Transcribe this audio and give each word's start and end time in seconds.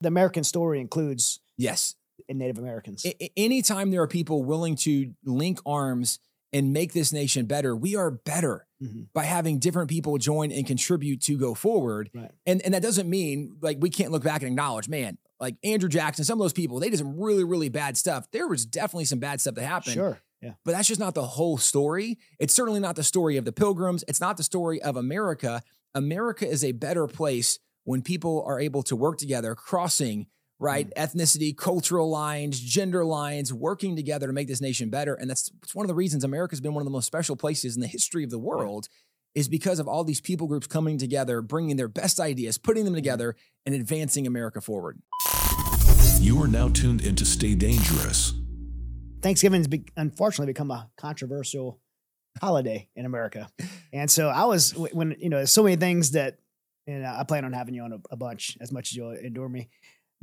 the 0.00 0.08
American 0.08 0.44
story 0.44 0.80
includes 0.80 1.40
Yes. 1.56 1.94
Native 2.28 2.58
Americans. 2.58 3.04
A- 3.06 3.30
anytime 3.38 3.90
there 3.90 4.02
are 4.02 4.08
people 4.08 4.42
willing 4.42 4.74
to 4.76 5.12
link 5.24 5.58
arms 5.66 6.18
and 6.52 6.72
make 6.72 6.92
this 6.92 7.12
nation 7.12 7.46
better, 7.46 7.74
we 7.76 7.94
are 7.96 8.10
better 8.10 8.66
Mhm. 8.82 9.08
by 9.12 9.24
having 9.24 9.58
different 9.58 9.88
people 9.90 10.16
join 10.18 10.50
and 10.52 10.66
contribute 10.66 11.20
to 11.22 11.36
go 11.38 11.54
forward. 11.54 12.10
Right. 12.14 12.30
And 12.46 12.62
and 12.62 12.72
that 12.74 12.82
doesn't 12.82 13.08
mean 13.08 13.56
like 13.60 13.78
we 13.80 13.90
can't 13.90 14.12
look 14.12 14.22
back 14.24 14.42
and 14.42 14.50
acknowledge, 14.50 14.88
man, 14.88 15.18
like 15.40 15.56
Andrew 15.64 15.88
Jackson, 15.88 16.24
some 16.24 16.40
of 16.40 16.44
those 16.44 16.52
people, 16.52 16.78
they 16.80 16.88
did 16.90 16.98
some 16.98 17.18
really, 17.20 17.44
really 17.44 17.68
bad 17.68 17.96
stuff. 17.96 18.30
There 18.32 18.48
was 18.48 18.64
definitely 18.66 19.04
some 19.06 19.18
bad 19.18 19.40
stuff 19.40 19.54
that 19.56 19.64
happened. 19.66 19.94
Sure. 19.94 20.18
Yeah. 20.42 20.54
But 20.64 20.72
that's 20.72 20.88
just 20.88 21.00
not 21.00 21.14
the 21.14 21.26
whole 21.26 21.58
story. 21.58 22.18
It's 22.38 22.54
certainly 22.54 22.80
not 22.80 22.96
the 22.96 23.02
story 23.04 23.36
of 23.36 23.44
the 23.44 23.52
pilgrims. 23.52 24.04
It's 24.08 24.20
not 24.20 24.36
the 24.36 24.42
story 24.42 24.80
of 24.82 24.96
America. 24.96 25.62
America 25.94 26.46
is 26.48 26.62
a 26.64 26.72
better 26.72 27.06
place 27.06 27.58
when 27.86 28.02
people 28.02 28.44
are 28.46 28.60
able 28.60 28.82
to 28.82 28.96
work 28.96 29.16
together, 29.16 29.54
crossing 29.54 30.26
right 30.58 30.90
mm. 30.90 31.02
ethnicity, 31.02 31.56
cultural 31.56 32.10
lines, 32.10 32.60
gender 32.60 33.04
lines, 33.04 33.52
working 33.52 33.94
together 33.96 34.26
to 34.26 34.32
make 34.32 34.48
this 34.48 34.60
nation 34.60 34.90
better. 34.90 35.14
And 35.14 35.30
that's 35.30 35.50
it's 35.62 35.74
one 35.74 35.84
of 35.84 35.88
the 35.88 35.94
reasons 35.94 36.24
America's 36.24 36.60
been 36.60 36.74
one 36.74 36.82
of 36.82 36.86
the 36.86 36.90
most 36.90 37.06
special 37.06 37.36
places 37.36 37.76
in 37.76 37.80
the 37.80 37.86
history 37.86 38.24
of 38.24 38.30
the 38.30 38.38
world. 38.38 38.88
Is 39.34 39.48
because 39.48 39.78
of 39.78 39.86
all 39.86 40.02
these 40.02 40.22
people 40.22 40.46
groups 40.46 40.66
coming 40.66 40.96
together, 40.96 41.42
bringing 41.42 41.76
their 41.76 41.88
best 41.88 42.18
ideas, 42.18 42.56
putting 42.56 42.84
them 42.84 42.94
mm-hmm. 42.94 43.00
together, 43.00 43.36
and 43.66 43.74
advancing 43.74 44.26
America 44.26 44.62
forward. 44.62 44.98
You 46.20 46.42
are 46.42 46.48
now 46.48 46.70
tuned 46.70 47.02
into 47.02 47.26
Stay 47.26 47.54
Dangerous. 47.54 48.32
Thanksgiving's 49.20 49.68
be- 49.68 49.84
unfortunately 49.94 50.54
become 50.54 50.70
a 50.70 50.88
controversial 50.96 51.82
holiday 52.40 52.88
in 52.96 53.04
America. 53.04 53.50
And 53.92 54.10
so 54.10 54.28
I 54.28 54.44
was 54.46 54.70
when 54.70 55.16
you 55.18 55.28
know 55.28 55.44
so 55.44 55.62
many 55.62 55.76
things 55.76 56.12
that 56.12 56.38
and 56.86 57.06
I 57.06 57.22
plan 57.24 57.44
on 57.44 57.52
having 57.52 57.74
you 57.74 57.82
on 57.82 57.92
a, 57.92 57.98
a 58.10 58.16
bunch 58.16 58.56
as 58.60 58.72
much 58.72 58.90
as 58.92 58.96
you'll 58.96 59.12
endure 59.12 59.48
me. 59.48 59.68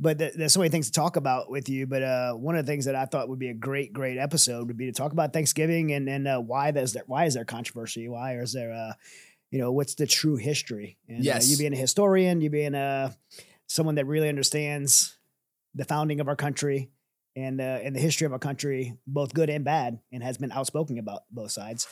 But 0.00 0.18
th- 0.18 0.34
there's 0.34 0.52
so 0.52 0.58
many 0.60 0.70
things 0.70 0.86
to 0.86 0.92
talk 0.92 1.16
about 1.16 1.50
with 1.50 1.68
you. 1.68 1.86
But 1.86 2.02
uh, 2.02 2.32
one 2.34 2.56
of 2.56 2.66
the 2.66 2.72
things 2.72 2.86
that 2.86 2.96
I 2.96 3.04
thought 3.04 3.28
would 3.28 3.38
be 3.38 3.50
a 3.50 3.54
great, 3.54 3.92
great 3.92 4.18
episode 4.18 4.66
would 4.66 4.76
be 4.76 4.86
to 4.86 4.92
talk 4.92 5.12
about 5.12 5.32
Thanksgiving 5.32 5.92
and 5.92 6.08
and 6.08 6.26
uh, 6.26 6.40
why 6.40 6.72
there's 6.72 6.92
there 6.94 7.04
why 7.06 7.26
is 7.26 7.34
there 7.34 7.44
controversy? 7.44 8.08
Why 8.08 8.38
is 8.38 8.52
there 8.52 8.72
uh, 8.72 8.92
you 9.50 9.60
know 9.60 9.70
what's 9.70 9.94
the 9.94 10.06
true 10.06 10.36
history? 10.36 10.98
And 11.08 11.18
uh, 11.20 11.22
Yes. 11.22 11.48
you 11.50 11.56
being 11.58 11.72
a 11.72 11.76
historian, 11.76 12.40
you 12.40 12.50
being 12.50 12.74
uh, 12.74 13.12
someone 13.66 13.94
that 13.94 14.06
really 14.06 14.28
understands 14.28 15.16
the 15.76 15.84
founding 15.84 16.20
of 16.20 16.28
our 16.28 16.36
country 16.36 16.90
and 17.36 17.60
uh, 17.60 17.78
and 17.82 17.94
the 17.94 18.00
history 18.00 18.26
of 18.26 18.32
our 18.32 18.38
country, 18.40 18.96
both 19.06 19.32
good 19.32 19.48
and 19.48 19.64
bad, 19.64 20.00
and 20.12 20.22
has 20.24 20.38
been 20.38 20.50
outspoken 20.50 20.98
about 20.98 21.22
both 21.30 21.52
sides. 21.52 21.86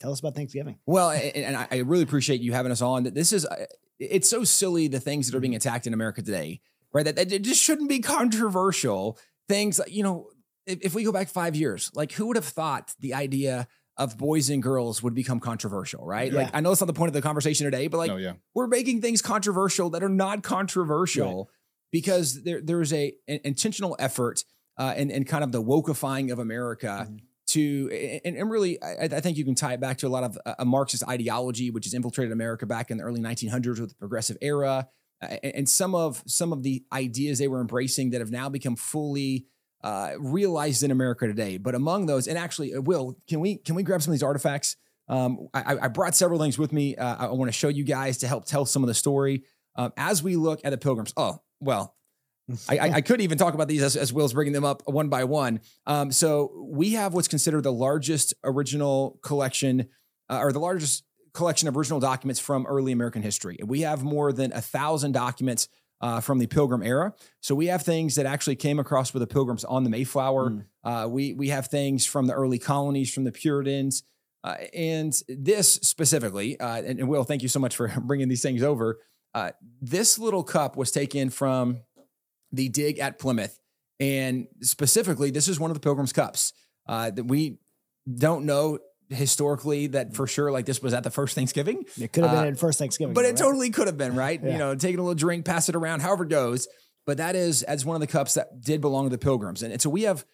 Tell 0.00 0.12
us 0.12 0.20
about 0.20 0.34
Thanksgiving. 0.34 0.78
Well, 0.86 1.10
and, 1.10 1.36
and 1.36 1.56
I 1.56 1.68
I 1.70 1.76
really 1.78 2.02
appreciate 2.02 2.40
you 2.40 2.52
having 2.52 2.72
us 2.72 2.82
on. 2.82 3.04
This 3.04 3.32
is, 3.32 3.44
uh, 3.46 3.66
it's 3.98 4.28
so 4.30 4.44
silly 4.44 4.86
the 4.88 5.00
things 5.00 5.28
that 5.28 5.36
are 5.36 5.40
being 5.40 5.56
attacked 5.56 5.86
in 5.86 5.94
America 5.94 6.22
today, 6.22 6.60
right? 6.92 7.04
That, 7.04 7.16
that 7.16 7.32
it 7.32 7.42
just 7.42 7.62
shouldn't 7.62 7.88
be 7.88 7.98
controversial. 7.98 9.18
Things, 9.48 9.80
you 9.88 10.02
know, 10.02 10.28
if, 10.66 10.78
if 10.82 10.94
we 10.94 11.02
go 11.02 11.10
back 11.12 11.28
five 11.28 11.56
years, 11.56 11.90
like 11.94 12.12
who 12.12 12.26
would 12.26 12.36
have 12.36 12.44
thought 12.44 12.94
the 13.00 13.14
idea 13.14 13.66
of 13.96 14.16
boys 14.16 14.48
and 14.50 14.62
girls 14.62 15.02
would 15.02 15.14
become 15.14 15.40
controversial, 15.40 16.06
right? 16.06 16.32
Like 16.32 16.50
I 16.54 16.60
know 16.60 16.70
it's 16.70 16.80
not 16.80 16.86
the 16.86 16.92
point 16.92 17.08
of 17.08 17.14
the 17.14 17.22
conversation 17.22 17.64
today, 17.64 17.88
but 17.88 17.98
like 17.98 18.10
oh 18.12 18.16
yeah. 18.16 18.34
we're 18.54 18.68
making 18.68 19.00
things 19.00 19.20
controversial 19.20 19.90
that 19.90 20.04
are 20.04 20.08
not 20.08 20.44
controversial 20.44 21.50
because 21.90 22.44
there 22.44 22.60
there's 22.62 22.92
a 22.92 23.12
an 23.26 23.40
intentional 23.42 23.96
effort 23.98 24.44
uh, 24.78 24.94
and 24.96 25.10
and 25.10 25.26
kind 25.26 25.42
of 25.42 25.50
the 25.50 25.60
wokeifying 25.62 26.30
of 26.32 26.38
America 26.38 27.08
Mhm. 27.10 27.20
To 27.48 28.20
and, 28.24 28.36
and 28.36 28.50
really 28.50 28.82
I, 28.82 29.04
I 29.04 29.20
think 29.20 29.36
you 29.36 29.44
can 29.44 29.54
tie 29.54 29.74
it 29.74 29.80
back 29.80 29.98
to 29.98 30.06
a 30.06 30.08
lot 30.08 30.24
of 30.24 30.38
uh, 30.44 30.54
a 30.58 30.64
Marxist 30.64 31.02
ideology 31.08 31.70
which 31.70 31.84
has 31.84 31.94
infiltrated 31.94 32.32
America 32.32 32.66
back 32.66 32.90
in 32.90 32.98
the 32.98 33.04
early 33.04 33.20
1900s 33.20 33.80
with 33.80 33.90
the 33.90 33.94
progressive 33.96 34.36
era 34.40 34.88
and, 35.20 35.40
and 35.42 35.68
some 35.68 35.94
of 35.94 36.22
some 36.26 36.52
of 36.52 36.62
the 36.62 36.84
ideas 36.92 37.38
they 37.38 37.48
were 37.48 37.60
embracing 37.60 38.10
that 38.10 38.20
have 38.20 38.30
now 38.30 38.48
become 38.48 38.76
fully 38.76 39.46
uh, 39.82 40.12
realized 40.18 40.82
in 40.82 40.90
America 40.90 41.26
today. 41.26 41.56
But 41.58 41.74
among 41.74 42.06
those, 42.06 42.26
and 42.26 42.38
actually, 42.38 42.74
uh, 42.74 42.80
Will, 42.80 43.16
can 43.28 43.40
we 43.40 43.56
can 43.56 43.74
we 43.74 43.82
grab 43.82 44.02
some 44.02 44.12
of 44.12 44.18
these 44.18 44.22
artifacts? 44.22 44.76
Um, 45.08 45.48
I, 45.54 45.76
I 45.82 45.88
brought 45.88 46.14
several 46.14 46.38
things 46.38 46.58
with 46.58 46.72
me. 46.72 46.94
Uh, 46.96 47.28
I 47.28 47.32
want 47.32 47.48
to 47.48 47.52
show 47.52 47.68
you 47.68 47.84
guys 47.84 48.18
to 48.18 48.28
help 48.28 48.44
tell 48.44 48.66
some 48.66 48.82
of 48.82 48.88
the 48.88 48.94
story 48.94 49.44
um, 49.74 49.92
as 49.96 50.22
we 50.22 50.36
look 50.36 50.60
at 50.64 50.70
the 50.70 50.78
pilgrims. 50.78 51.14
Oh, 51.16 51.40
well, 51.60 51.96
I, 52.68 52.78
I, 52.78 52.90
I 52.94 53.00
could 53.00 53.20
even 53.20 53.38
talk 53.38 53.54
about 53.54 53.68
these 53.68 53.82
as, 53.82 53.96
as 53.96 54.12
Will's 54.12 54.32
bringing 54.32 54.52
them 54.52 54.64
up 54.64 54.82
one 54.86 55.08
by 55.08 55.24
one. 55.24 55.60
Um, 55.86 56.10
so 56.12 56.52
we 56.70 56.92
have 56.92 57.14
what's 57.14 57.28
considered 57.28 57.62
the 57.62 57.72
largest 57.72 58.34
original 58.44 59.18
collection, 59.22 59.88
uh, 60.30 60.38
or 60.38 60.52
the 60.52 60.60
largest 60.60 61.04
collection 61.34 61.68
of 61.68 61.76
original 61.76 62.00
documents 62.00 62.40
from 62.40 62.66
early 62.66 62.92
American 62.92 63.22
history. 63.22 63.58
We 63.64 63.82
have 63.82 64.02
more 64.02 64.32
than 64.32 64.52
a 64.52 64.60
thousand 64.60 65.12
documents 65.12 65.68
uh, 66.00 66.20
from 66.20 66.38
the 66.38 66.46
Pilgrim 66.46 66.82
era. 66.82 67.12
So 67.40 67.54
we 67.54 67.66
have 67.66 67.82
things 67.82 68.14
that 68.14 68.26
actually 68.26 68.56
came 68.56 68.78
across 68.78 69.12
with 69.12 69.20
the 69.20 69.26
Pilgrims 69.26 69.64
on 69.64 69.84
the 69.84 69.90
Mayflower. 69.90 70.50
Mm. 70.50 70.64
Uh, 70.84 71.08
we 71.08 71.34
we 71.34 71.48
have 71.48 71.66
things 71.66 72.06
from 72.06 72.26
the 72.26 72.34
early 72.34 72.58
colonies, 72.58 73.12
from 73.12 73.24
the 73.24 73.32
Puritans. 73.32 74.04
Uh, 74.44 74.54
and 74.72 75.20
this 75.28 75.74
specifically, 75.74 76.58
uh, 76.60 76.76
and, 76.76 77.00
and 77.00 77.08
Will, 77.08 77.24
thank 77.24 77.42
you 77.42 77.48
so 77.48 77.58
much 77.58 77.74
for 77.74 77.88
bringing 78.00 78.28
these 78.28 78.42
things 78.42 78.62
over. 78.62 79.00
Uh, 79.34 79.50
this 79.80 80.18
little 80.18 80.42
cup 80.42 80.76
was 80.76 80.90
taken 80.90 81.30
from 81.30 81.80
the 82.52 82.68
dig 82.68 82.98
at 82.98 83.18
Plymouth. 83.18 83.58
And 84.00 84.46
specifically, 84.62 85.30
this 85.30 85.48
is 85.48 85.58
one 85.58 85.70
of 85.70 85.74
the 85.74 85.80
Pilgrim's 85.80 86.12
Cups 86.12 86.52
uh, 86.86 87.10
that 87.10 87.24
we 87.24 87.58
don't 88.12 88.44
know 88.44 88.78
historically 89.10 89.86
that 89.88 90.14
for 90.14 90.26
sure, 90.26 90.52
like 90.52 90.66
this 90.66 90.82
was 90.82 90.92
at 90.94 91.02
the 91.02 91.10
first 91.10 91.34
Thanksgiving, 91.34 91.84
It 92.00 92.12
could 92.12 92.24
have 92.24 92.32
been 92.32 92.44
Uh, 92.44 92.48
in 92.48 92.54
first 92.56 92.78
Thanksgiving, 92.78 93.14
but 93.14 93.22
though, 93.22 93.28
it 93.28 93.32
right? 93.32 93.38
totally 93.38 93.70
could 93.70 93.86
have 93.86 93.96
been, 93.96 94.14
right? 94.14 94.40
Yeah. 94.42 94.52
You 94.52 94.58
know, 94.58 94.74
taking 94.74 94.98
a 94.98 95.02
little 95.02 95.14
drink, 95.14 95.44
pass 95.44 95.68
it 95.68 95.74
around, 95.74 96.00
however 96.00 96.24
it 96.24 96.28
goes. 96.28 96.68
But 97.06 97.16
that 97.16 97.34
is 97.34 97.62
as 97.62 97.86
one 97.86 97.96
of 97.96 98.00
the 98.00 98.06
cups 98.06 98.34
that 98.34 98.60
did 98.60 98.82
belong 98.82 99.06
to 99.06 99.10
the 99.10 99.18
Pilgrims. 99.18 99.62
And, 99.62 99.72
and 99.72 99.80
so 99.80 99.88
we 99.88 100.02
have 100.02 100.26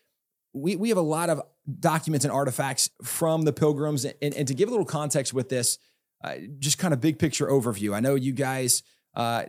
we 0.52 0.75
we 0.75 0.88
have 0.88 0.98
a 0.98 1.02
lot 1.02 1.31
of 1.31 1.41
documents 1.78 2.25
and 2.25 2.32
artifacts 2.32 2.91
from 3.02 3.42
the 3.42 3.52
Pilgrims. 3.52 4.04
And, 4.04 4.34
and 4.34 4.48
to 4.48 4.54
give 4.54 4.69
a 4.69 4.72
little 4.72 4.84
context 4.84 5.32
with 5.32 5.48
this, 5.48 5.78
uh, 6.25 6.34
just 6.58 6.78
kind 6.78 6.92
of 6.92 7.00
big 7.00 7.19
picture 7.20 7.46
overview. 7.46 7.94
I 7.94 8.00
know 8.00 8.16
you 8.16 8.32
guys 8.32 8.82
uh, 9.14 9.44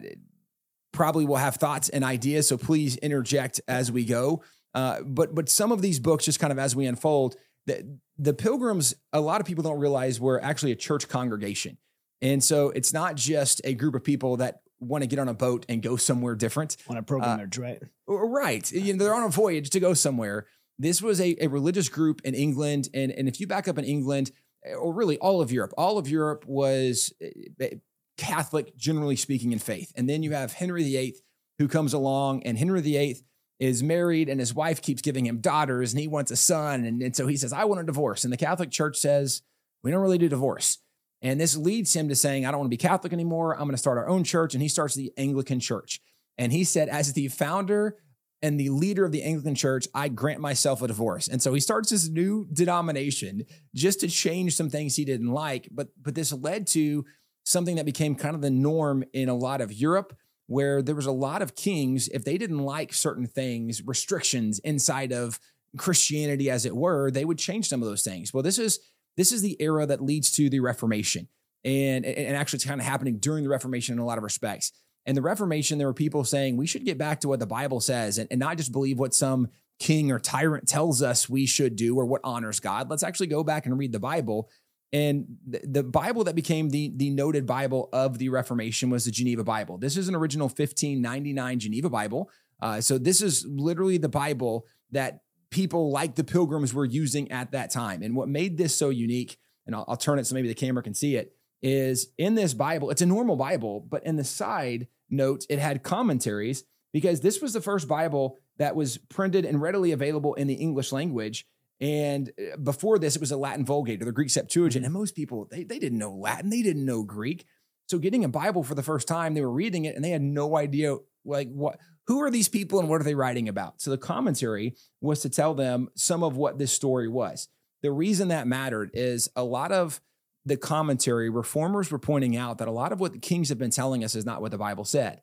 probably 0.96 1.26
will 1.26 1.36
have 1.36 1.56
thoughts 1.56 1.90
and 1.90 2.04
ideas, 2.04 2.48
so 2.48 2.58
please 2.58 2.96
interject 2.98 3.62
as 3.68 3.92
we 3.92 4.06
go. 4.06 4.42
Uh, 4.74 5.02
but 5.02 5.36
but 5.36 5.50
some 5.50 5.72
of 5.72 5.82
these 5.82 6.00
books, 6.00 6.26
just 6.26 6.40
kind 6.40 6.52
of 6.52 6.60
as 6.60 6.76
we 6.76 6.86
unfold, 6.86 7.36
the, 7.66 7.98
the 8.18 8.34
Pilgrims, 8.34 8.96
a 9.14 9.22
lot 9.22 9.42
of 9.42 9.48
people 9.48 9.64
don't 9.64 9.80
realize 9.80 10.20
were 10.20 10.42
actually 10.44 10.72
a 10.72 10.76
church 10.76 11.08
congregation. 11.08 11.78
And 12.22 12.44
so 12.44 12.70
it's 12.70 12.94
not 12.94 13.16
just 13.16 13.62
a 13.64 13.74
group 13.74 13.94
of 13.94 14.04
people 14.04 14.38
that 14.38 14.62
want 14.80 15.04
to 15.04 15.08
get 15.08 15.20
on 15.20 15.28
a 15.28 15.34
boat 15.34 15.66
and 15.70 15.82
go 15.82 15.96
somewhere 15.96 16.36
different. 16.36 16.78
on 16.88 16.98
a 16.98 17.00
uh, 17.00 17.04
pilgrimage, 17.04 17.58
right? 17.58 17.82
Right. 18.08 18.72
You 18.72 18.94
know, 18.94 19.04
they're 19.04 19.16
on 19.16 19.24
a 19.24 19.30
voyage 19.30 19.70
to 19.72 19.80
go 19.80 19.94
somewhere. 19.94 20.48
This 20.80 21.02
was 21.02 21.22
a, 21.22 21.36
a 21.42 21.48
religious 21.48 21.90
group 21.90 22.22
in 22.24 22.34
England. 22.34 22.90
And, 22.94 23.12
and 23.12 23.28
if 23.28 23.40
you 23.40 23.48
back 23.48 23.68
up 23.68 23.78
in 23.78 23.86
England, 23.86 24.32
or 24.78 24.94
really 24.94 25.18
all 25.20 25.42
of 25.42 25.52
Europe, 25.52 25.74
all 25.78 25.98
of 25.98 26.10
Europe 26.10 26.46
was 26.48 27.14
eh, 27.22 27.76
Catholic, 28.18 28.76
generally 28.76 29.16
speaking, 29.16 29.52
in 29.52 29.60
faith. 29.60 29.92
And 29.96 30.10
then 30.10 30.24
you 30.24 30.32
have 30.32 30.54
Henry 30.54 30.84
VIII 30.84 31.16
who 31.60 31.68
comes 31.68 31.94
along, 31.94 32.44
and 32.44 32.58
Henry 32.58 32.82
VIII 32.82 33.18
is 33.60 33.82
married, 33.82 34.28
and 34.30 34.40
his 34.40 34.54
wife 34.54 34.82
keeps 34.82 35.02
giving 35.02 35.26
him 35.26 35.40
daughters, 35.40 35.94
and 35.94 36.00
he 36.00 36.08
wants 36.08 36.32
a 36.32 36.36
son. 36.36 36.84
And, 36.84 37.02
and 37.02 37.16
so 37.16 37.28
he 37.28 37.38
says, 37.38 37.54
I 37.54 37.64
want 37.66 37.82
a 37.82 37.86
divorce. 37.86 38.24
And 38.24 38.34
the 38.34 38.38
Catholic 38.38 38.72
Church 38.72 38.98
says, 38.98 39.42
we 39.84 39.92
don't 39.92 40.02
really 40.02 40.18
do 40.18 40.28
divorce. 40.28 40.80
And 41.22 41.40
this 41.40 41.56
leads 41.56 41.96
him 41.96 42.10
to 42.10 42.16
saying, 42.16 42.46
I 42.46 42.52
don't 42.52 42.60
want 42.60 42.72
to 42.72 42.78
be 42.78 42.78
Catholic 42.78 43.14
anymore. 43.14 43.54
I'm 43.54 43.64
going 43.64 43.72
to 43.72 43.78
start 43.78 43.98
our 43.98 44.10
own 44.10 44.24
church. 44.24 44.54
And 44.54 44.62
he 44.62 44.68
starts 44.68 44.96
the 44.96 45.12
Anglican 45.18 45.60
Church. 45.60 46.02
And 46.38 46.52
he 46.52 46.64
said, 46.64 46.90
as 46.90 47.14
the 47.14 47.30
founder 47.30 47.98
and 48.42 48.60
the 48.60 48.70
leader 48.70 49.06
of 49.06 49.12
the 49.12 49.24
Anglican 49.24 49.56
Church, 49.56 49.88
I 49.94 50.10
grant 50.10 50.40
myself 50.42 50.82
a 50.82 50.88
divorce. 50.88 51.28
And 51.28 51.42
so 51.42 51.54
he 51.54 51.60
starts 51.60 51.90
this 51.90 52.10
new 52.10 52.48
denomination 52.52 53.46
just 53.74 54.02
to 54.02 54.08
change 54.08 54.56
some 54.56 54.70
things 54.70 54.96
he 54.96 55.06
didn't 55.06 55.32
like. 55.32 55.70
But 55.72 55.88
but 56.00 56.16
this 56.16 56.34
led 56.34 56.68
to 56.68 57.06
something 57.46 57.78
that 57.78 57.86
became 57.86 58.16
kind 58.16 58.36
of 58.36 58.42
the 58.42 58.50
norm 58.50 59.06
in 59.14 59.30
a 59.30 59.36
lot 59.36 59.62
of 59.62 59.72
Europe, 59.72 60.18
where 60.48 60.82
there 60.82 60.96
was 60.96 61.06
a 61.06 61.12
lot 61.12 61.42
of 61.42 61.56
kings, 61.56 62.10
if 62.10 62.26
they 62.26 62.38
didn't 62.38 62.60
like 62.60 62.94
certain 62.94 63.26
things, 63.26 63.82
restrictions 63.86 64.60
inside 64.60 65.14
of 65.14 65.40
Christianity, 65.78 66.50
as 66.50 66.66
it 66.66 66.76
were, 66.76 67.10
they 67.10 67.26
would 67.26 67.38
change 67.38 67.68
some 67.68 67.82
of 67.82 67.88
those 67.88 68.04
things. 68.04 68.34
Well, 68.34 68.44
this 68.44 68.60
is 68.60 68.80
this 69.18 69.32
is 69.32 69.42
the 69.42 69.56
era 69.62 69.86
that 69.86 70.02
leads 70.02 70.32
to 70.32 70.50
the 70.50 70.60
Reformation. 70.60 71.30
And, 71.64 72.06
and 72.06 72.36
actually 72.36 72.58
it's 72.58 72.66
kind 72.66 72.82
of 72.82 72.86
happening 72.86 73.18
during 73.18 73.44
the 73.44 73.50
Reformation 73.50 73.94
in 73.94 74.00
a 74.00 74.06
lot 74.06 74.18
of 74.18 74.24
respects. 74.24 74.72
And 75.06 75.16
the 75.16 75.22
Reformation, 75.22 75.78
there 75.78 75.88
were 75.88 75.94
people 75.94 76.24
saying 76.24 76.58
we 76.58 76.68
should 76.68 76.86
get 76.86 76.98
back 76.98 77.22
to 77.22 77.28
what 77.28 77.40
the 77.40 77.48
Bible 77.48 77.80
says 77.80 78.18
and, 78.18 78.28
and 78.30 78.40
not 78.40 78.58
just 78.58 78.72
believe 78.72 79.00
what 79.00 79.14
some 79.14 79.50
king 79.80 80.12
or 80.12 80.20
tyrant 80.20 80.68
tells 80.68 81.02
us 81.02 81.30
we 81.30 81.46
should 81.46 81.76
do 81.76 81.96
or 81.96 82.06
what 82.06 82.22
honors 82.24 82.60
God. 82.60 82.90
Let's 82.90 83.04
actually 83.04 83.28
go 83.28 83.44
back 83.44 83.66
and 83.66 83.78
read 83.78 83.92
the 83.92 84.00
Bible. 84.00 84.50
And 84.94 85.38
the, 85.46 85.84
Bible 85.84 86.24
that 86.24 86.36
became 86.36 86.70
the, 86.70 86.92
the 86.96 87.10
noted 87.10 87.46
Bible 87.46 87.90
of 87.92 88.18
the 88.18 88.30
Reformation 88.30 88.90
was 88.90 89.06
the 89.06 89.12
Geneva 89.12 89.44
Bible. 89.44 89.78
This 89.78 89.98
is 89.98 90.08
an 90.08 90.16
original 90.16 90.48
1599 90.48 91.60
Geneva 91.60 91.90
Bible. 91.90 92.30
Uh, 92.62 92.80
so 92.80 92.98
this 92.98 93.22
is 93.22 93.46
literally 93.46 93.98
the 93.98 94.08
Bible 94.08 94.66
that 94.92 95.22
people 95.50 95.92
like 95.92 96.16
the 96.16 96.24
pilgrims 96.24 96.74
were 96.74 96.86
using 96.86 97.32
at 97.32 97.52
that 97.52 97.72
time. 97.72 98.04
And 98.04 98.16
what 98.16 98.30
made 98.30 98.58
this 98.58 98.76
so 98.76 98.90
unique, 98.90 99.38
and 99.66 99.76
I'll, 99.76 99.86
I'll 99.88 99.98
turn 99.98 100.20
it 100.20 100.28
so 100.28 100.36
maybe 100.36 100.48
the 100.48 100.54
camera 100.54 100.84
can 100.84 100.94
see 100.94 101.16
it, 101.16 101.34
is 101.62 102.08
in 102.18 102.36
this 102.36 102.54
Bible, 102.54 102.90
it's 102.90 103.02
a 103.02 103.06
normal 103.06 103.36
Bible, 103.36 103.80
but 103.80 104.06
in 104.06 104.16
the 104.16 104.24
side, 104.24 104.88
notes, 105.10 105.46
it 105.50 105.60
had 105.60 105.84
commentaries 105.84 106.64
because 106.94 107.22
this 107.22 107.42
was 107.42 107.54
the 107.54 107.62
first 107.62 107.88
Bible 107.88 108.38
that 108.58 108.76
was 108.76 108.98
printed 108.98 109.46
and 109.46 109.62
readily 109.62 109.92
available 109.92 110.34
in 110.36 110.48
the 110.48 110.54
English 110.54 110.92
language. 110.92 111.46
And 111.82 112.32
uh, 112.40 112.58
before 112.58 113.00
this, 113.00 113.16
it 113.16 113.20
was 113.20 113.32
a 113.32 113.38
Latin 113.38 113.66
Vulgate 113.66 114.02
or 114.02 114.06
the 114.06 114.12
Greek 114.12 114.30
Septuagint. 114.30 114.86
And 114.86 114.94
most 114.94 115.16
people, 115.16 115.48
they, 115.50 115.64
they 115.64 115.80
didn't 115.80 115.98
know 115.98 116.14
Latin, 116.14 116.50
they 116.50 116.62
didn't 116.62 116.86
know 116.86 117.04
Greek. 117.04 117.46
So 117.88 118.00
getting 118.00 118.24
a 118.24 118.30
Bible 118.30 118.64
for 118.64 118.76
the 118.76 118.84
first 118.84 119.08
time, 119.08 119.34
they 119.34 119.42
were 119.42 119.52
reading 119.52 119.86
it 119.86 119.96
and 119.96 120.04
they 120.04 120.10
had 120.10 120.22
no 120.22 120.58
idea 120.58 120.98
like 121.24 121.50
what 121.52 121.80
who 122.08 122.22
are 122.22 122.30
these 122.30 122.50
people 122.50 122.80
and 122.80 122.88
what 122.88 123.02
are 123.02 123.04
they 123.04 123.16
writing 123.16 123.50
about? 123.50 123.82
So 123.82 123.90
the 123.90 123.98
commentary 123.98 124.76
was 125.02 125.22
to 125.22 125.30
tell 125.30 125.56
them 125.56 125.90
some 125.96 126.24
of 126.24 126.38
what 126.38 126.60
this 126.60 126.72
story 126.72 127.08
was. 127.08 127.48
The 127.82 127.92
reason 127.92 128.28
that 128.28 128.48
mattered 128.48 128.92
is 128.94 129.30
a 129.36 129.44
lot 129.44 129.72
of 129.72 130.02
the 130.46 130.58
commentary, 130.58 131.30
reformers 131.30 131.90
were 131.90 132.00
pointing 132.00 132.38
out 132.38 132.60
that 132.60 132.68
a 132.68 132.72
lot 132.72 132.92
of 132.92 133.00
what 133.00 133.14
the 133.14 133.20
kings 133.20 133.50
have 133.50 133.58
been 133.58 133.72
telling 133.72 134.04
us 134.04 134.14
is 134.14 134.26
not 134.26 134.42
what 134.42 134.52
the 134.52 134.58
Bible 134.58 134.86
said. 134.86 135.22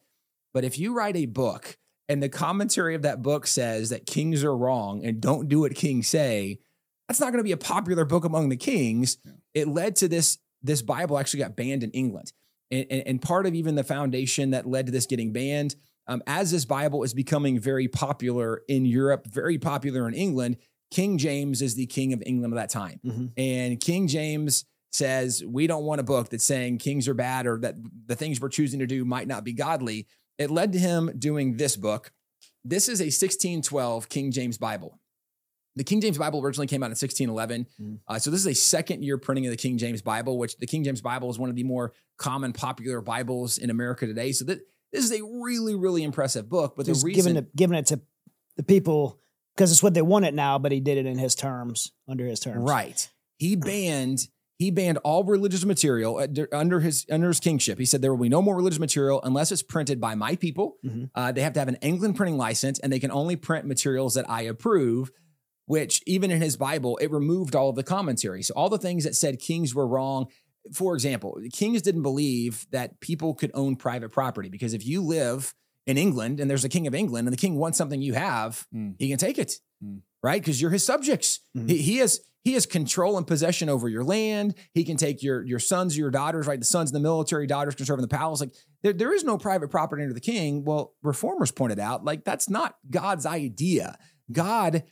But 0.53 0.65
if 0.65 0.79
you 0.79 0.93
write 0.93 1.17
a 1.17 1.27
book 1.27 1.79
and 2.13 2.23
the 2.23 2.29
commentary 2.29 2.95
of 2.95 3.03
that 3.03 3.23
book 3.23 3.47
says 3.47 3.89
that 3.89 4.05
kings 4.05 4.45
are 4.45 4.55
wrong 4.55 5.03
and 5.03 5.19
don't 5.19 5.49
do 5.49 5.61
what 5.61 5.75
kings 5.75 6.09
say, 6.09 6.59
that's 7.09 7.19
not 7.19 7.33
going 7.33 7.39
to 7.39 7.43
be 7.43 7.53
a 7.53 7.57
popular 7.57 8.05
book 8.05 8.27
among 8.27 8.51
the 8.51 8.57
kings. 8.57 9.17
Yeah. 9.25 9.33
It 9.55 9.69
led 9.69 9.97
to 9.97 10.09
this 10.09 10.37
this 10.63 10.83
Bible 10.83 11.19
actually 11.19 11.41
got 11.41 11.57
banned 11.57 11.83
in 11.83 11.91
England. 11.93 12.35
And, 12.71 12.87
and, 12.91 13.03
and, 13.07 13.23
part 13.23 13.47
of 13.47 13.55
even 13.55 13.77
the 13.77 13.83
foundation 13.83 14.51
that 14.51 14.67
led 14.67 14.87
to 14.87 14.93
this 14.93 15.07
getting 15.07 15.33
banned, 15.33 15.75
um, 16.07 16.23
as 16.27 16.51
this 16.51 16.67
Bible 16.67 17.03
is 17.03 17.15
becoming 17.15 17.59
very 17.59 17.89
popular 17.89 18.63
in 18.69 18.85
Europe, 18.85 19.27
very 19.27 19.59
popular 19.59 20.07
in 20.07 20.15
England, 20.15 20.59
King 20.91 21.17
James 21.17 21.63
is 21.63 21.75
the 21.75 21.87
king 21.87 22.13
of 22.13 22.23
England 22.27 22.53
at 22.53 22.57
that 22.57 22.71
time. 22.71 23.01
Mm-hmm. 23.05 23.27
And 23.39 23.81
King 23.81 24.07
James 24.07 24.67
says, 24.91 25.43
We 25.45 25.67
don't 25.67 25.85
want 25.85 26.01
a 26.01 26.05
book 26.05 26.29
that's 26.29 26.45
saying 26.45 26.79
kings 26.79 27.09
are 27.09 27.15
bad 27.15 27.47
or 27.47 27.59
that 27.61 27.77
the 28.07 28.17
things 28.17 28.41
we're 28.41 28.51
choosing 28.51 28.81
to 28.81 28.87
do 28.87 29.05
might 29.05 29.27
not 29.27 29.45
be 29.45 29.55
godly. 29.55 30.07
It 30.39 30.51
led 30.51 30.73
to 30.73 30.79
him 30.79 31.11
doing 31.19 31.57
this 31.57 31.77
book. 31.77 32.13
This 32.65 32.89
is 32.89 33.01
a 33.01 33.05
1612 33.05 34.09
King 34.09 34.31
James 34.31 34.59
Bible. 34.59 34.99
The 35.75 35.85
King 35.85 36.01
James 36.01 36.19
Bible 36.19 36.41
originally 36.43 36.67
came 36.67 36.83
out 36.83 36.87
in 36.87 36.91
1611. 36.91 37.67
Mm. 37.81 37.99
Uh, 38.07 38.19
so 38.19 38.31
this 38.31 38.41
is 38.41 38.47
a 38.47 38.55
second 38.55 39.03
year 39.03 39.17
printing 39.17 39.47
of 39.47 39.51
the 39.51 39.57
King 39.57 39.79
James 39.79 40.03
Bible, 40.03 40.39
which 40.39 40.57
the 40.59 40.67
King 40.67 40.85
James 40.85 41.01
Bible 41.01 41.31
is 41.31 41.39
one 41.39 41.49
of 41.49 41.57
the 41.57 41.65
more 41.65 41.93
common 42.19 42.53
popular 42.53 43.01
Bibles 43.01 43.57
in 43.57 43.71
America 43.71 44.07
today. 44.07 44.33
So 44.33 44.45
that 44.47 44.61
this 44.93 45.05
is 45.05 45.13
a 45.13 45.25
really, 45.25 45.75
really 45.75 46.03
impressive 46.03 46.49
book. 46.49 46.75
But 46.77 46.87
the 46.87 46.93
reason 46.93 47.13
giving 47.13 47.37
it, 47.37 47.57
giving 47.57 47.79
it 47.79 47.87
to 47.87 48.01
the 48.57 48.63
people 48.63 49.19
because 49.55 49.73
it's 49.73 49.83
what 49.83 49.95
they 49.95 50.03
want 50.03 50.25
it 50.25 50.35
now, 50.35 50.59
but 50.59 50.73
he 50.73 50.81
did 50.81 50.99
it 50.99 51.07
in 51.07 51.19
his 51.19 51.35
terms, 51.35 51.93
under 52.09 52.27
his 52.27 52.41
terms. 52.41 52.63
Right. 52.63 53.09
He 53.39 53.57
banned 53.57 54.29
he 54.63 54.71
banned 54.71 54.99
all 54.99 55.25
religious 55.25 55.65
material 55.65 56.25
under 56.53 56.81
his 56.81 57.05
under 57.11 57.29
his 57.29 57.41
kingship. 57.41 57.79
He 57.79 57.85
said 57.85 58.01
there 58.01 58.15
will 58.15 58.23
be 58.23 58.29
no 58.29 58.41
more 58.41 58.57
religious 58.57 58.79
material 58.79 59.21
unless 59.25 59.51
it's 59.51 59.63
printed 59.63 60.01
by 60.01 60.15
my 60.15 60.37
people. 60.37 60.77
Mm-hmm. 60.85 61.05
Uh, 61.15 61.33
they 61.33 61.43
have 61.43 61.53
to 61.55 61.59
have 61.59 61.69
an 61.69 61.79
England 61.83 62.17
printing 62.17 62.39
license, 62.39 62.79
and 62.79 62.93
they 62.93 63.01
can 63.01 63.11
only 63.11 63.37
print 63.37 63.67
materials 63.67 64.15
that 64.15 64.29
I 64.31 64.43
approve. 64.43 65.11
Which 65.67 66.03
even 66.07 66.31
in 66.31 66.43
his 66.43 66.57
Bible, 66.57 66.97
it 66.99 67.11
removed 67.11 67.55
all 67.55 67.71
of 67.71 67.77
the 67.77 67.85
commentary. 67.85 68.43
So 68.43 68.53
all 68.55 68.69
the 68.69 68.79
things 68.79 69.05
that 69.05 69.15
said 69.15 69.39
kings 69.39 69.75
were 69.75 69.87
wrong. 69.87 70.27
For 70.73 70.95
example, 70.95 71.39
kings 71.53 71.83
didn't 71.83 72.03
believe 72.03 72.67
that 72.71 73.01
people 73.01 73.35
could 73.35 73.51
own 73.55 73.77
private 73.77 74.11
property 74.11 74.49
because 74.49 74.75
if 74.75 74.85
you 74.85 75.03
live 75.03 75.55
in 75.87 75.99
England 75.99 76.41
and 76.41 76.51
there's 76.51 76.65
a 76.65 76.69
king 76.69 76.87
of 76.87 76.95
England 76.95 77.27
and 77.27 77.33
the 77.33 77.41
king 77.41 77.57
wants 77.57 77.79
something 77.79 78.03
you 78.03 78.15
have, 78.15 78.67
mm. 78.75 78.95
he 78.99 79.09
can 79.09 79.19
take 79.19 79.39
it, 79.39 79.55
mm. 79.83 80.01
right? 80.23 80.41
Because 80.41 80.61
you're 80.61 80.71
his 80.71 80.85
subjects. 80.85 81.41
Mm-hmm. 81.57 81.69
He, 81.69 81.77
he 81.79 81.97
has 81.99 82.21
he 82.45 82.55
has 82.55 82.67
control 82.67 83.17
and 83.17 83.27
possession 83.27 83.69
over 83.69 83.89
your 83.89 84.05
land. 84.05 84.55
He 84.75 84.85
can 84.85 84.97
take 84.97 85.23
your 85.23 85.45
your 85.45 85.59
sons 85.59 85.97
your 85.97 86.11
daughters, 86.11 86.47
right? 86.47 86.59
The 86.59 86.65
sons 86.65 86.91
in 86.91 86.95
the 86.95 87.01
military, 87.01 87.47
daughters 87.47 87.75
can 87.75 87.87
serve 87.87 87.99
in 87.99 88.03
the 88.03 88.09
palace. 88.09 88.41
Like 88.41 88.55
there, 88.83 88.93
there 88.93 89.15
is 89.15 89.25
no 89.25 89.39
private 89.39 89.71
property 89.71 90.03
under 90.03 90.15
the 90.15 90.21
king. 90.21 90.65
Well, 90.65 90.95
reformers 91.03 91.53
pointed 91.53 91.79
out 91.79 92.05
like 92.05 92.25
that's 92.25 92.51
not 92.51 92.77
God's 92.91 93.27
idea. 93.27 93.97
God, 94.31 94.83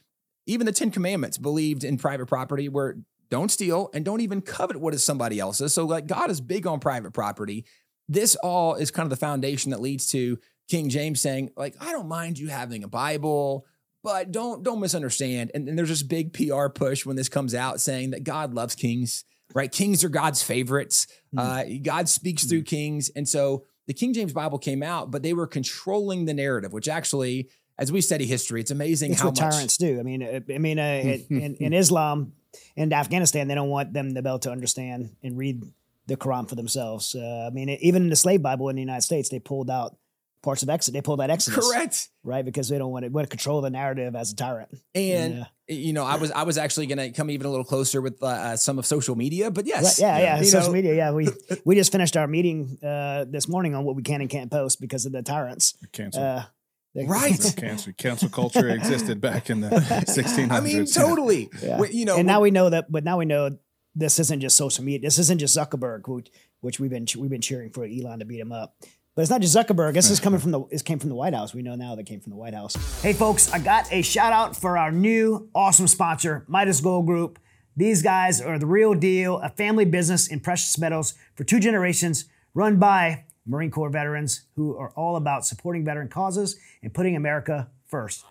even 0.47 0.67
the 0.67 0.73
Ten 0.73 0.91
Commandments 0.91 1.39
believed 1.39 1.85
in 1.85 1.99
private 1.99 2.27
property 2.27 2.69
where 2.69 2.99
don't 3.31 3.51
steal 3.51 3.91
and 3.95 4.05
don't 4.05 4.21
even 4.21 4.41
covet 4.41 4.81
what 4.81 4.95
is 4.95 5.05
somebody 5.05 5.39
else's. 5.39 5.75
So 5.75 5.85
like 5.85 6.07
God 6.07 6.31
is 6.31 6.41
big 6.41 6.67
on 6.67 6.81
private 6.81 7.13
property. 7.13 7.65
This 8.09 8.35
all 8.37 8.75
is 8.75 8.91
kind 8.91 9.07
of 9.07 9.11
the 9.11 9.17
foundation 9.17 9.71
that 9.71 9.81
leads 9.81 10.09
to 10.09 10.39
King 10.69 10.89
James 10.89 11.21
saying, 11.21 11.51
like, 11.57 11.75
I 11.81 11.91
don't 11.91 12.09
mind 12.09 12.39
you 12.39 12.49
having 12.49 12.85
a 12.85 12.89
Bible, 12.89 13.67
but 14.03 14.33
don't 14.33 14.63
don't 14.63 14.81
misunderstand. 14.81 15.51
And, 15.55 15.69
and 15.69 15.79
there's 15.79 15.89
this 15.89 16.03
big 16.03 16.33
PR 16.33 16.69
push 16.69 17.05
when 17.05 17.17
this 17.17 17.29
comes 17.29 17.55
out 17.55 17.81
saying 17.81 18.11
that 18.11 18.25
God 18.25 18.55
loves 18.55 18.75
kings, 18.75 19.25
right? 19.55 19.71
Kings 19.71 20.05
are 20.05 20.09
God's 20.09 20.43
favorites. 20.43 21.07
Mm. 21.35 21.39
Uh, 21.39 21.81
God 21.83 22.09
speaks 22.09 22.45
mm. 22.45 22.49
through 22.49 22.63
kings. 22.63 23.11
And 23.15 23.29
so 23.29 23.65
the 23.87 23.95
King 23.95 24.13
James 24.13 24.33
Bible 24.33 24.59
came 24.59 24.83
out, 24.83 25.11
but 25.11 25.23
they 25.23 25.33
were 25.33 25.47
controlling 25.47 26.25
the 26.25 26.35
narrative, 26.35 26.73
which 26.73 26.89
actually, 26.89 27.49
as 27.79 27.91
we 27.91 28.01
study 28.01 28.27
history, 28.27 28.61
it's 28.61 28.71
amazing 28.71 29.13
it's 29.13 29.21
how 29.21 29.29
what 29.29 29.41
much 29.41 29.53
tyrants 29.55 29.77
do. 29.77 29.99
I 29.99 30.03
mean, 30.03 30.23
I 30.23 30.59
mean, 30.59 30.79
uh, 30.79 30.83
in, 31.31 31.57
in 31.59 31.73
Islam 31.73 32.33
and 32.77 32.93
Afghanistan, 32.93 33.49
they 33.49 33.55
don't 33.55 33.69
want 33.69 33.93
them 33.93 34.15
to 34.15 34.23
be 34.23 34.29
able 34.29 34.39
to 34.41 34.51
understand 34.51 35.17
and 35.23 35.37
read 35.37 35.63
the 36.07 36.17
Quran 36.17 36.49
for 36.49 36.55
themselves. 36.55 37.15
Uh, 37.15 37.49
I 37.49 37.51
mean, 37.51 37.69
even 37.69 38.03
in 38.03 38.11
the 38.11 38.17
slave 38.17 38.43
Bible 38.43 38.69
in 38.69 38.77
the 38.77 38.83
United 38.83 39.03
States, 39.03 39.29
they 39.29 39.39
pulled 39.39 39.71
out 39.71 39.97
parts 40.43 40.63
of 40.63 40.71
Exodus. 40.71 40.95
They 40.95 41.03
pull 41.03 41.17
that 41.19 41.31
Exodus, 41.31 41.71
correct? 41.71 42.09
Right, 42.23 42.45
because 42.45 42.69
they 42.69 42.79
don't 42.79 42.91
want 42.91 43.05
to, 43.05 43.11
want 43.11 43.29
to 43.29 43.29
control 43.29 43.61
the 43.61 43.71
narrative 43.71 44.15
as 44.17 44.33
a 44.33 44.37
tyrant. 44.37 44.69
And 44.95 45.47
yeah. 45.69 45.75
you 45.75 45.93
know, 45.93 46.05
I 46.05 46.17
was 46.17 46.31
I 46.33 46.43
was 46.45 46.59
actually 46.59 46.87
going 46.87 46.99
to 46.99 47.11
come 47.11 47.31
even 47.31 47.47
a 47.47 47.51
little 47.51 47.65
closer 47.65 48.01
with 48.01 48.23
uh, 48.23 48.27
uh, 48.27 48.57
some 48.57 48.79
of 48.79 48.87
social 48.87 49.17
media, 49.17 49.51
but 49.51 49.67
yes, 49.67 50.01
right, 50.01 50.07
yeah, 50.07 50.19
yeah, 50.19 50.37
yeah. 50.39 50.43
social 50.43 50.69
know. 50.69 50.75
media. 50.75 50.95
Yeah, 50.95 51.13
we 51.13 51.29
we 51.65 51.75
just 51.75 51.93
finished 51.93 52.17
our 52.17 52.27
meeting 52.27 52.79
uh, 52.83 53.25
this 53.29 53.49
morning 53.49 53.75
on 53.75 53.85
what 53.85 53.97
we 53.97 54.03
can 54.03 54.21
and 54.21 54.31
can't 54.31 54.51
post 54.51 54.81
because 54.81 55.07
of 55.07 55.13
the 55.13 55.23
tyrants. 55.23 55.77
Cancel. 55.93 56.23
Uh, 56.23 56.45
right. 56.95 57.55
cancel, 57.57 57.93
cancel 57.93 58.29
culture 58.29 58.69
existed 58.69 59.21
back 59.21 59.51
in 59.51 59.61
the 59.61 59.69
1600s. 59.71 60.51
I 60.51 60.61
mean, 60.61 60.87
totally. 60.87 61.49
Yeah. 61.63 61.83
you 61.85 62.05
know, 62.05 62.17
and 62.17 62.27
now 62.27 62.41
we 62.41 62.51
know 62.51 62.71
that, 62.71 62.91
but 62.91 63.05
now 63.05 63.19
we 63.19 63.25
know 63.25 63.57
this 63.95 64.19
isn't 64.19 64.41
just 64.41 64.57
social 64.57 64.85
media. 64.85 65.07
This 65.07 65.19
isn't 65.19 65.39
just 65.39 65.57
Zuckerberg, 65.57 66.09
which, 66.09 66.31
which 66.61 66.81
we've 66.81 66.91
been 66.91 67.07
we've 67.17 67.31
been 67.31 67.41
cheering 67.41 67.71
for 67.71 67.85
Elon 67.85 68.21
to 68.21 68.25
beat 68.25 68.41
him 68.41 68.53
up. 68.53 68.77
But 69.15 69.23
it's 69.23 69.31
not 69.31 69.41
just 69.41 69.57
Zuckerberg. 69.57 69.95
This 69.95 70.11
is 70.11 70.21
coming 70.25 70.41
from 70.41 70.53
the 70.53 70.65
this 70.71 70.83
came 70.83 70.99
from 70.99 71.09
the 71.09 71.15
White 71.15 71.35
House. 71.35 71.55
We 71.55 71.63
know 71.63 71.75
now 71.75 71.95
that 71.97 72.07
came 72.07 72.21
from 72.21 72.31
the 72.31 72.37
White 72.37 72.55
House. 72.55 72.77
Hey 73.03 73.13
folks, 73.13 73.53
I 73.53 73.59
got 73.59 73.93
a 73.93 74.03
shout 74.03 74.33
out 74.33 74.57
for 74.57 74.79
our 74.79 74.93
new 74.93 75.49
awesome 75.55 75.89
sponsor, 75.89 76.45
Midas 76.49 76.81
Gold 76.81 77.07
Group. 77.07 77.39
These 77.77 78.03
guys 78.03 78.41
are 78.41 78.59
the 78.59 78.67
real 78.67 78.95
deal, 78.95 79.39
a 79.39 79.49
family 79.49 79.85
business 79.85 80.29
in 80.29 80.41
precious 80.41 80.79
metals 80.79 81.15
for 81.35 81.45
two 81.45 81.61
generations, 81.61 82.27
run 82.55 82.77
by 82.77 83.25
Marine 83.47 83.71
Corps 83.71 83.91
veterans 83.91 84.43
who 84.55 84.77
are 84.77 84.91
all 84.91 85.17
about 85.17 85.47
supporting 85.47 85.85
veteran 85.85 86.09
causes 86.09 86.57
and 86.83 86.93
putting 86.95 87.17
America 87.17 87.69
first. 87.87 88.25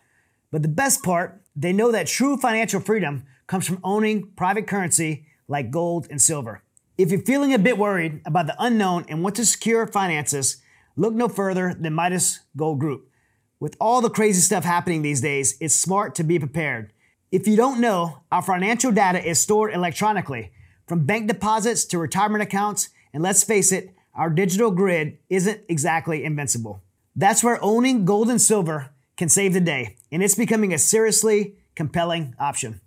But 0.51 0.61
the 0.61 0.67
best 0.67 1.03
part, 1.03 1.41
they 1.55 1.73
know 1.73 1.91
that 1.91 2.07
true 2.07 2.37
financial 2.37 2.79
freedom 2.79 3.25
comes 3.47 3.65
from 3.65 3.79
owning 3.83 4.31
private 4.35 4.67
currency 4.67 5.25
like 5.47 5.71
gold 5.71 6.07
and 6.09 6.21
silver. 6.21 6.61
If 6.97 7.11
you're 7.11 7.21
feeling 7.21 7.53
a 7.53 7.59
bit 7.59 7.77
worried 7.77 8.21
about 8.25 8.47
the 8.47 8.55
unknown 8.59 9.05
and 9.07 9.23
want 9.23 9.35
to 9.37 9.45
secure 9.45 9.87
finances, 9.87 10.57
Look 10.99 11.13
no 11.13 11.29
further 11.29 11.73
than 11.73 11.93
Midas 11.93 12.41
Gold 12.57 12.79
Group. 12.79 13.09
With 13.57 13.77
all 13.79 14.01
the 14.01 14.09
crazy 14.09 14.41
stuff 14.41 14.65
happening 14.65 15.01
these 15.01 15.21
days, 15.21 15.55
it's 15.61 15.73
smart 15.73 16.13
to 16.15 16.25
be 16.25 16.37
prepared. 16.37 16.91
If 17.31 17.47
you 17.47 17.55
don't 17.55 17.79
know, 17.79 18.23
our 18.33 18.41
financial 18.41 18.91
data 18.91 19.25
is 19.25 19.39
stored 19.39 19.73
electronically, 19.73 20.51
from 20.87 21.05
bank 21.05 21.29
deposits 21.29 21.85
to 21.85 21.99
retirement 21.99 22.43
accounts, 22.43 22.89
and 23.13 23.23
let's 23.23 23.45
face 23.45 23.71
it, 23.71 23.95
our 24.13 24.29
digital 24.29 24.71
grid 24.71 25.19
isn't 25.29 25.61
exactly 25.69 26.25
invincible. 26.25 26.83
That's 27.15 27.45
where 27.45 27.63
owning 27.63 28.03
gold 28.03 28.29
and 28.29 28.41
silver 28.41 28.89
can 29.15 29.29
save 29.29 29.53
the 29.53 29.61
day, 29.61 29.95
and 30.11 30.21
it's 30.21 30.35
becoming 30.35 30.73
a 30.73 30.77
seriously 30.77 31.55
compelling 31.75 32.35
option. 32.37 32.81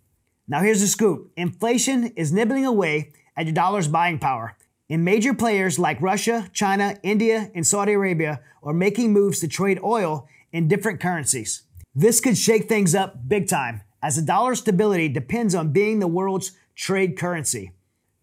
Now, 0.47 0.61
here's 0.61 0.83
the 0.83 0.87
scoop 0.87 1.33
inflation 1.35 2.09
is 2.09 2.31
nibbling 2.31 2.67
away 2.67 3.13
at 3.39 3.47
your 3.47 3.55
dollar's 3.55 3.89
buying 3.89 4.19
power, 4.19 4.55
and 4.93 5.07
major 5.07 5.33
players 5.33 5.79
like 5.79 6.03
Russia, 6.03 6.51
China, 6.53 6.95
India, 7.03 7.51
and 7.55 7.67
Saudi 7.67 7.95
Arabia 7.95 8.43
are 8.63 8.75
making 8.75 9.11
moves 9.11 9.41
to 9.41 9.49
trade 9.49 9.81
oil 9.83 10.29
in 10.53 10.69
different 10.69 11.01
currencies. 11.01 11.63
This 11.95 12.21
could 12.21 12.37
shake 12.37 12.69
things 12.69 12.95
up 12.95 13.27
big 13.27 13.49
time, 13.49 13.81
as 14.03 14.17
the 14.17 14.23
dollar 14.23 14.55
stability 14.55 15.09
depends 15.09 15.55
on 15.55 15.73
being 15.73 15.99
the 15.99 16.07
world's 16.07 16.53
trade 16.75 17.17
currency. 17.17 17.73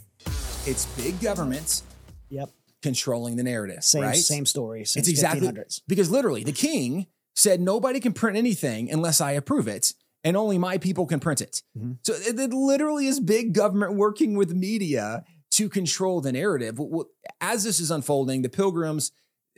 It's 0.65 0.87
big 0.97 1.21
governments 1.21 1.83
Yep. 2.31 2.51
controlling 2.81 3.35
the 3.35 3.43
narrative, 3.43 3.83
Same 3.83 4.03
right? 4.03 4.15
same 4.17 4.47
story. 4.47 4.85
Since 4.85 5.09
It's 5.09 5.19
exactly 5.19 5.49
1500s. 5.49 5.81
because 5.89 6.09
literally 6.09 6.45
the 6.45 6.53
king 6.53 7.09
said 7.35 7.61
nobody 7.61 7.99
can 7.99 8.13
print 8.13 8.37
anything 8.37 8.93
unless 8.93 9.21
I 9.21 9.33
approve 9.33 9.67
it, 9.67 9.93
and 10.25 10.37
only 10.37 10.59
my 10.59 10.79
people 10.79 11.07
can 11.07 11.21
print 11.21 11.41
it. 11.41 11.63
Mhm. 11.77 11.99
So 12.03 12.15
it, 12.15 12.39
it 12.39 12.53
literally 12.53 13.07
is 13.07 13.21
big 13.21 13.53
government 13.53 13.95
working 13.95 14.37
with 14.37 14.53
media 14.53 15.25
to 15.53 15.69
control 15.69 16.21
the 16.21 16.33
narrative. 16.33 16.79
As 17.41 17.65
this 17.65 17.81
is 17.81 17.91
unfolding, 17.91 18.43
the 18.43 18.49
pilgrims 18.49 19.13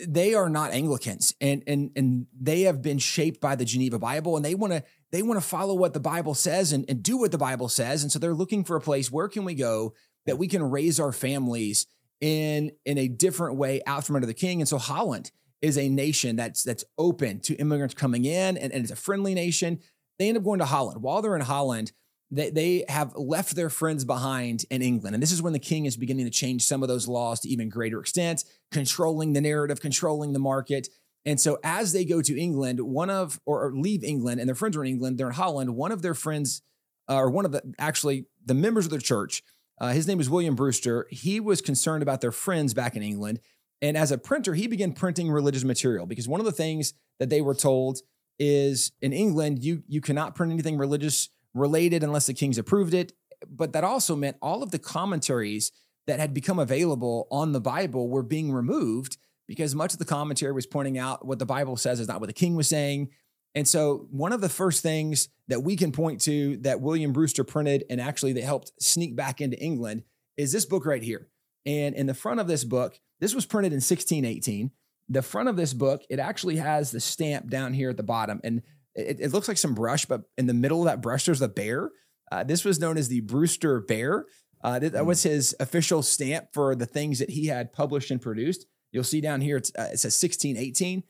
they 0.09 0.35
are 0.35 0.49
not 0.49 0.73
Anglicans, 0.73 1.35
and 1.41 1.63
and 1.67 1.91
and 1.95 2.27
they 2.39 2.63
have 2.63 2.81
been 2.81 2.99
shaped 2.99 3.41
by 3.41 3.55
the 3.55 3.65
Geneva 3.65 3.99
Bible, 3.99 4.37
and 4.37 4.45
they 4.45 4.55
want 4.55 4.73
to 4.73 4.83
they 5.13 5.23
want 5.23 5.41
to 5.41 5.47
follow 5.47 5.75
what 5.75 5.93
the 5.93 6.01
Bible 6.01 6.35
says 6.35 6.73
and, 6.73 6.85
and 6.89 7.03
do 7.03 7.19
what 7.19 7.33
the 7.33 7.39
Bible 7.39 7.69
says, 7.69 8.03
and 8.03 8.11
so 8.11 8.19
they're 8.19 8.35
looking 8.35 8.65
for 8.65 8.77
a 8.77 8.81
place 8.81 9.11
where 9.11 9.29
can 9.29 9.45
we 9.45 9.55
go 9.55 9.93
that 10.27 10.39
we 10.39 10.49
can 10.49 10.63
raise 10.63 11.01
our 11.01 11.13
families 11.13 11.87
in 12.21 12.71
in 12.85 12.99
a 12.99 13.09
different 13.09 13.57
way 13.57 13.81
out 13.87 14.05
from 14.05 14.17
under 14.17 14.27
the 14.27 14.35
king. 14.35 14.61
And 14.61 14.69
so 14.69 14.79
Holland 14.79 15.31
is 15.63 15.77
a 15.77 15.89
nation 15.89 16.37
that's 16.37 16.63
that's 16.63 16.85
open 16.99 17.41
to 17.41 17.55
immigrants 17.57 17.95
coming 17.95 18.25
in 18.25 18.57
and, 18.57 18.73
and 18.73 18.83
it's 18.83 18.93
a 18.93 18.97
friendly 18.97 19.35
nation. 19.35 19.81
They 20.21 20.29
end 20.29 20.37
up 20.37 20.45
going 20.45 20.59
to 20.59 20.67
Holland. 20.67 21.03
While 21.03 21.23
they're 21.23 21.35
in 21.35 21.41
Holland, 21.41 21.93
they, 22.31 22.51
they 22.51 22.85
have 22.91 23.17
left 23.17 23.57
their 23.57 23.71
friends 23.71 24.05
behind 24.05 24.67
in 24.71 24.83
England. 24.83 25.15
And 25.15 25.23
this 25.23 25.33
is 25.33 25.41
when 25.41 25.55
the 25.55 25.59
king 25.59 25.87
is 25.87 25.97
beginning 25.97 26.27
to 26.27 26.31
change 26.31 26.63
some 26.63 26.83
of 26.83 26.91
those 26.91 27.09
laws 27.09 27.41
to 27.41 27.49
even 27.49 27.71
greater 27.71 27.99
extent, 28.01 28.45
controlling 28.71 29.33
the 29.33 29.41
narrative, 29.41 29.81
controlling 29.81 30.35
the 30.35 30.39
market. 30.39 30.89
And 31.25 31.41
so 31.41 31.59
as 31.65 31.95
they 31.95 32.05
go 32.05 32.21
to 32.21 32.39
England, 32.39 32.81
one 32.81 33.09
of 33.09 33.41
or, 33.47 33.73
leave 33.73 34.05
England 34.05 34.41
and 34.41 34.47
their 34.49 34.55
friends 34.55 34.77
are 34.77 34.85
in 34.85 34.91
England, 34.91 35.17
they're 35.17 35.29
in 35.29 35.35
Holland, 35.35 35.75
one 35.75 35.91
of 35.91 36.03
their 36.03 36.15
friends, 36.15 36.61
uh, 37.09 37.17
or 37.17 37.31
one 37.31 37.47
of 37.47 37.53
the 37.53 37.63
actually 37.79 38.27
the 38.45 38.53
members 38.53 38.85
of 38.85 38.91
their 38.91 39.01
church, 39.01 39.43
uh, 39.81 39.89
his 39.93 40.07
name 40.07 40.21
is 40.21 40.29
William 40.29 40.55
Brewster. 40.55 41.07
He 41.11 41.41
was 41.41 41.63
concerned 41.63 42.03
about 42.03 42.21
their 42.21 42.31
friends 42.31 42.75
back 42.75 42.95
in 42.95 43.03
England. 43.03 43.41
And 43.81 43.97
as 43.97 44.13
a 44.13 44.19
printer, 44.19 44.53
he 44.53 44.67
began 44.67 44.93
printing 44.93 45.31
religious 45.31 45.65
material 45.65 46.05
because 46.05 46.29
one 46.29 46.41
of 46.41 46.47
the 46.47 46.53
things 46.53 46.93
that 47.19 47.31
they 47.31 47.41
were 47.41 47.55
told 47.55 48.01
is 48.41 48.91
in 49.01 49.13
England, 49.13 49.63
you, 49.63 49.85
you 49.87 50.01
cannot 50.01 50.35
print 50.35 50.53
anything 50.53 50.79
religious 50.79 51.29
related 51.55 52.03
unless 52.03 52.27
the 52.27 52.35
king's 52.35 52.59
approved 52.59 52.95
it. 52.95 53.13
But 53.49 53.73
that 53.75 53.85
also 53.85 54.17
meant 54.17 54.37
all 54.43 54.63
of 54.63 54.71
the 54.71 54.79
commentaries 54.79 55.71
that 56.07 56.19
had 56.19 56.35
become 56.35 56.59
available 56.59 57.29
on 57.31 57.53
the 57.53 57.61
Bible 57.61 58.09
were 58.09 58.23
being 58.23 58.51
removed 58.51 59.19
because 59.47 59.75
much 59.75 59.93
of 59.93 59.99
the 59.99 60.05
commentary 60.05 60.53
was 60.53 60.67
pointing 60.67 60.99
out 60.99 61.27
what 61.27 61.39
the 61.39 61.47
Bible 61.47 61.77
says 61.77 62.01
is 62.01 62.09
not 62.09 62.21
what 62.21 62.29
the 62.29 62.33
king 62.33 62.57
was 62.57 62.69
saying. 62.69 63.11
And 63.55 63.67
so, 63.67 64.07
one 64.11 64.33
of 64.33 64.41
the 64.41 64.49
first 64.49 64.83
things 64.83 65.29
that 65.49 65.63
we 65.63 65.77
can 65.77 65.91
point 65.91 66.21
to 66.23 66.57
that 66.59 66.81
William 66.81 67.13
Brewster 67.13 67.43
printed 67.43 67.85
and 67.91 68.01
actually 68.01 68.33
that 68.35 68.45
helped 68.45 68.73
sneak 68.81 69.17
back 69.17 69.41
into 69.41 69.59
England 69.59 70.05
is 70.37 70.53
this 70.53 70.65
book 70.65 70.87
right 70.87 71.03
here. 71.03 71.29
And 71.67 71.95
in 71.95 72.07
the 72.07 72.15
front 72.15 72.41
of 72.41 72.47
this 72.47 72.65
book, 72.65 72.99
this 73.19 73.35
was 73.35 73.47
printed 73.47 73.73
in 73.73 73.79
1618. 73.79 74.71
The 75.11 75.23
front 75.23 75.49
of 75.49 75.57
this 75.57 75.75
book, 75.75 76.03
it 76.09 76.19
actually 76.19 76.57
has 76.57 76.91
the 76.91 77.01
stamp 77.01 77.51
down 77.51 77.75
here 77.75 77.91
at 77.91 77.99
the 77.99 78.03
bottom. 78.03 78.41
And 78.43 78.63
it, 78.95 79.21
it 79.21 79.33
looks 79.33 79.49
like 79.49 79.59
some 79.59 79.75
brush, 79.75 80.07
but 80.07 80.23
in 80.39 80.47
the 80.47 80.55
middle 80.55 80.81
of 80.81 80.87
that 80.87 81.03
brush, 81.03 81.27
there's 81.27 81.43
a 81.43 81.49
bear. 81.49 81.91
Uh, 82.33 82.45
this 82.45 82.65
was 82.65 82.81
known 82.81 82.97
as 82.97 83.09
the 83.09 83.21
Brewster 83.21 83.81
Bear. 83.81 84.25
Uh, 84.63 84.79
that, 84.79 84.93
that 84.93 85.07
was 85.07 85.23
his 85.23 85.55
official 85.61 86.03
stamp 86.03 86.47
for 86.53 86.75
the 86.75 86.87
things 86.87 87.19
that 87.19 87.31
he 87.31 87.47
had 87.47 87.73
published 87.73 88.11
and 88.11 88.21
produced. 88.21 88.67
You'll 88.93 89.05
see 89.05 89.21
down 89.21 89.41
here, 89.41 89.57
it's, 89.57 89.71
uh, 89.77 89.91
it 89.93 89.99
says 89.99 90.21
1618 90.23 91.03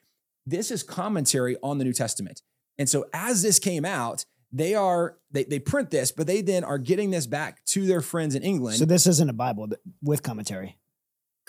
this 0.47 0.71
is 0.71 0.83
commentary 0.83 1.57
on 1.63 1.79
the 1.79 1.85
New 1.85 1.93
Testament. 1.93 2.43
And 2.79 2.89
so 2.89 3.07
as 3.13 3.43
this 3.43 3.59
came 3.59 3.85
out, 3.85 4.25
they 4.53 4.75
are 4.75 5.19
they, 5.31 5.45
they 5.45 5.61
print 5.61 5.91
this, 5.91 6.11
but 6.11 6.27
they 6.27 6.43
then 6.43 6.65
are 6.65 6.79
getting 6.79 7.11
this 7.11 7.27
back 7.27 7.65
to 7.67 7.87
their 7.87 8.01
friends 8.01 8.35
in 8.35 8.43
England. 8.43 8.79
So 8.79 8.85
this 8.85 9.07
isn't 9.07 9.31
a 9.31 9.35
Bible 9.35 9.69
with 10.03 10.23
commentary. 10.23 10.77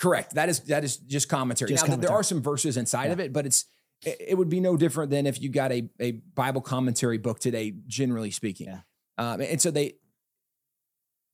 Correct. 0.02 0.34
That 0.34 0.48
is 0.48 0.58
that 0.62 0.82
is 0.82 0.96
just 0.96 1.28
commentary. 1.28 1.70
Just 1.70 1.86
now 1.86 1.94
there 1.94 2.10
are 2.10 2.24
some 2.24 2.42
verses 2.42 2.76
inside 2.76 3.12
of 3.12 3.20
it, 3.20 3.32
but 3.32 3.46
it's 3.46 3.66
it, 4.04 4.16
it 4.30 4.34
would 4.34 4.48
be 4.48 4.58
no 4.58 4.76
different 4.76 5.12
than 5.12 5.28
if 5.28 5.40
you 5.40 5.48
got 5.48 5.70
a 5.70 5.88
a 6.00 6.10
Bible 6.10 6.60
commentary 6.60 7.18
book 7.18 7.38
today, 7.38 7.72
generally 7.86 8.32
speaking. 8.32 8.66
Yeah. 8.66 8.80
Um, 9.16 9.40
and 9.40 9.62
so 9.62 9.70
they 9.70 9.94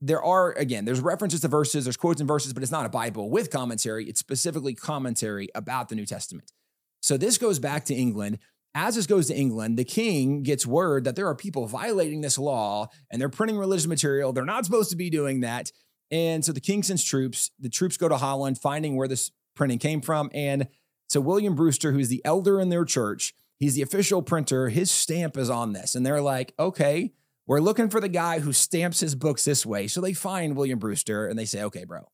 there 0.03 0.23
are 0.23 0.53
again 0.53 0.85
there's 0.85 1.01
references 1.01 1.41
to 1.41 1.49
verses, 1.49 1.85
there's 1.85 1.97
quotes 1.97 2.21
and 2.21 2.29
verses, 2.29 2.53
but 2.53 2.63
it's 2.63 2.71
not 2.71 2.85
a 2.85 2.91
Bible 2.91 3.31
with 3.31 3.51
commentary. 3.51 4.05
It's 4.05 4.21
specifically 4.21 4.75
commentary 4.75 5.49
about 5.55 5.89
the 5.89 5.95
New 5.95 6.05
Testament. 6.05 6.53
So 7.01 7.17
this 7.17 7.39
goes 7.39 7.59
back 7.59 7.87
to 7.87 7.95
England. 7.95 8.39
As 8.75 8.97
this 8.97 9.07
goes 9.07 9.29
to 9.29 9.35
England, 9.35 9.79
the 9.79 9.85
king 9.85 10.43
gets 10.43 10.67
word 10.67 11.05
that 11.05 11.17
there 11.17 11.27
are 11.27 11.35
people 11.35 11.67
violating 11.67 12.21
this 12.21 12.37
law 12.39 12.89
and 13.11 13.19
they're 13.19 13.31
printing 13.31 13.57
religious 13.57 13.87
material. 13.87 14.35
They're 14.35 14.45
not 14.45 14.67
supposed 14.67 14.91
to 14.91 14.97
be 14.97 15.09
doing 15.09 15.41
that. 15.41 15.73
And 16.11 16.45
so 16.45 16.53
the 16.53 16.61
king 16.61 16.83
sends 16.83 17.05
troops. 17.05 17.51
The 17.59 17.69
troops 17.69 17.97
go 17.97 18.09
to 18.09 18.17
Holland, 18.17 18.59
finding 18.59 18.97
where 18.97 19.09
this 19.09 19.31
printing 19.55 19.79
came 19.79 20.01
from. 20.01 20.31
And 20.33 20.69
so 21.09 21.21
William 21.21 21.55
Brewster, 21.55 21.93
who's 21.93 22.09
the 22.09 22.23
elder 22.25 22.61
in 22.61 22.69
their 22.69 22.85
church, 22.85 23.35
he's 23.59 23.75
the 23.75 23.83
official 23.83 24.23
printer. 24.23 24.69
His 24.69 24.91
stamp 24.91 25.37
is 25.37 25.51
on 25.51 25.73
this. 25.73 25.95
And 25.95 26.05
they're 26.05 26.23
like, 26.23 26.55
okay, 26.59 27.13
we're 27.47 27.61
looking 27.61 27.89
for 27.89 28.01
the 28.01 28.09
guy 28.09 28.41
who 28.41 28.53
stamps 28.53 29.01
his 29.01 29.15
books 29.15 29.45
this 29.45 29.65
way. 29.65 29.87
So 29.89 30.01
they 30.01 30.13
find 30.13 30.57
William 30.57 30.79
Brewster 30.79 31.27
and 31.27 31.39
they 31.39 31.47
say, 31.47 31.63
okay, 31.65 31.85
bro, 31.85 32.09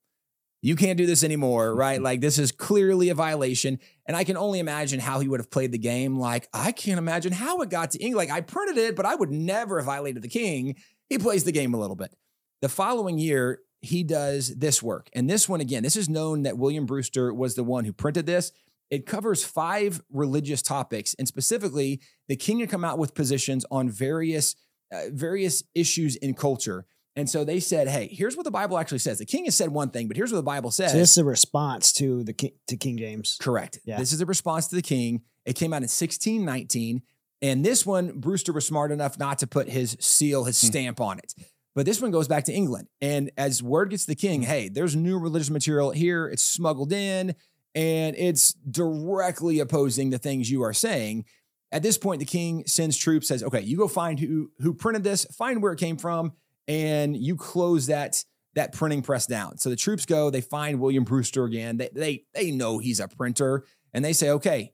you 0.62 0.76
can't 0.76 0.96
do 0.96 1.06
this 1.06 1.24
anymore, 1.24 1.74
right? 1.76 2.00
Like 2.00 2.20
this 2.20 2.38
is 2.38 2.52
clearly 2.52 3.10
a 3.10 3.14
violation. 3.14 3.80
And 4.06 4.16
I 4.16 4.24
can 4.24 4.36
only 4.36 4.60
imagine 4.60 5.00
how 5.00 5.18
he 5.20 5.28
would 5.28 5.40
have 5.40 5.50
played 5.50 5.72
the 5.72 5.78
game. 5.78 6.18
Like, 6.18 6.48
I 6.54 6.72
can't 6.72 6.98
imagine 6.98 7.32
how 7.32 7.60
it 7.62 7.68
got 7.68 7.90
to 7.92 7.98
England. 7.98 8.28
Like, 8.28 8.36
I 8.36 8.40
printed 8.42 8.78
it, 8.78 8.96
but 8.96 9.06
I 9.06 9.14
would 9.14 9.30
never 9.30 9.78
have 9.78 9.86
violated 9.86 10.22
the 10.22 10.28
king. 10.28 10.76
He 11.08 11.18
plays 11.18 11.44
the 11.44 11.52
game 11.52 11.74
a 11.74 11.78
little 11.78 11.96
bit. 11.96 12.14
The 12.62 12.68
following 12.68 13.18
year, 13.18 13.60
he 13.84 14.02
does 14.02 14.54
this 14.56 14.82
work. 14.82 15.08
And 15.12 15.28
this 15.30 15.48
one, 15.48 15.60
again, 15.60 15.82
this 15.82 15.96
is 15.96 16.08
known 16.08 16.42
that 16.42 16.58
William 16.58 16.86
Brewster 16.86 17.32
was 17.32 17.54
the 17.54 17.64
one 17.64 17.84
who 17.84 17.92
printed 17.92 18.26
this. 18.26 18.52
It 18.90 19.06
covers 19.06 19.44
five 19.44 20.02
religious 20.12 20.62
topics, 20.62 21.14
and 21.18 21.26
specifically, 21.26 22.00
the 22.28 22.36
king 22.36 22.60
had 22.60 22.68
come 22.70 22.84
out 22.84 22.98
with 22.98 23.14
positions 23.14 23.64
on 23.70 23.88
various 23.88 24.54
uh, 24.92 25.04
various 25.10 25.62
issues 25.74 26.14
in 26.16 26.34
culture. 26.34 26.84
And 27.16 27.28
so 27.30 27.44
they 27.44 27.60
said, 27.60 27.88
"Hey, 27.88 28.08
here's 28.12 28.36
what 28.36 28.44
the 28.44 28.50
Bible 28.50 28.76
actually 28.78 28.98
says. 28.98 29.18
The 29.18 29.24
king 29.24 29.44
has 29.46 29.56
said 29.56 29.70
one 29.70 29.90
thing, 29.90 30.08
but 30.08 30.16
here's 30.16 30.30
what 30.32 30.36
the 30.38 30.42
Bible 30.42 30.70
says." 30.70 30.92
So 30.92 30.98
this 30.98 31.12
is 31.12 31.18
a 31.18 31.24
response 31.24 31.92
to 31.94 32.22
the 32.24 32.32
King, 32.32 32.52
to 32.68 32.76
King 32.76 32.98
James. 32.98 33.38
Correct. 33.40 33.78
Yeah. 33.84 33.98
This 33.98 34.12
is 34.12 34.20
a 34.20 34.26
response 34.26 34.68
to 34.68 34.74
the 34.76 34.82
king. 34.82 35.22
It 35.46 35.54
came 35.54 35.72
out 35.72 35.78
in 35.78 35.88
1619. 35.88 37.02
And 37.42 37.64
this 37.64 37.84
one, 37.84 38.18
Brewster 38.20 38.52
was 38.52 38.66
smart 38.66 38.90
enough 38.92 39.18
not 39.18 39.38
to 39.40 39.46
put 39.46 39.68
his 39.68 39.96
seal, 40.00 40.44
his 40.44 40.60
Hmm. 40.60 40.66
stamp 40.68 41.00
on 41.00 41.18
it. 41.18 41.34
But 41.74 41.86
this 41.86 42.00
one 42.00 42.10
goes 42.10 42.28
back 42.28 42.44
to 42.44 42.52
England. 42.52 42.88
And 43.00 43.30
as 43.36 43.62
word 43.62 43.90
gets 43.90 44.04
to 44.04 44.12
the 44.12 44.14
king, 44.14 44.42
mm. 44.42 44.46
hey, 44.46 44.68
there's 44.68 44.94
new 44.94 45.18
religious 45.18 45.50
material 45.50 45.90
here. 45.90 46.28
It's 46.28 46.42
smuggled 46.42 46.92
in 46.92 47.34
and 47.74 48.14
it's 48.16 48.52
directly 48.52 49.58
opposing 49.60 50.10
the 50.10 50.18
things 50.18 50.50
you 50.50 50.62
are 50.62 50.72
saying. 50.72 51.24
At 51.72 51.82
this 51.82 51.98
point, 51.98 52.20
the 52.20 52.26
king 52.26 52.64
sends 52.66 52.96
troops, 52.96 53.26
says, 53.28 53.42
okay, 53.42 53.60
you 53.60 53.76
go 53.76 53.88
find 53.88 54.20
who 54.20 54.52
who 54.60 54.74
printed 54.74 55.02
this, 55.02 55.24
find 55.36 55.60
where 55.60 55.72
it 55.72 55.80
came 55.80 55.96
from, 55.96 56.32
and 56.68 57.16
you 57.16 57.34
close 57.36 57.86
that 57.86 58.24
that 58.54 58.72
printing 58.72 59.02
press 59.02 59.26
down. 59.26 59.58
So 59.58 59.70
the 59.70 59.76
troops 59.76 60.06
go, 60.06 60.30
they 60.30 60.40
find 60.40 60.78
William 60.78 61.02
Brewster 61.02 61.44
again. 61.44 61.76
They 61.76 61.90
they 61.92 62.24
they 62.32 62.50
know 62.52 62.78
he's 62.78 63.00
a 63.00 63.08
printer, 63.08 63.64
and 63.92 64.04
they 64.04 64.12
say, 64.12 64.30
okay, 64.30 64.72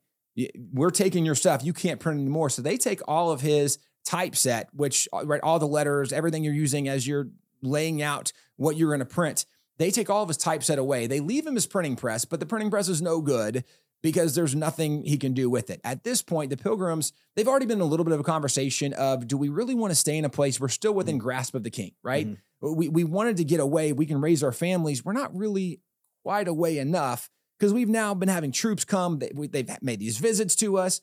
we're 0.72 0.90
taking 0.90 1.24
your 1.24 1.34
stuff. 1.34 1.64
You 1.64 1.72
can't 1.72 2.00
print 2.00 2.20
anymore. 2.20 2.50
So 2.50 2.60
they 2.60 2.76
take 2.76 3.00
all 3.08 3.30
of 3.30 3.40
his 3.40 3.78
typeset, 4.10 4.68
which 4.72 5.08
uh, 5.12 5.24
right, 5.24 5.40
all 5.42 5.58
the 5.58 5.66
letters, 5.66 6.12
everything 6.12 6.42
you're 6.44 6.54
using 6.54 6.88
as 6.88 7.06
you're 7.06 7.28
laying 7.62 8.02
out 8.02 8.32
what 8.56 8.76
you're 8.76 8.90
going 8.90 8.98
to 9.00 9.04
print. 9.04 9.44
They 9.78 9.90
take 9.90 10.10
all 10.10 10.22
of 10.22 10.28
his 10.28 10.36
typeset 10.36 10.78
away. 10.78 11.06
They 11.06 11.20
leave 11.20 11.46
him 11.46 11.54
his 11.54 11.66
printing 11.66 11.96
press, 11.96 12.24
but 12.24 12.40
the 12.40 12.46
printing 12.46 12.70
press 12.70 12.88
is 12.88 13.00
no 13.00 13.20
good 13.20 13.64
because 14.02 14.34
there's 14.34 14.54
nothing 14.54 15.04
he 15.04 15.16
can 15.16 15.32
do 15.32 15.48
with 15.48 15.70
it. 15.70 15.80
At 15.84 16.04
this 16.04 16.22
point, 16.22 16.50
the 16.50 16.56
pilgrims, 16.56 17.12
they've 17.36 17.46
already 17.48 17.66
been 17.66 17.78
in 17.78 17.82
a 17.82 17.86
little 17.86 18.04
bit 18.04 18.12
of 18.14 18.20
a 18.20 18.24
conversation 18.24 18.92
of 18.94 19.26
do 19.28 19.36
we 19.36 19.48
really 19.48 19.74
want 19.74 19.90
to 19.90 19.94
stay 19.94 20.18
in 20.18 20.24
a 20.24 20.30
place 20.30 20.58
we're 20.58 20.68
still 20.68 20.92
within 20.92 21.18
grasp 21.18 21.54
of 21.54 21.62
the 21.62 21.70
king, 21.70 21.92
right? 22.02 22.26
Mhm. 22.26 22.36
We, 22.76 22.88
we 22.88 23.04
wanted 23.04 23.36
to 23.38 23.44
get 23.44 23.60
away. 23.60 23.92
We 23.92 24.06
can 24.06 24.20
raise 24.20 24.42
our 24.42 24.52
families. 24.52 25.04
We're 25.04 25.12
not 25.12 25.34
really 25.36 25.80
quite 26.24 26.48
away 26.48 26.78
enough 26.78 27.30
because 27.58 27.72
we've 27.72 27.88
now 27.88 28.12
been 28.14 28.28
having 28.28 28.52
troops 28.52 28.84
come. 28.84 29.18
They, 29.18 29.30
they've 29.34 29.70
made 29.82 30.00
these 30.00 30.18
visits 30.18 30.54
to 30.56 30.76
us. 30.78 31.00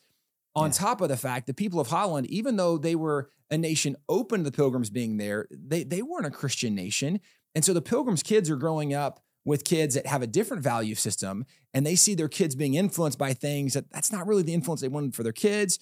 On 0.57 0.67
Yeah. 0.69 0.73
top 0.73 1.01
of 1.01 1.09
the 1.09 1.17
fact, 1.17 1.47
the 1.47 1.53
people 1.53 1.79
of 1.79 1.87
Holland, 1.87 2.27
even 2.27 2.55
though 2.57 2.77
they 2.77 2.95
were 2.95 3.29
a 3.49 3.57
nation 3.57 3.95
open 4.09 4.39
to 4.39 4.43
the 4.43 4.55
pilgrims 4.55 4.89
being 4.89 5.17
there, 5.17 5.47
they, 5.51 5.83
they 5.83 6.01
weren't 6.01 6.25
a 6.25 6.31
Christian 6.31 6.75
nation. 6.75 7.19
And 7.55 7.63
so 7.63 7.73
the 7.73 7.81
pilgrims' 7.81 8.23
kids 8.23 8.49
are 8.49 8.55
growing 8.57 8.93
up 8.93 9.21
with 9.45 9.63
kids 9.63 9.95
that 9.95 10.05
have 10.05 10.21
a 10.21 10.27
different 10.27 10.61
value 10.61 10.95
system 10.95 11.45
and 11.73 11.85
they 11.85 11.95
see 11.95 12.13
their 12.15 12.27
kids 12.27 12.55
being 12.55 12.73
influenced 12.73 13.17
by 13.17 13.33
things 13.33 13.73
that 13.73 13.89
that's 13.91 14.11
not 14.11 14.27
really 14.27 14.43
the 14.43 14.53
influence 14.53 14.81
they 14.81 14.89
wanted 14.89 15.15
for 15.15 15.23
their 15.23 15.31
kids. 15.31 15.79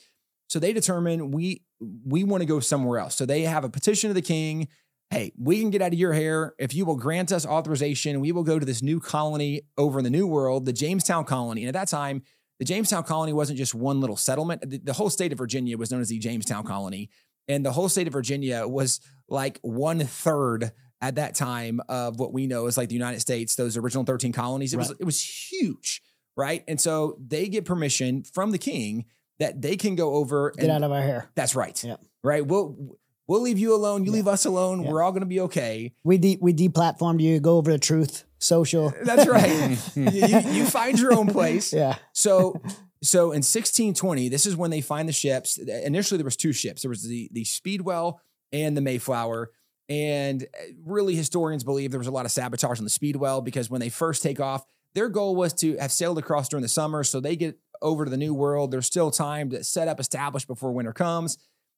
So 0.48 0.60
they 0.60 0.74
determine 0.74 1.32
we 1.32 1.64
we 2.06 2.24
want 2.24 2.42
to 2.42 2.46
go 2.46 2.60
somewhere 2.60 3.00
else. 3.00 3.16
So 3.16 3.26
they 3.26 3.42
have 3.42 3.64
a 3.64 3.70
petition 3.70 4.10
to 4.10 4.14
the 4.14 4.22
king. 4.22 4.68
Hey, 5.10 5.32
we 5.38 5.60
can 5.60 5.70
get 5.72 5.82
out 5.82 5.94
of 5.94 6.00
your 6.00 6.14
hair 6.14 6.54
if 6.60 6.76
you 6.76 6.86
will 6.86 6.96
grant 6.96 7.32
us 7.32 7.46
authorization. 7.46 8.20
We 8.22 8.32
will 8.32 8.44
go 8.44 8.60
to 8.60 8.66
this 8.66 8.82
new 8.84 9.00
colony 9.00 9.62
over 9.78 10.00
in 10.00 10.04
the 10.04 10.10
New 10.12 10.28
World, 10.28 10.66
the 10.66 10.74
Jamestown 10.74 11.26
colony. 11.26 11.62
And 11.62 11.70
at 11.70 11.80
that 11.80 11.88
time, 11.88 12.22
the 12.60 12.66
Jamestown 12.66 13.04
colony 13.04 13.34
wasn't 13.34 13.58
just 13.58 13.76
one 13.76 14.00
little 14.00 14.16
settlement. 14.16 14.62
The, 14.70 14.80
the 14.80 14.94
whole 14.94 15.10
state 15.10 15.32
of 15.32 15.38
Virginia 15.38 15.78
was 15.78 15.92
known 15.92 16.02
as 16.02 16.10
the 16.10 16.20
Jamestown 16.20 16.64
mm-hmm. 16.64 16.72
colony, 16.72 17.10
and 17.48 17.66
the 17.66 17.72
whole 17.72 17.90
state 17.90 18.08
of 18.08 18.14
Virginia 18.14 18.68
was 18.68 19.02
like 19.28 19.60
one 19.62 20.00
third 20.00 20.72
at 21.02 21.16
that 21.16 21.36
time 21.36 21.82
of 21.90 22.20
what 22.20 22.34
we 22.34 22.48
know 22.48 22.68
as 22.68 22.78
like 22.78 22.90
the 22.90 22.96
United 22.96 23.20
States, 23.20 23.56
those 23.56 23.78
original 23.78 24.04
13 24.04 24.32
colonies. 24.32 24.74
It 24.74 24.78
was 24.78 24.92
it 24.92 25.04
was 25.04 25.22
huge, 25.52 26.02
right? 26.36 26.64
And 26.68 26.80
so 26.80 27.18
they 27.26 27.48
get 27.48 27.66
permission 27.66 28.24
from 28.24 28.52
the 28.52 28.58
king 28.58 29.06
that 29.40 29.62
they 29.62 29.76
can 29.76 29.96
go 29.96 30.16
over 30.16 30.52
Get 30.52 30.64
and 30.64 30.72
out 30.72 30.84
of 30.84 30.92
our 30.92 31.02
hair. 31.02 31.30
that's 31.36 31.56
right. 31.56 31.82
Yep. 31.84 32.02
Right. 32.24 32.46
We'll 32.46 32.98
we'll 33.28 33.42
leave 33.42 33.58
you 33.60 33.74
alone. 33.76 34.04
You 34.06 34.12
Yeah. 34.12 34.16
leave 34.18 34.28
us 34.28 34.46
alone. 34.46 34.82
Yeah. 34.84 34.92
We're 34.92 35.04
all 35.04 35.12
gonna 35.12 35.26
be 35.26 35.42
okay. 35.42 35.94
We 36.04 36.18
de- 36.18 36.38
we 36.42 36.54
deplatformed 36.54 37.22
you. 37.22 37.40
Go 37.40 37.58
over 37.58 37.72
to 37.72 37.80
Truth 37.80 38.26
Social. 38.40 38.94
That's 39.04 39.28
right. 39.28 39.78
you, 39.96 40.04
you, 40.28 40.40
you 40.52 40.66
find 40.66 41.00
your 41.00 41.14
own 41.14 41.28
place. 41.28 41.74
Yeah. 41.74 41.96
So 42.14 42.60
so 43.04 43.26
in 43.32 43.44
1620, 43.44 44.30
this 44.30 44.46
is 44.46 44.56
when 44.56 44.72
they 44.72 44.82
find 44.82 45.08
the 45.08 45.14
ships. 45.14 45.58
Initially, 45.58 46.18
there 46.18 46.26
was 46.26 46.36
two 46.38 46.54
ships. 46.54 46.82
There 46.82 46.90
was 46.90 47.04
the 47.04 47.30
the 47.32 47.44
Speedwell 47.44 48.22
and 48.52 48.76
the 48.76 48.82
Mayflower. 48.82 49.52
And 49.88 50.44
uh, 50.44 50.64
really, 50.86 51.16
historians 51.16 51.64
believe 51.64 51.92
there 51.92 52.00
was 52.00 52.08
a 52.08 52.12
lot 52.12 52.26
of 52.26 52.32
sabotage 52.32 52.80
on 52.80 52.84
the 52.86 52.90
Speedwell 52.90 53.42
because 53.42 53.70
when 53.70 53.82
they 53.82 53.90
first 53.90 54.24
take 54.24 54.40
off, 54.40 54.66
their 54.96 55.10
goal 55.10 55.36
was 55.36 55.54
to 55.56 55.78
have 55.78 55.92
sailed 55.92 56.18
across 56.18 56.50
during 56.50 56.64
the 56.64 56.68
summer. 56.70 57.04
So 57.04 57.20
they 57.20 57.36
get 57.36 57.60
over 57.82 58.06
to 58.06 58.10
the 58.10 58.18
New 58.18 58.34
World. 58.34 58.72
There's 58.72 58.88
still 58.88 59.12
time 59.12 59.52
to 59.52 59.64
set 59.64 59.88
up, 59.88 60.00
establish 60.00 60.46
before 60.46 60.72
winter 60.72 60.94
comes. 60.94 61.38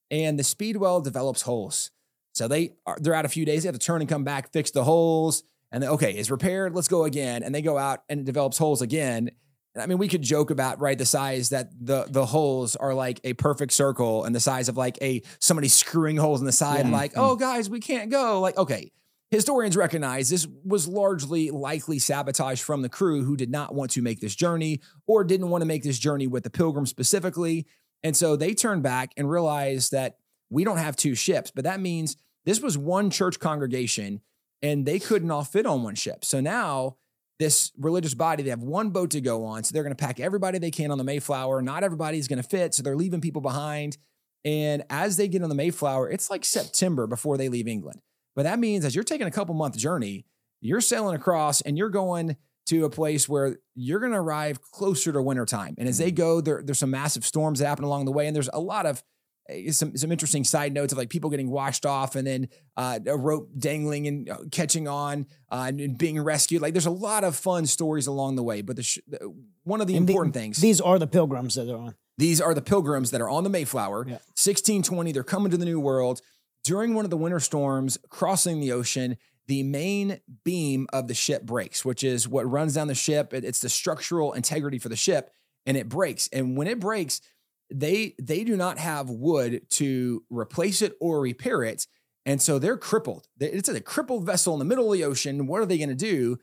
And 0.09 0.39
the 0.39 0.43
Speedwell 0.43 1.01
develops 1.01 1.41
holes. 1.43 1.91
So 2.33 2.47
they 2.47 2.73
are 2.85 2.97
they're 2.99 3.13
out 3.13 3.25
a 3.25 3.29
few 3.29 3.45
days. 3.45 3.63
They 3.63 3.67
have 3.67 3.77
to 3.77 3.85
turn 3.85 4.01
and 4.01 4.09
come 4.09 4.23
back, 4.23 4.51
fix 4.53 4.71
the 4.71 4.83
holes. 4.83 5.43
And 5.71 5.83
then, 5.83 5.89
okay, 5.91 6.11
it's 6.13 6.31
repaired. 6.31 6.73
Let's 6.75 6.87
go 6.87 7.03
again. 7.03 7.43
And 7.43 7.53
they 7.53 7.61
go 7.61 7.77
out 7.77 8.03
and 8.07 8.21
it 8.21 8.25
develops 8.25 8.57
holes 8.57 8.81
again. 8.81 9.31
I 9.77 9.85
mean, 9.85 9.97
we 9.97 10.07
could 10.07 10.21
joke 10.23 10.49
about 10.49 10.79
right 10.79 10.97
the 10.97 11.05
size 11.05 11.49
that 11.49 11.69
the 11.79 12.05
the 12.09 12.25
holes 12.25 12.75
are 12.75 12.93
like 12.93 13.19
a 13.23 13.33
perfect 13.33 13.73
circle 13.73 14.23
and 14.23 14.33
the 14.33 14.39
size 14.39 14.69
of 14.69 14.77
like 14.77 14.97
a 15.01 15.21
somebody 15.39 15.67
screwing 15.67 16.17
holes 16.17 16.39
in 16.39 16.45
the 16.45 16.51
side, 16.51 16.85
Yeah. 16.85 16.91
like, 16.91 17.13
oh 17.15 17.35
guys, 17.35 17.69
we 17.69 17.79
can't 17.79 18.09
go. 18.09 18.39
Like, 18.39 18.57
okay. 18.57 18.91
Historians 19.29 19.75
recognize 19.75 20.29
this 20.29 20.47
was 20.63 20.87
largely 20.87 21.51
likely 21.51 21.99
sabotage 21.99 22.61
from 22.61 22.81
the 22.81 22.87
crew 22.87 23.25
who 23.25 23.35
did 23.35 23.51
not 23.51 23.75
want 23.75 23.91
to 23.91 24.01
make 24.01 24.21
this 24.21 24.33
journey 24.33 24.79
or 25.05 25.25
didn't 25.25 25.49
want 25.49 25.61
to 25.61 25.65
make 25.65 25.83
this 25.83 25.99
journey 25.99 26.27
with 26.27 26.43
the 26.43 26.49
pilgrims 26.49 26.89
specifically. 26.89 27.67
And 28.03 28.15
so 28.15 28.35
they 28.35 28.53
turned 28.53 28.83
back 28.83 29.11
and 29.17 29.29
realized 29.29 29.91
that 29.91 30.17
we 30.49 30.63
don't 30.63 30.77
have 30.77 30.95
two 30.95 31.15
ships, 31.15 31.51
but 31.51 31.63
that 31.65 31.79
means 31.79 32.15
this 32.45 32.61
was 32.61 32.77
one 32.77 33.09
church 33.09 33.39
congregation 33.39 34.21
and 34.61 34.85
they 34.85 34.99
couldn't 34.99 35.31
all 35.31 35.43
fit 35.43 35.65
on 35.65 35.83
one 35.83 35.95
ship. 35.95 36.23
So 36.23 36.39
now 36.39 36.97
this 37.39 37.71
religious 37.77 38.13
body, 38.13 38.43
they 38.43 38.49
have 38.49 38.63
one 38.63 38.89
boat 38.89 39.11
to 39.11 39.21
go 39.21 39.45
on. 39.45 39.63
So 39.63 39.73
they're 39.73 39.83
going 39.83 39.95
to 39.95 40.03
pack 40.03 40.19
everybody 40.19 40.57
they 40.57 40.71
can 40.71 40.91
on 40.91 40.97
the 40.97 41.03
Mayflower. 41.03 41.61
Not 41.61 41.83
everybody's 41.83 42.27
going 42.27 42.41
to 42.41 42.47
fit. 42.47 42.73
So 42.73 42.83
they're 42.83 42.95
leaving 42.95 43.21
people 43.21 43.41
behind. 43.41 43.97
And 44.43 44.83
as 44.89 45.17
they 45.17 45.27
get 45.27 45.43
on 45.43 45.49
the 45.49 45.55
Mayflower, 45.55 46.09
it's 46.09 46.29
like 46.29 46.45
September 46.45 47.05
before 47.05 47.37
they 47.37 47.49
leave 47.49 47.67
England. 47.67 48.01
But 48.35 48.43
that 48.43 48.59
means 48.59 48.85
as 48.85 48.95
you're 48.95 49.03
taking 49.03 49.27
a 49.27 49.31
couple 49.31 49.53
month 49.55 49.77
journey, 49.77 50.25
you're 50.61 50.81
sailing 50.81 51.15
across 51.15 51.61
and 51.61 51.77
you're 51.77 51.89
going 51.89 52.37
to 52.67 52.85
a 52.85 52.89
place 52.89 53.27
where 53.27 53.57
you're 53.75 53.99
going 53.99 54.11
to 54.11 54.17
arrive 54.19 54.61
closer 54.61 55.11
to 55.11 55.21
wintertime. 55.21 55.75
And 55.77 55.87
as 55.87 55.97
they 55.97 56.11
go, 56.11 56.41
there, 56.41 56.61
there's 56.63 56.79
some 56.79 56.91
massive 56.91 57.25
storms 57.25 57.59
that 57.59 57.67
happen 57.67 57.83
along 57.85 58.05
the 58.05 58.11
way. 58.11 58.27
And 58.27 58.35
there's 58.35 58.49
a 58.53 58.59
lot 58.59 58.85
of 58.85 59.03
eh, 59.49 59.71
some, 59.71 59.95
some 59.97 60.11
interesting 60.11 60.43
side 60.43 60.73
notes 60.73 60.91
of 60.91 60.97
like 60.97 61.09
people 61.09 61.29
getting 61.29 61.49
washed 61.49 61.85
off 61.85 62.15
and 62.15 62.27
then 62.27 62.49
uh, 62.75 62.99
a 63.07 63.17
rope 63.17 63.49
dangling 63.57 64.07
and 64.07 64.29
uh, 64.29 64.37
catching 64.51 64.87
on 64.87 65.25
uh, 65.49 65.65
and, 65.69 65.79
and 65.79 65.97
being 65.97 66.21
rescued. 66.21 66.61
Like 66.61 66.73
there's 66.73 66.85
a 66.85 66.91
lot 66.91 67.23
of 67.23 67.35
fun 67.35 67.65
stories 67.65 68.07
along 68.07 68.35
the 68.35 68.43
way. 68.43 68.61
But 68.61 68.75
the, 68.75 68.83
sh- 68.83 68.99
the 69.07 69.33
one 69.63 69.79
of 69.81 69.87
the 69.87 69.95
And 69.95 70.05
the- 70.07 70.11
important 70.13 70.33
things 70.35 70.57
These 70.57 70.81
are 70.81 70.99
the 70.99 71.07
pilgrims 71.07 71.55
that 71.55 71.69
are 71.73 71.77
on. 71.77 71.95
these 72.17 72.41
are 72.41 72.53
the 72.53 72.61
pilgrims 72.61 73.11
that 73.11 73.21
are 73.21 73.29
on 73.29 73.43
the 73.43 73.49
Mayflower. 73.49 74.05
Yeah. 74.07 74.13
1620, 74.35 75.11
they're 75.13 75.23
coming 75.23 75.51
to 75.51 75.57
the 75.57 75.65
New 75.65 75.79
World. 75.79 76.21
During 76.63 76.95
one 76.95 77.05
of 77.05 77.11
the 77.11 77.17
winter 77.17 77.39
storms 77.39 77.97
crossing 78.09 78.59
the 78.59 78.73
ocean, 78.73 79.15
the 79.47 79.63
main 79.63 80.19
beam 80.43 80.87
of 80.91 81.07
the 81.07 81.13
ship 81.13 81.43
breaks, 81.43 81.85
which 81.85 82.03
is 82.03 82.27
what 82.27 82.49
runs 82.49 82.73
down 82.75 82.87
the 82.87 82.95
ship. 82.95 83.33
It- 83.33 83.45
it's 83.45 83.59
the 83.59 83.69
structural 83.69 84.33
integrity 84.33 84.77
for 84.79 84.89
the 84.89 84.95
ship, 84.95 85.31
and 85.65 85.77
it 85.77 85.89
breaks. 85.89 86.27
And 86.33 86.57
when 86.57 86.67
it 86.67 86.79
breaks, 86.79 87.21
they 87.69 88.15
they 88.21 88.43
do 88.43 88.55
not 88.55 88.77
have 88.77 89.09
wood 89.09 89.69
to 89.71 90.23
replace 90.29 90.81
it 90.81 90.95
or 91.01 91.19
repair 91.21 91.63
it, 91.63 91.87
and 92.25 92.41
so 92.41 92.59
they're 92.59 92.77
crippled. 92.77 93.27
It's 93.39 93.67
a 93.69 93.81
crippled 93.81 94.25
vessel 94.25 94.53
in 94.53 94.59
the 94.59 94.65
middle 94.65 94.91
of 94.91 94.97
the 94.97 95.03
ocean. 95.05 95.47
What 95.47 95.61
are 95.61 95.65
they 95.65 95.77
going 95.77 95.89
to 95.89 95.95
do? 95.95 96.37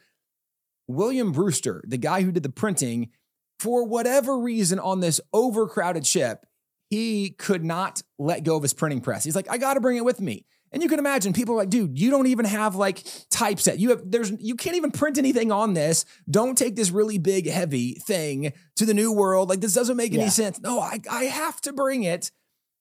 William 0.87 1.33
Brewster, 1.33 1.83
the 1.87 1.97
guy 1.97 2.23
who 2.23 2.31
did 2.33 2.43
the 2.43 2.51
printing, 2.51 3.11
for 3.59 3.85
whatever 3.87 4.39
reason 4.39 4.79
on 4.79 5.01
this 5.01 5.21
overcrowded 5.33 6.07
ship, 6.07 6.45
he 6.91 7.31
could 7.31 7.65
not 7.65 8.03
let 8.19 8.45
go 8.45 8.57
of 8.57 8.63
his 8.63 8.75
printing 8.75 9.01
press. 9.01 9.25
He's 9.25 9.37
like, 9.37 9.51
I 9.51 9.57
got 9.57 9.75
to 9.75 9.81
bring 9.81 9.97
it 9.97 10.05
with 10.05 10.21
me. 10.21 10.45
And 10.75 10.83
you 10.83 10.89
can 10.89 10.99
imagine 10.99 11.33
people 11.33 11.55
are 11.55 11.59
like, 11.59 11.71
dude, 11.71 11.97
you 11.97 12.11
don't 12.11 12.27
even 12.27 12.45
have 12.45 12.75
like 12.75 13.05
typeset. 13.31 13.79
You 13.79 13.91
have 13.91 14.03
there's 14.05 14.33
you 14.41 14.57
can't 14.57 14.75
even 14.75 14.91
print 14.91 15.19
anything 15.19 15.53
on 15.53 15.73
this. 15.73 16.05
Don't 16.29 16.59
take 16.59 16.75
this 16.75 16.91
really 16.91 17.17
big, 17.17 17.49
heavy 17.49 17.95
thing 17.95 18.53
to 18.75 18.85
the 18.85 18.93
new 18.93 19.13
world. 19.13 19.49
Like 19.49 19.61
this 19.61 19.73
doesn't 19.73 19.97
make 19.97 20.13
any 20.13 20.29
sense. 20.31 20.61
No, 20.61 20.81
I, 20.81 20.99
I 21.09 21.25
have 21.25 21.61
to 21.63 21.73
bring 21.73 22.03
it. 22.03 22.33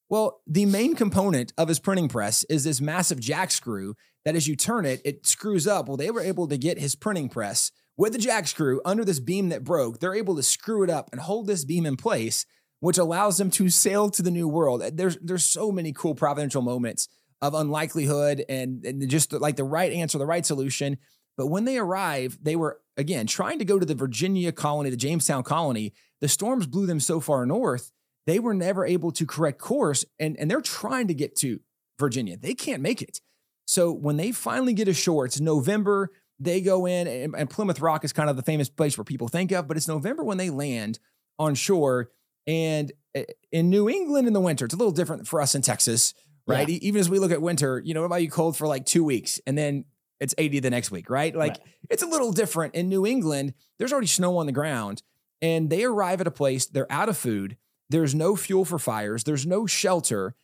Well, 0.09 0.41
the 0.47 0.65
main 0.65 0.95
component 0.95 1.53
of 1.55 1.67
his 1.67 1.79
printing 1.79 2.09
press 2.09 2.43
is 2.45 2.63
this 2.63 2.81
massive 2.81 3.19
jack 3.19 3.51
screw 3.51 3.95
that 4.25 4.35
as 4.35 4.47
you 4.47 4.55
turn 4.55 4.85
it, 4.85 4.99
it 5.05 5.27
screws 5.27 5.67
up. 5.67 5.87
Well, 5.87 5.97
they 5.97 6.09
were 6.09 6.21
able 6.21 6.47
to 6.47 6.57
get 6.57 6.79
his 6.79 6.95
printing 6.95 7.29
press 7.29 7.71
with 7.95 8.13
the 8.13 8.19
jack 8.19 8.47
screw 8.47 8.81
under 8.83 9.05
this 9.05 9.19
beam 9.19 9.49
that 9.49 9.63
broke. 9.63 9.99
They're 9.99 10.15
able 10.15 10.35
to 10.35 10.43
screw 10.43 10.83
it 10.83 10.89
up 10.89 11.09
and 11.11 11.21
hold 11.21 11.45
this 11.45 11.63
beam 11.63 11.85
in 11.85 11.95
place, 11.95 12.47
which 12.79 12.97
allows 12.97 13.37
them 13.37 13.51
to 13.51 13.69
sail 13.69 14.09
to 14.09 14.23
the 14.23 14.31
new 14.31 14.47
world. 14.47 14.81
There's 14.93 15.17
there's 15.17 15.45
so 15.45 15.71
many 15.71 15.93
cool 15.93 16.15
providential 16.15 16.63
moments 16.63 17.07
of 17.43 17.53
unlikelihood 17.53 18.45
and, 18.47 18.85
and 18.85 19.09
just 19.09 19.33
like 19.33 19.57
the 19.57 19.65
right 19.65 19.91
answer, 19.91 20.17
the 20.17 20.25
right 20.25 20.45
solution. 20.45 20.97
But 21.35 21.47
when 21.47 21.65
they 21.65 21.77
arrive, 21.77 22.39
they 22.41 22.55
were 22.55 22.79
again 22.95 23.27
trying 23.27 23.59
to 23.59 23.65
go 23.65 23.77
to 23.77 23.85
the 23.85 23.95
Virginia 23.95 24.53
colony, 24.53 24.89
the 24.89 24.95
Jamestown 24.95 25.43
colony. 25.43 25.93
The 26.21 26.29
storms 26.29 26.65
blew 26.67 26.85
them 26.85 27.01
so 27.01 27.19
far 27.19 27.45
north, 27.45 27.91
they 28.25 28.39
were 28.39 28.53
never 28.53 28.85
able 28.85 29.11
to 29.11 29.25
correct 29.25 29.59
course, 29.59 30.05
and, 30.19 30.37
and 30.39 30.49
they're 30.49 30.61
trying 30.61 31.07
to 31.07 31.13
get 31.13 31.35
to 31.37 31.59
Virginia. 31.99 32.37
They 32.37 32.53
can't 32.53 32.81
make 32.81 33.01
it. 33.01 33.19
So 33.65 33.91
when 33.91 34.15
they 34.15 34.31
finally 34.31 34.73
get 34.73 34.87
ashore, 34.87 35.25
it's 35.25 35.41
November. 35.41 36.11
They 36.39 36.61
go 36.61 36.85
in, 36.85 37.07
and, 37.07 37.35
and 37.35 37.49
Plymouth 37.49 37.81
Rock 37.81 38.05
is 38.05 38.13
kind 38.13 38.29
of 38.29 38.37
the 38.37 38.41
famous 38.41 38.69
place 38.69 38.97
where 38.97 39.03
people 39.05 39.27
think 39.27 39.51
of, 39.51 39.67
but 39.67 39.75
it's 39.75 39.87
November 39.87 40.23
when 40.23 40.37
they 40.37 40.49
land 40.49 40.99
on 41.37 41.55
shore. 41.55 42.09
And 42.47 42.91
uh, 43.17 43.23
in 43.51 43.69
New 43.69 43.89
England 43.89 44.27
in 44.27 44.33
the 44.33 44.39
winter, 44.39 44.65
it's 44.65 44.73
a 44.73 44.77
little 44.77 44.93
different 44.93 45.27
for 45.27 45.41
us 45.41 45.55
in 45.55 45.61
Texas, 45.61 46.13
right? 46.47 46.67
E- 46.69 46.79
Even 46.81 46.99
as 46.99 47.09
we 47.09 47.19
look 47.19 47.31
at 47.31 47.41
winter, 47.41 47.81
you 47.83 47.93
know, 47.93 48.05
it 48.05 48.09
might 48.09 48.19
be 48.19 48.27
cold 48.27 48.55
for 48.57 48.67
like 48.67 48.85
two 48.85 49.03
weeks 49.03 49.39
and 49.47 49.57
then 49.57 49.85
it's 50.19 50.33
80 50.37 50.59
the 50.59 50.69
next 50.69 50.91
week, 50.91 51.09
right? 51.09 51.35
Like 51.35 51.51
Right. 51.53 51.61
it's 51.89 52.03
a 52.03 52.07
little 52.07 52.31
different. 52.31 52.75
In 52.75 52.87
New 52.89 53.05
England, 53.05 53.53
there's 53.77 53.91
already 53.91 54.07
snow 54.07 54.37
on 54.37 54.45
the 54.45 54.51
ground 54.51 55.01
and 55.41 55.69
they 55.69 55.83
arrive 55.83 56.21
at 56.21 56.27
a 56.27 56.31
place, 56.31 56.65
they're 56.65 56.91
out 56.91 57.09
of 57.09 57.17
food, 57.17 57.57
there's 57.89 58.15
no 58.15 58.35
fuel 58.35 58.63
for 58.65 58.79
fires, 58.79 59.23
there's 59.25 59.45
no 59.45 59.65
shelter. 59.65 60.35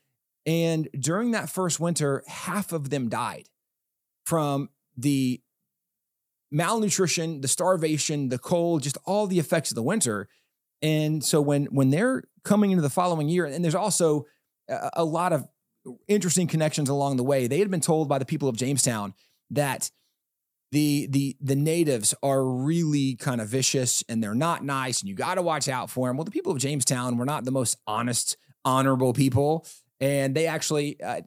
And 0.46 0.90
during 1.00 1.32
that 1.32 1.50
first 1.50 1.80
winter, 1.80 2.24
half 2.28 2.72
of 2.74 2.90
them 2.90 3.08
died 3.10 3.48
from 4.26 4.70
the 4.98 5.42
malnutrition, 6.52 7.42
the 7.42 7.48
starvation, 7.48 8.30
the 8.30 8.40
cold, 8.40 8.84
just 8.84 8.98
all 9.06 9.28
the 9.28 9.40
effects 9.40 9.72
of 9.72 9.76
the 9.76 9.84
winter. 9.84 10.28
And 10.82 11.24
so 11.24 11.42
when 11.42 11.66
when 11.66 11.90
they're 11.90 12.24
coming 12.44 12.72
into 12.72 12.82
the 12.82 12.90
following 12.90 13.30
year, 13.30 13.46
and 13.46 13.64
there's 13.64 13.76
also 13.76 14.26
a, 14.70 14.90
a 14.98 15.04
lot 15.06 15.34
of 15.34 15.46
interesting 16.08 16.48
connections 16.48 16.90
along 16.90 17.18
the 17.18 17.24
way. 17.24 17.48
They 17.48 17.60
had 17.60 17.72
been 17.72 17.82
told 17.82 18.08
by 18.10 18.20
the 18.20 18.26
people 18.26 18.50
of 18.50 18.58
Jamestown 18.58 19.14
that 19.52 19.92
the 20.72 21.08
the 21.10 21.36
the 21.42 21.56
natives 21.56 22.14
are 22.22 22.44
really 22.46 23.16
kind 23.16 23.42
of 23.42 23.48
vicious 23.48 24.04
and 24.08 24.24
they're 24.24 24.36
not 24.36 24.64
nice 24.64 25.00
and 25.02 25.10
you 25.10 25.16
got 25.16 25.36
to 25.36 25.42
watch 25.42 25.68
out 25.68 25.90
for 25.90 26.08
them. 26.08 26.18
Well, 26.18 26.26
the 26.26 26.32
people 26.32 26.52
of 26.52 26.60
Jamestown 26.60 27.18
were 27.18 27.26
not 27.26 27.44
the 27.46 27.52
most 27.52 27.78
honest, 27.88 28.38
honorable 28.64 29.14
people, 29.14 29.66
and 30.00 30.36
they 30.36 30.46
actually 30.46 31.02
uh, 31.02 31.22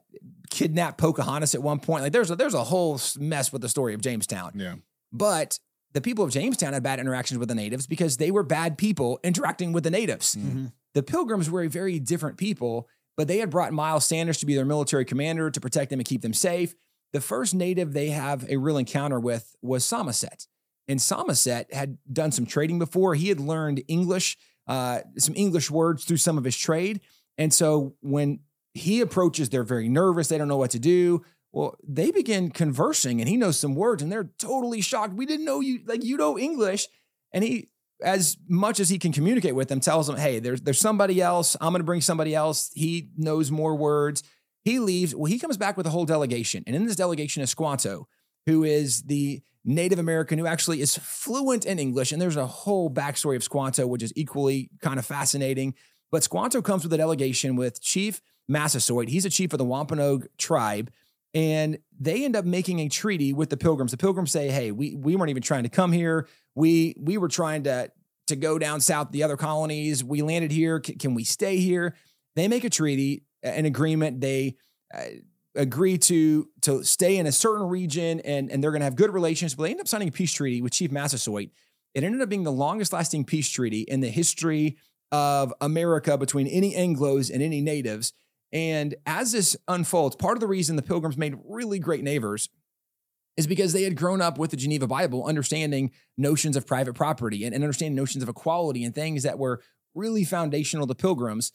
kidnapped 0.49 0.97
Pocahontas 0.97 1.55
at 1.55 1.61
one 1.63 1.79
point. 1.79 2.03
Like 2.03 2.13
there's 2.13 2.31
a, 2.31 2.35
there's 2.35 2.53
a 2.53 2.63
whole 2.63 2.99
mess 3.19 3.51
with 3.51 3.61
the 3.61 3.69
story 3.69 3.93
of 3.93 4.01
Jamestown. 4.01 4.53
Yeah. 4.55 4.75
But 5.11 5.59
the 5.93 6.01
people 6.01 6.23
of 6.23 6.31
Jamestown 6.31 6.73
had 6.73 6.81
bad 6.81 6.99
interactions 6.99 7.37
with 7.37 7.49
the 7.49 7.55
natives 7.55 7.85
because 7.85 8.17
they 8.17 8.31
were 8.31 8.43
bad 8.43 8.77
people 8.77 9.19
interacting 9.23 9.73
with 9.73 9.83
the 9.83 9.91
natives. 9.91 10.35
Mhm. 10.35 10.71
The 10.93 11.03
Pilgrims 11.03 11.49
were 11.49 11.63
a 11.63 11.67
very 11.69 11.99
different 11.99 12.37
people, 12.37 12.87
but 13.17 13.27
they 13.27 13.37
had 13.37 13.49
brought 13.49 13.73
Miles 13.73 14.05
Standish 14.05 14.37
to 14.39 14.45
be 14.45 14.55
their 14.55 14.65
military 14.65 15.05
commander 15.05 15.49
to 15.51 15.61
protect 15.61 15.89
them 15.89 15.99
and 15.99 16.07
keep 16.07 16.21
them 16.21 16.33
safe. 16.33 16.75
The 17.11 17.21
first 17.21 17.53
native 17.53 17.93
they 17.93 18.09
have 18.09 18.49
a 18.49 18.57
real 18.57 18.77
encounter 18.77 19.19
with 19.19 19.55
was 19.61 19.85
Samoset. 19.85 20.47
And 20.87 20.99
Samoset 20.99 21.71
had 21.73 21.97
done 22.11 22.31
some 22.31 22.45
trading 22.45 22.79
before. 22.79 23.15
He 23.15 23.29
had 23.29 23.39
learned 23.39 23.83
English, 23.87 24.37
uh, 24.67 25.01
some 25.17 25.35
English 25.35 25.71
words 25.71 26.03
through 26.05 26.17
some 26.17 26.37
of 26.37 26.43
his 26.43 26.57
trade. 26.57 27.01
And 27.37 27.53
so 27.53 27.95
when 28.01 28.39
he 28.73 29.01
approaches, 29.01 29.49
they're 29.49 29.63
very 29.63 29.87
nervous. 29.87 30.27
They 30.27 30.37
don't 30.37 30.47
know 30.47 30.57
what 30.57 30.71
to 30.71 30.79
do. 30.79 31.23
Well, 31.51 31.77
they 31.87 32.09
begin 32.11 32.49
conversing 32.49 33.21
and 33.21 33.29
he 33.29 33.37
knows 33.37 33.59
some 33.59 33.75
words 33.75 34.01
and 34.01 34.11
they're 34.11 34.31
totally 34.39 34.81
shocked. 34.81 35.13
We 35.13 35.27
didn't 35.27 35.45
know 35.45 35.59
you, 35.59 35.81
like, 35.85 36.03
you 36.03 36.17
know 36.17 36.37
English. 36.37 36.87
And 37.31 37.43
he, 37.43 37.69
as 38.03 38.37
much 38.47 38.79
as 38.79 38.89
he 38.89 38.99
can 38.99 39.11
communicate 39.11 39.55
with 39.55 39.69
them, 39.69 39.79
tells 39.79 40.07
them, 40.07 40.17
hey, 40.17 40.39
there's, 40.39 40.61
there's 40.61 40.79
somebody 40.79 41.21
else. 41.21 41.55
I'm 41.61 41.71
going 41.71 41.79
to 41.79 41.85
bring 41.85 42.01
somebody 42.01 42.35
else. 42.35 42.71
He 42.73 43.09
knows 43.17 43.49
more 43.51 43.75
words. 43.75 44.23
He 44.63 44.79
leaves. 44.79 45.15
Well, 45.15 45.25
he 45.25 45.39
comes 45.39 45.57
back 45.57 45.77
with 45.77 45.87
a 45.87 45.89
whole 45.89 46.05
delegation. 46.05 46.63
And 46.67 46.75
in 46.75 46.85
this 46.85 46.95
delegation 46.95 47.41
is 47.41 47.49
Squanto, 47.49 48.07
who 48.45 48.63
is 48.63 49.03
the 49.03 49.41
Native 49.65 49.99
American 49.99 50.37
who 50.39 50.45
actually 50.45 50.81
is 50.81 50.97
fluent 50.97 51.65
in 51.65 51.79
English. 51.79 52.11
And 52.11 52.21
there's 52.21 52.35
a 52.35 52.45
whole 52.45 52.89
backstory 52.89 53.35
of 53.35 53.43
Squanto, 53.43 53.87
which 53.87 54.03
is 54.03 54.13
equally 54.15 54.69
kind 54.81 54.99
of 54.99 55.05
fascinating. 55.05 55.73
But 56.11 56.23
Squanto 56.23 56.61
comes 56.61 56.83
with 56.83 56.93
a 56.93 56.97
delegation 56.97 57.55
with 57.55 57.81
Chief 57.81 58.21
Massasoit. 58.47 59.09
He's 59.09 59.25
a 59.25 59.29
chief 59.29 59.53
of 59.53 59.57
the 59.57 59.65
Wampanoag 59.65 60.27
tribe. 60.37 60.91
And 61.33 61.79
they 61.99 62.25
end 62.25 62.35
up 62.35 62.45
making 62.45 62.79
a 62.79 62.89
treaty 62.89 63.33
with 63.33 63.49
the 63.49 63.57
Pilgrims. 63.57 63.91
The 63.91 63.97
Pilgrims 63.97 64.31
say, 64.31 64.49
"Hey, 64.49 64.71
we 64.71 64.93
we 64.95 65.15
weren't 65.15 65.31
even 65.31 65.43
trying 65.43 65.63
to 65.63 65.69
come 65.69 65.91
here. 65.91 66.27
We 66.55 66.95
we 66.99 67.17
were 67.17 67.27
trying 67.27 67.63
to 67.63 67.91
to 68.27 68.35
go 68.35 68.59
down 68.59 68.81
south 68.81 69.11
the 69.11 69.23
other 69.23 69.37
colonies. 69.37 70.03
We 70.03 70.21
landed 70.21 70.51
here. 70.51 70.81
C- 70.85 70.95
can 70.95 71.15
we 71.15 71.23
stay 71.23 71.57
here?" 71.57 71.95
They 72.35 72.47
make 72.47 72.63
a 72.63 72.69
treaty, 72.69 73.23
an 73.41 73.65
agreement. 73.65 74.21
They 74.21 74.55
uh, 74.93 75.03
agree 75.55 75.97
to 75.99 76.49
to 76.61 76.83
stay 76.83 77.17
in 77.17 77.25
a 77.25 77.31
certain 77.31 77.67
region, 77.67 78.19
and 78.21 78.51
and 78.51 78.63
they're 78.63 78.71
going 78.71 78.81
to 78.81 78.85
have 78.85 78.95
good 78.95 79.13
relations. 79.13 79.55
But 79.55 79.63
they 79.63 79.71
end 79.71 79.81
up 79.81 79.87
signing 79.87 80.09
a 80.09 80.11
peace 80.11 80.33
treaty 80.33 80.61
with 80.61 80.73
Chief 80.73 80.91
Massasoit. 80.91 81.49
It 81.93 82.03
ended 82.03 82.21
up 82.21 82.29
being 82.29 82.43
the 82.43 82.51
longest 82.51 82.93
lasting 82.93 83.25
peace 83.25 83.49
treaty 83.49 83.81
in 83.81 83.99
the 83.99 84.09
history 84.09 84.77
of 85.11 85.53
America 85.61 86.17
between 86.17 86.47
any 86.47 86.73
Anglos 86.73 87.31
and 87.31 87.41
any 87.43 87.61
natives. 87.61 88.13
And 88.53 88.93
as 89.07 89.31
this 89.31 89.57
unfolds, 89.67 90.15
part 90.15 90.37
of 90.37 90.39
the 90.39 90.47
reason 90.47 90.75
the 90.75 90.83
Pilgrims 90.83 91.17
made 91.17 91.35
really 91.43 91.79
great 91.79 92.03
neighbors 92.03 92.49
is 93.35 93.47
because 93.47 93.73
they 93.73 93.81
had 93.81 93.95
grown 93.95 94.21
up 94.21 94.37
with 94.37 94.51
the 94.51 94.57
Geneva 94.57 94.85
Bible, 94.85 95.25
understanding 95.25 95.89
notions 96.17 96.55
of 96.55 96.67
private 96.67 96.93
property 96.93 97.45
and, 97.45 97.55
and 97.55 97.63
understanding 97.63 97.95
notions 97.95 98.21
of 98.21 98.29
equality 98.29 98.83
and 98.83 98.93
things 98.93 99.23
that 99.23 99.39
were 99.39 99.61
really 99.95 100.23
foundational 100.23 100.85
to 100.85 100.93
Pilgrims. 100.93 101.51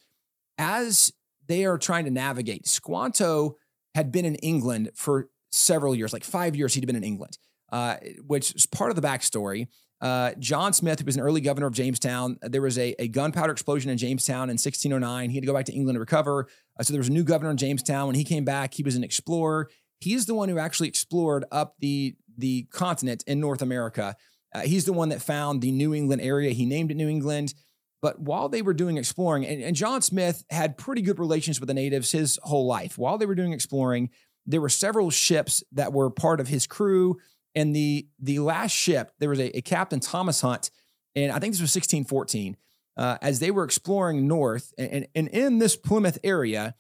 As 0.59 1.13
they 1.47 1.65
are 1.65 1.79
trying 1.79 2.05
to 2.05 2.11
navigate, 2.11 2.67
Squanto 2.67 3.57
had 3.95 4.11
been 4.11 4.25
in 4.25 4.35
England 4.37 4.91
for 4.95 5.29
several 5.53 5.95
years, 5.95 6.13
like 6.13 6.25
five 6.25 6.57
years, 6.57 6.75
he'd 6.75 6.85
been 6.85 6.97
in 6.97 7.05
England, 7.05 7.39
uh, 7.71 7.97
which 8.27 8.55
is 8.57 8.67
part 8.67 8.91
of 8.91 8.97
the 8.97 9.03
backstory. 9.03 9.69
Uh, 10.01 10.33
John 10.39 10.73
Smith, 10.73 11.01
who 11.01 11.07
was 11.07 11.17
an 11.17 11.23
early 11.23 11.41
governor 11.41 11.67
of 11.67 11.75
Jamestown, 11.75 12.39
there 12.43 12.63
was 12.63 12.79
a, 12.79 12.95
a 13.01 13.09
gunpowder 13.09 13.53
explosion 13.53 13.91
in 13.91 13.99
Jamestown 13.99 14.45
in 14.45 14.55
1609. 14.55 15.31
He 15.31 15.37
had 15.37 15.43
to 15.43 15.47
go 15.47 15.55
back 15.55 15.65
to 15.67 15.73
England 15.73 15.97
to 15.97 16.01
recover. 16.01 16.47
Uh, 16.79 16.83
so 16.83 16.93
there 16.93 17.01
was 17.01 17.09
a 17.09 17.13
new 17.13 17.25
governor 17.25 17.51
in 17.51 17.57
Jamestown. 17.57 18.07
When 18.07 18.17
he 18.17 18.25
came 18.25 18.45
back, 18.45 18.75
he 18.75 18.83
was 18.83 18.97
an 18.97 19.05
explorer. 19.05 19.69
He's 20.01 20.27
the 20.27 20.35
one 20.35 20.49
who 20.49 20.59
actually 20.59 20.89
explored 20.89 21.45
up 21.51 21.75
the 21.81 22.15
the 22.37 22.69
continent 22.71 23.25
in 23.27 23.41
North 23.41 23.63
America. 23.63 24.15
Uh, 24.55 24.61
he's 24.61 24.85
the 24.85 24.93
one 24.93 25.09
that 25.09 25.21
found 25.21 25.61
the 25.61 25.73
New 25.73 25.93
England 25.93 26.23
area. 26.23 26.53
He 26.53 26.65
named 26.65 26.91
it 26.91 26.95
New 26.95 27.09
England. 27.09 27.53
But 28.01 28.21
while 28.21 28.49
they 28.49 28.63
were 28.63 28.75
doing 28.75 28.97
exploring, 28.97 29.45
and, 29.45 29.61
and 29.61 29.75
John 29.75 30.03
Smith 30.03 30.45
had 30.51 30.79
pretty 30.79 31.03
good 31.03 31.19
relations 31.19 31.59
with 31.59 31.67
the 31.67 31.75
natives 31.75 32.13
his 32.13 32.39
whole 32.45 32.67
life. 32.67 32.97
While 32.97 33.19
they 33.19 33.27
were 33.27 33.35
doing 33.35 33.53
exploring, 33.53 34.11
there 34.47 34.61
were 34.61 34.69
several 34.69 35.11
ships 35.11 35.65
that 35.73 35.93
were 35.93 36.09
part 36.11 36.41
of 36.41 36.49
his 36.49 36.67
crew. 36.67 37.17
And 37.55 37.75
the 37.75 38.07
the 38.21 38.39
last 38.39 38.73
ship, 38.73 39.11
there 39.19 39.29
was 39.29 39.41
a, 39.41 39.57
a 39.57 39.63
Captain 39.63 39.99
Thomas 39.99 40.41
Hunt, 40.41 40.71
and 41.17 41.33
I 41.33 41.39
think 41.39 41.55
this 41.55 41.61
was 41.61 41.75
1614. 41.75 42.57
Uh, 42.99 43.17
as 43.23 43.39
they 43.39 43.53
were 43.53 43.63
exploring 43.63 44.27
north, 44.27 44.75
and, 44.77 45.07
and, 45.15 45.29
in 45.29 45.61
this 45.61 45.77
Plymouth 45.77 46.19
area, 46.25 46.75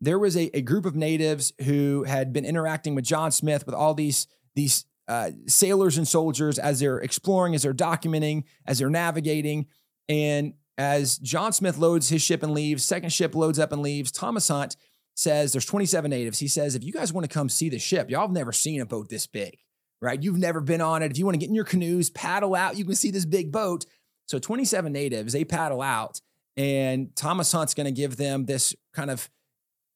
there 0.00 0.20
was 0.20 0.36
a, 0.36 0.56
a 0.56 0.62
group 0.62 0.86
of 0.86 0.94
natives 0.94 1.52
who 1.64 2.04
had 2.04 2.32
been 2.32 2.44
interacting 2.44 2.94
with 2.94 3.04
John 3.04 3.32
Smith 3.32 3.66
with 3.66 3.74
all 3.74 3.92
these 3.92 4.28
these 4.54 4.84
uh, 5.08 5.32
sailors 5.48 5.98
and 5.98 6.06
soldiers 6.06 6.60
as 6.60 6.78
they're 6.78 6.98
exploring, 6.98 7.56
as 7.56 7.64
they're 7.64 7.74
documenting, 7.74 8.44
as 8.66 8.78
they're 8.78 8.88
navigating, 8.88 9.66
and 10.08 10.54
as 10.78 11.18
John 11.18 11.52
Smith 11.52 11.76
loads 11.76 12.08
his 12.08 12.22
ship 12.22 12.44
and 12.44 12.52
leaves, 12.52 12.84
second 12.84 13.12
ship 13.12 13.34
loads 13.34 13.58
up 13.58 13.72
and 13.72 13.82
leaves. 13.82 14.12
Thomas 14.12 14.46
Hunt 14.48 14.76
says 15.14 15.52
there's 15.52 15.66
27 15.66 16.08
natives. 16.08 16.38
He 16.38 16.48
says 16.48 16.74
if 16.74 16.84
you 16.84 16.92
guys 16.92 17.12
want 17.12 17.28
to 17.28 17.32
come 17.32 17.48
see 17.48 17.68
the 17.68 17.80
ship, 17.80 18.10
y'all 18.10 18.22
have 18.22 18.30
never 18.30 18.52
seen 18.52 18.80
a 18.80 18.86
boat 18.86 19.08
this 19.08 19.26
big, 19.26 19.58
right? 20.00 20.22
You've 20.22 20.38
never 20.38 20.60
been 20.60 20.80
on 20.80 21.02
it. 21.02 21.10
If 21.10 21.18
you 21.18 21.24
want 21.24 21.34
to 21.34 21.38
get 21.40 21.48
in 21.48 21.54
your 21.54 21.64
canoes, 21.64 22.10
paddle 22.10 22.54
out, 22.54 22.76
you 22.76 22.84
can 22.84 22.94
see 22.94 23.10
this 23.10 23.24
big 23.24 23.50
boat. 23.52 23.86
So 24.26 24.38
27 24.38 24.92
natives, 24.92 25.32
they 25.32 25.44
paddle 25.44 25.82
out, 25.82 26.20
and 26.56 27.14
Thomas 27.14 27.52
Hunt's 27.52 27.74
going 27.74 27.86
to 27.86 27.92
give 27.92 28.16
them 28.16 28.46
this 28.46 28.74
kind 28.94 29.10
of 29.10 29.28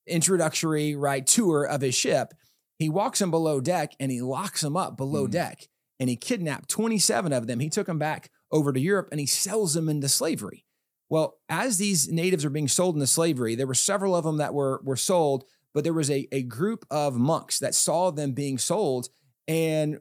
introductory 0.06 0.94
right 0.96 1.26
tour 1.26 1.64
of 1.64 1.80
his 1.80 1.94
ship. 1.94 2.34
He 2.78 2.88
walks 2.88 3.18
them 3.18 3.30
below 3.30 3.60
deck 3.60 3.92
and 3.98 4.10
he 4.10 4.20
locks 4.20 4.60
them 4.60 4.76
up 4.76 4.96
below 4.96 5.24
Hmm. 5.24 5.32
deck, 5.32 5.68
and 6.00 6.08
he 6.08 6.16
kidnapped 6.16 6.68
27 6.68 7.32
of 7.32 7.46
them. 7.46 7.60
He 7.60 7.68
took 7.68 7.86
them 7.86 7.98
back 7.98 8.30
over 8.50 8.72
to 8.72 8.80
Europe 8.80 9.08
and 9.10 9.20
he 9.20 9.26
sells 9.26 9.74
them 9.74 9.88
into 9.88 10.08
slavery. 10.08 10.64
Well, 11.10 11.38
as 11.48 11.78
these 11.78 12.08
natives 12.08 12.44
are 12.44 12.50
being 12.50 12.68
sold 12.68 12.94
into 12.94 13.06
slavery, 13.06 13.54
there 13.54 13.66
were 13.66 13.74
several 13.74 14.14
of 14.14 14.24
them 14.24 14.36
that 14.38 14.54
were 14.54 14.80
were 14.84 14.96
sold, 14.96 15.44
but 15.74 15.84
there 15.84 15.92
was 15.94 16.10
a, 16.10 16.28
a 16.32 16.42
group 16.42 16.84
of 16.90 17.16
monks 17.16 17.58
that 17.60 17.74
saw 17.74 18.10
them 18.10 18.32
being 18.32 18.58
sold 18.58 19.08
and 19.46 19.98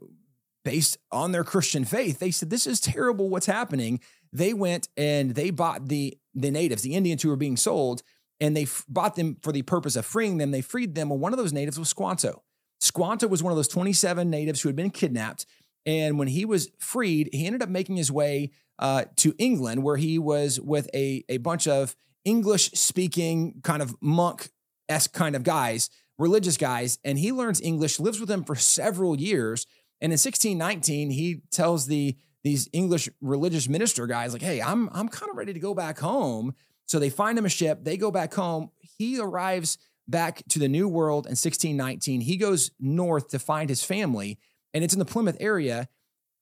based 0.66 0.98
on 1.14 1.32
their 1.32 1.46
Christian 1.46 1.86
faith, 1.86 2.20
they 2.20 2.30
said, 2.30 2.50
This 2.50 2.68
is 2.68 2.82
terrible 2.82 3.30
what's 3.30 3.46
happening. 3.46 4.02
They 4.34 4.54
went 4.54 4.88
and 4.98 5.36
they 5.36 5.50
bought 5.50 5.88
the 5.88 6.18
the 6.36 6.52
natives, 6.52 6.84
the 6.84 6.96
Indians 6.96 7.24
who 7.24 7.30
were 7.30 7.36
being 7.36 7.58
sold, 7.58 8.04
and 8.40 8.56
they 8.56 8.64
f- 8.64 8.86
bought 8.88 9.16
them 9.16 9.38
for 9.42 9.52
the 9.52 9.64
purpose 9.64 9.96
of 9.96 10.06
freeing 10.06 10.38
them. 10.38 10.52
They 10.52 10.62
freed 10.62 10.94
them. 10.96 11.10
Well, 11.10 11.18
one 11.18 11.34
of 11.34 11.40
those 11.40 11.54
natives 11.54 11.80
was 11.80 11.90
Squanto. 11.90 12.44
Squanto 12.80 13.28
was 13.28 13.42
one 13.42 13.52
of 13.52 13.58
those 13.58 13.68
27 13.68 14.30
natives 14.30 14.62
who 14.62 14.70
had 14.70 14.76
been 14.76 14.92
kidnapped. 14.92 15.46
And 15.86 16.20
when 16.20 16.28
he 16.28 16.46
was 16.46 16.70
freed, 16.80 17.30
he 17.32 17.48
ended 17.48 17.64
up 17.64 17.70
making 17.70 17.96
his 17.96 18.12
way 18.12 18.52
uh, 18.78 19.06
to 19.18 19.34
England, 19.38 19.84
where 19.84 19.98
he 19.98 20.20
was 20.20 20.60
with 20.60 20.90
a, 20.94 21.24
a 21.30 21.38
bunch 21.38 21.68
of 21.68 21.96
English 22.26 22.72
speaking 22.72 23.62
kind 23.64 23.82
of 23.82 23.96
monk 24.02 24.50
esque 24.90 25.14
kind 25.14 25.36
of 25.36 25.44
guys, 25.44 25.90
religious 26.20 26.58
guys. 26.58 27.00
And 27.04 27.18
he 27.18 27.32
learns 27.32 27.62
English, 27.62 28.00
lives 28.00 28.20
with 28.20 28.30
them 28.30 28.44
for 28.44 28.56
several 28.56 29.20
years. 29.20 29.66
And 30.02 30.12
in 30.12 30.18
1619, 30.18 31.12
he 31.12 31.42
tells 31.52 31.88
the 31.88 32.18
these 32.44 32.70
English 32.74 33.10
religious 33.22 33.68
minister 33.68 34.08
guys, 34.08 34.34
like, 34.34 34.42
hey, 34.42 34.62
I'm 34.62 34.90
I'm 34.94 35.10
kind 35.10 35.30
of 35.30 35.38
ready 35.38 35.54
to 35.54 35.60
go 35.60 35.74
back 35.74 36.00
home. 36.00 36.54
So 36.86 37.00
they 37.00 37.10
find 37.10 37.38
him 37.38 37.46
a 37.46 37.50
ship, 37.50 37.84
they 37.84 37.98
go 37.98 38.12
back 38.12 38.34
home. 38.34 38.72
He 38.80 39.20
arrives 39.20 39.78
back 40.08 40.42
to 40.50 40.60
the 40.60 40.70
New 40.70 40.88
World 40.88 41.26
in 41.26 41.32
1619. 41.32 42.22
He 42.22 42.38
goes 42.38 42.72
north 42.80 43.28
to 43.30 43.40
find 43.40 43.70
his 43.70 43.84
family, 43.84 44.40
and 44.74 44.84
it's 44.84 44.94
in 44.94 45.00
the 45.00 45.06
Plymouth 45.06 45.38
area. 45.40 45.90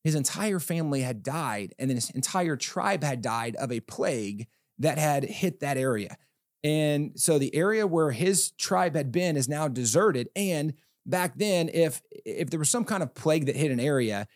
His 0.04 0.14
entire 0.14 0.60
family 0.60 1.02
had 1.02 1.24
died, 1.24 1.74
and 1.80 1.90
then 1.90 1.98
his 1.98 2.12
entire 2.12 2.56
tribe 2.56 3.04
had 3.04 3.24
died 3.24 3.56
of 3.56 3.72
a 3.72 3.80
plague 3.80 4.48
that 4.78 5.00
had 5.00 5.24
hit 5.24 5.62
that 5.62 5.78
area. 5.78 6.16
And 6.64 7.20
so 7.20 7.40
the 7.40 7.56
area 7.56 7.88
where 7.88 8.12
his 8.12 8.52
tribe 8.52 8.96
had 8.96 9.12
been 9.12 9.38
is 9.38 9.50
now 9.50 9.68
deserted. 9.68 10.30
And 10.36 10.74
back 11.06 11.38
then, 11.38 11.70
if 11.74 12.02
if 12.12 12.50
there 12.50 12.60
was 12.60 12.70
some 12.70 12.86
kind 12.86 13.04
of 13.04 13.14
plague 13.16 13.48
that 13.48 13.56
hit 13.56 13.72
an 13.72 13.80
area, 13.80 14.28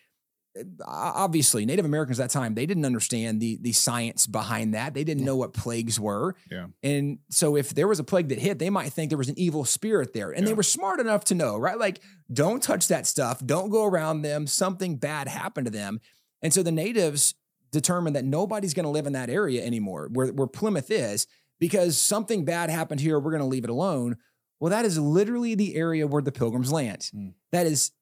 obviously 0.84 1.64
Native 1.64 1.84
Americans 1.84 2.18
at 2.18 2.24
that 2.24 2.38
time 2.38 2.54
they 2.54 2.66
didn't 2.66 2.84
understand 2.84 3.40
the 3.40 3.58
the 3.60 3.72
science 3.72 4.26
behind 4.26 4.74
that. 4.74 4.94
They 4.94 5.04
didn't 5.04 5.24
know 5.24 5.36
what 5.36 5.52
plagues 5.52 6.00
were. 6.00 6.34
Yeah. 6.50 6.66
And 6.82 7.18
so 7.30 7.56
if 7.56 7.74
there 7.74 7.86
was 7.86 8.00
a 8.00 8.04
plague 8.04 8.28
that 8.30 8.38
hit, 8.38 8.58
they 8.58 8.70
might 8.70 8.92
think 8.92 9.10
there 9.10 9.18
was 9.18 9.28
an 9.28 9.38
evil 9.38 9.64
spirit 9.64 10.12
there. 10.12 10.30
And 10.30 10.46
they 10.46 10.54
were 10.54 10.62
smart 10.62 11.00
enough 11.00 11.24
to 11.24 11.34
know, 11.34 11.56
right? 11.56 11.78
Like 11.78 12.00
don't 12.32 12.62
touch 12.62 12.88
that 12.88 13.06
stuff. 13.06 13.44
Don't 13.44 13.70
go 13.70 13.84
around 13.84 14.22
them. 14.22 14.46
Something 14.46 14.96
bad 14.96 15.28
happened 15.28 15.66
to 15.66 15.70
them. 15.70 16.00
And 16.42 16.52
so 16.52 16.62
the 16.62 16.72
natives 16.72 17.34
determined 17.70 18.16
that 18.16 18.24
nobody's 18.24 18.74
going 18.74 18.84
to 18.84 18.90
live 18.90 19.06
in 19.06 19.12
that 19.12 19.30
area 19.30 19.64
anymore 19.64 20.08
where 20.12 20.28
where 20.28 20.48
Plymouth 20.48 20.90
is 20.90 21.26
because 21.60 22.00
something 22.00 22.44
bad 22.44 22.70
happened 22.70 23.00
here, 23.00 23.20
we're 23.20 23.30
going 23.30 23.42
to 23.42 23.46
leave 23.46 23.64
it 23.64 23.70
alone. 23.70 24.16
Well, 24.58 24.70
that 24.70 24.84
is 24.84 24.98
literally 24.98 25.54
the 25.54 25.76
area 25.76 26.06
where 26.06 26.22
the 26.22 26.32
pilgrims 26.32 26.72
land. 26.72 27.10
Mm. 27.14 27.34
That 27.52 27.66
is 27.66 27.92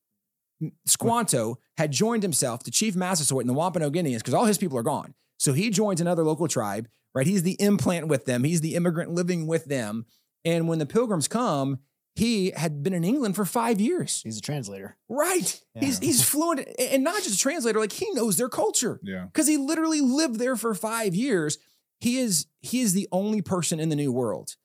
Squanto 0.86 1.58
had 1.76 1.92
joined 1.92 2.22
himself 2.22 2.62
to 2.64 2.70
Chief 2.70 2.96
Massasoit 2.96 3.40
and 3.42 3.48
the 3.48 3.54
Wampanoag 3.54 3.96
Indians 3.96 4.22
because 4.22 4.34
all 4.34 4.44
his 4.46 4.58
people 4.58 4.78
are 4.78 4.82
gone. 4.82 5.14
So 5.38 5.52
he 5.52 5.70
joins 5.70 6.00
another 6.00 6.24
local 6.24 6.48
tribe, 6.48 6.88
right? 7.14 7.26
He's 7.26 7.42
the 7.44 7.60
implant 7.60 8.08
with 8.08 8.24
them, 8.24 8.44
he's 8.44 8.60
the 8.60 8.74
immigrant 8.74 9.12
living 9.12 9.46
with 9.46 9.66
them. 9.66 10.06
And 10.44 10.68
when 10.68 10.78
the 10.78 10.86
pilgrims 10.86 11.28
come, 11.28 11.78
he 12.14 12.50
had 12.50 12.82
been 12.82 12.92
in 12.94 13.04
England 13.04 13.36
for 13.36 13.44
five 13.44 13.80
years. 13.80 14.22
He's 14.22 14.38
a 14.38 14.40
translator. 14.40 14.96
Right. 15.08 15.60
Yeah. 15.74 15.84
He's 15.84 15.98
he's 16.00 16.24
fluent 16.28 16.66
and 16.78 17.04
not 17.04 17.22
just 17.22 17.36
a 17.36 17.38
translator, 17.38 17.78
like 17.78 17.92
he 17.92 18.10
knows 18.12 18.36
their 18.36 18.48
culture 18.48 18.98
Yeah. 19.04 19.26
because 19.26 19.46
he 19.46 19.56
literally 19.56 20.00
lived 20.00 20.40
there 20.40 20.56
for 20.56 20.74
five 20.74 21.14
years. 21.14 21.58
He 22.00 22.18
is 22.18 22.46
he 22.60 22.80
is 22.80 22.92
the 22.92 23.06
only 23.12 23.42
person 23.42 23.78
in 23.78 23.88
the 23.88 23.96
new 23.96 24.10
world 24.10 24.56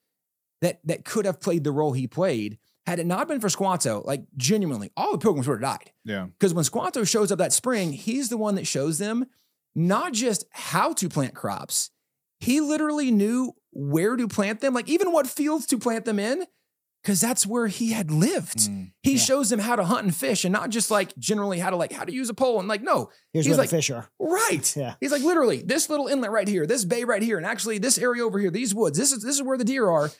that 0.62 0.80
that 0.84 1.04
could 1.04 1.26
have 1.26 1.40
played 1.40 1.62
the 1.62 1.70
role 1.72 1.92
he 1.92 2.08
played 2.08 2.58
had 2.86 2.98
it 2.98 3.06
not 3.06 3.28
been 3.28 3.40
for 3.40 3.48
Squanto. 3.48 4.02
Like 4.04 4.24
genuinely, 4.36 4.90
all 4.96 5.12
the 5.12 5.18
pilgrims 5.18 5.48
would 5.48 5.62
have 5.62 5.78
died 5.80 5.92
Yeah. 6.04 6.26
because 6.26 6.52
when 6.54 6.64
Squanto 6.64 7.04
shows 7.04 7.32
up 7.32 7.38
that 7.38 7.52
spring, 7.52 7.92
he's 7.92 8.28
the 8.28 8.36
one 8.36 8.54
that 8.56 8.66
shows 8.66 8.98
them 8.98 9.26
not 9.74 10.12
just 10.12 10.44
how 10.50 10.92
to 10.94 11.08
plant 11.08 11.34
crops. 11.34 11.90
He 12.40 12.60
literally 12.60 13.10
knew 13.10 13.52
where 13.72 14.16
to 14.16 14.28
plant 14.28 14.60
them, 14.60 14.74
like 14.74 14.88
even 14.88 15.12
what 15.12 15.26
fields 15.26 15.66
to 15.66 15.78
plant 15.78 16.04
them 16.04 16.18
in, 16.18 16.44
because 17.02 17.20
that's 17.20 17.46
where 17.46 17.66
he 17.66 17.92
had 17.92 18.10
lived. 18.10 18.58
Mm. 18.58 18.92
He 19.02 19.12
Yeah. 19.12 19.18
shows 19.18 19.48
them 19.50 19.60
how 19.60 19.76
to 19.76 19.84
hunt 19.84 20.04
and 20.04 20.14
fish, 20.14 20.44
and 20.44 20.52
not 20.52 20.70
just 20.70 20.90
like 20.90 21.16
generally 21.18 21.58
how 21.58 21.70
to 21.70 21.76
like 21.76 21.92
how 21.92 22.04
to 22.04 22.12
use 22.12 22.28
a 22.28 22.34
pole 22.34 22.58
and 22.60 22.68
like 22.68 22.82
no, 22.82 23.10
Here's 23.32 23.46
He's 23.46 23.52
where 23.52 23.58
like- 23.62 23.70
the 23.70 23.76
fish 23.76 23.90
are. 23.90 24.08
Right. 24.18 24.76
Yeah. 24.76 24.94
He's 25.00 25.10
like 25.12 25.22
literally 25.22 25.62
this 25.62 25.88
little 25.90 26.06
inlet 26.06 26.30
right 26.30 26.46
here, 26.48 26.66
this 26.66 26.84
bay 26.84 27.04
right 27.04 27.22
here, 27.22 27.36
and 27.38 27.46
actually 27.46 27.78
this 27.78 27.98
area 27.98 28.24
over 28.24 28.38
here, 28.38 28.50
these 28.50 28.74
woods. 28.74 28.98
This 28.98 29.10
is 29.12 29.22
this 29.22 29.34
is 29.36 29.42
where 29.42 29.56
the 29.58 29.64
deer 29.64 29.88
are. 29.88 30.10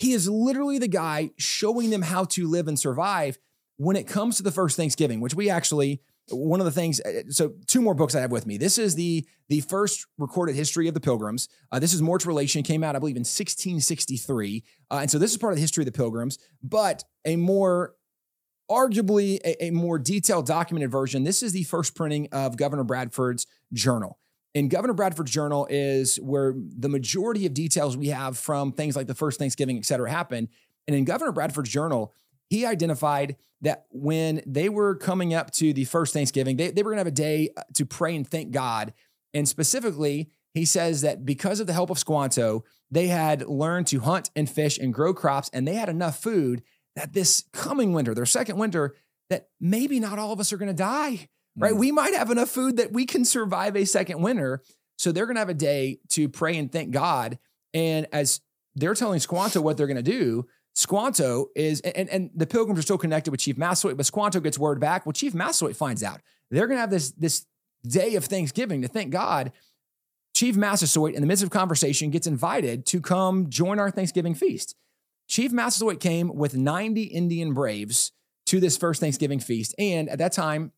He 0.00 0.12
is 0.12 0.28
literally 0.28 0.78
the 0.78 0.88
guy 0.88 1.30
showing 1.36 1.90
them 1.90 2.02
how 2.02 2.24
to 2.24 2.48
live 2.48 2.66
and 2.66 2.78
survive 2.78 3.38
when 3.76 3.96
it 3.96 4.06
comes 4.06 4.38
to 4.38 4.42
the 4.42 4.50
first 4.50 4.76
Thanksgiving, 4.76 5.20
which 5.20 5.34
we 5.34 5.48
actually 5.50 6.00
one 6.32 6.60
of 6.60 6.64
the 6.64 6.72
things. 6.72 7.00
uh, 7.00 7.22
So 7.28 7.54
two 7.66 7.82
more 7.82 7.94
books 7.94 8.14
I 8.14 8.20
have 8.20 8.30
with 8.30 8.46
me. 8.46 8.56
This 8.56 8.78
is 8.78 8.94
the 8.94 9.26
the 9.48 9.60
first 9.62 10.06
recorded 10.16 10.54
history 10.54 10.86
of 10.86 10.94
the 10.94 11.00
Pilgrims. 11.00 11.48
Uh, 11.72 11.80
this 11.80 11.92
is 11.92 12.00
Mourt's 12.00 12.24
Relation 12.24 12.62
came 12.62 12.84
out, 12.84 12.94
I 12.94 13.00
believe, 13.00 13.16
in 13.16 13.20
1663, 13.20 14.64
uh, 14.90 14.98
and 15.02 15.10
so 15.10 15.18
this 15.18 15.32
is 15.32 15.38
part 15.38 15.52
of 15.52 15.56
the 15.56 15.60
history 15.60 15.82
of 15.82 15.86
the 15.86 15.96
Pilgrims, 15.96 16.38
but 16.62 17.02
a 17.24 17.36
more 17.36 17.94
arguably 18.70 19.40
a, 19.44 19.64
a 19.66 19.70
more 19.70 19.98
detailed 19.98 20.46
documented 20.46 20.90
version. 20.90 21.24
This 21.24 21.42
is 21.42 21.52
the 21.52 21.64
first 21.64 21.96
printing 21.96 22.28
of 22.30 22.56
Governor 22.56 22.84
Bradford's 22.84 23.46
journal. 23.72 24.19
And 24.54 24.68
Governor 24.68 24.94
Bradford's 24.94 25.30
journal 25.30 25.66
is 25.70 26.16
where 26.16 26.54
the 26.56 26.88
majority 26.88 27.46
of 27.46 27.54
details 27.54 27.96
we 27.96 28.08
have 28.08 28.36
from 28.36 28.72
things 28.72 28.96
like 28.96 29.06
the 29.06 29.14
first 29.14 29.38
Thanksgiving, 29.38 29.76
et 29.76 29.84
cetera, 29.84 30.10
happen. 30.10 30.48
And 30.88 30.96
in 30.96 31.04
Governor 31.04 31.32
Bradford's 31.32 31.70
journal, 31.70 32.12
he 32.48 32.66
identified 32.66 33.36
that 33.60 33.84
when 33.90 34.42
they 34.46 34.68
were 34.68 34.96
coming 34.96 35.34
up 35.34 35.52
to 35.52 35.72
the 35.72 35.84
first 35.84 36.12
Thanksgiving, 36.12 36.56
they, 36.56 36.70
they 36.70 36.82
were 36.82 36.90
going 36.90 36.96
to 36.96 37.00
have 37.00 37.06
a 37.06 37.10
day 37.12 37.50
uh, 37.56 37.62
to 37.74 37.86
pray 37.86 38.16
and 38.16 38.28
thank 38.28 38.50
God. 38.50 38.92
And 39.34 39.48
specifically, 39.48 40.30
he 40.52 40.64
says 40.64 41.02
that 41.02 41.24
because 41.24 41.60
of 41.60 41.68
the 41.68 41.72
help 41.72 41.90
of 41.90 41.98
Squanto, 41.98 42.64
they 42.90 43.06
had 43.06 43.46
learned 43.46 43.86
to 43.88 44.00
hunt 44.00 44.30
and 44.34 44.50
fish 44.50 44.78
and 44.78 44.92
grow 44.92 45.14
crops, 45.14 45.48
and 45.52 45.68
they 45.68 45.74
had 45.74 45.88
enough 45.88 46.20
food 46.20 46.62
that 46.96 47.12
this 47.12 47.44
coming 47.52 47.92
winter, 47.92 48.14
their 48.14 48.26
second 48.26 48.56
winter, 48.56 48.96
that 49.28 49.48
maybe 49.60 50.00
not 50.00 50.18
all 50.18 50.32
of 50.32 50.40
us 50.40 50.52
are 50.52 50.56
going 50.56 50.66
to 50.66 50.74
die, 50.74 51.28
right? 51.56 51.74
Mm. 51.74 51.78
We 51.78 51.92
might 51.92 52.14
have 52.14 52.30
enough 52.30 52.50
food 52.50 52.76
that 52.76 52.92
we 52.92 53.06
can 53.06 53.24
survive 53.24 53.76
a 53.76 53.84
second 53.84 54.22
winter. 54.22 54.62
So 54.96 55.12
they're 55.12 55.26
going 55.26 55.36
to 55.36 55.40
have 55.40 55.48
a 55.48 55.54
day 55.54 55.98
to 56.10 56.28
pray 56.28 56.56
and 56.58 56.70
thank 56.70 56.90
God. 56.90 57.38
And 57.72 58.06
as 58.12 58.40
they're 58.74 58.94
telling 58.94 59.20
Squanto 59.20 59.60
what 59.60 59.76
they're 59.76 59.86
going 59.86 59.96
to 59.96 60.02
do, 60.02 60.46
Squanto 60.74 61.48
is, 61.56 61.80
and, 61.80 62.08
and 62.08 62.30
the 62.34 62.46
pilgrims 62.46 62.78
are 62.78 62.82
still 62.82 62.98
connected 62.98 63.30
with 63.30 63.40
Chief 63.40 63.58
Massasoit, 63.58 63.96
but 63.96 64.06
Squanto 64.06 64.40
gets 64.40 64.58
word 64.58 64.80
back. 64.80 65.04
Well, 65.04 65.12
Chief 65.12 65.34
Massasoit 65.34 65.76
finds 65.76 66.02
out 66.02 66.20
they're 66.50 66.66
going 66.66 66.76
to 66.76 66.80
have 66.80 66.90
this, 66.90 67.12
this 67.12 67.46
day 67.86 68.14
of 68.14 68.24
Thanksgiving 68.24 68.82
to 68.82 68.88
thank 68.88 69.10
God. 69.10 69.52
Chief 70.34 70.56
Massasoit, 70.56 71.14
in 71.14 71.20
the 71.20 71.26
midst 71.26 71.42
of 71.42 71.50
conversation, 71.50 72.10
gets 72.10 72.26
invited 72.26 72.86
to 72.86 73.00
come 73.00 73.50
join 73.50 73.78
our 73.78 73.90
Thanksgiving 73.90 74.34
feast. 74.34 74.76
Chief 75.28 75.52
Massasoit 75.52 76.00
came 76.00 76.34
with 76.34 76.56
90 76.56 77.02
Indian 77.04 77.52
braves 77.52 78.12
to 78.46 78.60
this 78.60 78.76
first 78.76 79.00
Thanksgiving 79.00 79.40
feast. 79.40 79.74
And 79.78 80.08
at 80.08 80.18
that 80.18 80.32
time, 80.32 80.72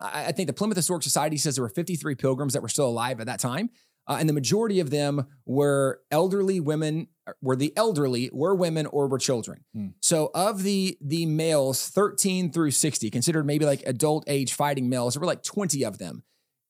I 0.00 0.26
I 0.26 0.32
think 0.32 0.46
the 0.46 0.52
Plymouth 0.52 0.76
Historic 0.76 1.02
Society 1.02 1.36
says 1.36 1.56
there 1.56 1.64
were 1.64 1.68
53 1.68 2.14
pilgrims 2.14 2.52
that 2.54 2.62
were 2.62 2.68
still 2.68 2.88
alive 2.88 3.20
at 3.20 3.26
that 3.26 3.40
time. 3.40 3.70
Uh, 4.06 4.16
and 4.18 4.28
the 4.28 4.32
majority 4.32 4.80
of 4.80 4.90
them 4.90 5.24
were 5.46 6.00
elderly 6.10 6.58
women, 6.58 7.06
were 7.40 7.54
the 7.54 7.72
elderly, 7.76 8.28
were 8.32 8.54
women 8.56 8.86
or 8.86 9.06
were 9.06 9.18
children. 9.18 9.64
Hmm. 9.72 9.88
So 10.02 10.30
of 10.34 10.64
the 10.64 10.98
the 11.00 11.26
males 11.26 11.88
13 11.88 12.50
through 12.50 12.72
60, 12.72 13.08
considered 13.10 13.46
maybe 13.46 13.64
like 13.64 13.82
adult 13.86 14.24
age 14.26 14.54
fighting 14.54 14.88
males, 14.88 15.14
there 15.14 15.20
were 15.20 15.26
like 15.26 15.44
20 15.44 15.84
of 15.84 15.98
them. 15.98 16.24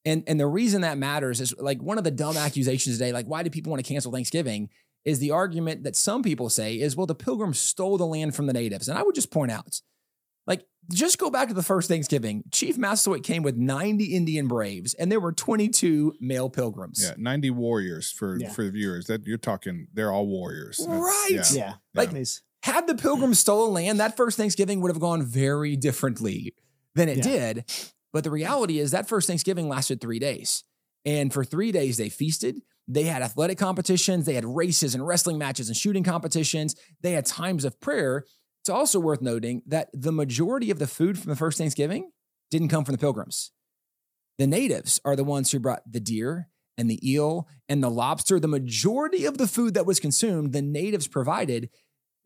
And 0.05 0.23
and 0.27 0.38
the 0.38 0.47
reason 0.47 0.83
that 0.83 0.99
matters 0.99 1.40
is 1.40 1.55
like 1.59 1.81
one 1.81 1.99
of 1.99 2.05
the 2.05 2.11
dumb 2.11 2.37
accusations 2.37 2.99
today, 2.99 3.12
like 3.12 3.27
why 3.27 3.43
do 3.43 3.51
people 3.51 3.71
want 3.71 3.85
to 3.85 3.90
cancel 3.90 4.12
Thanksgiving? 4.12 4.69
Is 5.07 5.19
the 5.19 5.31
argument 5.31 5.85
that 5.85 5.97
some 5.97 6.23
people 6.23 6.51
say 6.51 6.75
is, 6.75 6.95
well, 6.95 7.07
the 7.07 7.14
pilgrims 7.14 7.59
stole 7.59 7.97
the 7.97 8.05
land 8.05 8.35
from 8.35 8.47
the 8.47 8.53
natives. 8.53 8.87
And 8.87 8.99
I 8.99 9.03
would 9.03 9.14
just 9.14 9.31
point 9.31 9.51
out, 9.51 9.81
like, 10.46 10.64
just 10.92 11.18
go 11.18 11.31
back 11.31 11.48
to 11.48 11.55
the 11.55 11.62
first 11.62 11.88
Thanksgiving. 11.88 12.42
Chief 12.50 12.76
Massasoit 12.79 13.22
came 13.22 13.42
with 13.42 13.57
90 13.57 14.07
Indian 14.16 14.48
braves, 14.48 14.94
and 14.94 15.11
there 15.12 15.20
were 15.20 15.33
22 15.33 16.14
male 16.20 16.48
pilgrims. 16.50 17.03
Yeah. 17.05 17.14
90 17.16 17.50
warriors 17.50 18.11
for 18.11 18.38
Yeah. 18.38 18.50
for 18.53 18.64
the 18.64 18.70
viewers. 18.70 19.07
That 19.07 19.26
you're 19.26 19.38
talking 19.38 19.87
they're 19.92 20.12
all 20.12 20.26
warriors. 20.26 20.85
Right. 20.88 21.29
Yeah. 21.31 21.44
Yeah. 21.53 21.74
Like- 21.94 22.12
These- 22.12 22.42
Had 22.62 22.87
the 22.87 22.94
pilgrims 22.94 23.38
stolen 23.38 23.72
land, 23.72 24.00
that 24.00 24.16
first 24.18 24.37
Thanksgiving 24.37 24.81
would 24.83 24.90
have 24.90 25.00
gone 25.00 25.22
very 25.24 25.76
differently 25.76 26.55
than 26.94 27.09
it 27.09 27.18
Yeah. 27.18 27.22
did. 27.22 27.64
But 28.12 28.24
the 28.24 28.31
reality 28.31 28.79
is 28.81 28.90
that 28.90 29.09
first 29.09 29.26
Thanksgiving 29.29 29.68
lasted 29.68 30.00
three 30.00 30.18
days. 30.18 30.64
And 31.07 31.33
for 31.33 31.42
three 31.44 31.72
days, 31.72 31.96
they 31.96 32.11
feasted. 32.11 32.61
They 32.87 33.05
had 33.05 33.22
athletic 33.22 33.57
competitions. 33.57 34.26
They 34.26 34.35
had 34.35 34.44
races 34.44 34.94
and 34.94 35.07
wrestling 35.07 35.38
matches 35.38 35.68
and 35.68 35.76
shooting 35.76 36.03
competitions. 36.05 36.74
They 37.00 37.12
had 37.12 37.24
times 37.24 37.64
of 37.64 37.81
prayer. 37.81 38.24
It's 38.62 38.68
also 38.68 39.01
worth 39.01 39.23
noting 39.23 39.62
that 39.66 39.88
the 39.92 40.12
majority 40.12 40.70
of 40.70 40.79
the 40.79 40.87
food 40.87 41.18
from 41.18 41.31
the 41.31 41.37
first 41.37 41.59
Thanksgiving 41.59 42.11
didn't 42.51 42.68
come 42.68 42.85
from 42.85 42.92
the 42.94 42.99
pilgrims. 42.99 43.53
The 44.38 44.46
natives 44.46 45.01
are 45.05 45.16
the 45.16 45.25
ones 45.25 45.51
who 45.53 45.59
brought 45.59 45.83
the 45.90 46.01
deer 46.01 46.49
and 46.77 46.90
the 46.90 47.01
eel 47.11 47.49
and 47.68 47.83
the 47.83 47.90
lobster. 47.90 48.38
The 48.40 48.49
majority 48.49 49.25
of 49.25 49.38
the 49.38 49.46
food 49.46 49.75
that 49.75 49.87
was 49.87 50.01
consumed, 50.01 50.53
the 50.53 50.62
natives 50.62 51.07
provided 51.09 51.70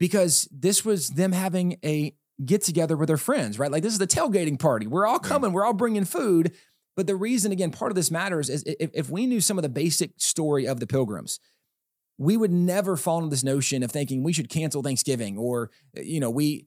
because 0.01 0.49
this 0.53 0.85
was 0.85 1.09
them 1.11 1.33
having 1.33 1.79
a 1.85 2.15
get 2.45 2.63
together 2.63 2.97
with 2.97 3.07
their 3.09 3.17
friends, 3.17 3.59
right? 3.59 3.71
Like 3.71 3.83
this 3.85 3.93
is 3.93 3.99
the 4.01 4.07
tailgating 4.07 4.59
party. 4.59 4.87
We're 4.89 5.07
all 5.07 5.21
Yeah. 5.23 5.29
coming, 5.29 5.53
we're 5.53 5.65
all 5.65 5.73
bringing 5.73 6.05
food. 6.05 6.53
But 6.97 7.07
the 7.09 7.17
reason, 7.17 7.51
again, 7.51 7.71
part 7.73 7.91
of 7.91 7.97
this 7.97 8.11
matters 8.11 8.49
is 8.49 8.63
if, 8.67 8.91
if 8.95 9.11
we 9.11 9.27
knew 9.27 9.41
some 9.41 9.59
of 9.59 9.63
the 9.63 9.69
basic 9.69 10.13
story 10.19 10.67
of 10.67 10.79
the 10.79 10.87
pilgrims, 10.87 11.41
we 12.19 12.37
would 12.37 12.53
never 12.53 12.97
fall 12.97 13.19
into 13.19 13.31
this 13.31 13.45
notion 13.45 13.83
of 13.83 13.91
thinking 13.91 14.23
we 14.23 14.33
should 14.33 14.49
cancel 14.49 14.83
Thanksgiving 14.83 15.37
or, 15.37 15.71
uh, 15.97 16.01
you 16.03 16.21
know, 16.21 16.31
we, 16.31 16.67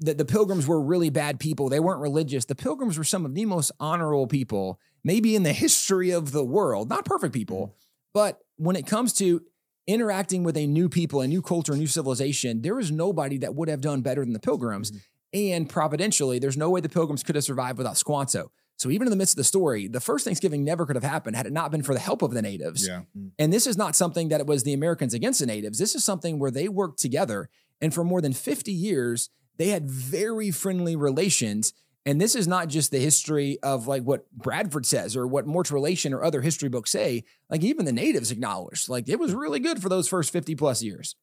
that 0.00 0.18
the 0.18 0.24
pilgrims 0.24 0.66
were 0.66 0.80
really 0.80 1.10
bad 1.10 1.40
people. 1.40 1.68
They 1.68 1.80
weren't 1.80 2.00
religious. 2.00 2.44
The 2.44 2.54
pilgrims 2.54 2.96
were 2.96 3.04
some 3.04 3.24
of 3.24 3.34
the 3.34 3.44
most 3.44 3.72
honorable 3.80 4.26
people, 4.26 4.78
maybe 5.02 5.34
in 5.34 5.42
the 5.42 5.52
history 5.64 6.10
of 6.10 6.32
the 6.32 6.44
world. 6.44 6.88
Not 6.88 7.04
perfect 7.04 7.34
people, 7.34 7.66
mm-hmm. 7.66 7.74
but 8.12 8.40
when 8.56 8.76
it 8.76 8.86
comes 8.86 9.12
to 9.14 9.42
interacting 9.86 10.44
with 10.44 10.56
a 10.56 10.66
new 10.66 10.88
people, 10.88 11.20
a 11.20 11.28
new 11.28 11.42
culture, 11.42 11.74
a 11.74 11.76
new 11.76 11.86
civilization, 11.86 12.62
there 12.62 12.78
is 12.78 12.90
nobody 12.90 13.38
that 13.38 13.54
would 13.54 13.68
have 13.68 13.80
done 13.80 14.00
better 14.00 14.24
than 14.24 14.32
the 14.32 14.40
pilgrims. 14.40 14.90
Mm-hmm. 14.90 14.98
And 15.34 15.68
providentially, 15.68 16.38
there's 16.38 16.56
no 16.56 16.70
way 16.70 16.80
the 16.80 16.88
pilgrims 16.88 17.24
could 17.24 17.34
have 17.34 17.42
survived 17.42 17.76
without 17.76 17.96
Squanto. 17.96 18.52
So 18.76 18.90
even 18.90 19.06
in 19.06 19.10
the 19.10 19.16
midst 19.16 19.34
of 19.34 19.38
the 19.38 19.44
story, 19.44 19.88
the 19.88 20.00
first 20.00 20.24
Thanksgiving 20.24 20.64
never 20.64 20.84
could 20.84 20.96
have 20.96 21.04
happened 21.04 21.36
had 21.36 21.46
it 21.46 21.52
not 21.52 21.70
been 21.70 21.82
for 21.82 21.94
the 21.94 22.00
help 22.00 22.22
of 22.22 22.32
the 22.32 22.42
natives. 22.42 22.86
Yeah. 22.86 23.02
And 23.38 23.52
this 23.52 23.66
is 23.66 23.76
not 23.76 23.94
something 23.94 24.28
that 24.28 24.40
it 24.40 24.46
was 24.46 24.64
the 24.64 24.72
Americans 24.72 25.14
against 25.14 25.40
the 25.40 25.46
natives. 25.46 25.78
This 25.78 25.94
is 25.94 26.04
something 26.04 26.38
where 26.38 26.50
they 26.50 26.68
worked 26.68 26.98
together. 26.98 27.48
And 27.80 27.94
for 27.94 28.04
more 28.04 28.20
than 28.20 28.32
50 28.32 28.72
years, 28.72 29.30
they 29.56 29.68
had 29.68 29.88
very 29.88 30.50
friendly 30.50 30.96
relations. 30.96 31.72
And 32.06 32.20
this 32.20 32.34
is 32.34 32.48
not 32.48 32.68
just 32.68 32.90
the 32.90 32.98
history 32.98 33.58
of 33.62 33.86
like 33.86 34.02
what 34.02 34.30
Bradford 34.32 34.86
says 34.86 35.16
or 35.16 35.26
what 35.26 35.46
Mourt's 35.46 35.70
Relation 35.70 36.12
or 36.12 36.22
other 36.22 36.42
history 36.42 36.68
books 36.68 36.90
say. 36.90 37.24
Like 37.48 37.62
even 37.62 37.86
the 37.86 37.92
natives 37.92 38.30
acknowledged, 38.30 38.88
like 38.88 39.08
it 39.08 39.18
was 39.18 39.32
really 39.32 39.60
good 39.60 39.80
for 39.80 39.88
those 39.88 40.08
first 40.08 40.32
50 40.32 40.54
plus 40.56 40.82
years. 40.82 41.16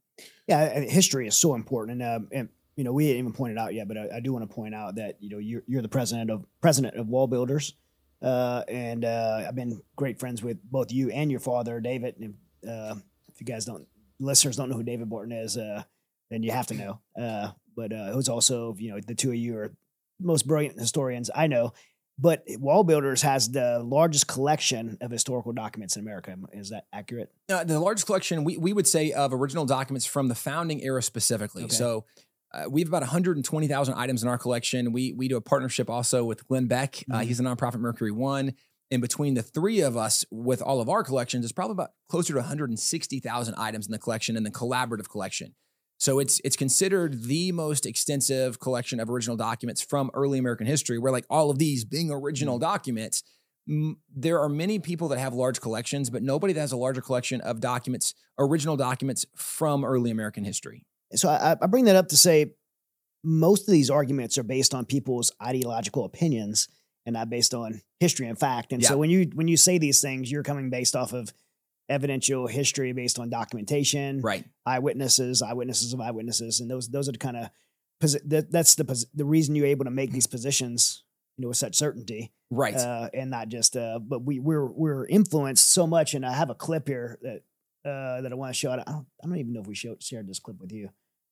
yeah, 0.47 0.79
history 0.79 1.27
is 1.27 1.35
so 1.35 1.53
important, 1.55 2.01
and 2.01 2.15
um, 2.15 2.27
and 2.31 2.49
you 2.75 2.83
know 2.83 2.93
we 2.93 3.05
didn't 3.05 3.19
even 3.19 3.33
point 3.33 3.51
it 3.51 3.57
out 3.57 3.73
yet, 3.73 3.87
but 3.87 3.97
I, 3.97 4.17
I 4.17 4.19
do 4.19 4.33
want 4.33 4.47
to 4.47 4.53
point 4.53 4.73
out 4.73 4.95
that 4.95 5.17
you 5.19 5.29
know 5.29 5.37
you're 5.37 5.63
you're 5.67 5.81
the 5.81 5.89
president 5.89 6.29
of 6.29 6.45
president 6.61 6.95
of 6.95 7.07
WallBuilders, 7.07 7.73
uh, 8.21 8.63
and 8.67 9.03
uh, 9.03 9.45
I've 9.47 9.55
been 9.55 9.81
great 9.95 10.19
friends 10.19 10.41
with 10.41 10.57
both 10.63 10.91
you 10.91 11.09
and 11.09 11.29
your 11.29 11.39
father, 11.39 11.79
David. 11.79 12.15
And 12.19 12.33
uh, 12.67 12.95
if 13.33 13.39
you 13.39 13.45
guys 13.45 13.65
don't, 13.65 13.87
listeners 14.19 14.55
don't 14.55 14.69
know 14.69 14.77
who 14.77 14.83
David 14.83 15.09
Barton 15.09 15.31
is, 15.31 15.57
uh, 15.57 15.83
then 16.29 16.43
you 16.43 16.51
have 16.51 16.67
to 16.67 16.73
know. 16.73 16.99
Uh, 17.19 17.51
but 17.75 17.91
uh, 17.91 18.11
who's 18.11 18.29
also 18.29 18.75
you 18.77 18.91
know 18.91 18.99
the 19.05 19.15
two 19.15 19.29
of 19.29 19.35
you 19.35 19.57
are 19.57 19.73
most 20.19 20.47
brilliant 20.47 20.79
historians 20.79 21.29
I 21.33 21.47
know. 21.47 21.73
But 22.19 22.45
WallBuilders 22.45 23.21
has 23.21 23.49
the 23.49 23.79
largest 23.79 24.27
collection 24.27 24.97
of 25.01 25.09
historical 25.09 25.53
documents 25.53 25.95
in 25.95 26.03
America. 26.03 26.37
Is 26.53 26.69
that 26.69 26.85
accurate? 26.93 27.31
Uh, 27.49 27.63
the 27.63 27.79
largest 27.79 28.05
collection 28.05 28.43
we, 28.43 28.57
we 28.57 28.73
would 28.73 28.87
say 28.87 29.11
of 29.11 29.33
original 29.33 29.65
documents 29.65 30.05
from 30.05 30.27
the 30.27 30.35
founding 30.35 30.83
era 30.83 31.01
specifically. 31.01 31.63
Okay. 31.63 31.73
So 31.73 32.05
Uh, 32.53 32.69
we 32.69 32.81
have 32.81 32.87
about 32.89 33.01
120,000 33.01 33.93
items 33.93 34.23
in 34.23 34.29
our 34.29 34.37
collection. 34.37 34.91
We 34.91 35.13
we 35.13 35.27
do 35.27 35.37
a 35.37 35.41
partnership 35.41 35.89
also 35.89 36.23
with 36.25 36.47
Glenn 36.47 36.67
Beck. 36.67 37.03
Uh, 37.11 37.19
Mhm. 37.19 37.25
he's 37.25 37.39
a 37.39 37.43
nonprofit 37.43 37.79
Mercury 37.79 38.11
One. 38.11 38.53
And 38.89 39.01
between 39.01 39.35
the 39.35 39.41
three 39.43 39.79
of 39.79 39.95
us, 39.95 40.25
with 40.29 40.61
all 40.61 40.81
of 40.81 40.89
our 40.89 41.01
collections, 41.01 41.45
it's 41.45 41.53
probably 41.53 41.71
about 41.73 41.91
closer 42.09 42.33
to 42.33 42.39
160,000 42.39 43.55
items 43.55 43.85
in 43.85 43.91
the 43.93 43.99
collection 43.99 44.35
and 44.35 44.45
the 44.45 44.51
collaborative 44.51 45.07
collection. 45.07 45.55
So 45.97 46.19
it's 46.19 46.41
it's 46.43 46.57
considered 46.57 47.23
the 47.23 47.51
most 47.53 47.85
extensive 47.85 48.59
collection 48.59 48.99
of 48.99 49.09
original 49.09 49.37
documents 49.37 49.81
from 49.81 50.11
early 50.13 50.39
American 50.39 50.67
history. 50.67 50.97
Where 50.99 51.11
like 51.11 51.25
all 51.29 51.49
of 51.51 51.57
these 51.59 51.85
being 51.85 52.11
original 52.11 52.59
documents, 52.59 53.23
m- 53.69 53.97
there 54.13 54.39
are 54.41 54.49
many 54.49 54.77
people 54.79 55.07
that 55.09 55.19
have 55.19 55.33
large 55.33 55.61
collections, 55.61 56.09
but 56.09 56.21
nobody 56.23 56.53
that 56.53 56.59
has 56.59 56.71
a 56.73 56.77
larger 56.77 57.01
collection 57.01 57.39
of 57.41 57.61
documents, 57.61 58.13
original 58.39 58.75
documents 58.75 59.25
from 59.35 59.85
early 59.85 60.11
American 60.11 60.43
history. 60.43 60.83
So 61.15 61.29
I, 61.29 61.55
I 61.61 61.67
bring 61.67 61.85
that 61.85 61.95
up 61.95 62.09
to 62.09 62.17
say 62.17 62.53
most 63.23 63.67
of 63.67 63.71
these 63.71 63.89
arguments 63.89 64.37
are 64.37 64.43
based 64.43 64.73
on 64.73 64.85
people's 64.85 65.31
ideological 65.41 66.05
opinions 66.05 66.67
and 67.05 67.13
not 67.13 67.29
based 67.29 67.53
on 67.53 67.81
history 67.99 68.27
and 68.27 68.37
fact. 68.39 68.73
And 68.73 68.83
so 68.83 68.97
when 68.97 69.09
you 69.09 69.29
when 69.33 69.47
you 69.47 69.57
say 69.57 69.77
these 69.77 70.01
things, 70.01 70.31
you're 70.31 70.43
coming 70.43 70.69
based 70.69 70.95
off 70.95 71.13
of 71.13 71.33
evidential 71.89 72.47
history 72.47 72.93
based 72.93 73.19
on 73.19 73.29
documentation, 73.29 74.21
Right. 74.21 74.45
eyewitnesses, 74.65 75.41
eyewitnesses 75.41 75.93
of 75.93 75.99
eyewitnesses, 76.01 76.59
and 76.59 76.69
those 76.69 76.89
those 76.89 77.09
are 77.09 77.13
the 77.13 77.17
kind 77.17 77.37
of 77.37 77.49
that, 78.25 78.47
that's 78.51 78.75
the 78.75 79.05
the 79.13 79.25
reason 79.25 79.55
you're 79.55 79.67
able 79.67 79.85
to 79.85 79.91
make 79.91 80.11
these 80.11 80.25
positions, 80.27 81.03
you 81.37 81.43
know, 81.43 81.49
with 81.49 81.57
such 81.57 81.75
certainty, 81.75 82.31
Right. 82.49 82.75
uh, 82.75 83.09
and 83.13 83.29
not 83.29 83.49
just. 83.49 83.75
Uh, 83.77 83.99
but 83.99 84.23
we 84.23 84.39
we're 84.39 84.65
we're 84.65 85.05
influenced 85.05 85.67
so 85.69 85.85
much, 85.85 86.13
and 86.15 86.25
I 86.25 86.33
have 86.33 86.49
a 86.49 86.55
clip 86.55 86.87
here 86.87 87.19
that 87.21 87.43
uh, 87.89 88.21
that 88.21 88.31
I 88.31 88.35
want 88.35 88.49
to 88.53 88.57
show. 88.57 88.71
I 88.71 88.77
don't, 88.77 88.87
I 88.89 89.27
don't 89.27 89.37
even 89.37 89.53
know 89.53 89.61
if 89.61 89.67
we 89.67 89.75
showed, 89.75 90.01
shared 90.01 90.27
this 90.27 90.39
clip 90.39 90.59
with 90.59 90.71
you 90.71 90.89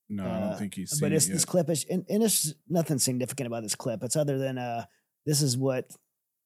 No, 0.10 0.26
I 0.26 0.28
Uh, 0.28 0.50
don't 0.50 0.60
think 0.60 0.74
he's 0.76 0.92
seen 0.92 1.00
but 1.02 1.12
it 1.12 1.16
it's 1.18 1.28
yet. 1.28 1.34
this 1.36 1.46
clip 1.46 1.70
is 1.70 1.86
and, 1.90 2.06
and 2.10 2.24
it's 2.24 2.54
nothing 2.68 2.98
significant 2.98 3.48
about 3.48 3.64
this 3.64 3.76
clip. 3.76 4.04
It's 4.04 4.16
other 4.16 4.38
than 4.38 4.58
uh 4.58 4.86
this 5.26 5.42
is 5.42 5.58
what 5.58 5.92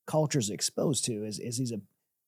culture's 0.05 0.49
exposed 0.49 1.05
to 1.05 1.25
is 1.25 1.39
is 1.39 1.57
these 1.57 1.71
uh, 1.71 1.77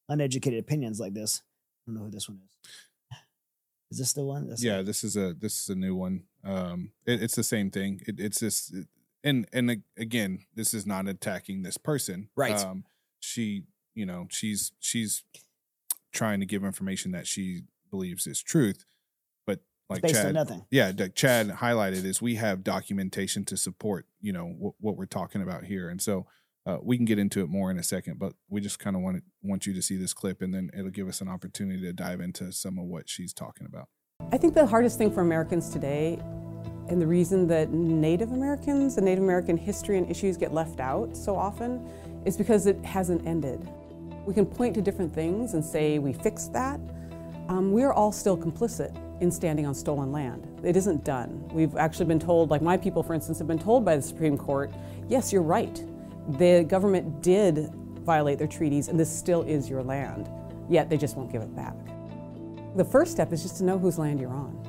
uneducated 0.09 0.59
opinions 0.59 0.99
like 0.99 1.13
this. 1.13 1.41
I 1.87 1.91
don't 1.91 1.95
know 1.99 2.05
who 2.05 2.11
this 2.11 2.29
one 2.29 2.39
is. 2.43 2.69
Is 3.91 3.97
this 3.99 4.13
the 4.13 4.23
one? 4.23 4.47
That's 4.49 4.63
yeah, 4.63 4.81
this 4.81 5.03
is 5.03 5.15
a 5.15 5.33
this 5.33 5.61
is 5.61 5.69
a 5.69 5.75
new 5.75 5.95
one. 5.95 6.23
Um, 6.43 6.91
it, 7.05 7.21
it's 7.21 7.35
the 7.35 7.43
same 7.43 7.69
thing. 7.69 8.01
It, 8.07 8.19
it's 8.19 8.39
just, 8.39 8.73
and 9.23 9.47
and 9.53 9.83
again, 9.97 10.39
this 10.55 10.73
is 10.73 10.85
not 10.87 11.07
attacking 11.07 11.61
this 11.61 11.77
person. 11.77 12.29
Right. 12.35 12.57
Um, 12.59 12.85
she, 13.19 13.63
you 13.93 14.05
know, 14.07 14.27
she's 14.31 14.71
she's 14.79 15.23
trying 16.11 16.39
to 16.39 16.45
give 16.47 16.63
information 16.63 17.11
that 17.11 17.27
she 17.27 17.61
believes 17.91 18.25
is 18.25 18.41
truth, 18.41 18.85
like 19.89 20.01
based 20.01 20.15
Chad, 20.15 20.27
on 20.27 20.33
nothing. 20.33 20.65
yeah, 20.71 20.91
like 20.97 21.15
Chad 21.15 21.49
highlighted 21.49 22.05
is 22.05 22.21
we 22.21 22.35
have 22.35 22.63
documentation 22.63 23.45
to 23.45 23.57
support, 23.57 24.05
you 24.21 24.33
know, 24.33 24.45
what, 24.45 24.73
what 24.79 24.97
we're 24.97 25.05
talking 25.05 25.41
about 25.41 25.65
here, 25.65 25.89
and 25.89 26.01
so. 26.01 26.25
Uh, 26.67 26.79
we 26.81 26.97
can 26.97 27.05
get 27.05 27.19
into 27.19 27.41
it 27.41 27.47
more 27.47 27.69
in 27.69 27.77
a 27.77 27.83
second, 27.83 28.17
but 28.17 28.33
we 28.49 28.59
just 28.59 28.79
kind 28.79 28.95
of 28.95 29.03
want 29.03 29.21
want 29.43 29.67
you 29.67 29.73
to 29.75 29.83
see 29.83 29.97
this 29.97 30.15
clip, 30.15 30.41
and 30.41 30.51
then 30.51 30.71
it'll 30.75 30.89
give 30.89 31.07
us 31.07 31.21
an 31.21 31.27
opportunity 31.27 31.79
to 31.79 31.93
dive 31.93 32.19
into 32.19 32.51
some 32.51 32.79
of 32.79 32.85
what 32.85 33.07
she's 33.07 33.35
talking 33.35 33.67
about. 33.67 33.87
I 34.31 34.37
think 34.39 34.55
the 34.55 34.65
hardest 34.65 34.97
thing 34.97 35.11
for 35.11 35.21
Americans 35.21 35.69
today, 35.69 36.19
and 36.89 36.99
the 36.99 37.05
reason 37.05 37.45
that 37.49 37.69
Native 37.69 38.31
Americans 38.31 38.97
and 38.97 39.05
Native 39.05 39.23
American 39.23 39.57
history 39.57 39.99
and 39.99 40.09
issues 40.09 40.37
get 40.37 40.55
left 40.55 40.79
out 40.79 41.15
so 41.15 41.35
often, 41.35 41.87
is 42.25 42.35
because 42.35 42.65
it 42.65 42.83
hasn't 42.83 43.27
ended. 43.27 43.69
We 44.25 44.33
can 44.33 44.47
point 44.47 44.73
to 44.73 44.81
different 44.81 45.13
things 45.13 45.53
and 45.53 45.63
say 45.63 45.99
we 45.99 46.13
fixed 46.13 46.51
that. 46.53 46.79
Um, 47.47 47.73
we're 47.73 47.93
all 47.93 48.11
still 48.11 48.35
complicit 48.35 49.04
in 49.21 49.31
standing 49.31 49.65
on 49.65 49.73
stolen 49.73 50.11
land. 50.11 50.47
It 50.63 50.75
isn't 50.75 51.03
done. 51.03 51.47
We've 51.53 51.75
actually 51.75 52.05
been 52.05 52.19
told, 52.19 52.49
like 52.49 52.61
my 52.61 52.77
people, 52.77 53.03
for 53.03 53.13
instance, 53.13 53.37
have 53.39 53.47
been 53.47 53.59
told 53.59 53.85
by 53.85 53.95
the 53.95 54.01
Supreme 54.01 54.37
Court, 54.37 54.73
yes, 55.07 55.31
you're 55.31 55.41
right. 55.41 55.83
The 56.37 56.65
government 56.67 57.21
did 57.21 57.69
violate 58.01 58.37
their 58.39 58.47
treaties, 58.47 58.87
and 58.87 58.99
this 58.99 59.09
still 59.09 59.43
is 59.43 59.69
your 59.69 59.83
land, 59.83 60.29
yet 60.69 60.89
they 60.89 60.97
just 60.97 61.15
won't 61.15 61.31
give 61.31 61.41
it 61.41 61.55
back. 61.55 61.75
The 62.75 62.85
first 62.85 63.11
step 63.11 63.31
is 63.31 63.41
just 63.41 63.57
to 63.57 63.63
know 63.63 63.79
whose 63.79 63.97
land 63.97 64.19
you're 64.19 64.33
on. 64.33 64.61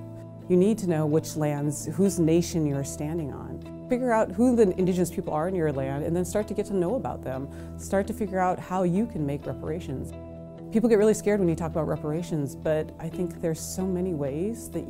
You 0.48 0.56
need 0.56 0.78
to 0.78 0.88
know 0.88 1.06
which 1.06 1.34
lands, 1.34 1.86
whose 1.86 2.20
nation 2.20 2.66
you're 2.66 2.84
standing 2.84 3.32
on. 3.32 3.86
Figure 3.88 4.12
out 4.12 4.30
who 4.30 4.54
the 4.54 4.76
indigenous 4.78 5.10
people 5.10 5.32
are 5.32 5.48
in 5.48 5.54
your 5.54 5.72
land 5.72 6.04
and 6.04 6.14
then 6.14 6.24
start 6.24 6.46
to 6.48 6.54
get 6.54 6.66
to 6.66 6.74
know 6.74 6.94
about 6.94 7.22
them. 7.22 7.48
Start 7.78 8.06
to 8.06 8.12
figure 8.12 8.38
out 8.38 8.58
how 8.58 8.84
you 8.84 9.06
can 9.06 9.26
make 9.26 9.44
reparations. 9.46 10.12
People 10.72 10.88
get 10.88 10.98
really 10.98 11.14
scared 11.14 11.38
when 11.38 11.48
you 11.48 11.54
talk 11.54 11.70
about 11.70 11.86
reparations, 11.86 12.56
but 12.56 12.90
I 12.98 13.08
think 13.08 13.40
there's 13.40 13.60
so 13.60 13.86
many 13.86 14.14
ways 14.14 14.68
that 14.70 14.84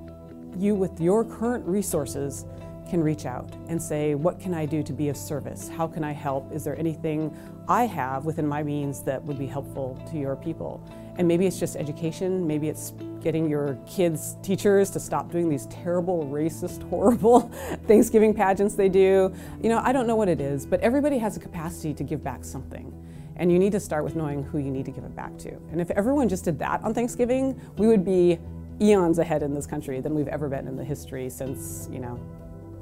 you, 0.56 0.74
with 0.74 1.00
your 1.00 1.22
current 1.22 1.66
resources, 1.66 2.46
can 2.88 3.02
reach 3.02 3.26
out 3.26 3.52
and 3.68 3.80
say, 3.80 4.14
What 4.14 4.40
can 4.40 4.54
I 4.54 4.64
do 4.64 4.82
to 4.82 4.92
be 4.92 5.08
of 5.08 5.16
service? 5.16 5.68
How 5.68 5.86
can 5.86 6.02
I 6.02 6.12
help? 6.12 6.50
Is 6.52 6.64
there 6.64 6.78
anything 6.78 7.36
I 7.68 7.84
have 7.84 8.24
within 8.24 8.46
my 8.46 8.62
means 8.62 9.02
that 9.02 9.22
would 9.24 9.38
be 9.38 9.46
helpful 9.46 10.02
to 10.10 10.18
your 10.18 10.34
people? 10.34 10.82
And 11.18 11.28
maybe 11.28 11.46
it's 11.46 11.58
just 11.58 11.76
education, 11.76 12.46
maybe 12.46 12.68
it's 12.68 12.92
getting 13.22 13.48
your 13.48 13.78
kids' 13.86 14.36
teachers 14.42 14.90
to 14.90 15.00
stop 15.00 15.30
doing 15.30 15.48
these 15.48 15.66
terrible, 15.66 16.24
racist, 16.24 16.88
horrible 16.90 17.50
Thanksgiving 17.86 18.32
pageants 18.32 18.74
they 18.76 18.88
do. 18.88 19.34
You 19.62 19.68
know, 19.68 19.80
I 19.84 19.92
don't 19.92 20.06
know 20.06 20.16
what 20.16 20.28
it 20.28 20.40
is, 20.40 20.64
but 20.64 20.80
everybody 20.80 21.18
has 21.18 21.36
a 21.36 21.40
capacity 21.40 21.92
to 21.94 22.04
give 22.04 22.24
back 22.24 22.44
something. 22.44 22.92
And 23.38 23.52
you 23.52 23.58
need 23.58 23.72
to 23.72 23.80
start 23.80 24.02
with 24.02 24.16
knowing 24.16 24.42
who 24.42 24.58
you 24.58 24.70
need 24.70 24.86
to 24.86 24.90
give 24.90 25.04
it 25.04 25.14
back 25.14 25.36
to. 25.38 25.50
And 25.70 25.80
if 25.80 25.90
everyone 25.90 26.28
just 26.28 26.44
did 26.44 26.58
that 26.58 26.82
on 26.82 26.94
Thanksgiving, 26.94 27.60
we 27.76 27.86
would 27.86 28.04
be 28.04 28.38
eons 28.80 29.18
ahead 29.18 29.42
in 29.42 29.54
this 29.54 29.66
country 29.66 30.00
than 30.00 30.14
we've 30.14 30.28
ever 30.28 30.48
been 30.48 30.66
in 30.66 30.76
the 30.76 30.84
history 30.84 31.28
since, 31.28 31.88
you 31.92 31.98
know, 31.98 32.18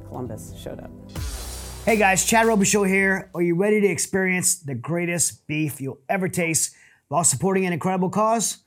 Columbus 0.09 0.55
showed 0.57 0.81
up. 0.81 0.90
Hey 1.85 1.97
guys, 1.97 2.25
Chad 2.25 2.67
Show 2.67 2.85
here. 2.85 3.31
Are 3.35 3.43
you 3.43 3.57
ready 3.57 3.81
to 3.81 3.87
experience 3.87 4.55
the 4.55 4.75
greatest 4.75 5.47
beef 5.47 5.81
you'll 5.81 6.01
ever 6.09 6.29
taste 6.29 6.75
while 7.09 7.25
supporting 7.25 7.67
an 7.67 7.73
incredible 7.73 8.09
cause? 8.09 8.59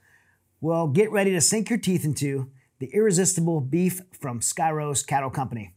Well, 0.62 0.88
get 0.88 1.12
ready 1.12 1.32
to 1.32 1.42
sink 1.42 1.70
your 1.70 1.80
teeth 1.80 2.04
into 2.04 2.52
the 2.80 2.88
irresistible 2.94 3.62
beef 3.62 4.02
from 4.20 4.42
SkyRose 4.42 5.06
Cattle 5.08 5.30
Company. 5.30 5.74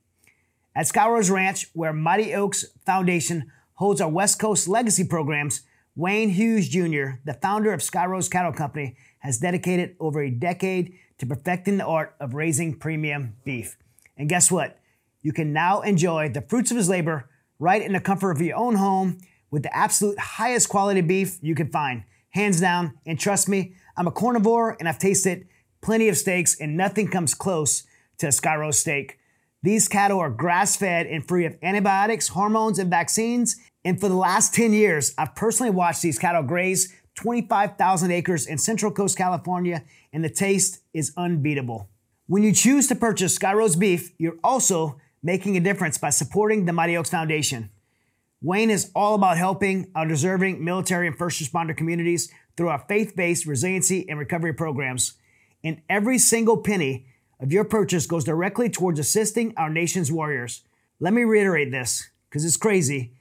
At 0.75 0.87
SkyRose 0.87 1.31
Ranch, 1.31 1.69
where 1.73 1.93
Mighty 1.93 2.35
Oaks 2.35 2.65
Foundation 2.85 3.51
holds 3.75 4.01
our 4.01 4.11
West 4.11 4.39
Coast 4.39 4.69
legacy 4.69 5.05
programs, 5.05 5.63
Wayne 6.01 6.31
Hughes 6.31 6.71
Jr., 6.71 7.21
the 7.27 7.37
founder 7.43 7.75
of 7.75 7.81
SkyRose 7.81 8.31
Cattle 8.31 8.55
Company, 8.55 8.97
has 9.19 9.37
dedicated 9.37 9.97
over 10.01 10.23
a 10.23 10.31
decade 10.31 10.95
to 11.19 11.27
perfecting 11.27 11.77
the 11.77 11.85
art 11.85 12.17
of 12.19 12.33
raising 12.33 12.79
premium 12.79 13.37
beef. 13.45 13.77
And 14.17 14.27
guess 14.27 14.51
what? 14.51 14.79
You 15.21 15.35
can 15.35 15.53
now 15.53 15.83
enjoy 15.83 16.31
the 16.31 16.41
fruits 16.41 16.71
of 16.71 16.79
his 16.79 16.89
labor 16.89 17.29
right 17.59 17.83
in 17.83 17.93
the 17.93 18.01
comfort 18.01 18.31
of 18.31 18.41
your 18.41 18.57
own 18.57 18.77
home 18.77 19.19
with 19.51 19.63
the 19.63 19.77
absolute 19.77 20.19
highest 20.19 20.71
quality 20.71 21.03
beef 21.03 21.37
you 21.43 21.55
can 21.55 21.69
find, 21.69 22.05
hands 22.31 22.63
down. 22.63 22.95
And 23.05 23.21
trust 23.21 23.47
me, 23.47 23.75
I'm 23.95 24.07
a 24.07 24.11
carnivore 24.11 24.79
and 24.81 24.89
I've 24.89 24.99
tasted 24.99 25.49
plenty 25.83 26.09
of 26.09 26.17
steaks, 26.17 26.59
and 26.59 26.79
nothing 26.79 27.09
comes 27.09 27.35
close 27.35 27.83
to 28.21 28.29
a 28.29 28.31
SkyRose 28.31 28.77
steak. 28.77 29.19
These 29.63 29.89
cattle 29.89 30.19
are 30.19 30.31
grass 30.31 30.77
fed 30.77 31.07
and 31.07 31.29
free 31.29 31.45
of 31.45 31.59
antibiotics, 31.63 32.29
hormones, 32.29 32.79
and 32.79 32.89
vaccines. 32.89 33.57
And 33.85 34.01
for 34.01 34.09
the 34.09 34.15
last 34.15 34.55
10 34.55 34.73
years, 34.73 35.15
I've 35.17 35.35
personally 35.35 35.71
watched 35.71 36.03
these 36.03 36.19
cattle 36.19 36.43
graze 36.43 36.95
25,000 37.17 38.11
acres 38.11 38.47
in 38.47 38.59
Central 38.59 38.93
Coast, 38.93 39.17
California, 39.17 39.85
and 40.13 40.25
the 40.25 40.31
taste 40.31 40.81
is 40.93 41.13
unbeatable. 41.17 41.89
When 42.27 42.43
you 42.43 42.53
choose 42.53 42.87
to 42.89 42.95
purchase 42.95 43.39
SkyRose 43.39 43.79
beef, 43.79 44.13
you're 44.19 44.39
also 44.45 45.01
making 45.23 45.57
a 45.57 45.61
difference 45.61 45.99
by 45.99 46.11
supporting 46.11 46.65
the 46.65 46.73
Mighty 46.73 46.97
Oaks 46.97 47.11
Foundation. 47.11 47.71
Wayne 48.43 48.71
is 48.71 48.91
all 48.95 49.15
about 49.15 49.37
helping 49.37 49.91
our 49.95 50.07
deserving 50.07 50.65
military 50.65 51.07
and 51.07 51.17
first 51.17 51.43
responder 51.43 51.77
communities 51.77 52.33
through 52.57 52.69
our 52.69 52.85
faith 52.89 53.15
based 53.15 53.47
resiliency 53.47 54.09
and 54.09 54.19
recovery 54.19 54.55
programs. 54.55 55.15
And 55.63 55.83
every 55.91 56.19
single 56.19 56.57
penny 56.59 57.07
of 57.39 57.53
your 57.53 57.65
purchase 57.65 58.07
goes 58.07 58.25
directly 58.25 58.71
towards 58.71 58.99
assisting 58.99 59.53
our 59.57 59.69
nation's 59.69 60.11
warriors. 60.11 60.63
Let 61.01 61.13
me 61.13 61.25
reiterate 61.25 61.71
this 61.71 62.09
because 62.29 62.45
it's 62.45 62.57
crazy. 62.57 63.13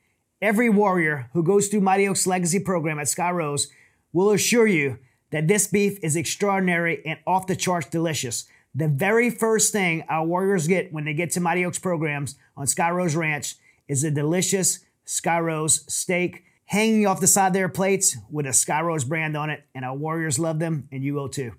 every 0.43 0.69
warrior 0.69 1.29
who 1.31 1.41
goes 1.41 1.69
through 1.69 1.79
Mighty 1.79 2.07
Oaks 2.07 2.27
Legacy 2.27 2.59
Program 2.59 2.99
at 2.99 3.07
Sky 3.07 3.31
Rose 3.31 3.69
will 4.11 4.31
assure 4.31 4.67
you 4.67 4.99
that 5.31 5.47
this 5.47 5.65
beef 5.67 5.97
is 6.03 6.17
extraordinary 6.17 7.01
and 7.05 7.17
off 7.25 7.47
the 7.47 7.55
charts 7.55 7.87
delicious. 7.87 8.43
The 8.75 8.89
very 8.89 9.29
first 9.29 9.71
thing 9.71 10.03
our 10.09 10.25
warriors 10.25 10.67
get 10.67 10.91
when 10.91 11.05
they 11.05 11.13
get 11.13 11.31
to 11.31 11.39
Mighty 11.39 11.65
Oaks 11.65 11.79
programs 11.79 12.35
on 12.57 12.67
Sky 12.67 12.91
Rose 12.91 13.15
Ranch 13.15 13.55
is 13.87 14.03
a 14.03 14.11
delicious 14.11 14.79
Sky 15.05 15.39
Rose 15.39 15.85
steak 15.91 16.43
hanging 16.65 17.07
off 17.07 17.21
the 17.21 17.27
side 17.27 17.47
of 17.47 17.53
their 17.53 17.69
plates 17.69 18.17
with 18.29 18.45
a 18.45 18.53
Sky 18.53 18.81
Rose 18.81 19.05
brand 19.05 19.37
on 19.37 19.49
it, 19.49 19.63
and 19.73 19.85
our 19.85 19.95
Warriors 19.95 20.39
love 20.39 20.59
them, 20.59 20.87
and 20.91 21.03
you 21.03 21.13
will 21.13 21.29
too. 21.29 21.53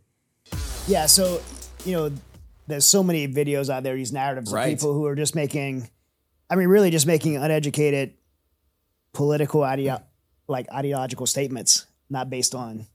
Yeah, 0.86 1.06
so, 1.06 1.40
you 1.86 1.92
know, 1.92 2.12
there's 2.66 2.84
so 2.84 3.02
many 3.02 3.28
videos 3.28 3.70
out 3.70 3.82
there, 3.82 3.94
these 3.96 4.12
narratives 4.12 4.52
Right. 4.52 4.72
of 4.72 4.78
people 4.78 4.92
who 4.92 5.06
are 5.06 5.14
just 5.14 5.34
making, 5.34 5.88
I 6.50 6.56
mean, 6.56 6.68
really 6.68 6.90
just 6.90 7.06
making 7.06 7.36
uneducated 7.36 8.14
political 9.14 9.62
ideo- 9.62 10.02
like 10.48 10.70
ideological 10.70 11.26
statements, 11.26 11.86
not 12.10 12.28
based 12.28 12.54
on 12.54 12.86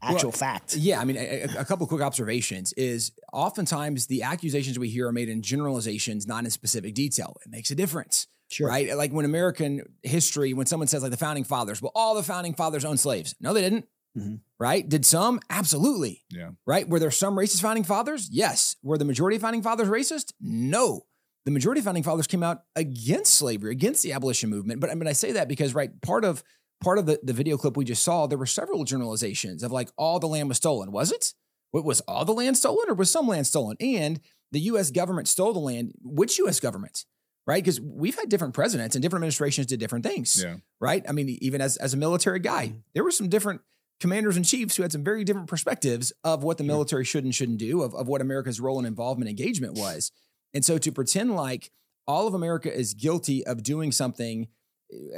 actual 0.00 0.30
Well, 0.30 0.38
fact. 0.38 0.74
Yeah, 0.76 1.00
I 1.00 1.04
mean, 1.04 1.16
a, 1.18 1.42
a- 1.42 1.60
a 1.60 1.64
couple 1.66 1.86
quick 1.86 2.00
observations 2.00 2.72
is 2.74 3.12
oftentimes 3.32 4.06
the 4.06 4.22
accusations 4.22 4.78
we 4.78 4.88
hear 4.88 5.08
are 5.08 5.12
made 5.12 5.28
in 5.28 5.42
generalizations, 5.42 6.26
not 6.26 6.44
in 6.44 6.50
specific 6.50 6.94
detail. 6.94 7.36
It 7.44 7.50
makes 7.50 7.70
a 7.70 7.74
difference. 7.74 8.26
Sure. 8.50 8.68
Right? 8.68 8.96
Like 8.96 9.12
when 9.12 9.26
American 9.26 9.82
history, 10.02 10.54
when 10.54 10.64
someone 10.66 10.86
says 10.88 11.02
like 11.02 11.10
the 11.10 11.18
founding 11.18 11.44
fathers, 11.44 11.82
well, 11.82 11.92
all 11.94 12.14
the 12.14 12.22
founding 12.22 12.54
fathers 12.54 12.82
owned 12.84 12.98
slaves. 13.00 13.34
No, 13.40 13.52
they 13.52 13.60
didn't. 13.60 13.86
Mhm. 14.16 14.40
Right? 14.58 14.88
Did 14.88 15.04
some? 15.04 15.38
Absolutely. 15.50 16.24
Yeah. 16.30 16.50
Right? 16.64 16.88
Were 16.88 16.98
there 16.98 17.10
some 17.10 17.36
racist 17.36 17.60
founding 17.60 17.84
fathers? 17.84 18.28
Yes. 18.32 18.76
Were 18.82 18.96
the 18.96 19.04
majority 19.04 19.36
of 19.36 19.42
founding 19.42 19.62
fathers 19.62 19.88
racist? 19.88 20.32
No. 20.40 21.02
The 21.48 21.52
majority 21.52 21.78
of 21.78 21.86
founding 21.86 22.02
fathers 22.02 22.26
came 22.26 22.42
out 22.42 22.64
against 22.76 23.32
slavery, 23.32 23.72
against 23.72 24.02
the 24.02 24.12
abolition 24.12 24.50
movement. 24.50 24.80
But 24.80 24.90
I 24.90 24.94
mean, 24.94 25.08
I 25.08 25.14
say 25.14 25.32
that 25.32 25.48
because, 25.48 25.74
right, 25.74 25.98
part 26.02 26.26
of 26.26 26.44
part 26.82 26.98
of 26.98 27.06
the, 27.06 27.18
the 27.22 27.32
video 27.32 27.56
clip 27.56 27.74
we 27.74 27.86
just 27.86 28.02
saw, 28.02 28.26
there 28.26 28.36
were 28.36 28.44
several 28.44 28.84
generalizations 28.84 29.62
of 29.62 29.72
like 29.72 29.88
all 29.96 30.20
the 30.20 30.26
land 30.26 30.50
was 30.50 30.58
stolen. 30.58 30.92
Was 30.92 31.10
it? 31.10 31.32
What 31.70 31.86
was 31.86 32.02
all 32.02 32.26
the 32.26 32.34
land 32.34 32.58
stolen 32.58 32.90
or 32.90 32.92
was 32.92 33.10
some 33.10 33.26
land 33.26 33.46
stolen? 33.46 33.78
And 33.80 34.20
the 34.52 34.60
US 34.60 34.90
government 34.90 35.26
stole 35.26 35.54
the 35.54 35.58
land. 35.58 35.94
Which 36.02 36.38
US 36.38 36.60
government? 36.60 37.06
Right? 37.46 37.64
Because 37.64 37.80
we've 37.80 38.14
had 38.14 38.28
different 38.28 38.52
presidents 38.52 38.94
and 38.94 39.02
different 39.02 39.22
administrations 39.22 39.68
did 39.68 39.80
different 39.80 40.04
things 40.04 40.42
Yeah. 40.44 40.56
right? 40.80 41.02
I 41.08 41.12
mean, 41.12 41.30
even 41.40 41.62
as, 41.62 41.78
as 41.78 41.94
a 41.94 41.96
military 41.96 42.40
guy, 42.40 42.66
mm-hmm. 42.66 42.78
there 42.92 43.04
were 43.04 43.10
some 43.10 43.30
different 43.30 43.62
commanders 44.00 44.36
and 44.36 44.44
chiefs 44.44 44.76
who 44.76 44.82
had 44.82 44.92
some 44.92 45.02
very 45.02 45.24
different 45.24 45.48
perspectives 45.48 46.12
of 46.24 46.44
what 46.44 46.58
the 46.58 46.64
military 46.64 47.06
should 47.06 47.24
and 47.24 47.34
shouldn't 47.34 47.58
do, 47.58 47.80
of, 47.80 47.94
of 47.94 48.06
what 48.06 48.20
America's 48.20 48.60
role 48.60 48.76
and 48.76 48.86
involvement 48.86 49.30
engagement 49.30 49.78
was. 49.78 50.12
And 50.54 50.64
so 50.64 50.78
to 50.78 50.92
pretend 50.92 51.34
like 51.34 51.70
all 52.06 52.26
of 52.26 52.34
America 52.34 52.74
is 52.74 52.94
guilty 52.94 53.46
of 53.46 53.62
doing 53.62 53.92
something, 53.92 54.48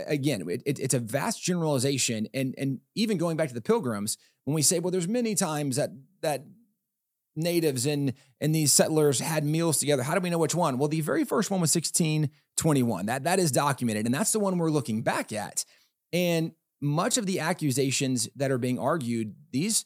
again, 0.07 0.49
it, 0.49 0.63
it- 0.67 0.79
it's 0.79 0.95
a 0.95 0.99
vast 0.99 1.43
generalization. 1.43 2.29
And, 2.35 2.55
and 2.59 2.81
even 2.95 3.19
going 3.19 3.37
back 3.37 3.49
to 3.49 3.55
the 3.55 3.61
pilgrims, 3.61 4.19
when 4.45 4.55
we 4.55 4.63
say, 4.63 4.79
well, 4.79 4.91
there's 4.91 5.09
many 5.09 5.35
times 5.35 5.77
that 5.77 5.91
that 6.23 6.45
natives 7.37 7.87
and 7.87 8.13
and 8.41 8.55
these 8.55 8.73
settlers 8.73 9.21
had 9.21 9.45
meals 9.45 9.79
together. 9.79 10.03
How 10.03 10.15
do 10.15 10.21
we 10.21 10.31
know 10.31 10.39
which 10.39 10.55
one? 10.55 10.79
Well, 10.79 10.89
the 10.89 11.01
very 11.01 11.25
first 11.25 11.51
one 11.51 11.61
was 11.61 11.75
1621. 11.75 13.07
That 13.07 13.25
that 13.25 13.39
is 13.39 13.53
documented, 13.53 14.07
and 14.07 14.15
that's 14.15 14.33
the 14.33 14.41
one 14.41 14.59
we're 14.59 14.71
looking 14.71 15.03
back 15.03 15.33
at. 15.33 15.65
And 16.13 16.53
much 16.81 17.19
of 17.19 17.27
the 17.27 17.41
accusations 17.41 18.29
that 18.37 18.51
are 18.51 18.59
being 18.59 18.79
argued, 18.79 19.35
these 19.53 19.85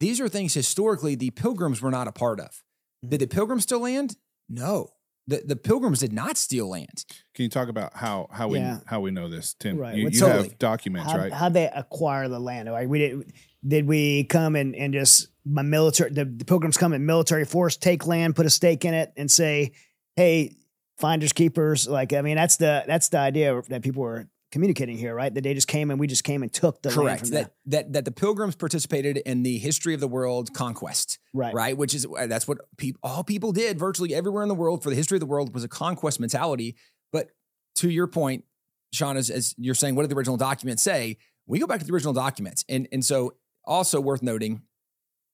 these 0.00 0.20
are 0.20 0.28
things 0.28 0.54
historically 0.54 1.14
the 1.14 1.30
pilgrims 1.30 1.80
were 1.80 1.90
not 1.90 2.08
a 2.08 2.12
part 2.12 2.40
of. 2.40 2.62
Did 3.02 3.10
mm-hmm. 3.10 3.18
the 3.22 3.34
pilgrims 3.34 3.62
steal 3.64 3.80
land? 3.80 4.16
No. 4.52 4.88
The, 5.28 5.40
the 5.46 5.56
pilgrims 5.56 6.00
did 6.00 6.12
not 6.12 6.36
steal 6.36 6.68
land. 6.68 7.04
Can 7.34 7.44
you 7.44 7.48
talk 7.48 7.68
about 7.68 7.94
how 7.94 8.26
how 8.32 8.48
we 8.48 8.58
Yeah. 8.58 8.80
how 8.86 9.00
we 9.00 9.12
know 9.12 9.28
this, 9.28 9.54
Tim? 9.54 9.76
Right. 9.78 9.96
You, 9.96 10.04
Well, 10.04 10.12
you 10.12 10.18
totally. 10.20 10.48
have 10.48 10.58
documents, 10.58 11.10
how, 11.12 11.18
right? 11.18 11.32
How'd 11.32 11.54
they 11.54 11.68
acquire 11.68 12.28
the 12.28 12.40
land? 12.40 12.68
Like 12.68 12.88
we 12.88 12.98
did, 12.98 13.32
did 13.66 13.86
we 13.86 14.24
come 14.24 14.56
and, 14.56 14.74
and 14.74 14.92
just 14.92 15.28
my 15.44 15.62
military, 15.62 16.10
the, 16.10 16.24
the 16.24 16.44
pilgrims 16.44 16.76
come 16.76 16.92
in 16.92 17.06
military 17.06 17.44
force, 17.44 17.76
take 17.76 18.06
land, 18.06 18.34
put 18.36 18.46
a 18.46 18.50
stake 18.50 18.84
in 18.84 18.94
it, 18.94 19.12
and 19.16 19.30
say, 19.30 19.72
"Hey, 20.16 20.56
finders 20.98 21.32
keepers." 21.32 21.88
Like 21.88 22.12
I 22.12 22.20
mean, 22.22 22.34
that's 22.36 22.56
the 22.56 22.82
that's 22.86 23.08
the 23.10 23.18
idea 23.18 23.62
that 23.68 23.82
people 23.82 24.02
were 24.02 24.28
communicating 24.52 24.98
here, 24.98 25.14
right? 25.14 25.34
That 25.34 25.42
they 25.42 25.54
just 25.54 25.66
came 25.66 25.90
and 25.90 25.98
we 25.98 26.06
just 26.06 26.22
came 26.22 26.42
and 26.42 26.52
took 26.52 26.82
the 26.82 26.90
Correct. 26.90 27.24
That, 27.24 27.30
them. 27.30 27.50
that 27.66 27.92
that 27.94 28.04
the 28.04 28.12
pilgrims 28.12 28.54
participated 28.54 29.16
in 29.16 29.42
the 29.42 29.58
history 29.58 29.94
of 29.94 30.00
the 30.00 30.06
world 30.06 30.52
conquest. 30.54 31.18
Right. 31.32 31.54
right? 31.54 31.76
Which 31.76 31.94
is 31.94 32.06
uh, 32.06 32.26
that's 32.26 32.46
what 32.46 32.58
all 33.02 33.24
people 33.24 33.52
did 33.52 33.78
virtually 33.78 34.14
everywhere 34.14 34.42
in 34.42 34.48
the 34.48 34.54
world 34.54 34.82
for 34.82 34.90
the 34.90 34.96
history 34.96 35.16
of 35.16 35.20
the 35.20 35.26
world 35.26 35.54
was 35.54 35.64
a 35.64 35.68
conquest 35.68 36.20
mentality. 36.20 36.76
But 37.10 37.30
to 37.76 37.90
your 37.90 38.06
point, 38.06 38.44
Sean, 38.92 39.16
as, 39.16 39.30
as 39.30 39.54
you're 39.56 39.74
saying, 39.74 39.94
what 39.94 40.02
did 40.02 40.10
the 40.10 40.16
original 40.16 40.36
documents 40.36 40.82
say? 40.82 41.16
We 41.46 41.58
go 41.58 41.66
back 41.66 41.80
to 41.80 41.86
the 41.86 41.92
original 41.92 42.12
documents, 42.12 42.64
and 42.68 42.86
and 42.92 43.04
so 43.04 43.34
also 43.64 44.00
worth 44.00 44.22
noting, 44.22 44.62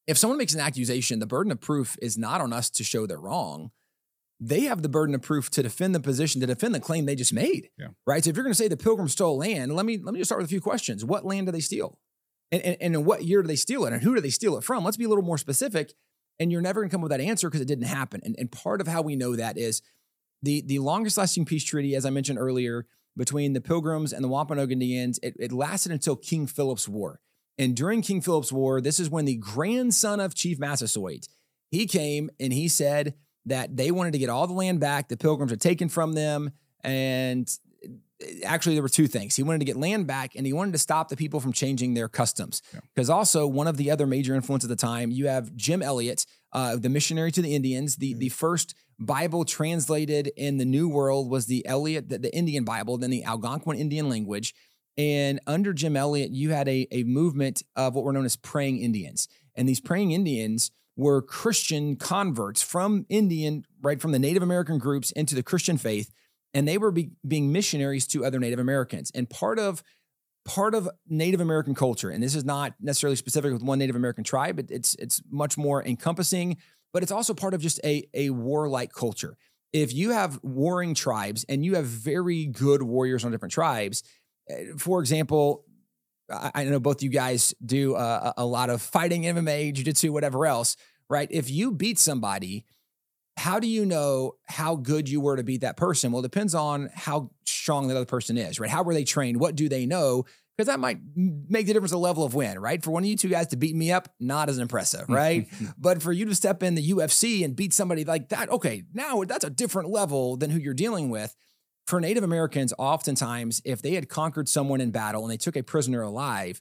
if 0.06 0.16
someone 0.16 0.38
makes 0.38 0.54
an 0.54 0.60
accusation, 0.60 1.18
the 1.18 1.26
burden 1.26 1.52
of 1.52 1.60
proof 1.60 1.96
is 2.00 2.16
not 2.16 2.40
on 2.40 2.52
us 2.52 2.70
to 2.70 2.84
show 2.84 3.06
they're 3.06 3.20
wrong. 3.20 3.72
They 4.40 4.62
have 4.62 4.82
the 4.82 4.88
burden 4.88 5.14
of 5.14 5.22
proof 5.22 5.50
to 5.50 5.62
defend 5.62 5.94
the 5.94 6.00
position, 6.00 6.40
to 6.40 6.46
defend 6.46 6.74
the 6.74 6.80
claim 6.80 7.06
they 7.06 7.16
just 7.16 7.32
made. 7.32 7.70
Yeah. 7.76 7.88
Right. 8.06 8.22
So 8.22 8.30
if 8.30 8.36
you're 8.36 8.44
going 8.44 8.52
to 8.52 8.58
say 8.58 8.68
the 8.68 8.76
pilgrims 8.76 9.12
stole 9.12 9.38
land, 9.38 9.74
let 9.74 9.84
me 9.84 9.98
let 10.02 10.14
me 10.14 10.20
just 10.20 10.28
start 10.28 10.40
with 10.40 10.48
a 10.48 10.50
few 10.50 10.60
questions. 10.60 11.04
What 11.04 11.24
land 11.24 11.46
do 11.46 11.52
they 11.52 11.60
steal? 11.60 11.98
And, 12.52 12.62
and, 12.62 12.76
and 12.80 12.94
in 12.94 13.04
what 13.04 13.24
year 13.24 13.42
do 13.42 13.48
they 13.48 13.56
steal 13.56 13.84
it? 13.84 13.92
And 13.92 14.02
who 14.02 14.14
do 14.14 14.20
they 14.20 14.30
steal 14.30 14.56
it 14.56 14.64
from? 14.64 14.84
Let's 14.84 14.96
be 14.96 15.04
a 15.04 15.08
little 15.08 15.24
more 15.24 15.38
specific. 15.38 15.92
And 16.38 16.52
you're 16.52 16.62
never 16.62 16.80
going 16.80 16.88
to 16.88 16.94
come 16.94 17.00
up 17.00 17.10
with 17.10 17.18
that 17.18 17.20
answer 17.20 17.48
because 17.48 17.60
it 17.60 17.68
didn't 17.68 17.86
happen. 17.86 18.20
And, 18.24 18.36
and 18.38 18.50
part 18.50 18.80
of 18.80 18.86
how 18.86 19.02
we 19.02 19.16
know 19.16 19.34
that 19.34 19.58
is 19.58 19.82
the, 20.40 20.62
the 20.64 20.78
longest 20.78 21.18
lasting 21.18 21.44
peace 21.46 21.64
treaty, 21.64 21.96
as 21.96 22.06
I 22.06 22.10
mentioned 22.10 22.38
earlier, 22.38 22.86
between 23.16 23.52
the 23.52 23.60
Pilgrims 23.60 24.12
and 24.12 24.22
the 24.22 24.28
Wampanoag 24.28 24.70
Indians, 24.70 25.18
it, 25.22 25.34
it 25.40 25.50
lasted 25.50 25.90
until 25.90 26.14
King 26.14 26.46
Philip's 26.46 26.88
War. 26.88 27.20
And 27.58 27.74
during 27.74 28.02
King 28.02 28.20
Philip's 28.20 28.52
War, 28.52 28.80
this 28.80 29.00
is 29.00 29.10
when 29.10 29.24
the 29.24 29.36
grandson 29.36 30.20
of 30.20 30.36
Chief 30.36 30.60
Massasoit, 30.60 31.26
he 31.72 31.86
came 31.86 32.30
and 32.38 32.52
he 32.52 32.68
said 32.68 33.14
that 33.48 33.76
they 33.76 33.90
wanted 33.90 34.12
to 34.12 34.18
get 34.18 34.30
all 34.30 34.46
the 34.46 34.52
land 34.52 34.80
back 34.80 35.08
the 35.08 35.16
Pilgrims 35.16 35.50
had 35.50 35.60
taken 35.60 35.88
from 35.88 36.12
them. 36.12 36.52
And 36.82 37.50
actually 38.44 38.74
there 38.74 38.82
were 38.82 38.88
two 38.88 39.06
things. 39.06 39.36
He 39.36 39.42
wanted 39.42 39.60
to 39.60 39.64
get 39.64 39.76
land 39.76 40.06
back 40.06 40.34
and 40.34 40.44
he 40.44 40.52
wanted 40.52 40.72
to 40.72 40.78
stop 40.78 41.08
the 41.08 41.16
people 41.16 41.40
from 41.40 41.52
changing 41.52 41.94
their 41.94 42.08
customs. 42.08 42.62
Yeah. 42.72 42.80
because 42.94 43.10
also 43.10 43.46
one 43.46 43.66
of 43.66 43.76
the 43.76 43.90
other 43.90 44.06
major 44.06 44.34
influence 44.34 44.64
at 44.64 44.70
the 44.70 44.76
time 44.76 45.10
you 45.10 45.28
have 45.28 45.54
John 45.56 45.82
Eliot 45.82 46.26
uh, 46.52 46.76
the 46.76 46.88
missionary 46.88 47.30
to 47.32 47.42
the 47.42 47.54
indians. 47.54 47.96
The, 47.96 48.14
the 48.14 48.30
first 48.30 48.74
bible 48.98 49.44
translated 49.44 50.32
in 50.36 50.58
the 50.58 50.64
new 50.64 50.88
world 50.88 51.30
was 51.30 51.46
the 51.46 51.64
Eliot 51.66 52.08
the, 52.08 52.18
the 52.18 52.34
indian 52.34 52.64
bible 52.64 52.98
then 52.98 53.10
the 53.10 53.24
algonquin 53.24 53.78
indian 53.78 54.08
language. 54.08 54.54
And 54.96 55.38
under 55.46 55.72
John 55.72 55.96
Eliot 55.96 56.30
you 56.30 56.50
had 56.50 56.68
a, 56.68 56.88
a 56.90 57.04
movement 57.04 57.62
of 57.76 57.94
what 57.94 58.04
were 58.04 58.12
known 58.12 58.24
as 58.24 58.36
praying 58.36 58.80
indians. 58.80 59.28
And 59.54 59.68
these 59.68 59.80
praying 59.80 60.10
indians 60.10 60.72
were 60.98 61.22
christian 61.22 61.96
converts 61.96 62.60
from 62.60 63.06
indian 63.08 63.64
right 63.80 64.02
from 64.02 64.12
the 64.12 64.18
native 64.18 64.42
american 64.42 64.76
groups 64.76 65.10
into 65.12 65.34
the 65.34 65.42
christian 65.42 65.78
faith 65.78 66.10
and 66.54 66.66
they 66.66 66.78
were 66.78 66.90
be, 66.90 67.10
being 67.26 67.52
missionaries 67.52 68.06
to 68.08 68.24
other 68.24 68.38
Native 68.38 68.58
Americans. 68.58 69.10
And 69.14 69.28
part 69.28 69.58
of 69.58 69.82
part 70.44 70.74
of 70.74 70.88
Native 71.06 71.40
American 71.40 71.74
culture, 71.74 72.10
and 72.10 72.22
this 72.22 72.34
is 72.34 72.44
not 72.44 72.74
necessarily 72.80 73.16
specific 73.16 73.52
with 73.52 73.62
one 73.62 73.78
Native 73.78 73.96
American 73.96 74.24
tribe, 74.24 74.56
but 74.56 74.66
it's 74.70 74.94
it's 74.96 75.22
much 75.30 75.58
more 75.58 75.84
encompassing. 75.84 76.56
But 76.92 77.02
it's 77.02 77.12
also 77.12 77.34
part 77.34 77.54
of 77.54 77.60
just 77.60 77.80
a 77.84 78.08
a 78.14 78.30
warlike 78.30 78.92
culture. 78.92 79.36
If 79.72 79.92
you 79.92 80.10
have 80.10 80.40
warring 80.42 80.94
tribes 80.94 81.44
and 81.48 81.64
you 81.64 81.74
have 81.74 81.84
very 81.84 82.46
good 82.46 82.82
warriors 82.82 83.24
on 83.24 83.32
different 83.32 83.52
tribes, 83.52 84.02
eh, 84.48 84.64
for 84.76 85.00
example. 85.00 85.64
I 86.30 86.64
know 86.64 86.80
both 86.80 87.02
you 87.02 87.08
guys 87.10 87.54
do 87.64 87.94
uh, 87.94 88.32
a 88.36 88.42
a 88.42 88.46
lot 88.46 88.70
of 88.70 88.82
fighting, 88.82 89.22
MMA, 89.22 89.72
jiu-jitsu, 89.72 90.12
whatever 90.12 90.46
else, 90.46 90.76
right? 91.08 91.28
If 91.30 91.50
you 91.50 91.72
beat 91.72 91.98
somebody, 91.98 92.64
how 93.36 93.60
do 93.60 93.68
you 93.68 93.86
know 93.86 94.34
how 94.46 94.76
good 94.76 95.08
you 95.08 95.20
were 95.20 95.36
to 95.36 95.44
beat 95.44 95.60
that 95.60 95.76
person? 95.76 96.12
Well, 96.12 96.20
it 96.20 96.30
depends 96.30 96.54
on 96.54 96.90
how 96.94 97.30
strong 97.46 97.88
the 97.88 97.94
other 97.94 98.04
person 98.04 98.36
is, 98.36 98.58
right? 98.58 98.68
How 98.68 98.82
were 98.82 98.94
they 98.94 99.04
trained? 99.04 99.40
What 99.40 99.54
do 99.54 99.68
they 99.68 99.86
know? 99.86 100.24
Because 100.56 100.66
that 100.66 100.80
might 100.80 100.98
make 101.14 101.68
the 101.68 101.72
difference 101.72 101.92
of 101.92 102.00
level 102.00 102.24
of 102.24 102.34
win, 102.34 102.58
right? 102.58 102.82
For 102.82 102.90
one 102.90 103.04
of 103.04 103.08
you 103.08 103.16
two 103.16 103.28
guys 103.28 103.46
to 103.48 103.56
beat 103.56 103.76
me 103.76 103.92
up, 103.92 104.08
not 104.18 104.48
as 104.48 104.58
impressive, 104.58 105.04
right? 105.08 105.46
but 105.78 106.02
for 106.02 106.12
you 106.12 106.24
to 106.24 106.34
step 106.34 106.64
in 106.64 106.74
the 106.74 106.90
UFC 106.90 107.44
and 107.44 107.54
beat 107.54 107.72
somebody 107.72 108.04
like 108.04 108.30
that, 108.30 108.50
okay, 108.50 108.82
now 108.92 109.22
that's 109.22 109.44
a 109.44 109.50
different 109.50 109.88
level 109.90 110.36
than 110.36 110.50
who 110.50 110.58
you're 110.58 110.74
dealing 110.74 111.10
with. 111.10 111.36
For 111.88 112.02
Native 112.02 112.22
Americans, 112.22 112.74
oftentimes, 112.76 113.62
if 113.64 113.80
they 113.80 113.94
had 113.94 114.10
conquered 114.10 114.46
someone 114.46 114.82
in 114.82 114.90
battle 114.90 115.22
and 115.22 115.32
they 115.32 115.38
took 115.38 115.56
a 115.56 115.62
prisoner 115.62 116.02
alive, 116.02 116.60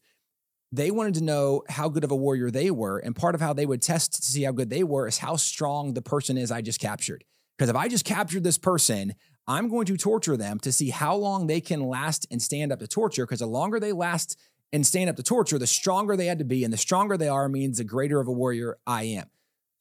they 0.71 0.89
wanted 0.89 1.15
to 1.15 1.23
know 1.25 1.63
how 1.67 1.89
good 1.89 2.05
of 2.05 2.11
a 2.11 2.15
warrior 2.15 2.49
they 2.49 2.71
were. 2.71 2.99
And 2.99 3.13
part 3.13 3.35
of 3.35 3.41
how 3.41 3.51
they 3.51 3.65
would 3.65 3.81
test 3.81 4.13
to 4.13 4.21
see 4.21 4.43
how 4.43 4.53
good 4.53 4.69
they 4.69 4.85
were 4.85 5.05
is 5.05 5.17
how 5.17 5.35
strong 5.35 5.95
the 5.95 6.01
person 6.01 6.37
is 6.37 6.49
I 6.49 6.61
just 6.61 6.79
captured. 6.79 7.25
Because 7.57 7.69
if 7.69 7.75
I 7.75 7.89
just 7.89 8.05
captured 8.05 8.45
this 8.45 8.57
person, 8.57 9.15
I'm 9.49 9.67
going 9.67 9.85
to 9.87 9.97
torture 9.97 10.37
them 10.37 10.61
to 10.61 10.71
see 10.71 10.91
how 10.91 11.17
long 11.17 11.47
they 11.47 11.59
can 11.59 11.81
last 11.81 12.25
and 12.31 12.41
stand 12.41 12.71
up 12.71 12.79
to 12.79 12.87
torture. 12.87 13.25
Because 13.25 13.39
the 13.39 13.47
longer 13.47 13.81
they 13.81 13.91
last 13.91 14.39
and 14.71 14.87
stand 14.87 15.09
up 15.09 15.17
to 15.17 15.23
torture, 15.23 15.59
the 15.59 15.67
stronger 15.67 16.15
they 16.15 16.27
had 16.27 16.39
to 16.39 16.45
be. 16.45 16.63
And 16.63 16.71
the 16.71 16.77
stronger 16.77 17.17
they 17.17 17.27
are 17.27 17.49
means 17.49 17.79
the 17.79 17.83
greater 17.83 18.21
of 18.21 18.29
a 18.29 18.31
warrior 18.31 18.77
I 18.87 19.03
am. 19.03 19.29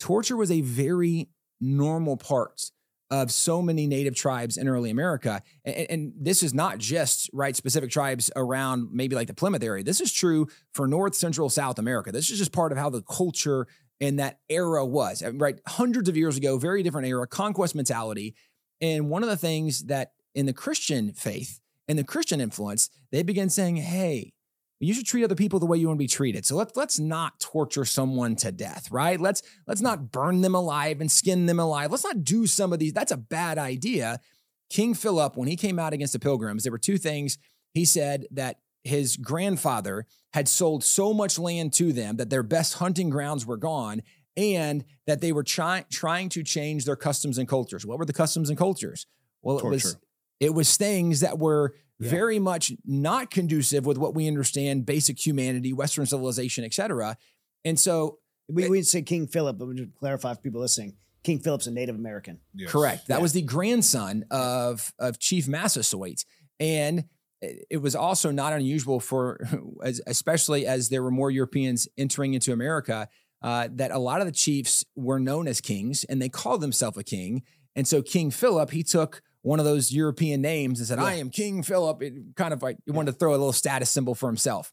Torture 0.00 0.36
was 0.36 0.50
a 0.50 0.62
very 0.62 1.28
normal 1.60 2.16
part 2.16 2.72
of 3.10 3.30
so 3.30 3.62
many 3.62 3.86
native 3.86 4.16
tribes 4.16 4.56
in 4.56 4.68
early 4.68 4.90
America. 4.90 5.42
And, 5.64 5.86
and 5.90 6.12
this 6.20 6.42
is 6.42 6.52
not 6.52 6.78
just 6.78 7.30
right 7.32 7.54
specific 7.54 7.90
tribes 7.90 8.30
around 8.34 8.88
maybe 8.92 9.14
like 9.14 9.28
the 9.28 9.34
Plymouth 9.34 9.62
area. 9.62 9.84
This 9.84 10.00
is 10.00 10.12
true 10.12 10.48
for 10.72 10.88
North, 10.88 11.14
Central, 11.14 11.48
South 11.48 11.78
America. 11.78 12.10
This 12.10 12.30
is 12.30 12.38
just 12.38 12.52
part 12.52 12.72
of 12.72 12.78
how 12.78 12.90
the 12.90 13.02
culture 13.02 13.66
in 14.00 14.16
that 14.16 14.40
era 14.48 14.84
was. 14.84 15.22
Right, 15.34 15.60
hundreds 15.66 16.08
of 16.08 16.16
years 16.16 16.36
ago, 16.36 16.58
very 16.58 16.82
different 16.82 17.06
era, 17.06 17.26
conquest 17.26 17.74
mentality. 17.74 18.34
And 18.80 19.08
one 19.08 19.22
of 19.22 19.28
the 19.28 19.36
things 19.36 19.84
that 19.84 20.12
in 20.34 20.46
the 20.46 20.52
Christian 20.52 21.12
faith 21.12 21.60
and 21.88 21.98
the 21.98 22.04
Christian 22.04 22.40
influence, 22.40 22.90
they 23.12 23.22
begin 23.22 23.48
saying, 23.48 23.76
hey, 23.76 24.32
you 24.78 24.92
should 24.92 25.06
treat 25.06 25.24
other 25.24 25.34
people 25.34 25.58
the 25.58 25.66
way 25.66 25.78
you 25.78 25.86
want 25.86 25.98
to 25.98 26.02
be 26.02 26.08
treated. 26.08 26.44
So 26.44 26.56
let's 26.56 26.76
let's 26.76 26.98
not 26.98 27.40
torture 27.40 27.84
someone 27.84 28.36
to 28.36 28.52
death, 28.52 28.90
right? 28.90 29.18
Let's 29.18 29.42
let's 29.66 29.80
not 29.80 30.12
burn 30.12 30.42
them 30.42 30.54
alive 30.54 31.00
and 31.00 31.10
skin 31.10 31.46
them 31.46 31.58
alive. 31.58 31.90
Let's 31.90 32.04
not 32.04 32.24
do 32.24 32.46
some 32.46 32.72
of 32.72 32.78
these. 32.78 32.92
That's 32.92 33.12
a 33.12 33.16
bad 33.16 33.58
idea. 33.58 34.20
King 34.68 34.94
Philip, 34.94 35.36
when 35.36 35.48
he 35.48 35.56
came 35.56 35.78
out 35.78 35.92
against 35.92 36.12
the 36.12 36.18
pilgrims, 36.18 36.64
there 36.64 36.72
were 36.72 36.78
two 36.78 36.98
things. 36.98 37.38
He 37.72 37.84
said 37.84 38.26
that 38.32 38.58
his 38.84 39.16
grandfather 39.16 40.06
had 40.32 40.48
sold 40.48 40.84
so 40.84 41.12
much 41.12 41.38
land 41.38 41.72
to 41.74 41.92
them 41.92 42.16
that 42.16 42.30
their 42.30 42.42
best 42.42 42.74
hunting 42.74 43.10
grounds 43.10 43.46
were 43.46 43.56
gone 43.56 44.02
and 44.36 44.84
that 45.06 45.20
they 45.20 45.32
were 45.32 45.42
trying 45.42 45.84
trying 45.90 46.28
to 46.30 46.42
change 46.42 46.84
their 46.84 46.96
customs 46.96 47.38
and 47.38 47.48
cultures. 47.48 47.86
What 47.86 47.98
were 47.98 48.04
the 48.04 48.12
customs 48.12 48.50
and 48.50 48.58
cultures? 48.58 49.06
Well, 49.42 49.58
it 49.58 49.64
was 49.64 49.82
Torture. 49.82 50.00
It 50.40 50.54
was 50.54 50.76
things 50.76 51.20
that 51.20 51.38
were 51.38 51.74
Yeah. 51.98 52.10
very 52.10 52.38
much 52.38 52.72
not 52.84 53.30
conducive 53.30 53.86
with 53.86 53.96
what 53.96 54.14
we 54.14 54.28
understand 54.28 54.84
basic 54.84 55.18
humanity, 55.24 55.72
Western 55.72 56.04
civilization, 56.06 56.62
etc. 56.64 57.16
And 57.64 57.80
so, 57.80 58.18
We 58.48 58.68
we'd 58.68 58.86
say 58.86 59.02
King 59.02 59.26
Philip, 59.26 59.56
but 59.58 59.66
we 59.66 59.74
just 59.74 59.94
clarify 59.94 60.34
for 60.34 60.40
people 60.40 60.60
listening. 60.60 60.94
King 61.24 61.38
Philip's 61.40 61.66
a 61.66 61.70
Native 61.70 61.96
American. 61.96 62.38
Yes. 62.54 62.70
correct, 62.70 63.08
that 63.08 63.16
Yeah. 63.16 63.22
was 63.22 63.32
the 63.32 63.42
grandson 63.42 64.24
of 64.30 64.92
of 64.98 65.18
Chief 65.18 65.48
Massasoit, 65.48 66.24
and 66.60 67.04
it 67.40 67.66
it 67.70 67.76
was 67.78 67.94
also 67.96 68.30
not 68.30 68.52
unusual 68.52 69.00
for, 69.00 69.40
as- 69.82 70.00
especially 70.06 70.66
as 70.66 70.88
there 70.90 71.02
were 71.02 71.10
more 71.10 71.30
Europeans 71.30 71.88
entering 71.98 72.34
into 72.34 72.52
America, 72.52 73.08
uh, 73.42 73.68
that 73.72 73.90
a 73.90 73.98
lot 73.98 74.20
of 74.20 74.26
the 74.26 74.32
chiefs 74.32 74.84
were 74.94 75.18
known 75.18 75.48
as 75.48 75.60
kings, 75.60 76.04
and 76.04 76.20
they 76.20 76.28
called 76.28 76.60
themselves 76.60 76.96
a 76.98 77.04
king. 77.04 77.42
And 77.74 77.86
so 77.88 78.02
King 78.02 78.30
Philip, 78.30 78.70
he 78.70 78.82
took 78.82 79.22
one 79.46 79.60
of 79.60 79.64
those 79.64 79.92
European 79.92 80.42
names 80.42 80.80
and 80.80 80.88
said, 80.88 80.98
"I 80.98 81.14
am 81.14 81.30
King 81.30 81.62
Philip." 81.62 82.02
It 82.02 82.14
kind 82.34 82.52
of 82.52 82.62
like 82.62 82.78
he 82.84 82.90
wanted 82.90 83.12
to 83.12 83.18
throw 83.18 83.30
a 83.30 83.38
little 83.38 83.52
status 83.52 83.90
symbol 83.90 84.16
for 84.16 84.28
himself. 84.28 84.72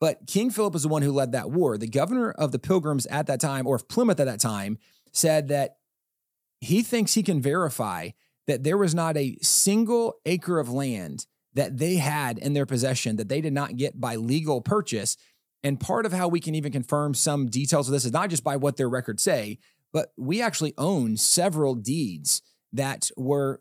But 0.00 0.26
King 0.26 0.50
Philip 0.50 0.74
is 0.74 0.82
the 0.82 0.88
one 0.88 1.02
who 1.02 1.12
led 1.12 1.32
that 1.32 1.50
war. 1.50 1.76
The 1.76 1.86
governor 1.86 2.30
of 2.30 2.50
the 2.50 2.58
Pilgrims 2.58 3.04
at 3.06 3.26
that 3.26 3.40
time, 3.40 3.66
or 3.66 3.76
of 3.76 3.88
Plymouth 3.88 4.18
at 4.18 4.24
that 4.24 4.40
time, 4.40 4.78
said 5.12 5.48
that 5.48 5.76
he 6.62 6.82
thinks 6.82 7.12
he 7.12 7.22
can 7.22 7.42
verify 7.42 8.10
that 8.46 8.64
there 8.64 8.78
was 8.78 8.94
not 8.94 9.18
a 9.18 9.36
single 9.42 10.14
acre 10.24 10.58
of 10.58 10.70
land 10.70 11.26
that 11.52 11.76
they 11.76 11.96
had 11.96 12.38
in 12.38 12.54
their 12.54 12.64
possession 12.64 13.16
that 13.16 13.28
they 13.28 13.42
did 13.42 13.52
not 13.52 13.76
get 13.76 14.00
by 14.00 14.16
legal 14.16 14.62
purchase. 14.62 15.18
And 15.62 15.78
part 15.78 16.06
of 16.06 16.12
how 16.14 16.26
we 16.26 16.40
can 16.40 16.54
even 16.54 16.72
confirm 16.72 17.12
some 17.12 17.48
details 17.48 17.86
of 17.86 17.92
this 17.92 18.06
is 18.06 18.12
not 18.12 18.30
just 18.30 18.44
by 18.44 18.56
what 18.56 18.78
their 18.78 18.88
records 18.88 19.22
say, 19.22 19.58
but 19.92 20.12
we 20.16 20.40
actually 20.40 20.72
own 20.78 21.18
several 21.18 21.74
deeds 21.74 22.40
that 22.72 23.10
were 23.16 23.60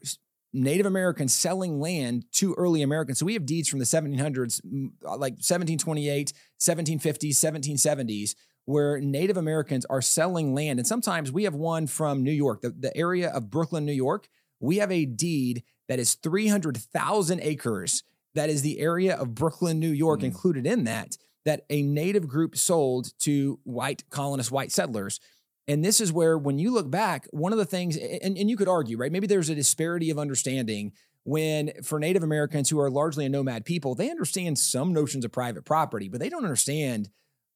Native 0.52 0.86
Americans 0.86 1.34
selling 1.34 1.80
land 1.80 2.26
to 2.34 2.54
early 2.56 2.82
Americans. 2.82 3.20
So 3.20 3.26
we 3.26 3.34
have 3.34 3.46
deeds 3.46 3.70
from 3.70 3.80
the 3.80 3.86
1700s, 3.86 4.62
mm, 4.62 4.92
like 5.04 5.34
1728, 5.34 6.34
1750s, 6.60 7.36
1770s, 7.36 8.36
where 8.66 9.00
Native 9.00 9.38
Americans 9.38 9.86
are 9.86 10.02
selling 10.02 10.54
land. 10.54 10.80
And 10.80 10.88
sometimes 10.88 11.32
we 11.32 11.44
have 11.44 11.56
one 11.56 11.88
from 11.88 12.24
New 12.24 12.32
York, 12.32 12.62
the, 12.62 12.70
the 12.70 12.96
area 12.98 13.30
of 13.30 13.50
Brooklyn, 13.50 13.86
New 13.86 13.94
York. 13.94 14.28
We 14.60 14.78
have 14.78 14.92
a 14.92 15.06
deed 15.06 15.64
that 15.88 16.00
is 16.00 16.16
300,000 16.16 17.40
acres. 17.42 18.04
That 18.36 18.50
is 18.50 18.62
the 18.62 18.80
area 18.80 19.16
of 19.16 19.34
Brooklyn, 19.34 19.80
New 19.80 19.92
York, 19.92 20.22
Mm. 20.22 20.26
included 20.26 20.66
in 20.68 20.84
that, 20.84 21.18
that 21.46 21.66
a 21.70 21.82
Native 21.82 22.28
group 22.28 22.56
sold 22.58 23.18
to 23.20 23.60
white 23.64 24.04
colonists, 24.10 24.52
white 24.52 24.72
settlers. 24.72 25.20
And 25.70 25.86
this 25.86 26.02
is 26.02 26.12
where, 26.12 26.38
when 26.38 26.58
you 26.60 26.72
look 26.74 26.90
back, 26.92 27.28
one 27.32 27.54
of 27.54 27.60
the 27.60 27.66
things, 27.66 27.96
and, 27.96 28.38
and 28.38 28.50
you 28.50 28.58
could 28.58 28.68
argue, 28.68 28.98
right? 28.98 29.12
Maybe 29.12 29.28
there's 29.28 29.50
a 29.50 29.56
disparity 29.56 30.10
of 30.10 30.18
understanding 30.20 30.92
when, 31.24 31.72
for 31.84 32.00
Native 32.00 32.24
Americans 32.24 32.70
who 32.70 32.80
are 32.80 32.90
largely 32.90 33.26
a 33.26 33.30
nomad 33.30 33.66
people, 33.66 33.94
they 33.94 34.10
understand 34.10 34.58
some 34.58 34.94
notions 34.94 35.24
of 35.24 35.32
private 35.32 35.66
property, 35.66 36.10
but 36.10 36.20
they 36.20 36.30
don't 36.30 36.44
understand 36.44 37.10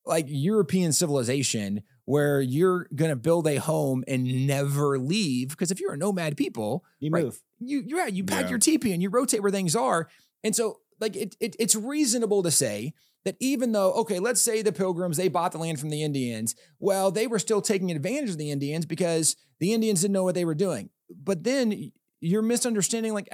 like 0.06 0.26
European 0.28 0.92
civilization 0.94 1.82
where 2.06 2.40
you're 2.42 2.88
going 2.94 3.10
to 3.10 3.16
build 3.16 3.48
a 3.48 3.56
home 3.56 4.04
and 4.08 4.46
never 4.46 5.00
leave. 5.00 5.50
Because 5.50 5.72
if 5.72 5.80
you're 5.80 5.94
a 5.94 5.98
nomad 5.98 6.38
people, 6.38 6.84
You 7.00 7.10
Right. 7.12 7.24
move. 7.24 7.42
you 7.60 7.84
you 7.88 7.98
yeah, 7.98 8.08
you 8.08 8.24
pack 8.26 8.44
Yeah. 8.44 8.50
your 8.50 8.60
teepee 8.60 8.92
and 8.94 9.02
you 9.02 9.10
rotate 9.10 9.42
where 9.42 9.52
things 9.52 9.76
are. 9.76 10.10
And 10.44 10.56
so 10.56 10.80
like 11.00 11.16
it, 11.16 11.36
it 11.40 11.56
it's 11.58 11.76
reasonable 11.76 12.44
to 12.44 12.52
say 12.52 12.94
that 13.26 13.36
even 13.40 13.72
though 13.72 13.94
okay, 13.94 14.20
let's 14.20 14.42
say 14.42 14.62
the 14.62 14.72
pilgrims 14.72 15.18
they 15.18 15.28
bought 15.28 15.52
the 15.52 15.58
land 15.58 15.80
from 15.80 15.90
the 15.90 16.04
Indians, 16.04 16.56
well, 16.80 17.12
they 17.12 17.28
were 17.28 17.40
still 17.40 17.62
taking 17.62 17.92
advantage 17.92 18.32
of 18.32 18.38
the 18.38 18.52
Indians 18.52 18.86
because 18.86 19.36
the 19.60 19.74
Indians 19.74 20.02
didn't 20.02 20.14
know 20.14 20.24
what 20.24 20.36
they 20.36 20.46
were 20.46 20.56
doing. 20.56 20.90
But 21.10 21.44
then 21.44 21.92
you're 22.20 22.42
misunderstanding 22.42 23.14
like 23.14 23.30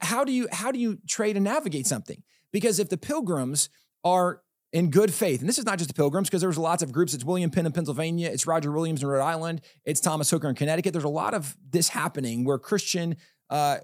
how 0.00 0.24
do 0.24 0.32
you 0.32 0.48
how 0.52 0.72
do 0.72 0.78
you 0.78 0.98
trade 1.08 1.36
and 1.36 1.44
navigate 1.44 1.86
something? 1.86 2.22
Because 2.52 2.78
if 2.78 2.88
the 2.88 2.96
pilgrims 2.96 3.68
are 4.04 4.42
in 4.72 4.90
good 4.90 5.14
faith, 5.14 5.38
and 5.40 5.48
this 5.48 5.58
is 5.58 5.64
not 5.64 5.78
just 5.78 5.88
the 5.88 5.94
pilgrims, 5.94 6.28
because 6.28 6.40
there's 6.40 6.58
lots 6.58 6.82
of 6.82 6.90
groups. 6.90 7.14
It's 7.14 7.24
William 7.24 7.48
Penn 7.48 7.64
in 7.64 7.72
Pennsylvania, 7.72 8.28
it's 8.32 8.46
Roger 8.46 8.72
Williams 8.72 9.02
in 9.02 9.08
Rhode 9.08 9.22
Island, 9.22 9.60
it's 9.84 10.00
Thomas 10.00 10.30
Hooker 10.30 10.48
in 10.48 10.56
Connecticut. 10.56 10.92
There's 10.92 11.04
a 11.04 11.08
lot 11.08 11.32
of 11.32 11.56
this 11.70 11.88
happening 11.88 12.44
where 12.44 12.58
Christian 12.58 13.16
uh, 13.50 13.78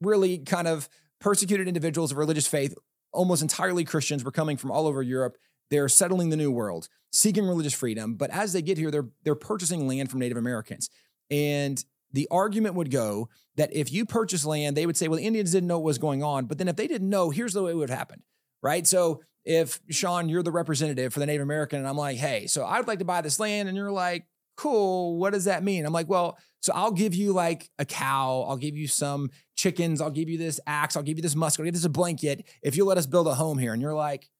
really 0.00 0.38
kind 0.38 0.68
of 0.68 0.88
persecuted 1.20 1.66
individuals 1.66 2.12
of 2.12 2.18
religious 2.18 2.46
faith, 2.46 2.74
almost 3.12 3.42
entirely 3.42 3.84
Christians, 3.84 4.24
were 4.24 4.30
coming 4.30 4.56
from 4.56 4.70
all 4.70 4.86
over 4.86 5.02
Europe. 5.02 5.36
They're 5.70 5.88
settling 5.88 6.30
the 6.30 6.36
new 6.36 6.50
world, 6.50 6.88
seeking 7.10 7.46
religious 7.46 7.74
freedom. 7.74 8.14
But 8.14 8.30
as 8.30 8.52
they 8.52 8.62
get 8.62 8.78
here, 8.78 8.90
they're 8.90 9.08
they're 9.24 9.34
purchasing 9.34 9.86
land 9.86 10.10
from 10.10 10.20
Native 10.20 10.36
Americans. 10.36 10.90
And 11.30 11.82
the 12.12 12.28
argument 12.30 12.74
would 12.74 12.90
go 12.90 13.28
that 13.56 13.74
if 13.74 13.90
you 13.90 14.04
purchase 14.04 14.44
land, 14.44 14.76
they 14.76 14.86
would 14.86 14.96
say, 14.96 15.08
well, 15.08 15.18
the 15.18 15.26
Indians 15.26 15.52
didn't 15.52 15.66
know 15.66 15.78
what 15.78 15.86
was 15.86 15.98
going 15.98 16.22
on. 16.22 16.44
But 16.46 16.58
then 16.58 16.68
if 16.68 16.76
they 16.76 16.86
didn't 16.86 17.08
know, 17.08 17.30
here's 17.30 17.54
the 17.54 17.62
way 17.62 17.70
it 17.70 17.76
would 17.76 17.88
have 17.88 17.98
happened. 17.98 18.22
Right. 18.62 18.86
So 18.86 19.22
if 19.44 19.80
Sean, 19.90 20.28
you're 20.28 20.42
the 20.42 20.52
representative 20.52 21.12
for 21.12 21.20
the 21.20 21.26
Native 21.26 21.42
American, 21.42 21.78
and 21.80 21.88
I'm 21.88 21.96
like, 21.96 22.16
hey, 22.16 22.46
so 22.46 22.64
I'd 22.64 22.86
like 22.86 23.00
to 23.00 23.04
buy 23.04 23.22
this 23.22 23.40
land, 23.40 23.68
and 23.68 23.76
you're 23.76 23.90
like, 23.90 24.26
cool, 24.56 25.16
what 25.16 25.32
does 25.32 25.46
that 25.46 25.64
mean? 25.64 25.84
I'm 25.84 25.92
like, 25.92 26.08
well, 26.08 26.38
so 26.62 26.72
I'll 26.74 26.92
give 26.92 27.14
you 27.14 27.32
like 27.32 27.68
a 27.78 27.84
cow, 27.84 28.46
I'll 28.48 28.56
give 28.56 28.76
you 28.76 28.88
some 28.88 29.30
chickens, 29.56 30.00
I'll 30.00 30.10
give 30.10 30.28
you 30.28 30.38
this 30.38 30.58
axe, 30.66 30.96
I'll 30.96 31.02
give 31.02 31.18
you 31.18 31.22
this 31.22 31.34
musk, 31.36 31.60
I'll 31.60 31.64
give 31.64 31.74
you 31.74 31.78
this 31.78 31.84
a 31.84 31.90
blanket 31.90 32.48
if 32.62 32.76
you 32.76 32.84
let 32.84 32.96
us 32.96 33.06
build 33.06 33.26
a 33.26 33.34
home 33.34 33.58
here. 33.58 33.72
And 33.72 33.82
you're 33.82 33.92
like, 33.94 34.30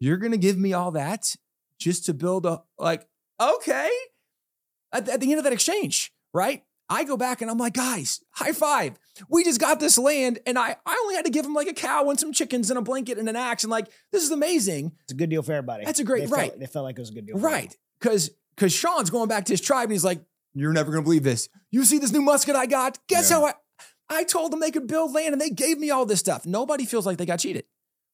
you're 0.00 0.16
gonna 0.16 0.36
give 0.38 0.58
me 0.58 0.72
all 0.72 0.90
that 0.92 1.36
just 1.78 2.06
to 2.06 2.14
build 2.14 2.46
a 2.46 2.62
like, 2.78 3.06
okay. 3.40 3.90
At, 4.92 5.08
at 5.08 5.20
the 5.20 5.30
end 5.30 5.38
of 5.38 5.44
that 5.44 5.52
exchange, 5.52 6.12
right? 6.34 6.64
I 6.88 7.04
go 7.04 7.16
back 7.16 7.40
and 7.40 7.50
I'm 7.50 7.56
like, 7.56 7.72
guys, 7.72 8.20
high 8.32 8.52
five. 8.52 8.98
We 9.28 9.44
just 9.44 9.60
got 9.60 9.80
this 9.80 9.96
land, 9.96 10.40
and 10.44 10.58
I 10.58 10.76
I 10.84 11.00
only 11.02 11.14
had 11.14 11.24
to 11.24 11.30
give 11.30 11.44
them 11.44 11.54
like 11.54 11.68
a 11.68 11.72
cow 11.72 12.10
and 12.10 12.20
some 12.20 12.32
chickens 12.32 12.68
and 12.70 12.78
a 12.78 12.82
blanket 12.82 13.16
and 13.18 13.28
an 13.28 13.36
axe. 13.36 13.64
And 13.64 13.70
like, 13.70 13.86
this 14.10 14.22
is 14.22 14.30
amazing. 14.30 14.92
It's 15.04 15.12
a 15.12 15.16
good 15.16 15.30
deal 15.30 15.42
for 15.42 15.52
everybody. 15.52 15.84
That's 15.86 16.00
a 16.00 16.04
great- 16.04 16.20
they 16.22 16.26
felt- 16.26 16.38
right. 16.38 16.60
they 16.60 16.66
felt 16.66 16.84
like 16.84 16.98
it 16.98 17.00
was 17.00 17.10
a 17.10 17.14
good 17.14 17.26
deal. 17.26 17.38
for 17.38 17.42
Right. 17.46 17.74
Because 17.98 18.30
because 18.56 18.72
Sean's 18.74 19.08
going 19.08 19.28
back 19.28 19.46
to 19.46 19.52
his 19.54 19.60
tribe 19.62 19.84
and 19.84 19.92
he's 19.92 20.04
like, 20.04 20.22
You're 20.54 20.72
never 20.72 20.90
gonna 20.90 21.02
believe 21.02 21.22
this. 21.22 21.48
You 21.70 21.84
see 21.84 21.98
this 21.98 22.12
new 22.12 22.22
musket 22.22 22.56
I 22.56 22.66
got? 22.66 22.98
Guess 23.08 23.30
Yeah. 23.30 23.36
how 23.38 23.46
I 23.46 23.54
I 24.08 24.24
told 24.24 24.52
them 24.52 24.60
they 24.60 24.70
could 24.70 24.86
build 24.86 25.12
land 25.14 25.32
and 25.32 25.40
they 25.40 25.48
gave 25.50 25.78
me 25.78 25.90
all 25.90 26.04
this 26.04 26.20
stuff. 26.20 26.44
Nobody 26.44 26.84
feels 26.84 27.06
like 27.06 27.16
they 27.18 27.24
got 27.26 27.38
cheated. 27.38 27.64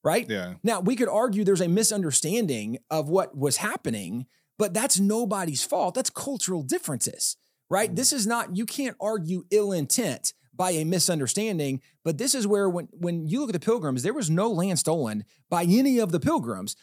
Right? 0.01 0.25
Yeah. 0.29 0.53
Now 0.63 0.79
we 0.79 0.95
could 0.95 1.09
argue 1.09 1.43
there's 1.43 1.59
a 1.59 1.67
misunderstanding 1.67 2.77
of 2.89 3.09
what 3.09 3.35
was 3.37 3.57
happening, 3.57 4.27
but 4.57 4.73
that's 4.73 4.97
nobody's 4.99 5.63
fault. 5.63 5.93
That's 5.95 6.09
cultural 6.09 6.63
differences, 6.63 7.35
right? 7.69 7.91
Mm. 7.91 7.95
This 7.97 8.13
is 8.13 8.25
not, 8.25 8.55
you 8.55 8.65
can't 8.65 8.95
argue 9.01 9.43
ill 9.51 9.73
intent 9.73 10.33
by 10.55 10.71
a 10.71 10.85
misunderstanding, 10.85 11.81
but 12.05 12.17
this 12.17 12.33
is 12.33 12.47
where 12.47 12.69
when 12.69 12.87
when 12.93 13.27
you 13.27 13.41
look 13.41 13.49
at 13.49 13.53
the 13.53 13.59
pilgrims, 13.65 14.03
there 14.03 14.13
was 14.13 14.29
no 14.29 14.49
land 14.49 14.79
stolen 14.79 15.25
by 15.49 15.63
any 15.63 15.99
of 15.99 16.11
the 16.13 16.19
pilgrims. 16.19 16.77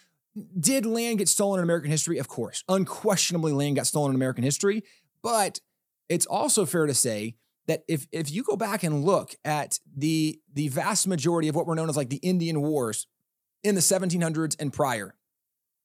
Did 0.61 0.85
land 0.85 1.19
get 1.19 1.29
stolen 1.29 1.61
in 1.61 1.65
American 1.65 1.91
history? 1.91 2.19
Of 2.19 2.29
course. 2.29 2.63
Unquestionably, 2.69 3.53
land 3.53 3.77
got 3.77 3.87
stolen 3.87 4.11
in 4.11 4.17
American 4.17 4.45
history. 4.45 4.83
But 5.27 5.61
it's 6.09 6.25
also 6.27 6.65
fair 6.67 6.87
to 6.87 6.95
say 6.95 7.35
that 7.67 7.83
if 7.89 8.07
if 8.13 8.31
you 8.31 8.45
go 8.45 8.57
back 8.57 8.85
and 8.85 9.05
look 9.05 9.35
at 9.45 9.81
the 9.97 10.39
the 10.55 10.69
vast 10.69 11.09
majority 11.09 11.49
of 11.49 11.57
what 11.57 11.67
were 11.67 11.75
known 11.75 11.89
as 11.89 11.97
like 11.97 12.11
the 12.11 12.19
Indian 12.19 12.63
Wars 12.63 13.09
in 13.65 13.75
the 13.75 13.81
1700s 13.81 14.55
and 14.61 14.73
prior, 14.73 15.17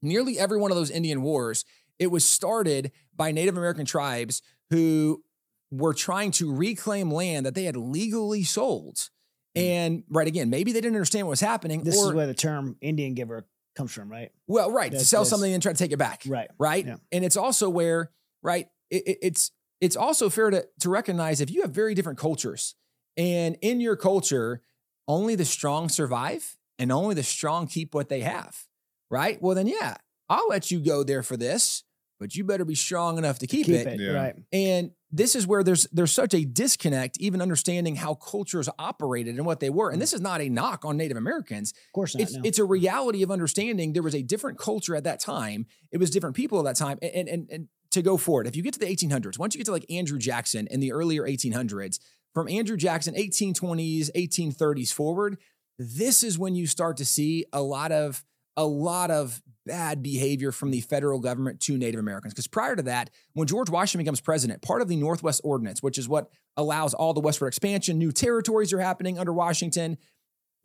nearly 0.03 0.37
every 0.37 0.59
one 0.59 0.69
of 0.69 0.77
those 0.77 0.91
Indian 0.91 1.23
wars, 1.23 1.65
it 1.97 2.07
was 2.07 2.23
started 2.23 2.91
by 3.15 3.31
Native 3.31 3.57
American 3.57 3.85
tribes 3.85 4.43
who 4.69 5.23
were 5.71 5.93
trying 5.95 6.29
to 6.31 6.53
reclaim 6.53 7.09
land 7.11 7.47
that 7.47 7.55
they 7.55 7.63
had 7.63 7.75
legally 7.75 8.43
sold. 8.43 9.09
Hmm. 9.55 9.61
And 9.61 10.03
right 10.09 10.27
again, 10.27 10.51
maybe 10.51 10.71
they 10.71 10.81
didn't 10.81 10.95
understand 10.95 11.25
what 11.25 11.31
was 11.31 11.41
happening, 11.41 11.83
This 11.83 11.97
or 11.97 12.09
is 12.09 12.13
where 12.13 12.27
the 12.27 12.35
term 12.35 12.77
Indian 12.81 13.15
giver 13.15 13.47
comes 13.75 13.91
from, 13.91 14.09
right? 14.11 14.31
well, 14.47 14.69
right, 14.69 14.91
to 14.91 14.99
sell 14.99 15.25
something 15.25 15.51
and 15.51 15.63
try 15.63 15.71
to 15.71 15.77
take 15.77 15.91
it 15.93 15.97
back 15.97 16.23
Right. 16.27 16.49
right? 16.59 16.85
Yeah. 16.85 16.97
And 17.11 17.25
it's 17.25 17.37
also 17.37 17.69
where, 17.69 18.11
right, 18.43 18.67
it, 18.91 19.03
it- 19.07 19.17
it's 19.21 19.51
it's 19.79 19.95
also 19.95 20.29
fair 20.29 20.51
to 20.51 20.67
to 20.81 20.89
recognize 20.89 21.41
if 21.41 21.49
you 21.49 21.61
have 21.63 21.71
very 21.71 21.95
different 21.95 22.19
cultures, 22.19 22.75
and 23.17 23.57
in 23.61 23.81
your 23.81 23.95
culture, 23.95 24.61
only 25.07 25.35
the 25.35 25.45
strong 25.45 25.89
survive, 25.89 26.55
and 26.77 26.91
only 26.91 27.15
the 27.15 27.23
strong 27.23 27.65
keep 27.67 27.95
what 27.95 28.09
they 28.09 28.21
have, 28.21 28.55
right? 29.09 29.41
Well, 29.41 29.55
then 29.55 29.67
yeah, 29.67 29.95
I'll 30.29 30.47
let 30.47 30.69
you 30.69 30.79
go 30.79 31.03
there 31.03 31.23
for 31.23 31.35
this, 31.35 31.83
but 32.19 32.35
you 32.35 32.43
better 32.43 32.63
be 32.65 32.75
strong 32.75 33.17
enough 33.17 33.39
to 33.39 33.47
keep, 33.47 33.65
Keep 33.65 33.75
it. 33.75 33.87
it, 33.87 33.99
Yeah. 33.99 34.11
right? 34.11 34.35
And 34.53 34.91
this 35.11 35.35
is 35.35 35.47
where 35.47 35.63
there's 35.63 35.87
there's 35.91 36.11
such 36.13 36.33
a 36.35 36.45
disconnect, 36.45 37.17
even 37.19 37.41
understanding 37.41 37.95
how 37.95 38.13
cultures 38.13 38.69
operated 38.79 39.35
and 39.35 39.45
what 39.45 39.59
they 39.59 39.69
were. 39.71 39.89
And 39.89 39.97
mm. 39.97 40.01
this 40.01 40.13
is 40.13 40.21
not 40.21 40.41
a 40.41 40.47
knock 40.47 40.85
on 40.85 40.95
Native 40.95 41.17
Americans. 41.17 41.71
Of 41.71 41.93
course 41.93 42.15
not. 42.15 42.21
It's 42.21 42.33
no. 42.35 42.41
it's 42.45 42.59
a 42.59 42.63
reality 42.63 43.23
of 43.23 43.31
understanding 43.31 43.93
there 43.93 44.03
was 44.03 44.15
a 44.15 44.21
different 44.21 44.59
culture 44.59 44.95
at 44.95 45.03
that 45.05 45.19
time. 45.19 45.65
It 45.91 45.97
was 45.97 46.11
different 46.11 46.35
people 46.35 46.59
at 46.59 46.65
that 46.65 46.75
time. 46.77 46.99
And 47.01 47.27
and 47.27 47.47
and 47.51 47.67
to 47.91 48.01
go 48.01 48.17
forward, 48.17 48.47
if 48.47 48.55
you 48.55 48.63
get 48.63 48.73
to 48.73 48.79
the 48.79 48.85
1800s, 48.85 49.37
once 49.37 49.53
you 49.53 49.59
get 49.59 49.65
to 49.65 49.71
like 49.71 49.85
Andrew 49.89 50.17
Jackson 50.17 50.67
in 50.71 50.79
the 50.79 50.91
earlier 50.91 51.23
1800s, 51.23 51.99
from 52.33 52.47
Andrew 52.47 52.77
Jackson 52.77 53.13
1820s, 53.13 54.09
1830s 54.15 54.93
forward, 54.93 55.37
this 55.77 56.23
is 56.23 56.39
when 56.39 56.55
you 56.55 56.67
start 56.67 56.97
to 56.97 57.05
see 57.05 57.45
a 57.51 57.61
lot 57.61 57.91
of 57.91 58.23
a 58.57 58.65
lot 58.65 59.11
of 59.11 59.41
bad 59.65 60.03
behavior 60.03 60.51
from 60.51 60.71
the 60.71 60.81
federal 60.81 61.19
government 61.19 61.59
to 61.61 61.77
Native 61.77 61.99
Americans. 61.99 62.33
Because 62.33 62.47
prior 62.47 62.75
to 62.75 62.81
that, 62.83 63.09
when 63.33 63.47
George 63.47 63.69
Washington 63.69 64.03
becomes 64.03 64.19
president, 64.19 64.61
part 64.61 64.81
of 64.81 64.87
the 64.87 64.95
Northwest 64.97 65.41
Ordinance, 65.43 65.81
which 65.81 65.97
is 65.97 66.09
what 66.09 66.29
allows 66.57 66.93
all 66.93 67.13
the 67.13 67.21
westward 67.21 67.47
expansion, 67.47 67.97
new 67.97 68.11
territories 68.11 68.73
are 68.73 68.79
happening 68.79 69.17
under 69.17 69.31
Washington. 69.31 69.97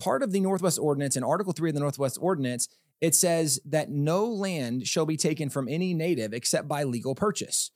Part 0.00 0.22
of 0.22 0.32
the 0.32 0.40
Northwest 0.40 0.78
Ordinance, 0.78 1.16
and 1.16 1.24
Article 1.24 1.52
3 1.52 1.70
of 1.70 1.74
the 1.74 1.80
Northwest 1.80 2.18
Ordinance, 2.20 2.68
it 3.00 3.14
says 3.14 3.60
that 3.66 3.90
no 3.90 4.24
land 4.26 4.86
shall 4.86 5.06
be 5.06 5.16
taken 5.16 5.50
from 5.50 5.68
any 5.68 5.94
native 5.94 6.32
except 6.32 6.66
by 6.68 6.84
legal 6.84 7.14
purchase. 7.14 7.70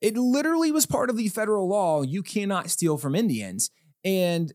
It 0.00 0.16
literally 0.16 0.70
was 0.70 0.84
part 0.86 1.08
of 1.08 1.16
the 1.16 1.28
federal 1.28 1.68
law. 1.68 2.02
You 2.02 2.22
cannot 2.22 2.70
steal 2.70 2.98
from 2.98 3.14
Indians. 3.14 3.70
And 4.04 4.52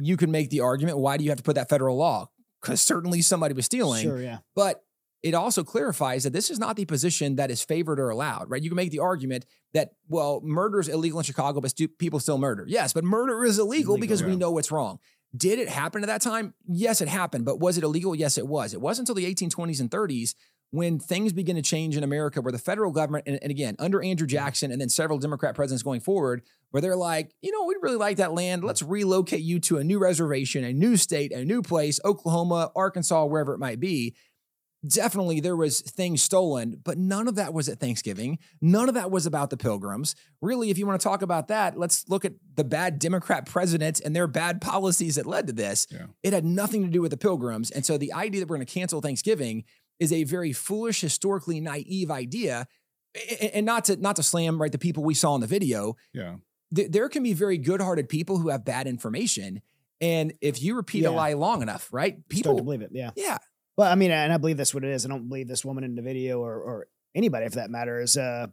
you 0.00 0.16
can 0.16 0.30
make 0.30 0.50
the 0.50 0.60
argument 0.60 0.98
why 0.98 1.16
do 1.16 1.24
you 1.24 1.30
have 1.30 1.38
to 1.38 1.44
put 1.44 1.56
that 1.56 1.68
federal 1.68 1.96
law? 1.96 2.30
Because 2.62 2.80
certainly 2.80 3.20
somebody 3.22 3.54
was 3.54 3.66
stealing. 3.66 4.02
sure, 4.02 4.20
yeah. 4.20 4.38
But 4.54 4.82
it 5.22 5.34
also 5.34 5.64
clarifies 5.64 6.24
that 6.24 6.32
this 6.32 6.50
is 6.50 6.58
not 6.58 6.76
the 6.76 6.84
position 6.84 7.36
that 7.36 7.50
is 7.50 7.62
favored 7.62 7.98
or 7.98 8.10
allowed, 8.10 8.48
right? 8.48 8.62
You 8.62 8.70
can 8.70 8.76
make 8.76 8.90
the 8.90 9.00
argument 9.00 9.44
that, 9.74 9.90
well, 10.08 10.40
murder 10.42 10.78
is 10.78 10.88
illegal 10.88 11.18
in 11.18 11.24
Chicago, 11.24 11.60
but 11.60 11.70
stu- 11.70 11.88
people 11.88 12.20
still 12.20 12.38
murder. 12.38 12.64
Yes, 12.68 12.92
but 12.92 13.02
murder 13.04 13.44
is 13.44 13.58
illegal, 13.58 13.94
Illegal, 13.94 13.96
because 14.00 14.22
we 14.22 14.36
know 14.36 14.56
it's 14.58 14.70
wrong. 14.70 14.98
Did 15.36 15.58
it 15.58 15.68
happen 15.68 16.02
at 16.02 16.06
that 16.06 16.22
time? 16.22 16.54
Yes, 16.66 17.00
it 17.00 17.08
happened. 17.08 17.44
But 17.44 17.60
was 17.60 17.78
it 17.78 17.84
illegal? 17.84 18.14
Yes, 18.14 18.38
it 18.38 18.46
was. 18.46 18.74
It 18.74 18.80
wasn't 18.80 19.08
until 19.08 19.22
the 19.22 19.34
1820s 19.34 19.80
and 19.80 19.90
30s 19.90 20.34
when 20.70 20.98
things 20.98 21.32
begin 21.32 21.56
to 21.56 21.62
change 21.62 21.96
in 21.96 22.02
America, 22.02 22.40
where 22.40 22.52
the 22.52 22.58
federal 22.58 22.90
government, 22.90 23.24
and, 23.26 23.38
and 23.40 23.50
again, 23.50 23.76
under 23.78 24.02
Andrew 24.02 24.26
Jackson 24.26 24.72
and 24.72 24.80
then 24.80 24.88
several 24.88 25.18
Democrat 25.18 25.54
presidents 25.54 25.82
going 25.82 26.00
forward, 26.00 26.42
where 26.70 26.80
they're 26.80 26.96
like, 26.96 27.34
you 27.40 27.52
know, 27.52 27.64
we 27.64 27.76
really 27.80 27.96
like 27.96 28.16
that 28.16 28.32
land. 28.32 28.64
Let's 28.64 28.82
relocate 28.82 29.42
you 29.42 29.60
to 29.60 29.78
a 29.78 29.84
new 29.84 29.98
reservation, 29.98 30.64
a 30.64 30.72
new 30.72 30.96
state, 30.96 31.32
a 31.32 31.44
new 31.44 31.62
place, 31.62 32.00
Oklahoma, 32.04 32.72
Arkansas, 32.74 33.24
wherever 33.26 33.54
it 33.54 33.58
might 33.58 33.80
be 33.80 34.14
definitely 34.86 35.40
there 35.40 35.56
was 35.56 35.80
things 35.80 36.22
stolen 36.22 36.80
but 36.84 36.98
none 36.98 37.26
of 37.28 37.34
that 37.34 37.52
was 37.54 37.68
at 37.68 37.80
thanksgiving 37.80 38.38
none 38.60 38.88
of 38.88 38.94
that 38.94 39.10
was 39.10 39.26
about 39.26 39.50
the 39.50 39.56
pilgrims 39.56 40.14
really 40.40 40.70
if 40.70 40.78
you 40.78 40.86
want 40.86 41.00
to 41.00 41.04
talk 41.04 41.22
about 41.22 41.48
that 41.48 41.78
let's 41.78 42.08
look 42.08 42.24
at 42.24 42.34
the 42.54 42.62
bad 42.64 42.98
democrat 42.98 43.46
presidents 43.46 44.00
and 44.00 44.14
their 44.14 44.26
bad 44.26 44.60
policies 44.60 45.16
that 45.16 45.26
led 45.26 45.46
to 45.46 45.52
this 45.52 45.86
Yeah. 45.90 46.06
it 46.22 46.32
had 46.32 46.44
nothing 46.44 46.82
to 46.84 46.88
do 46.90 47.00
with 47.00 47.10
the 47.10 47.16
pilgrims 47.16 47.70
and 47.70 47.84
so 47.86 47.96
the 47.98 48.12
idea 48.12 48.40
that 48.40 48.48
we're 48.48 48.56
going 48.56 48.66
to 48.66 48.72
cancel 48.72 49.00
thanksgiving 49.00 49.64
is 49.98 50.12
a 50.12 50.24
very 50.24 50.52
foolish 50.52 51.00
historically 51.00 51.58
naive 51.60 52.10
idea 52.10 52.66
and 53.52 53.64
not 53.66 53.86
to 53.86 53.96
not 53.96 54.16
to 54.16 54.22
slam 54.22 54.60
right 54.60 54.72
the 54.72 54.78
people 54.78 55.02
we 55.02 55.14
saw 55.14 55.34
in 55.34 55.40
the 55.40 55.46
video 55.46 55.96
Yeah. 56.12 56.36
there 56.70 57.08
can 57.08 57.22
be 57.22 57.32
very 57.32 57.56
good-hearted 57.58 58.08
people 58.08 58.38
who 58.38 58.50
have 58.50 58.64
bad 58.64 58.86
information 58.86 59.62
and 60.02 60.34
if 60.42 60.62
you 60.62 60.76
repeat 60.76 61.02
Yeah. 61.04 61.08
a 61.08 61.10
lie 61.12 61.32
long 61.32 61.62
enough 61.62 61.88
right 61.92 62.16
People 62.28 62.50
Start 62.52 62.58
to 62.58 62.62
believe 62.64 62.82
it. 62.82 62.90
Yeah. 62.92 63.10
yeah 63.16 63.38
Well, 63.76 63.90
I 63.90 63.94
mean, 63.94 64.10
and 64.10 64.32
I 64.32 64.38
believe 64.38 64.56
that's 64.56 64.74
what 64.74 64.84
it 64.84 64.90
is. 64.90 65.04
I 65.04 65.08
don't 65.08 65.28
believe 65.28 65.48
this 65.48 65.64
woman 65.64 65.84
in 65.84 65.94
the 65.94 66.02
video 66.02 66.40
or 66.40 66.54
or 66.56 66.86
anybody 67.14 67.48
for 67.48 67.56
that 67.56 67.70
matter 67.70 68.00
is 68.00 68.16
uh 68.16 68.46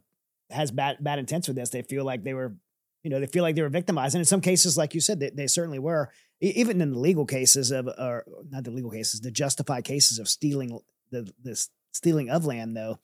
has 0.50 0.70
bad 0.70 0.98
bad 1.00 1.18
intents 1.18 1.48
with 1.48 1.56
this. 1.56 1.70
They 1.70 1.82
feel 1.82 2.04
like 2.04 2.24
they 2.24 2.34
were, 2.34 2.54
you 3.02 3.10
know, 3.10 3.20
they 3.20 3.26
feel 3.26 3.42
like 3.42 3.54
they 3.54 3.62
were 3.62 3.68
victimized, 3.68 4.14
and 4.14 4.20
in 4.20 4.26
some 4.26 4.40
cases, 4.40 4.76
like 4.76 4.94
you 4.94 5.00
said, 5.00 5.20
they, 5.20 5.30
they 5.30 5.46
certainly 5.46 5.78
were. 5.78 6.10
Even 6.40 6.80
in 6.82 6.92
the 6.92 6.98
legal 6.98 7.24
cases 7.24 7.70
of, 7.70 7.86
or 7.86 8.24
not 8.50 8.64
the 8.64 8.70
legal 8.70 8.90
cases, 8.90 9.20
the 9.20 9.30
justified 9.30 9.84
cases 9.84 10.18
of 10.18 10.28
stealing 10.28 10.78
the 11.10 11.32
this 11.42 11.70
stealing 11.92 12.28
of 12.28 12.44
land, 12.44 12.76
though. 12.76 12.98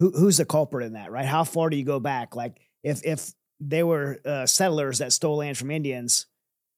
Who 0.00 0.10
who's 0.10 0.36
the 0.36 0.44
culprit 0.44 0.84
in 0.84 0.94
that, 0.94 1.12
right? 1.12 1.24
How 1.24 1.44
far 1.44 1.70
do 1.70 1.76
you 1.76 1.84
go 1.84 2.00
back? 2.00 2.36
Like 2.36 2.60
if 2.82 3.04
if 3.06 3.32
they 3.60 3.82
were 3.82 4.20
uh, 4.24 4.46
settlers 4.46 4.98
that 4.98 5.12
stole 5.12 5.36
land 5.36 5.56
from 5.56 5.70
Indians, 5.70 6.26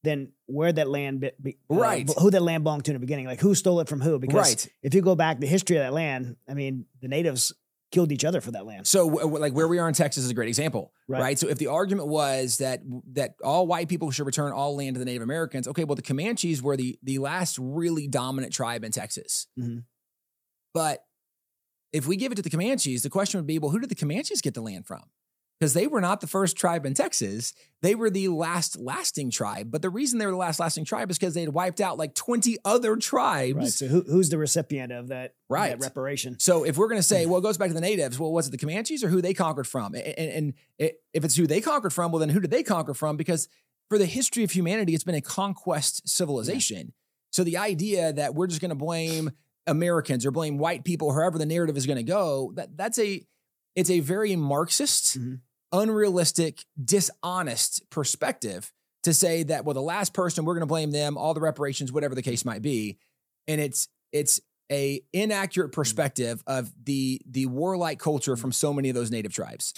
then 0.05 0.33
where 0.47 0.73
that 0.73 0.89
land 0.89 1.21
be, 1.21 1.31
be- 1.43 1.59
uh, 1.71 1.75
Right. 1.77 2.09
who 2.19 2.31
that 2.31 2.43
land 2.43 2.63
belonged 2.65 2.85
to 2.87 2.91
in 2.93 2.95
the 2.95 3.01
beginning? 3.01 3.27
Like 3.27 3.41
who 3.41 3.55
stole 3.55 3.81
it 3.81 3.89
from 3.89 4.01
who? 4.01 4.19
Because 4.19 4.37
right 4.37 4.69
if 4.83 4.95
you 4.95 5.03
go 5.03 5.15
back 5.15 5.41
the 5.41 5.47
history 5.47 5.77
of 5.77 5.83
that 5.83 5.93
land, 5.93 6.37
I 6.49 6.55
mean, 6.55 6.87
the 7.01 7.09
natives 7.09 7.53
killed 7.91 8.11
each 8.13 8.25
other 8.25 8.41
for 8.41 8.51
that 8.51 8.67
land. 8.67 8.87
So, 8.87 9.07
like 9.07 9.53
where 9.53 9.69
we 9.69 9.79
are 9.79 9.87
in 9.89 9.95
Texas 9.95 10.25
is 10.25 10.31
a 10.31 10.35
great 10.35 10.49
example, 10.49 10.93
Right. 11.07 11.21
right. 11.21 11.39
So, 11.39 11.49
if 11.49 11.59
the 11.59 11.69
argument 11.69 12.09
was 12.09 12.59
that 12.59 12.83
that 13.13 13.37
all 13.43 13.67
white 13.67 13.89
people 13.89 14.11
should 14.11 14.27
return 14.27 14.53
all 14.53 14.77
land 14.77 14.95
to 14.97 14.99
the 14.99 15.05
Native 15.05 15.23
Americans, 15.23 15.69
okay, 15.69 15.85
well, 15.85 15.95
the 15.97 16.03
Comanches 16.03 16.61
were 16.63 16.77
the 16.77 16.99
the 17.03 17.19
last 17.19 17.57
really 17.59 18.07
dominant 18.09 18.53
tribe 18.53 18.85
in 18.85 18.91
Texas. 18.93 19.47
Mhm. 19.59 19.85
But 20.73 21.05
if 21.93 22.07
we 22.09 22.17
give 22.17 22.33
it 22.33 22.35
to 22.35 22.43
the 22.43 22.51
Comanches, 22.51 23.03
the 23.05 23.11
question 23.11 23.39
would 23.39 23.47
be, 23.47 23.59
well, 23.61 23.71
who 23.71 23.79
did 23.79 23.89
the 23.91 23.95
Comanches 23.95 24.41
get 24.43 24.55
the 24.55 24.61
land 24.63 24.87
from? 24.87 25.05
Because 25.59 25.73
they 25.73 25.87
were 25.87 26.01
not 26.01 26.21
the 26.21 26.27
first 26.27 26.57
tribe 26.57 26.85
in 26.85 26.95
Texas; 26.95 27.55
they 27.81 27.95
were 27.95 28.11
the 28.11 28.29
last 28.29 28.77
lasting 28.79 29.31
tribe. 29.31 29.71
But 29.71 29.83
the 29.83 29.91
reason 29.91 30.19
they 30.19 30.27
were 30.27 30.33
the 30.33 30.39
last 30.39 30.59
lasting 30.59 30.85
tribe 30.85 31.11
is 31.11 31.19
because 31.19 31.35
they 31.35 31.43
had 31.43 31.55
wiped 31.55 31.81
out 31.81 31.97
like 31.97 32.15
twenty 32.15 32.59
other 32.65 32.97
tribes. 32.97 33.57
Right. 33.57 33.69
So 33.69 33.87
who, 33.87 34.03
who's 34.03 34.31
the 34.31 34.39
recipient 34.39 34.93
of 34.93 35.09
that, 35.09 35.35
Right. 35.49 35.71
that 35.71 35.81
reparation? 35.81 36.39
So 36.41 36.65
if 36.65 36.77
we're 36.77 36.89
going 36.89 36.99
to 36.99 37.07
say, 37.07 37.25
hmm. 37.25 37.31
well, 37.31 37.39
it 37.39 37.43
goes 37.43 37.57
back 37.57 37.69
to 37.69 37.75
the 37.75 37.81
natives, 37.81 38.19
well, 38.19 38.33
was 38.33 38.49
it 38.49 38.51
the 38.51 38.59
Comanches 38.59 39.05
or 39.05 39.09
who 39.09 39.23
they 39.23 39.33
conquered 39.33 39.67
from? 39.67 39.95
And, 39.95 40.05
and, 40.19 40.55
if 40.79 41.25
it's 41.25 41.37
who 41.37 41.47
they 41.47 41.61
conquered 41.61 41.93
from, 41.93 42.11
well, 42.11 42.19
then 42.19 42.31
who 42.31 42.41
did 42.41 42.51
they 42.51 42.65
conquer 42.65 42.95
from? 42.95 43.17
Because 43.17 43.49
for 43.89 43.99
the 43.99 44.07
history 44.07 44.43
of 44.43 44.51
humanity, 44.51 44.95
it's 44.95 45.05
been 45.05 45.15
a 45.15 45.21
conquest 45.21 46.09
civilization. 46.09 46.93
So 47.31 47.45
the 47.45 47.59
idea 47.59 48.13
that 48.13 48.35
we're 48.35 48.47
just 48.47 48.61
going 48.61 48.71
to 48.71 48.75
blame 48.75 49.31
Americans 49.67 50.27
or 50.27 50.31
blame 50.31 50.59
white 50.59 50.85
people, 50.85 51.13
however 51.13 51.39
the 51.39 51.47
narrative 51.47 51.77
is 51.77 51.87
going 51.87 51.97
to 51.97 52.03
go, 52.03 52.53
that 52.57 52.77
that's 52.77 52.99
a 52.99 53.25
it's 53.77 53.91
a 53.91 54.01
very 54.01 54.37
Marxist, 54.37 55.19
Mhm. 55.19 55.41
unrealistic, 55.73 56.65
dishonest 56.83 57.89
perspective 57.91 58.73
to 59.03 59.13
say 59.13 59.43
that 59.43 59.65
well, 59.65 59.75
the 59.75 59.83
last 59.83 60.13
person 60.15 60.45
we're 60.45 60.55
going 60.55 60.61
to 60.63 60.67
blame 60.67 60.91
them, 60.93 61.17
all 61.19 61.35
the 61.35 61.41
reparations, 61.41 61.93
whatever 61.93 62.15
the 62.15 62.23
case 62.23 62.45
might 62.45 62.63
be, 62.63 62.99
and 63.47 63.61
it's 63.61 63.89
it's 64.13 64.41
a 64.73 65.03
inaccurate 65.13 65.71
perspective 65.71 66.43
of 66.47 66.73
the 66.85 67.21
the 67.29 67.47
warlike 67.47 67.99
culture 67.99 68.37
from 68.37 68.53
so 68.53 68.73
many 68.73 68.89
of 68.89 68.95
those 68.95 69.11
native 69.11 69.33
tribes. 69.35 69.75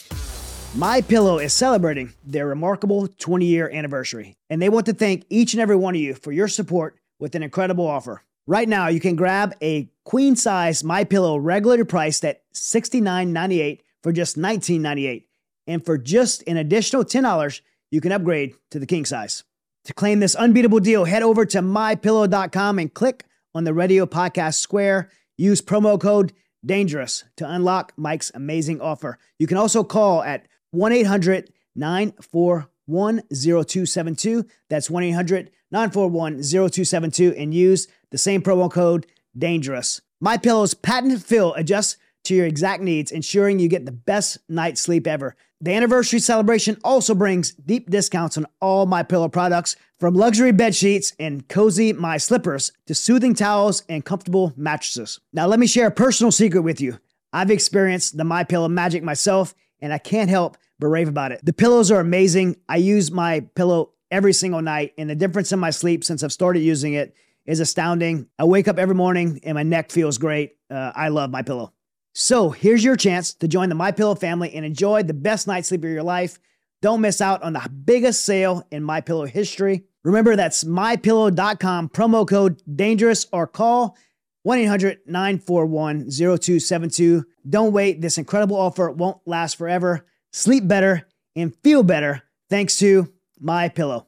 My 0.74 1.00
Pillow 1.00 1.38
is 1.38 1.52
celebrating 1.54 2.12
their 2.24 2.46
remarkable 2.46 3.08
20 3.08 3.46
year 3.46 3.68
anniversary, 3.70 4.36
and 4.50 4.60
they 4.60 4.68
want 4.68 4.86
to 4.86 4.92
thank 4.92 5.24
each 5.30 5.54
and 5.54 5.60
every 5.60 5.76
one 5.76 5.94
of 5.94 6.00
you 6.00 6.14
for 6.14 6.32
your 6.32 6.48
support 6.48 6.98
with 7.18 7.34
an 7.34 7.42
incredible 7.42 7.86
offer. 7.86 8.22
Right 8.46 8.68
now, 8.68 8.88
you 8.88 9.00
can 9.00 9.16
grab 9.16 9.54
a 9.62 9.88
queen 10.04 10.36
size 10.36 10.84
My 10.84 11.02
Pillow 11.02 11.36
regulated 11.38 11.88
priced 11.88 12.24
at 12.24 12.42
$69.98 12.54 13.80
for 14.06 14.12
just 14.12 14.38
$19.98, 14.38 15.24
and 15.66 15.84
for 15.84 15.98
just 15.98 16.44
an 16.46 16.56
additional 16.56 17.04
$10, 17.04 17.60
you 17.90 18.00
can 18.00 18.12
upgrade 18.12 18.54
to 18.70 18.78
the 18.78 18.86
king 18.86 19.04
size. 19.04 19.42
To 19.86 19.94
claim 19.94 20.20
this 20.20 20.36
unbeatable 20.36 20.78
deal, 20.78 21.06
head 21.06 21.24
over 21.24 21.44
to 21.46 21.58
mypillow.com 21.58 22.78
and 22.78 22.94
click 22.94 23.24
on 23.52 23.64
the 23.64 23.74
radio 23.74 24.06
podcast 24.06 24.60
square. 24.60 25.10
Use 25.36 25.60
promo 25.60 26.00
code 26.00 26.32
dangerous 26.64 27.24
to 27.38 27.50
unlock 27.50 27.94
Mike's 27.96 28.30
amazing 28.32 28.80
offer. 28.80 29.18
You 29.40 29.48
can 29.48 29.56
also 29.56 29.82
call 29.82 30.22
at 30.22 30.46
1 30.70 30.92
800 30.92 31.52
941 31.74 33.22
0272. 33.28 34.46
That's 34.70 34.88
1 34.88 35.02
800 35.02 35.50
941 35.72 36.44
0272 36.44 37.34
and 37.36 37.52
use 37.52 37.88
the 38.12 38.18
same 38.18 38.40
promo 38.40 38.70
code 38.70 39.08
dangerous. 39.36 40.00
My 40.20 40.36
Pillow's 40.36 40.74
patented 40.74 41.24
fill 41.24 41.54
adjusts 41.54 41.96
to 42.26 42.34
your 42.34 42.46
exact 42.46 42.82
needs, 42.82 43.10
ensuring 43.10 43.58
you 43.58 43.68
get 43.68 43.86
the 43.86 43.92
best 43.92 44.38
night's 44.48 44.80
sleep 44.80 45.06
ever. 45.06 45.36
The 45.60 45.72
anniversary 45.72 46.18
celebration 46.18 46.78
also 46.84 47.14
brings 47.14 47.52
deep 47.52 47.88
discounts 47.90 48.36
on 48.36 48.46
all 48.60 48.86
My 48.86 49.02
Pillow 49.02 49.28
products, 49.28 49.76
from 49.98 50.14
luxury 50.14 50.52
bed 50.52 50.74
sheets 50.74 51.14
and 51.18 51.48
cozy 51.48 51.92
My 51.92 52.18
Slippers 52.18 52.72
to 52.86 52.94
soothing 52.94 53.34
towels 53.34 53.82
and 53.88 54.04
comfortable 54.04 54.52
mattresses. 54.56 55.18
Now, 55.32 55.46
let 55.46 55.58
me 55.58 55.66
share 55.66 55.86
a 55.86 55.90
personal 55.90 56.30
secret 56.30 56.60
with 56.60 56.80
you. 56.80 56.98
I've 57.32 57.50
experienced 57.50 58.16
the 58.16 58.24
My 58.24 58.44
Pillow 58.44 58.68
magic 58.68 59.02
myself, 59.02 59.54
and 59.80 59.92
I 59.92 59.98
can't 59.98 60.30
help 60.30 60.58
but 60.78 60.88
rave 60.88 61.08
about 61.08 61.32
it. 61.32 61.44
The 61.44 61.54
pillows 61.54 61.90
are 61.90 62.00
amazing. 62.00 62.56
I 62.68 62.76
use 62.76 63.10
my 63.10 63.40
pillow 63.54 63.92
every 64.10 64.34
single 64.34 64.60
night, 64.60 64.92
and 64.98 65.08
the 65.08 65.14
difference 65.14 65.52
in 65.52 65.58
my 65.58 65.70
sleep 65.70 66.04
since 66.04 66.22
I've 66.22 66.32
started 66.32 66.60
using 66.60 66.92
it 66.92 67.14
is 67.46 67.60
astounding. 67.60 68.28
I 68.38 68.44
wake 68.44 68.68
up 68.68 68.78
every 68.78 68.94
morning 68.94 69.40
and 69.44 69.54
my 69.54 69.62
neck 69.62 69.90
feels 69.90 70.18
great. 70.18 70.56
Uh, 70.70 70.92
I 70.94 71.08
love 71.08 71.30
my 71.30 71.42
pillow. 71.42 71.72
So 72.18 72.48
here's 72.48 72.82
your 72.82 72.96
chance 72.96 73.34
to 73.34 73.46
join 73.46 73.68
the 73.68 73.74
My 73.74 73.92
Pillow 73.92 74.14
family 74.14 74.54
and 74.54 74.64
enjoy 74.64 75.02
the 75.02 75.12
best 75.12 75.46
night's 75.46 75.68
sleep 75.68 75.84
of 75.84 75.90
your 75.90 76.02
life. 76.02 76.38
Don't 76.80 77.02
miss 77.02 77.20
out 77.20 77.42
on 77.42 77.52
the 77.52 77.68
biggest 77.68 78.24
sale 78.24 78.66
in 78.70 78.82
My 78.82 79.02
Pillow 79.02 79.26
history. 79.26 79.84
Remember 80.02 80.34
that's 80.34 80.64
mypillow.com 80.64 81.90
promo 81.90 82.26
code 82.26 82.62
dangerous 82.74 83.26
or 83.34 83.46
call 83.46 83.98
1 84.44 84.58
800 84.60 85.00
941 85.04 86.10
0272. 86.10 87.26
Don't 87.46 87.74
wait. 87.74 88.00
This 88.00 88.16
incredible 88.16 88.56
offer 88.56 88.90
won't 88.90 89.18
last 89.26 89.58
forever. 89.58 90.06
Sleep 90.32 90.66
better 90.66 91.06
and 91.36 91.54
feel 91.56 91.82
better 91.82 92.22
thanks 92.48 92.78
to 92.78 93.12
My 93.38 93.68
Pillow. 93.68 94.06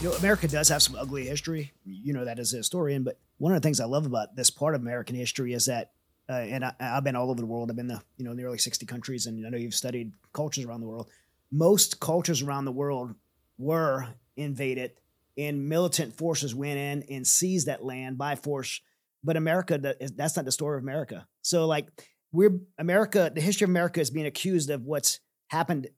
You 0.00 0.08
know, 0.08 0.14
America 0.14 0.48
does 0.48 0.70
have 0.70 0.82
some 0.82 0.96
ugly 0.96 1.26
history. 1.26 1.72
You 1.84 2.14
know 2.14 2.24
that 2.24 2.38
as 2.38 2.54
a 2.54 2.56
historian, 2.56 3.02
but 3.02 3.20
one 3.36 3.52
of 3.52 3.60
the 3.60 3.66
things 3.66 3.80
I 3.80 3.84
love 3.84 4.06
about 4.06 4.34
this 4.34 4.48
part 4.48 4.74
of 4.74 4.80
American 4.80 5.14
history 5.14 5.52
is 5.52 5.66
that, 5.66 5.90
uh, 6.28 6.32
and 6.32 6.64
I, 6.64 6.74
I've 6.78 7.04
been 7.04 7.16
all 7.16 7.30
over 7.30 7.40
the 7.40 7.46
world. 7.46 7.70
I've 7.70 7.76
been 7.76 7.88
the 7.88 8.02
you 8.16 8.24
know 8.24 8.32
nearly 8.32 8.58
sixty 8.58 8.86
countries, 8.86 9.26
and 9.26 9.46
I 9.46 9.50
know 9.50 9.58
you've 9.58 9.74
studied 9.74 10.12
cultures 10.32 10.64
around 10.64 10.80
the 10.80 10.86
world. 10.86 11.10
Most 11.50 12.00
cultures 12.00 12.42
around 12.42 12.66
the 12.66 12.72
world 12.72 13.14
were 13.56 14.06
invaded, 14.36 14.92
and 15.36 15.68
militant 15.68 16.16
forces 16.16 16.54
went 16.54 16.78
in 16.78 17.02
and 17.14 17.26
seized 17.26 17.66
that 17.66 17.84
land 17.84 18.18
by 18.18 18.36
force. 18.36 18.80
But 19.24 19.36
America, 19.36 19.78
that's 20.14 20.36
not 20.36 20.44
the 20.44 20.52
story 20.52 20.76
of 20.76 20.82
America. 20.82 21.26
So 21.42 21.66
like 21.66 21.88
we're 22.30 22.60
America, 22.78 23.32
the 23.34 23.40
history 23.40 23.64
of 23.64 23.70
America 23.70 24.00
is 24.00 24.10
being 24.10 24.26
accused 24.26 24.70
of 24.70 24.82
what's 24.84 25.20
happened 25.48 25.88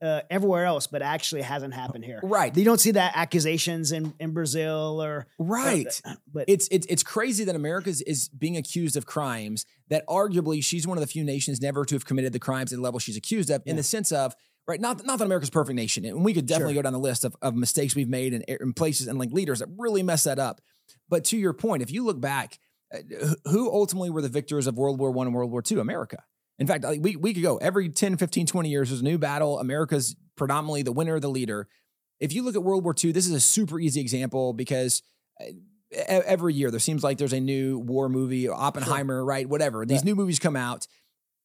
uh, 0.00 0.20
everywhere 0.30 0.64
else, 0.64 0.86
but 0.86 1.02
actually 1.02 1.42
hasn't 1.42 1.74
happened 1.74 2.04
here. 2.04 2.20
Right. 2.22 2.56
You 2.56 2.64
don't 2.64 2.78
see 2.80 2.92
that 2.92 3.12
accusations 3.16 3.90
in, 3.92 4.14
in 4.20 4.32
Brazil 4.32 5.02
or 5.02 5.26
Right. 5.38 6.00
but 6.32 6.44
It's 6.48 6.68
it's 6.70 6.86
it's 6.88 7.02
crazy 7.02 7.44
that 7.44 7.56
America 7.56 7.90
is, 7.90 8.00
is 8.02 8.28
being 8.28 8.56
accused 8.56 8.96
of 8.96 9.06
crimes 9.06 9.64
that 9.88 10.06
arguably 10.06 10.62
she's 10.62 10.86
one 10.86 10.96
of 10.98 11.00
the 11.02 11.06
few 11.08 11.24
nations 11.24 11.60
never 11.60 11.84
to 11.84 11.94
have 11.94 12.04
committed 12.04 12.32
the 12.32 12.38
crimes 12.38 12.72
at 12.72 12.76
the 12.76 12.82
level 12.82 13.00
she's 13.00 13.16
accused 13.16 13.50
of, 13.50 13.62
in 13.66 13.76
the 13.76 13.82
sense 13.82 14.12
of 14.12 14.34
right. 14.66 14.80
Not 14.80 15.04
not 15.04 15.18
that 15.18 15.24
America's 15.24 15.48
a 15.48 15.52
perfect 15.52 15.74
nation, 15.76 16.04
and 16.04 16.24
we 16.24 16.32
could 16.32 16.46
definitely 16.46 16.74
Sure. 16.74 16.82
go 16.82 16.86
down 16.86 16.92
the 16.92 16.98
list 17.00 17.24
of, 17.24 17.34
of 17.42 17.54
mistakes 17.56 17.96
we've 17.96 18.08
made 18.08 18.34
and, 18.34 18.44
and 18.48 18.76
places 18.76 19.08
and 19.08 19.18
like 19.18 19.32
leaders 19.32 19.58
that 19.60 19.68
really 19.76 20.02
mess 20.02 20.24
that 20.24 20.38
up. 20.38 20.60
But 21.08 21.24
to 21.26 21.36
your 21.36 21.52
point, 21.54 21.82
if 21.82 21.90
you 21.90 22.04
look 22.04 22.20
back, 22.20 22.58
uh, 22.94 22.98
who 23.46 23.70
ultimately 23.72 24.10
were 24.10 24.22
the 24.22 24.28
victors 24.28 24.66
of 24.66 24.76
World 24.76 24.98
War 25.00 25.10
One 25.10 25.26
and 25.26 25.34
World 25.34 25.50
War 25.50 25.62
Two? 25.62 25.80
America. 25.80 26.22
In 26.58 26.66
fact, 26.66 26.84
like, 26.84 27.00
we, 27.02 27.16
we 27.16 27.34
could 27.34 27.42
go 27.42 27.56
every 27.58 27.88
10, 27.88 28.16
15, 28.16 28.46
20 28.46 28.68
years, 28.68 28.88
there's 28.90 29.00
a 29.00 29.04
new 29.04 29.18
battle. 29.18 29.58
America's 29.60 30.16
predominantly 30.36 30.82
the 30.82 30.92
winner, 30.92 31.20
the 31.20 31.28
leader. 31.30 31.68
If 32.20 32.32
you 32.32 32.42
look 32.42 32.56
at 32.56 32.62
World 32.64 32.82
War 32.84 32.94
II, 33.02 33.12
this 33.12 33.26
is 33.26 33.32
a 33.32 33.40
super 33.40 33.78
easy 33.78 34.00
example 34.00 34.52
because 34.52 35.02
uh, 35.40 35.44
e- 35.50 35.54
every 35.96 36.54
year 36.54 36.70
there 36.72 36.80
seems 36.80 37.04
like 37.04 37.16
there's 37.18 37.32
a 37.32 37.38
new 37.40 37.78
war 37.78 38.08
movie, 38.08 38.48
Oppenheimer, 38.48 39.24
right? 39.24 39.48
Whatever. 39.48 39.86
These 39.86 40.02
new 40.04 40.16
movies 40.16 40.38
come 40.40 40.56
out. 40.56 40.86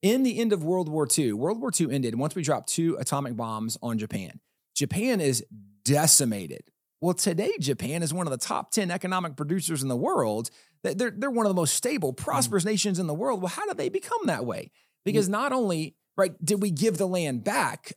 In 0.02 0.24
the 0.24 0.40
end 0.40 0.52
of 0.52 0.64
World 0.64 0.90
War 0.90 1.08
II, 1.18 1.34
World 1.34 1.62
War 1.62 1.72
II 1.80 1.94
ended 1.94 2.16
once 2.16 2.34
we 2.36 2.42
dropped 2.42 2.70
two 2.70 2.98
atomic 3.00 3.36
bombs 3.38 3.78
on 3.84 3.98
Japan. 4.00 4.40
Japan 4.76 5.22
is 5.22 5.46
decimated. 5.86 6.64
Well, 7.02 7.14
today 7.14 7.52
Japan 7.60 8.02
is 8.02 8.14
one 8.14 8.26
of 8.28 8.32
the 8.32 8.38
top 8.38 8.72
10 8.72 8.90
economic 8.90 9.36
producers 9.36 9.82
in 9.84 9.90
the 9.90 9.96
world. 9.96 10.50
They- 10.84 10.94
They're, 10.94 11.12
they're 11.16 11.30
one 11.32 11.46
of 11.46 11.50
the 11.50 11.56
most 11.62 11.76
stable, 11.76 12.14
prosperous 12.14 12.66
nations 12.66 12.98
in 13.00 13.08
the 13.08 13.14
world. 13.14 13.42
Well, 13.42 13.50
how 13.50 13.66
did 13.68 13.78
they 13.78 13.90
become 13.90 14.26
that 14.26 14.46
way? 14.46 14.72
Because 15.06 15.28
mm. 15.28 15.32
not 15.32 15.52
only, 15.52 15.96
right, 16.18 16.34
did 16.44 16.62
we 16.62 16.72
give 16.72 16.98
the 16.98 17.08
land 17.08 17.44
back, 17.44 17.94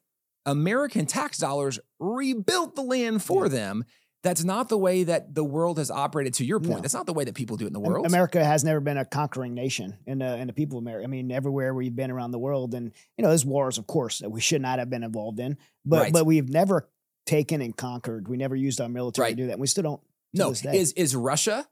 American 0.47 1.07
tax 1.07 1.39
dollars 1.39 1.79
rebuilt 1.99 2.77
the 2.77 2.83
land 2.83 3.23
for 3.23 3.49
them. 3.49 3.85
That's 4.23 4.43
not 4.43 4.69
the 4.69 4.79
way 4.79 5.05
that 5.05 5.35
the 5.37 5.45
world 5.45 5.79
has 5.79 5.89
operated. 5.89 6.35
To 6.35 6.45
your 6.45 6.59
point, 6.59 6.77
No. 6.77 6.81
that's 6.81 6.95
not 6.95 7.07
the 7.07 7.13
way 7.13 7.23
that 7.25 7.35
people 7.35 7.57
do 7.57 7.65
it 7.65 7.69
in 7.69 7.73
the 7.73 7.81
world. 7.81 8.07
America 8.07 8.43
has 8.45 8.65
never 8.65 8.81
been 8.81 8.97
a 8.97 9.05
conquering 9.05 9.55
nation 9.55 9.99
and 10.07 10.21
uh, 10.21 10.31
the 10.31 10.37
in 10.39 10.47
the 10.49 10.53
people 10.53 10.79
of 10.79 10.83
America. 10.83 11.05
I 11.05 11.07
mean, 11.07 11.31
everywhere 11.31 11.73
we've 11.75 11.95
been 11.95 12.11
around 12.11 12.33
the 12.33 12.39
world, 12.39 12.75
and 12.75 12.93
you 13.17 13.23
know, 13.23 13.29
there's 13.29 13.45
wars, 13.45 13.79
of 13.79 13.87
course, 13.87 14.21
that 14.21 14.31
we 14.31 14.41
should 14.41 14.63
not 14.63 14.81
have 14.81 14.91
been 14.91 15.05
involved 15.05 15.39
in, 15.39 15.59
but 15.85 16.01
Right. 16.01 16.13
but 16.13 16.27
we've 16.27 16.49
never 16.49 16.89
taken 17.25 17.61
and 17.61 17.77
conquered. 17.77 18.27
We 18.27 18.37
never 18.37 18.57
used 18.57 18.81
our 18.81 18.89
military 18.89 19.27
Right. 19.27 19.31
to 19.37 19.43
do 19.43 19.47
that. 19.47 19.53
And 19.55 19.61
we 19.61 19.69
still 19.69 19.85
don't. 19.85 20.01
No, 20.35 20.51
is 20.51 20.93
is 20.93 21.15
Russia 21.15 21.67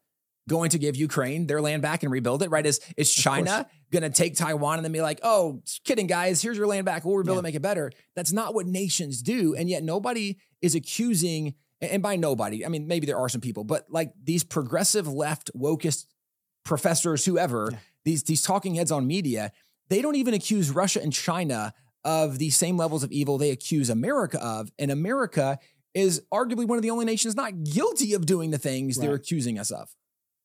going 0.49 0.71
to 0.71 0.79
give 0.79 0.95
Ukraine 0.97 1.47
their 1.47 1.61
land 1.61 1.83
back 1.83 2.03
and 2.03 2.13
rebuild 2.13 2.43
it? 2.43 2.51
Right? 2.51 2.65
Is 2.67 2.81
is 2.97 3.13
China 3.13 3.67
going 3.91 4.03
to 4.03 4.11
take 4.11 4.37
Taiwan 4.37 4.79
and 4.79 4.85
then 4.85 4.93
be 4.93 5.01
like, 5.03 5.21
"Oh, 5.23 5.63
kidding, 5.85 6.07
guys, 6.07 6.43
here's 6.43 6.57
your 6.59 6.67
land 6.67 6.85
back. 6.87 7.05
We'll 7.05 7.17
rebuild 7.17 7.37
Yeah. 7.37 7.41
it, 7.41 7.43
make 7.43 7.55
it 7.55 7.63
better." 7.63 7.91
That's 8.17 8.33
not 8.33 8.55
what 8.55 8.67
nations 8.67 9.23
do, 9.23 9.55
and 9.55 9.69
yet 9.69 9.83
nobody 9.83 10.37
is 10.63 10.75
accusing. 10.75 11.55
and- 11.81 12.03
by 12.03 12.17
nobody, 12.17 12.65
I 12.65 12.69
mean 12.71 12.87
maybe 12.87 13.05
there 13.05 13.19
are 13.19 13.29
some 13.29 13.43
people, 13.43 13.63
but 13.63 13.85
like 13.91 14.13
these 14.23 14.43
progressive 14.43 15.07
left 15.07 15.51
wokest 15.55 16.07
professors, 16.65 17.25
whoever 17.27 17.69
Yeah. 17.73 17.79
these 18.05 18.23
these 18.23 18.41
talking 18.43 18.75
heads 18.77 18.91
on 18.91 19.07
media, 19.07 19.53
they 19.91 20.01
don't 20.01 20.15
even 20.17 20.33
accuse 20.35 20.71
Russia 20.71 21.03
and 21.03 21.13
China 21.13 21.75
of 22.03 22.39
the 22.39 22.51
same 22.51 22.77
levels 22.79 23.03
of 23.03 23.13
evil 23.13 23.37
they 23.39 23.51
accuse 23.51 23.91
America 23.91 24.43
of, 24.43 24.71
and 24.79 24.91
America 24.91 25.59
is 25.95 26.23
arguably 26.33 26.67
one 26.67 26.79
of 26.79 26.83
the 26.83 26.91
only 26.91 27.05
nations 27.05 27.35
not 27.37 27.65
guilty 27.65 28.15
of 28.15 28.25
doing 28.27 28.51
the 28.51 28.59
things 28.59 28.97
they're 28.97 29.15
accusing 29.15 29.59
us 29.59 29.71
of. 29.71 29.95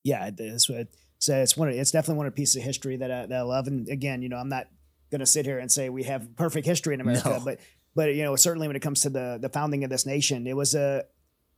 Yeah, 0.04 0.28
it 0.28 0.39
is. 0.39 0.70
what- 0.70 0.88
So 1.20 1.36
it's 1.41 1.58
one. 1.58 1.68
Of, 1.70 1.76
it's 1.76 1.91
definitely 1.91 2.18
one 2.18 2.28
of 2.28 2.34
the 2.34 2.38
pieces 2.38 2.56
of 2.58 2.64
history 2.64 2.95
that 2.97 3.12
I, 3.12 3.26
that 3.26 3.38
I 3.39 3.41
love. 3.41 3.68
And 3.68 3.88
again, 3.89 4.22
you 4.22 4.30
know, 4.30 4.38
I'm 4.38 4.50
not 4.50 4.68
going 5.12 5.20
to 5.20 5.26
sit 5.26 5.45
here 5.45 5.60
and 5.60 5.70
say 5.72 5.89
we 5.89 6.04
have 6.04 6.36
perfect 6.38 6.66
history 6.66 6.93
in 6.93 7.02
America, 7.02 7.30
No. 7.30 7.41
but 7.43 7.60
but 7.95 8.14
you 8.16 8.24
know, 8.24 8.36
certainly 8.38 8.68
when 8.68 8.76
it 8.76 8.82
comes 8.82 9.02
to 9.02 9.10
the 9.10 9.38
the 9.41 9.50
founding 9.50 9.84
of 9.84 9.89
this 9.89 10.06
nation, 10.06 10.47
it 10.47 10.56
was 10.56 10.76
a 10.76 11.04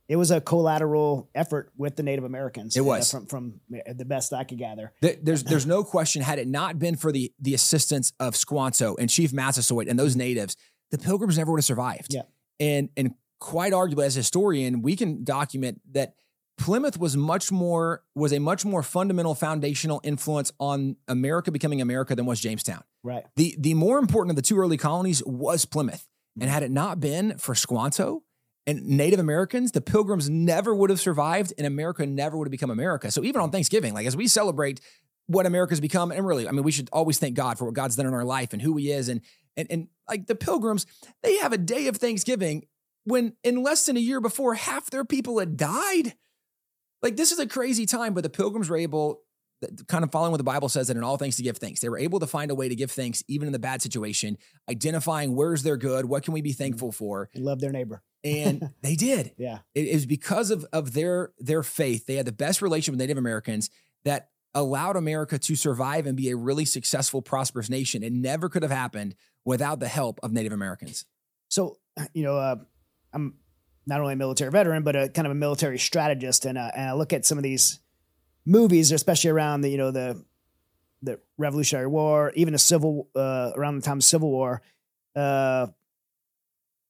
it 0.08 0.16
was 0.16 0.30
a 0.32 0.40
collateral 0.40 1.30
effort 1.34 1.70
with 1.76 1.94
the 1.94 2.02
Native 2.02 2.24
Americans. 2.24 2.76
It 2.76 2.80
uh, 2.80 2.84
was. 2.84 3.10
from 3.12 3.26
from 3.26 3.60
the 3.70 4.04
best 4.04 4.32
I 4.32 4.42
could 4.44 4.58
gather. 4.58 4.92
There- 5.00 5.16
There's 5.22 5.44
there's 5.44 5.66
no 5.66 5.84
question. 5.84 6.22
Had 6.22 6.38
it 6.40 6.48
not 6.48 6.78
been 6.80 6.96
for 6.96 7.12
the 7.12 7.32
the 7.40 7.54
assistance 7.54 8.12
of 8.18 8.34
Squanto 8.34 8.96
and 8.98 9.08
Chief 9.08 9.32
Massasoit 9.32 9.86
and 9.86 9.96
those 9.98 10.16
natives, 10.16 10.56
the 10.90 10.98
Pilgrims 10.98 11.38
never 11.38 11.52
would 11.52 11.58
have 11.58 11.64
survived. 11.64 12.12
Yeah. 12.12 12.22
And 12.58 12.88
and 12.96 13.12
quite 13.38 13.72
arguably, 13.72 14.06
as 14.06 14.16
a 14.16 14.20
historian, 14.20 14.82
we 14.82 14.96
can 14.96 15.22
document 15.24 15.80
that 15.92 16.14
Plymouth 16.62 16.98
was 16.98 17.16
much 17.16 17.50
more 17.50 18.02
was 18.14 18.32
a 18.32 18.38
much 18.38 18.64
more 18.64 18.82
fundamental 18.82 19.34
foundational 19.34 20.00
influence 20.04 20.52
on 20.60 20.96
America 21.08 21.50
becoming 21.50 21.80
America 21.80 22.14
than 22.14 22.24
was 22.24 22.40
Jamestown. 22.40 22.82
Right. 23.02 23.24
The 23.36 23.56
the 23.58 23.74
more 23.74 23.98
important 23.98 24.30
of 24.30 24.36
the 24.36 24.42
two 24.42 24.58
early 24.58 24.76
colonies 24.76 25.22
was 25.24 25.64
Plymouth. 25.64 26.06
And 26.40 26.48
Mm. 26.48 26.52
had 26.54 26.62
it 26.62 26.70
not 26.70 27.00
been 27.00 27.36
for 27.36 27.54
Squanto 27.54 28.22
and 28.66 28.82
Native 28.86 29.18
Americans, 29.18 29.72
the 29.72 29.80
Pilgrims 29.80 30.30
never 30.30 30.74
would 30.74 30.88
have 30.88 31.00
survived 31.00 31.52
and 31.58 31.66
America 31.66 32.06
never 32.06 32.38
would 32.38 32.46
have 32.46 32.52
become 32.52 32.70
America. 32.70 33.10
So 33.10 33.24
even 33.24 33.40
on 33.40 33.50
Thanksgiving, 33.50 33.92
like 33.92 34.06
as 34.06 34.16
we 34.16 34.28
celebrate 34.28 34.80
what 35.26 35.46
America's 35.46 35.80
become, 35.80 36.10
and 36.12 36.26
really, 36.26 36.48
I 36.48 36.52
mean, 36.52 36.62
we 36.62 36.72
should 36.72 36.88
always 36.92 37.18
thank 37.18 37.34
God 37.34 37.58
for 37.58 37.64
what 37.64 37.74
God's 37.74 37.96
done 37.96 38.06
in 38.06 38.14
our 38.14 38.24
life 38.24 38.52
and 38.52 38.62
who 38.62 38.76
he 38.76 38.92
is. 38.92 39.08
And 39.08 39.20
and 39.56 39.66
and 39.70 39.88
like 40.08 40.26
the 40.26 40.34
Pilgrims, 40.34 40.86
they 41.22 41.36
have 41.38 41.52
a 41.52 41.58
day 41.58 41.86
of 41.88 41.96
Thanksgiving 41.96 42.66
when 43.04 43.34
in 43.42 43.62
less 43.62 43.86
than 43.86 43.96
a 43.96 44.00
year 44.00 44.20
before 44.20 44.54
half 44.54 44.90
their 44.90 45.04
people 45.04 45.38
had 45.40 45.56
died. 45.56 46.14
Like 47.02 47.16
this 47.16 47.32
is 47.32 47.38
a 47.38 47.46
crazy 47.46 47.86
time, 47.86 48.14
but 48.14 48.22
the 48.22 48.30
Pilgrims 48.30 48.70
were 48.70 48.76
able 48.76 49.22
kind 49.88 50.04
of 50.04 50.10
following 50.10 50.32
what 50.32 50.38
the 50.38 50.44
Bible 50.44 50.68
says 50.68 50.88
that 50.88 50.96
in 50.96 51.04
all 51.04 51.16
things 51.16 51.36
to 51.36 51.42
give 51.42 51.58
thanks. 51.58 51.80
They 51.80 51.88
were 51.88 51.98
able 51.98 52.20
to 52.20 52.26
find 52.26 52.50
a 52.50 52.54
way 52.54 52.68
to 52.68 52.74
give 52.74 52.90
thanks 52.90 53.22
even 53.28 53.46
in 53.46 53.52
the 53.52 53.58
bad 53.58 53.82
situation, 53.82 54.38
identifying 54.68 55.36
where's 55.36 55.62
their 55.62 55.76
good, 55.76 56.06
what 56.06 56.24
can 56.24 56.34
we 56.34 56.42
be 56.42 56.52
thankful 56.52 56.92
for, 56.92 57.28
love 57.36 57.60
their 57.60 57.72
neighbor. 57.72 58.02
and 58.24 58.70
they 58.82 58.96
did. 58.96 59.32
Yeah. 59.36 59.58
it 59.74 59.92
was 59.92 60.06
because 60.06 60.50
of 60.50 60.64
of 60.72 60.92
their 60.92 61.32
their 61.38 61.62
faith. 61.62 62.06
They 62.06 62.16
had 62.16 62.26
the 62.26 62.32
best 62.32 62.62
relationship 62.62 62.94
with 62.94 63.00
Native 63.00 63.18
Americans 63.18 63.70
that 64.04 64.28
allowed 64.54 64.96
America 64.96 65.38
to 65.38 65.56
survive 65.56 66.06
and 66.06 66.16
be 66.16 66.30
a 66.30 66.36
really 66.36 66.64
successful, 66.64 67.22
prosperous 67.22 67.70
nation. 67.70 68.02
It 68.02 68.12
never 68.12 68.48
could 68.48 68.62
have 68.62 68.72
happened 68.72 69.14
without 69.44 69.80
the 69.80 69.88
help 69.88 70.20
of 70.22 70.32
Native 70.32 70.52
Americans. 70.52 71.06
So, 71.48 71.78
you 72.12 72.22
know, 72.22 72.36
uh, 72.36 72.56
I'm 73.12 73.34
not 73.86 74.00
only 74.00 74.14
a 74.14 74.16
military 74.16 74.50
veteran, 74.50 74.82
but 74.82 74.96
a 74.96 75.08
kind 75.08 75.26
of 75.26 75.32
a 75.32 75.36
military 75.36 75.78
strategist, 75.78 76.44
and 76.44 76.58
uh, 76.58 76.70
and 76.74 76.90
I 76.90 76.92
look 76.92 77.12
at 77.12 77.26
some 77.26 77.38
of 77.38 77.44
these 77.44 77.80
movies, 78.46 78.92
especially 78.92 79.30
around 79.30 79.62
the 79.62 79.70
you 79.70 79.78
know 79.78 79.90
the 79.90 80.24
the 81.02 81.18
Revolutionary 81.36 81.88
War, 81.88 82.32
even 82.36 82.52
the 82.52 82.58
Civil 82.58 83.08
uh, 83.14 83.52
around 83.56 83.76
the 83.76 83.82
time 83.82 83.98
of 83.98 84.04
Civil 84.04 84.30
War, 84.30 84.62
uh, 85.16 85.66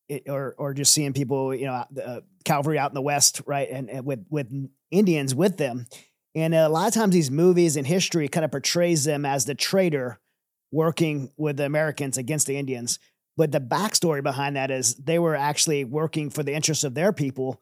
it, 0.09 0.24
or 0.28 0.55
or 0.59 0.74
just 0.74 0.93
seeing 0.93 1.12
people, 1.12 1.55
you 1.55 1.66
know, 1.66 1.84
uh, 2.05 2.20
cavalry 2.45 2.78
out 2.78 2.90
in 2.90 2.95
the 2.95 3.03
West, 3.03 3.43
right, 3.47 3.68
and, 3.70 3.88
and 3.88 4.05
with 4.05 4.26
with 4.28 4.53
Indians 4.90 5.34
with 5.34 5.57
them, 5.57 5.86
and 6.34 6.55
a 6.55 6.68
lot 6.68 6.88
of 6.88 6.95
times 6.95 7.14
these 7.14 7.30
movies 7.30 7.76
and 7.76 7.86
history 7.86 8.28
kind 8.28 8.45
of 8.45 8.51
portrays 8.51 9.05
them 9.05 9.24
as 9.24 9.45
the 9.45 9.55
traitor 9.55 10.18
working 10.70 11.30
with 11.36 11.59
the 11.59 11.66
Americans 11.66 12.16
against 12.16 12.47
the 12.47 12.57
Indians. 12.57 12.99
But 13.36 13.50
the 13.52 13.60
backstory 13.60 14.22
behind 14.22 14.56
that 14.56 14.70
is 14.70 14.94
they 14.96 15.18
were 15.18 15.34
actually 15.34 15.84
working 15.84 16.28
for 16.30 16.42
the 16.42 16.52
interests 16.52 16.84
of 16.84 16.94
their 16.94 17.12
people, 17.12 17.60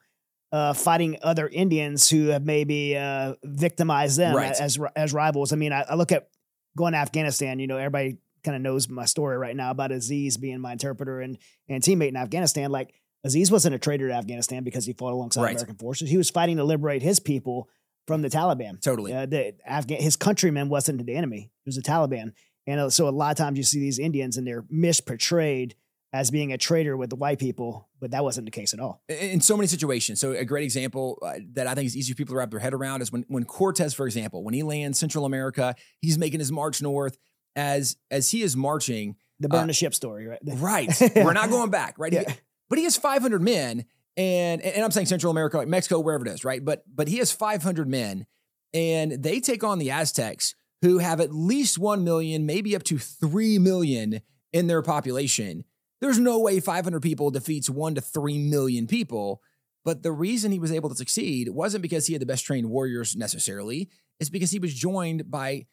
uh, 0.53 0.73
fighting 0.73 1.17
other 1.23 1.47
Indians 1.49 2.11
who 2.11 2.27
have 2.29 2.45
maybe 2.45 2.97
uh, 2.97 3.35
victimized 3.45 4.19
them 4.19 4.35
Right. 4.35 4.51
as 4.53 4.79
as 4.97 5.13
rivals. 5.13 5.53
I 5.53 5.57
mean, 5.57 5.73
I, 5.73 5.83
I 5.89 5.95
look 5.95 6.11
at 6.13 6.29
going 6.77 6.93
to 6.93 6.99
Afghanistan. 6.99 7.59
You 7.61 7.67
know, 7.69 7.77
everybody 7.77 8.19
kind 8.43 8.57
of 8.57 8.63
knows 8.63 8.89
my 8.89 9.05
story 9.05 9.37
right 9.37 9.55
now 9.55 9.71
about 9.71 9.93
Aziz 9.93 10.37
being 10.39 10.61
my 10.61 10.73
interpreter 10.73 11.21
and 11.21 11.39
and 11.69 11.83
teammate 11.83 12.09
in 12.09 12.17
Afghanistan. 12.17 12.71
Like 12.73 12.93
Aziz 13.23 13.51
wasn't 13.53 13.75
a 13.75 13.79
traitor 13.79 14.09
to 14.09 14.15
Afghanistan 14.15 14.65
because 14.65 14.87
he 14.87 14.93
fought 14.93 15.13
alongside 15.13 15.43
Right. 15.43 15.51
American 15.55 15.77
forces. 15.77 16.11
He 16.11 16.17
was 16.17 16.31
fighting 16.31 16.57
to 16.57 16.65
liberate 16.65 17.03
his 17.03 17.21
people 17.21 17.69
from 18.09 18.23
the 18.23 18.29
Taliban. 18.31 18.81
Totally. 18.81 19.13
Uh, 19.13 19.27
the 19.27 19.55
Afghan 19.65 20.01
his 20.01 20.17
countrymen 20.17 20.69
wasn't 20.69 21.07
the 21.07 21.15
enemy; 21.15 21.51
it 21.65 21.69
was 21.69 21.77
the 21.77 21.83
Taliban. 21.83 22.33
And 22.71 22.79
uh, 22.79 22.91
so 22.91 23.09
a 23.09 23.11
lot 23.11 23.33
of 23.33 23.37
times 23.37 23.59
you 23.59 23.65
see 23.65 23.81
these 23.81 23.99
Indians 23.99 24.37
and 24.37 24.47
they're 24.47 24.63
misportrayed 24.63 25.73
as 26.13 26.31
being 26.31 26.53
a 26.53 26.59
traitor 26.59 26.97
with 26.97 27.11
the 27.11 27.17
white 27.17 27.41
people, 27.41 27.89
but 27.99 28.13
that 28.13 28.23
wasn't 28.23 28.45
the 28.45 28.53
case 28.53 28.73
at 28.73 28.79
all. 28.79 29.03
in 29.09 29.41
so 29.41 29.57
many 29.57 29.67
situations. 29.67 30.21
So 30.21 30.33
a 30.33 30.45
great 30.45 30.63
example 30.63 31.19
uh, 31.21 31.35
that 31.55 31.67
I 31.67 31.75
think 31.75 31.87
is 31.87 31.97
easy 31.97 32.13
for 32.13 32.17
people 32.17 32.35
to 32.35 32.39
wrap 32.39 32.51
their 32.51 32.61
head 32.61 32.73
around 32.73 33.03
is 33.03 33.11
when 33.11 33.25
when 33.27 33.45
Cortez, 33.45 33.93
for 33.93 34.07
example, 34.07 34.45
when 34.45 34.55
he 34.55 34.63
lands 34.63 35.01
Central 35.01 35.25
America, 35.25 35.75
he's 36.01 36.17
making 36.17 36.39
his 36.39 36.53
march 36.53 36.81
north. 36.81 37.19
As 37.57 37.97
as 38.13 38.31
he 38.31 38.43
is 38.43 38.57
marching, 38.57 39.17
The 39.41 39.49
burn 39.49 39.65
Uh, 39.65 39.67
the 39.67 39.73
ship 39.73 39.93
story, 39.93 40.29
right? 40.29 40.39
right, 40.45 40.89
we're 41.17 41.33
not 41.33 41.51
going 41.51 41.71
back, 41.71 41.99
right? 41.99 42.13
Yeah. 42.13 42.33
But 42.69 42.79
he 42.79 42.85
has 42.85 42.97
500 42.97 43.43
men, 43.43 43.85
and 44.17 44.63
and 44.63 44.85
I'm 44.85 44.93
saying 44.93 45.07
Central 45.07 45.33
America, 45.33 45.57
like 45.57 45.67
Mexico, 45.67 45.99
wherever 45.99 46.25
it 46.25 46.31
is, 46.31 46.45
right? 46.45 46.65
But 46.65 46.85
but 46.87 47.09
he 47.09 47.19
has 47.19 47.33
500 47.33 47.89
men, 47.89 48.27
and 48.73 49.21
they 49.21 49.41
take 49.41 49.65
on 49.65 49.81
the 49.81 49.91
Aztecs, 49.91 50.55
who 50.83 50.99
have 50.99 51.21
at 51.21 51.35
least 51.35 51.79
one 51.79 52.05
million, 52.05 52.47
maybe 52.47 52.75
up 52.75 52.83
to 52.85 52.99
three 52.99 53.59
million 53.59 54.21
in 54.53 54.67
their 54.67 54.83
population. 54.83 55.65
There's 56.01 56.19
no 56.19 56.39
way 56.39 56.61
500 56.61 57.03
people 57.03 57.31
defeats 57.31 57.69
one 57.69 57.95
to 57.95 58.01
three 58.01 58.39
million 58.39 58.87
people. 58.87 59.43
But 59.85 60.03
the 60.03 60.13
reason 60.13 60.53
he 60.53 60.59
was 60.59 60.73
able 60.73 60.89
to 60.91 60.95
succeed 60.95 61.49
wasn't 61.49 61.83
because 61.83 62.07
he 62.07 62.13
had 62.13 62.23
the 62.23 62.27
best 62.27 62.45
trained 62.45 62.69
warriors 62.69 63.17
necessarily. 63.17 63.91
It's 64.19 64.31
because 64.31 64.51
he 64.51 64.59
was 64.59 64.75
joined 64.75 65.31
by 65.31 65.67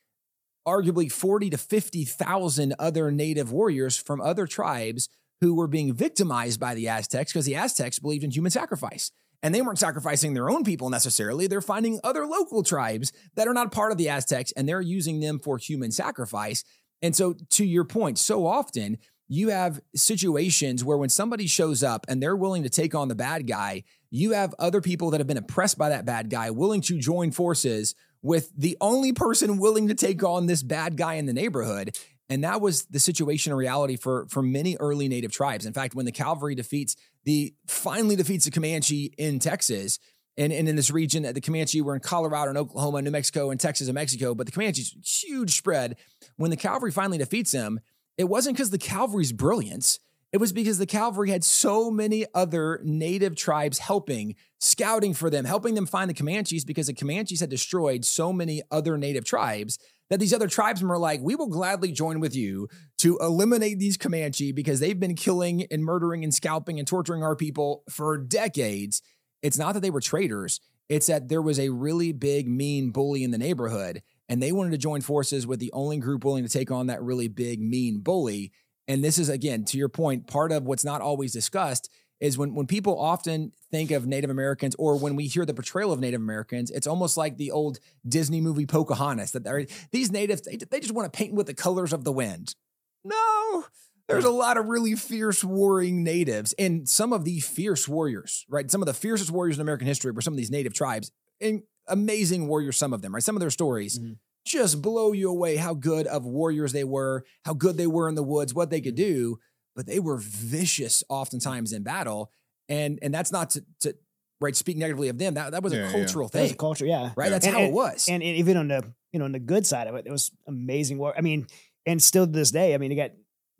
arguably 0.67 1.11
40 1.11 1.51
to 1.51 1.57
50,000 1.57 2.75
other 2.77 3.11
native 3.11 3.51
warriors 3.51 3.97
from 3.97 4.21
other 4.21 4.45
tribes 4.45 5.09
who 5.39 5.55
were 5.55 5.67
being 5.67 5.93
victimized 5.93 6.59
by 6.59 6.73
the 6.73 6.87
Aztecs 6.89 7.31
because 7.31 7.45
the 7.45 7.55
Aztecs 7.55 7.99
believed 7.99 8.23
in 8.23 8.31
human 8.31 8.51
sacrifice. 8.51 9.11
And 9.43 9.53
they 9.53 9.61
weren't 9.61 9.79
sacrificing 9.79 10.33
their 10.33 10.49
own 10.49 10.63
people 10.63 10.89
necessarily. 10.89 11.47
They're 11.47 11.61
finding 11.61 11.99
other 12.03 12.25
local 12.25 12.63
tribes 12.63 13.11
that 13.35 13.47
are 13.47 13.53
not 13.53 13.71
part 13.71 13.91
of 13.91 13.97
the 13.97 14.09
Aztecs 14.09 14.51
and 14.53 14.67
they're 14.67 14.81
using 14.81 15.19
them 15.19 15.39
for 15.39 15.57
human 15.57 15.91
sacrifice. 15.91 16.63
And 17.01 17.15
so, 17.15 17.35
to 17.51 17.65
your 17.65 17.85
point, 17.85 18.17
so 18.17 18.47
often 18.47 18.97
you 19.27 19.49
have 19.49 19.81
situations 19.95 20.83
where 20.83 20.97
when 20.97 21.09
somebody 21.09 21.47
shows 21.47 21.83
up 21.83 22.05
and 22.07 22.21
they're 22.21 22.35
willing 22.35 22.63
to 22.63 22.69
take 22.69 22.95
on 22.95 23.09
the 23.09 23.15
bad 23.15 23.45
guy, 23.45 23.83
you 24.09 24.31
have 24.31 24.55
other 24.57 24.81
people 24.81 25.11
that 25.11 25.19
have 25.19 25.27
been 25.27 25.37
oppressed 25.37 25.77
by 25.77 25.89
that 25.89 26.05
bad 26.05 26.29
guy 26.29 26.49
willing 26.49 26.81
to 26.81 26.97
join 26.97 27.31
forces 27.31 27.93
with 28.21 28.51
the 28.57 28.77
only 28.81 29.13
person 29.13 29.57
willing 29.57 29.87
to 29.87 29.93
take 29.93 30.23
on 30.23 30.47
this 30.47 30.63
bad 30.63 30.97
guy 30.97 31.15
in 31.15 31.25
the 31.25 31.33
neighborhood. 31.33 31.95
And 32.29 32.43
that 32.43 32.59
was 32.59 32.85
the 32.85 32.99
situation 32.99 33.51
in 33.51 33.57
reality 33.57 33.95
for, 33.95 34.27
for 34.29 34.41
many 34.41 34.75
early 34.79 35.07
native 35.07 35.31
tribes. 35.31 35.65
In 35.65 35.73
fact, 35.73 35.95
when 35.95 36.05
the 36.05 36.11
cavalry 36.11 36.55
defeats 36.55 36.95
the 37.23 37.53
finally 37.67 38.15
defeats 38.15 38.45
the 38.45 38.51
Comanche 38.51 39.13
in 39.17 39.39
Texas, 39.39 39.99
and, 40.37 40.53
and 40.53 40.69
in 40.69 40.75
this 40.75 40.91
region, 40.91 41.23
the 41.23 41.41
Comanche 41.41 41.81
were 41.81 41.95
in 41.95 41.99
Colorado 41.99 42.49
and 42.49 42.57
Oklahoma, 42.57 43.01
New 43.01 43.11
Mexico, 43.11 43.49
and 43.49 43.59
Texas 43.59 43.87
and 43.87 43.95
Mexico, 43.95 44.35
but 44.35 44.45
the 44.45 44.51
Comanche's 44.51 44.95
huge 45.03 45.57
spread. 45.57 45.97
When 46.35 46.51
the 46.51 46.57
cavalry 46.57 46.91
finally 46.91 47.17
defeats 47.17 47.51
them, 47.51 47.79
it 48.17 48.25
wasn't 48.25 48.55
because 48.55 48.69
the 48.69 48.77
cavalry's 48.77 49.31
brilliance. 49.31 49.99
It 50.31 50.37
was 50.37 50.53
because 50.53 50.77
the 50.77 50.85
cavalry 50.85 51.31
had 51.31 51.43
so 51.43 51.89
many 51.89 52.25
other 52.35 52.81
native 52.83 53.35
tribes 53.35 53.79
helping, 53.79 54.35
scouting 54.59 55.13
for 55.13 55.29
them, 55.29 55.45
helping 55.45 55.73
them 55.73 55.85
find 55.85 56.09
the 56.09 56.13
Comanches 56.13 56.65
because 56.65 56.87
the 56.87 56.93
Comanches 56.93 57.39
had 57.39 57.49
destroyed 57.49 58.05
so 58.05 58.31
many 58.31 58.61
other 58.69 58.97
native 58.97 59.23
tribes 59.23 59.79
that 60.09 60.19
these 60.19 60.33
other 60.33 60.47
tribesmen 60.47 60.89
were 60.89 60.97
like, 60.97 61.21
we 61.21 61.35
will 61.35 61.47
gladly 61.47 61.91
join 61.91 62.19
with 62.19 62.35
you 62.35 62.67
to 62.99 63.17
eliminate 63.19 63.79
these 63.79 63.97
Comanche 63.97 64.51
because 64.51 64.79
they've 64.79 64.99
been 64.99 65.15
killing 65.15 65.65
and 65.69 65.83
murdering 65.83 66.23
and 66.23 66.33
scalping 66.33 66.79
and 66.79 66.87
torturing 66.87 67.23
our 67.23 67.35
people 67.35 67.83
for 67.89 68.17
decades. 68.17 69.01
It's 69.41 69.57
not 69.57 69.73
that 69.73 69.81
they 69.81 69.89
were 69.89 70.01
traitors, 70.01 70.59
it's 70.89 71.07
that 71.07 71.27
there 71.27 71.41
was 71.41 71.59
a 71.59 71.69
really 71.69 72.13
big, 72.13 72.47
mean 72.47 72.91
bully 72.91 73.23
in 73.23 73.31
the 73.31 73.37
neighborhood, 73.37 74.01
and 74.29 74.41
they 74.41 74.51
wanted 74.51 74.71
to 74.71 74.77
join 74.77 75.01
forces 75.01 75.45
with 75.45 75.59
the 75.59 75.71
only 75.73 75.97
group 75.97 76.23
willing 76.23 76.45
to 76.45 76.49
take 76.49 76.71
on 76.71 76.87
that 76.87 77.03
really 77.03 77.27
big, 77.27 77.61
mean 77.61 77.99
bully. 77.99 78.51
And 78.87 79.03
this 79.03 79.17
is, 79.17 79.27
again, 79.27 79.65
to 79.65 79.77
your 79.77 79.89
point, 79.89 80.27
part 80.27 80.53
of 80.53 80.63
what's 80.63 80.85
not 80.85 81.01
always 81.01 81.33
discussed 81.33 81.89
is 82.19 82.37
when, 82.37 82.55
when 82.55 82.65
people 82.67 82.99
often 82.99 83.51
think 83.71 83.91
of 83.91 84.07
Native 84.07 84.29
Americans 84.29 84.75
or 84.79 84.97
when 84.97 85.15
we 85.15 85.27
hear 85.27 85.45
the 85.45 85.53
portrayal 85.53 85.91
of 85.91 85.99
Native 85.99 86.21
Americans, 86.21 86.71
it's 86.71 86.87
almost 86.87 87.17
like 87.17 87.37
the 87.37 87.51
old 87.51 87.79
Disney 88.07 88.41
movie 88.41 88.65
Pocahontas 88.65 89.31
that 89.31 89.67
these 89.91 90.11
natives, 90.11 90.41
they, 90.41 90.57
they 90.57 90.79
just 90.79 90.93
want 90.93 91.11
to 91.11 91.15
paint 91.15 91.33
with 91.33 91.45
the 91.47 91.53
colors 91.53 91.93
of 91.93 92.03
the 92.03 92.11
wind. 92.11 92.55
No, 93.03 93.65
there's 94.07 94.25
a 94.25 94.29
lot 94.31 94.57
of 94.57 94.65
really 94.65 94.95
fierce 94.95 95.43
warring 95.43 96.03
natives 96.03 96.53
and 96.57 96.87
some 96.87 97.13
of 97.13 97.23
the 97.25 97.39
fierce 97.39 97.87
warriors, 97.87 98.45
right? 98.49 98.69
Some 98.71 98.81
of 98.81 98.85
the 98.85 98.93
fiercest 98.93 99.31
warriors 99.31 99.57
in 99.57 99.61
American 99.61 99.87
history 99.87 100.11
were 100.11 100.21
some 100.21 100.33
of 100.33 100.37
these 100.37 100.51
native 100.51 100.73
tribes 100.73 101.11
and 101.39 101.61
amazing 101.87 102.47
warriors, 102.47 102.77
some 102.77 102.93
of 102.93 103.01
them, 103.01 103.13
right? 103.13 103.23
Some 103.23 103.35
of 103.35 103.41
their 103.41 103.49
stories 103.49 103.99
Mhm. 103.99 104.17
just 104.45 104.81
blow 104.81 105.11
you 105.11 105.29
away 105.29 105.57
how 105.57 105.73
good 105.73 106.07
of 106.07 106.25
warriors 106.25 106.71
they 106.71 106.83
were, 106.83 107.25
how 107.45 107.53
good 107.53 107.77
they 107.77 107.87
were 107.87 108.09
in 108.09 108.15
the 108.15 108.23
woods, 108.23 108.53
what 108.53 108.69
they 108.69 108.81
could 108.81 108.95
do, 108.95 109.39
but 109.77 109.85
they 109.85 109.99
were 109.99 110.17
vicious 110.17 111.03
oftentimes 111.07 111.71
in 111.71 111.83
battle. 111.83 112.31
And 112.67 112.99
and 113.01 113.13
that's 113.13 113.31
not 113.31 113.51
to, 113.51 113.63
to 113.81 113.95
right 114.41 114.53
speak 114.55 114.75
negatively 114.75 115.07
of 115.07 115.17
them. 115.17 115.35
That 115.35 115.51
that 115.53 115.63
was 115.63 115.71
Yeah, 115.71 115.79
a 115.79 115.83
yeah. 115.85 115.91
cultural 115.93 116.27
That 116.27 116.41
was 116.41 116.49
thing. 116.49 116.55
a 116.55 116.59
culture, 116.59 116.85
yeah. 116.85 117.11
right? 117.15 117.29
That's 117.29 117.45
And- 117.45 117.55
how 117.55 117.61
it 117.61 117.71
was. 117.71 118.07
And, 118.09 118.21
and 118.21 118.35
even 118.37 118.57
on 118.57 118.67
the 118.67 118.83
you 119.13 119.19
know 119.19 119.25
on 119.25 119.31
the 119.31 119.39
good 119.39 119.65
side 119.65 119.87
of 119.87 119.95
it, 119.95 120.05
it 120.05 120.11
was 120.11 120.31
amazing 120.47 120.97
work. 120.97 121.15
I 121.17 121.21
mean, 121.21 121.47
and 121.85 122.03
still 122.03 122.25
to 122.25 122.31
this 122.31 122.51
day, 122.51 122.73
I 122.73 122.77
mean, 122.77 122.91
you 122.91 122.97
got 122.97 123.11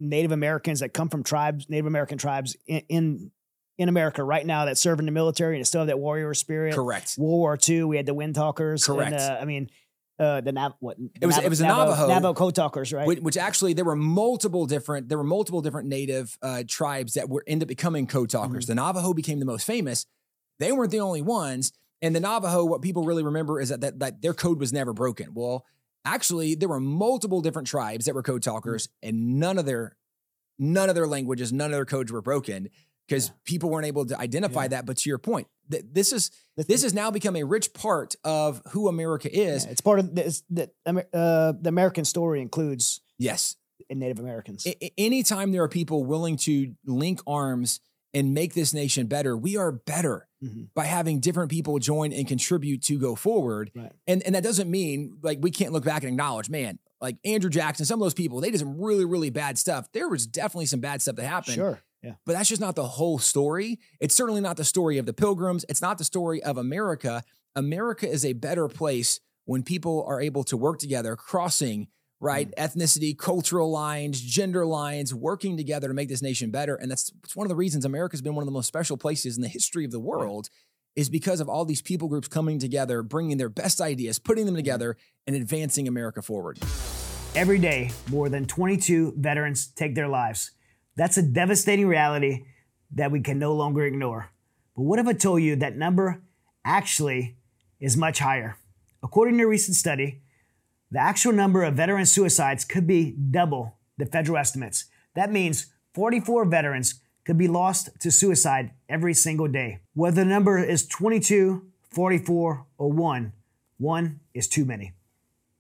Native 0.02 0.32
Americans 0.34 0.82
that 0.82 0.90
come 0.94 1.08
from 1.08 1.24
tribes, 1.24 1.70
Native 1.70 1.86
American 1.86 2.18
tribes 2.18 2.58
in 2.68 2.82
in, 2.90 3.32
in 3.78 3.90
America 3.90 4.24
right 4.24 4.46
now 4.46 4.66
that 4.66 4.78
serve 4.78 5.00
in 5.00 5.06
the 5.06 5.12
military 5.12 5.56
and 5.56 5.66
still 5.66 5.82
have 5.82 5.88
that 5.88 6.00
warrior 6.00 6.34
spirit. 6.34 6.74
Correct. 6.76 7.16
World 7.18 7.40
War 7.40 7.58
II, 7.70 7.84
we 7.86 7.96
had 7.98 8.06
the 8.06 8.14
Wind 8.14 8.36
Talkers. 8.36 8.86
Correct. 8.86 9.14
And, 9.14 9.22
uh, 9.22 9.38
I 9.40 9.46
mean, 9.46 9.70
uh, 10.20 10.42
the 10.42 10.52
Nav 10.52 10.74
what 10.80 10.98
It 11.22 11.26
was- 11.26 11.38
it 11.38 11.50
was 11.50 11.60
the 11.60 11.68
Navajo. 11.68 12.08
Navajo 12.08 12.34
Code 12.34 12.56
Talkers, 12.56 12.92
right? 12.92 13.06
Which, 13.08 13.20
which 13.20 13.38
actually 13.38 13.74
there 13.74 13.86
were 13.86 13.96
multiple 13.96 14.66
different 14.66 15.10
there 15.10 15.18
were 15.18 15.24
multiple 15.24 15.62
different 15.62 15.88
native 15.90 16.38
uh, 16.42 16.64
tribes 16.68 17.14
that 17.14 17.30
were 17.30 17.44
end 17.48 17.62
up 17.62 17.68
becoming 17.68 18.08
code 18.08 18.30
talkers. 18.30 18.66
Mm-hmm. 18.66 18.72
The 18.72 18.76
Navajo 18.76 19.14
became 19.14 19.40
the 19.40 19.46
most 19.46 19.66
famous. 19.66 20.06
They 20.60 20.72
weren't 20.72 20.92
the 20.92 21.00
only 21.02 21.22
ones. 21.22 21.72
And 22.02 22.16
the 22.16 22.20
Navajo, 22.20 22.64
what 22.66 22.82
people 22.82 23.04
really 23.06 23.24
remember 23.24 23.60
is 23.60 23.70
that 23.70 23.82
that, 23.82 24.00
that 24.00 24.22
their 24.22 24.34
code 24.34 24.60
was 24.60 24.72
never 24.74 24.94
broken. 24.94 25.30
Well, 25.34 25.66
actually, 26.06 26.54
there 26.56 26.70
were 26.70 26.80
multiple 26.80 27.42
different 27.42 27.68
tribes 27.68 28.06
that 28.06 28.14
were 28.16 28.24
code 28.24 28.44
talkers, 28.44 28.88
Mm-hmm. 28.88 29.10
and 29.10 29.40
none 29.40 29.58
of 29.58 29.66
their 29.66 29.98
none 30.60 30.90
of 30.90 30.96
their 30.96 31.08
languages, 31.08 31.54
none 31.54 31.68
of 31.68 31.74
their 31.78 31.86
codes 31.86 32.12
were 32.12 32.22
broken 32.22 32.70
because 33.08 33.32
people 33.46 33.70
weren't 33.70 33.86
able 33.88 34.06
to 34.06 34.20
identify 34.20 34.64
Yeah. 34.64 34.68
that. 34.70 34.86
But 34.86 34.98
to 34.98 35.10
your 35.10 35.18
point, 35.18 35.48
th- 35.72 35.86
this 35.92 36.12
is 36.12 36.32
this 36.56 36.84
has 36.84 36.94
now 36.94 37.12
become 37.12 37.36
a 37.36 37.44
rich 37.44 37.74
part 37.74 38.16
of 38.24 38.62
who 38.72 38.88
America 38.88 39.30
is. 39.32 39.66
Yeah, 39.66 39.72
it's 39.72 39.82
part 39.82 40.00
of 40.00 40.16
this. 40.16 40.44
The, 40.50 40.70
uh, 40.88 41.54
the 41.60 41.70
American 41.70 42.04
story 42.06 42.42
includes 42.42 43.02
Yes, 43.20 43.56
in 43.90 44.00
Native 44.00 44.20
Americans. 44.20 44.66
a- 44.66 44.94
anytime 45.00 45.52
there 45.52 45.64
are 45.64 45.70
people 45.70 46.04
willing 46.04 46.36
to 46.38 46.74
link 46.86 47.22
arms 47.28 47.80
and 48.14 48.34
make 48.34 48.54
this 48.56 48.74
nation 48.74 49.06
better, 49.08 49.38
we 49.38 49.56
are 49.58 49.72
better 49.72 50.28
Mhm. 50.44 50.70
by 50.74 50.86
having 50.86 51.20
different 51.20 51.52
people 51.52 51.78
join 51.78 52.12
and 52.14 52.28
contribute 52.28 52.82
to 52.84 52.98
go 52.98 53.16
forward. 53.16 53.70
Right. 53.76 53.92
And 54.08 54.24
and 54.24 54.34
that 54.36 54.44
doesn't 54.44 54.70
mean 54.70 55.18
like 55.22 55.40
we 55.42 55.52
can't 55.52 55.74
look 55.74 55.84
back 55.84 56.04
and 56.04 56.12
acknowledge, 56.12 56.50
man, 56.50 56.80
like 57.02 57.18
Andrew 57.26 57.50
Jackson, 57.52 57.86
some 57.86 58.02
of 58.02 58.06
those 58.06 58.14
people, 58.16 58.40
they 58.42 58.50
did 58.50 58.60
some 58.60 58.80
really, 58.82 59.06
really 59.06 59.30
bad 59.30 59.58
stuff. 59.60 59.92
There 59.92 60.08
was 60.10 60.26
definitely 60.26 60.66
some 60.68 60.80
bad 60.80 61.02
stuff 61.02 61.16
that 61.18 61.26
happened. 61.28 61.56
Sure. 61.56 61.80
Yeah. 62.08 62.14
But 62.26 62.34
that's 62.34 62.48
just 62.48 62.62
not 62.62 62.76
the 62.76 62.88
whole 62.88 63.20
story. 63.20 63.80
It's 64.00 64.16
certainly 64.16 64.40
not 64.40 64.56
the 64.56 64.64
story 64.64 64.98
of 64.98 65.06
the 65.06 65.14
pilgrims. 65.14 65.66
It's 65.68 65.82
not 65.82 65.98
the 65.98 66.06
story 66.06 66.42
of 66.42 66.58
America. 66.58 67.24
America 67.56 68.10
is 68.10 68.24
a 68.24 68.34
better 68.34 68.70
place 68.70 69.20
when 69.46 69.62
people 69.64 70.06
are 70.08 70.22
able 70.22 70.44
to 70.46 70.56
work 70.56 70.80
together, 70.80 71.16
crossing 71.18 71.88
right 72.20 72.50
mm. 72.50 72.54
ethnicity, 72.56 73.18
cultural 73.18 73.70
lines, 73.70 74.22
gender 74.22 74.66
lines, 74.66 75.14
working 75.14 75.58
together 75.58 75.90
to 75.90 75.94
make 75.94 76.08
this 76.10 76.22
nation 76.22 76.50
better. 76.50 76.76
And 76.76 76.90
that's 76.90 77.12
it's 77.24 77.36
one 77.36 77.46
of 77.46 77.50
the 77.50 77.56
reasons 77.56 77.84
America's 77.84 78.22
been 78.22 78.36
one 78.36 78.44
of 78.44 78.48
the 78.48 78.54
most 78.54 78.68
special 78.68 78.96
places 78.96 79.36
in 79.36 79.44
the 79.44 79.50
history 79.50 79.84
of 79.84 79.92
the 79.92 80.00
world. 80.00 80.50
Is 80.96 81.10
because 81.12 81.40
of 81.42 81.48
all 81.48 81.64
these 81.64 81.84
people 81.84 82.08
groups 82.08 82.28
coming 82.28 82.58
together, 82.58 83.04
bringing 83.04 83.38
their 83.38 83.50
best 83.50 83.82
ideas, 83.82 84.18
putting 84.18 84.46
them 84.48 84.56
mm-hmm. 84.56 84.62
together, 84.62 84.98
and 85.28 85.36
advancing 85.36 85.88
America 85.88 86.24
forward. 86.24 86.58
Every 87.36 87.60
day, 87.60 87.92
more 88.10 88.30
than 88.30 88.48
22 88.48 89.14
veterans 89.16 89.68
take 89.68 89.94
their 89.94 90.08
lives. 90.08 90.54
That's 90.98 91.16
a 91.18 91.22
devastating 91.22 91.88
reality 91.88 92.46
that 92.96 93.12
we 93.12 93.22
can 93.22 93.38
no 93.38 93.54
longer 93.54 93.86
ignore. 93.86 94.32
But 94.76 94.84
what 94.84 95.00
if 95.00 95.08
I 95.08 95.14
told 95.14 95.44
you 95.44 95.56
that 95.56 95.78
number 95.78 96.22
actually 96.66 97.38
is 97.80 97.96
much 97.96 98.20
higher? 98.20 98.58
According 99.04 99.38
to 99.38 99.44
a 99.44 99.48
recent 99.48 99.78
study, 99.78 100.22
the 100.90 101.00
actual 101.00 101.34
number 101.34 101.64
of 101.64 101.76
veteran 101.76 102.08
suicides 102.08 102.66
could 102.66 102.88
be 102.88 103.12
double 103.12 103.78
the 103.98 104.08
federal 104.08 104.38
estimates. 104.38 104.86
That 105.16 105.32
means 105.32 105.68
44 105.94 106.46
veterans 106.46 107.02
could 107.26 107.38
be 107.38 107.48
lost 107.48 107.90
to 108.00 108.12
suicide 108.12 108.72
every 108.90 109.14
single 109.14 109.48
day. 109.48 109.80
Whether 109.94 110.24
the 110.24 110.30
number 110.30 110.58
is 110.58 110.88
22, 110.88 111.64
44, 111.92 112.66
or 112.78 112.92
1, 112.92 113.34
1 113.78 114.20
is 114.34 114.48
too 114.48 114.66
many. 114.66 114.94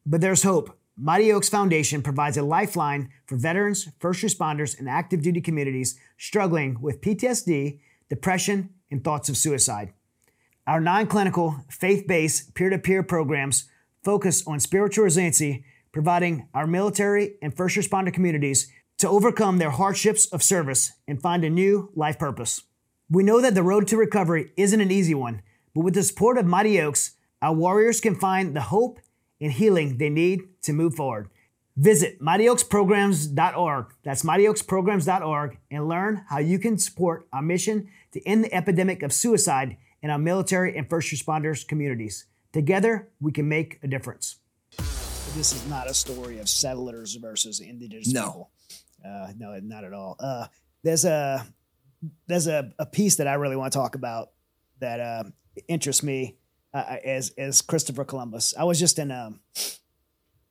But 0.05 0.21
there's 0.21 0.43
hope. 0.43 0.77
Mighty 0.99 1.31
Oaks 1.31 1.47
Foundation 1.47 2.01
provides 2.01 2.37
a 2.37 2.41
lifeline 2.41 3.09
for 3.27 3.35
veterans, 3.35 3.87
first 3.99 4.23
responders, 4.23 4.77
and 4.79 4.89
active 4.89 5.21
duty 5.21 5.41
communities 5.41 5.99
struggling 6.17 6.81
with 6.81 7.01
PTSD, 7.01 7.79
depression, 8.09 8.69
and 8.89 9.03
thoughts 9.03 9.29
of 9.29 9.37
suicide. 9.37 9.93
Our 10.65 10.81
non 10.81 11.05
clinical, 11.05 11.57
faith 11.69 12.07
based, 12.07 12.55
peer 12.55 12.71
to 12.71 12.79
peer 12.79 13.03
programs 13.03 13.65
focus 14.03 14.43
on 14.47 14.59
spiritual 14.59 15.03
resiliency, 15.03 15.65
providing 15.91 16.47
our 16.55 16.65
military 16.65 17.35
and 17.43 17.55
first 17.55 17.77
responder 17.77 18.11
communities 18.11 18.71
to 18.97 19.07
overcome 19.07 19.59
their 19.59 19.69
hardships 19.69 20.25
of 20.27 20.41
service 20.41 20.93
and 21.07 21.21
find 21.21 21.43
a 21.43 21.49
new 21.49 21.91
life 21.95 22.17
purpose. 22.17 22.63
We 23.07 23.23
know 23.23 23.39
that 23.39 23.53
the 23.53 23.63
road 23.63 23.87
to 23.89 23.97
recovery 23.97 24.51
isn't 24.57 24.81
an 24.81 24.91
easy 24.91 25.13
one, 25.13 25.43
but 25.75 25.83
with 25.83 25.93
the 25.93 26.01
support 26.01 26.39
of 26.39 26.47
Mighty 26.47 26.81
Oaks, 26.81 27.11
our 27.39 27.53
warriors 27.53 28.01
can 28.01 28.15
find 28.15 28.55
the 28.55 28.61
hope 28.61 28.99
and 29.41 29.51
healing 29.51 29.97
they 29.97 30.09
need 30.09 30.41
to 30.63 30.73
move 30.73 30.95
forward. 30.95 31.29
Visit 31.75 32.19
mightyoaksprograms.org. 32.21 33.85
That's 34.03 34.23
mightyoaksprograms.org 34.23 35.57
and 35.69 35.87
learn 35.87 36.23
how 36.29 36.39
you 36.39 36.59
can 36.59 36.77
support 36.77 37.27
our 37.31 37.41
mission 37.41 37.87
to 38.13 38.27
end 38.27 38.43
the 38.43 38.53
epidemic 38.53 39.03
of 39.03 39.13
suicide 39.13 39.77
in 40.01 40.09
our 40.09 40.17
military 40.17 40.75
and 40.77 40.89
first 40.89 41.11
responders 41.13 41.67
communities. 41.67 42.25
Together, 42.53 43.09
we 43.19 43.31
can 43.31 43.47
make 43.47 43.79
a 43.83 43.87
difference. 43.87 44.37
This 45.35 45.53
is 45.53 45.67
not 45.69 45.87
a 45.89 45.93
story 45.93 46.39
of 46.39 46.49
settlers 46.49 47.15
versus 47.15 47.59
indigenous 47.59 48.11
No. 48.11 48.25
people. 48.25 48.49
Uh, 49.05 49.31
no, 49.37 49.59
not 49.61 49.83
at 49.83 49.93
all. 49.93 50.15
Uh, 50.19 50.47
there's 50.83 51.05
a 51.05 51.45
there's 52.27 52.47
a, 52.47 52.71
a 52.79 52.85
piece 52.85 53.15
that 53.17 53.27
I 53.27 53.35
really 53.35 53.55
want 53.55 53.73
to 53.73 53.77
talk 53.77 53.95
about 53.95 54.29
that 54.79 54.99
uh, 54.99 55.23
interests 55.67 56.01
me 56.03 56.37
uh, 56.77 56.97
as 57.03 57.31
as 57.37 57.61
Christopher 57.61 58.05
Columbus. 58.05 58.53
I 58.57 58.63
was 58.63 58.79
just 58.79 58.99
in 58.99 59.11
um, 59.11 59.39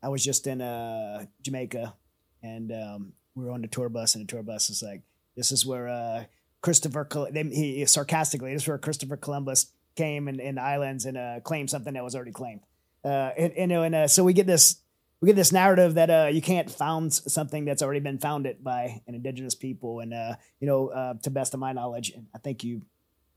I 0.02 0.08
was 0.08 0.24
just 0.24 0.46
in 0.46 0.60
uh, 0.60 1.26
Jamaica, 1.42 1.94
and 2.42 2.72
um, 2.72 3.12
we 3.34 3.44
were 3.44 3.52
on 3.52 3.62
the 3.62 3.68
tour 3.68 3.88
bus, 3.88 4.14
and 4.14 4.26
the 4.26 4.32
tour 4.32 4.42
bus 4.42 4.70
is 4.70 4.82
like, 4.82 5.02
"This 5.36 5.52
is 5.52 5.64
where 5.64 5.88
uh, 5.88 6.24
Christopher." 6.60 7.04
Col- 7.04 7.28
they, 7.30 7.44
he 7.44 7.84
sarcastically, 7.86 8.52
"This 8.52 8.62
is 8.62 8.68
where 8.68 8.78
Christopher 8.78 9.16
Columbus 9.16 9.72
came 9.94 10.28
in, 10.28 10.40
in 10.40 10.56
the 10.56 10.62
islands 10.62 11.06
and 11.06 11.16
uh, 11.16 11.40
claimed 11.40 11.70
something 11.70 11.94
that 11.94 12.04
was 12.04 12.14
already 12.14 12.32
claimed." 12.32 12.60
Uh, 13.04 13.30
and 13.38 13.52
and, 13.52 13.72
and 13.72 13.94
uh, 13.94 14.08
so 14.08 14.24
we 14.24 14.32
get 14.32 14.46
this 14.46 14.80
we 15.20 15.26
get 15.26 15.36
this 15.36 15.52
narrative 15.52 15.94
that 15.94 16.10
uh, 16.10 16.28
you 16.30 16.42
can't 16.42 16.70
found 16.70 17.14
something 17.14 17.64
that's 17.64 17.82
already 17.82 18.00
been 18.00 18.18
founded 18.18 18.62
by 18.64 19.00
an 19.06 19.14
indigenous 19.14 19.54
people, 19.54 20.00
and 20.00 20.12
uh, 20.12 20.34
you 20.60 20.66
know, 20.66 20.88
uh, 20.88 21.14
to 21.22 21.30
best 21.30 21.54
of 21.54 21.60
my 21.60 21.72
knowledge, 21.72 22.10
and 22.10 22.26
I 22.34 22.38
think 22.38 22.64
you 22.64 22.82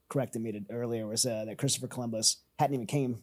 corrected 0.09 0.41
me 0.41 0.51
to, 0.53 0.61
earlier 0.71 1.05
was 1.05 1.25
uh, 1.25 1.45
that 1.45 1.57
Christopher 1.59 1.87
Columbus 1.87 2.37
hadn't 2.59 2.73
even 2.73 2.87
came 2.87 3.19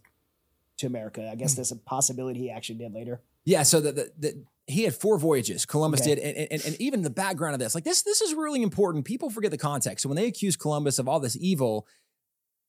to 0.78 0.86
America. 0.86 1.28
I 1.30 1.34
guess 1.34 1.52
hmm. 1.52 1.56
there's 1.56 1.72
a 1.72 1.76
possibility 1.76 2.40
he 2.40 2.50
actually 2.50 2.76
did 2.76 2.94
later. 2.94 3.20
Yeah, 3.44 3.62
so 3.62 3.80
the, 3.80 3.92
the, 3.92 4.12
the 4.18 4.44
he 4.66 4.82
had 4.82 4.94
four 4.94 5.18
voyages. 5.18 5.64
Columbus 5.64 6.00
Okay. 6.00 6.16
did, 6.16 6.36
and, 6.36 6.48
and 6.50 6.64
and 6.64 6.80
even 6.80 7.02
the 7.02 7.10
background 7.10 7.54
of 7.54 7.60
this, 7.60 7.74
like 7.74 7.84
this, 7.84 8.02
this 8.02 8.20
is 8.20 8.34
really 8.34 8.62
important. 8.62 9.04
People 9.04 9.30
forget 9.30 9.50
the 9.50 9.58
context. 9.58 10.02
So 10.02 10.08
when 10.08 10.16
they 10.16 10.26
accuse 10.26 10.56
Columbus 10.56 10.98
of 10.98 11.06
all 11.06 11.20
this 11.20 11.36
evil, 11.38 11.86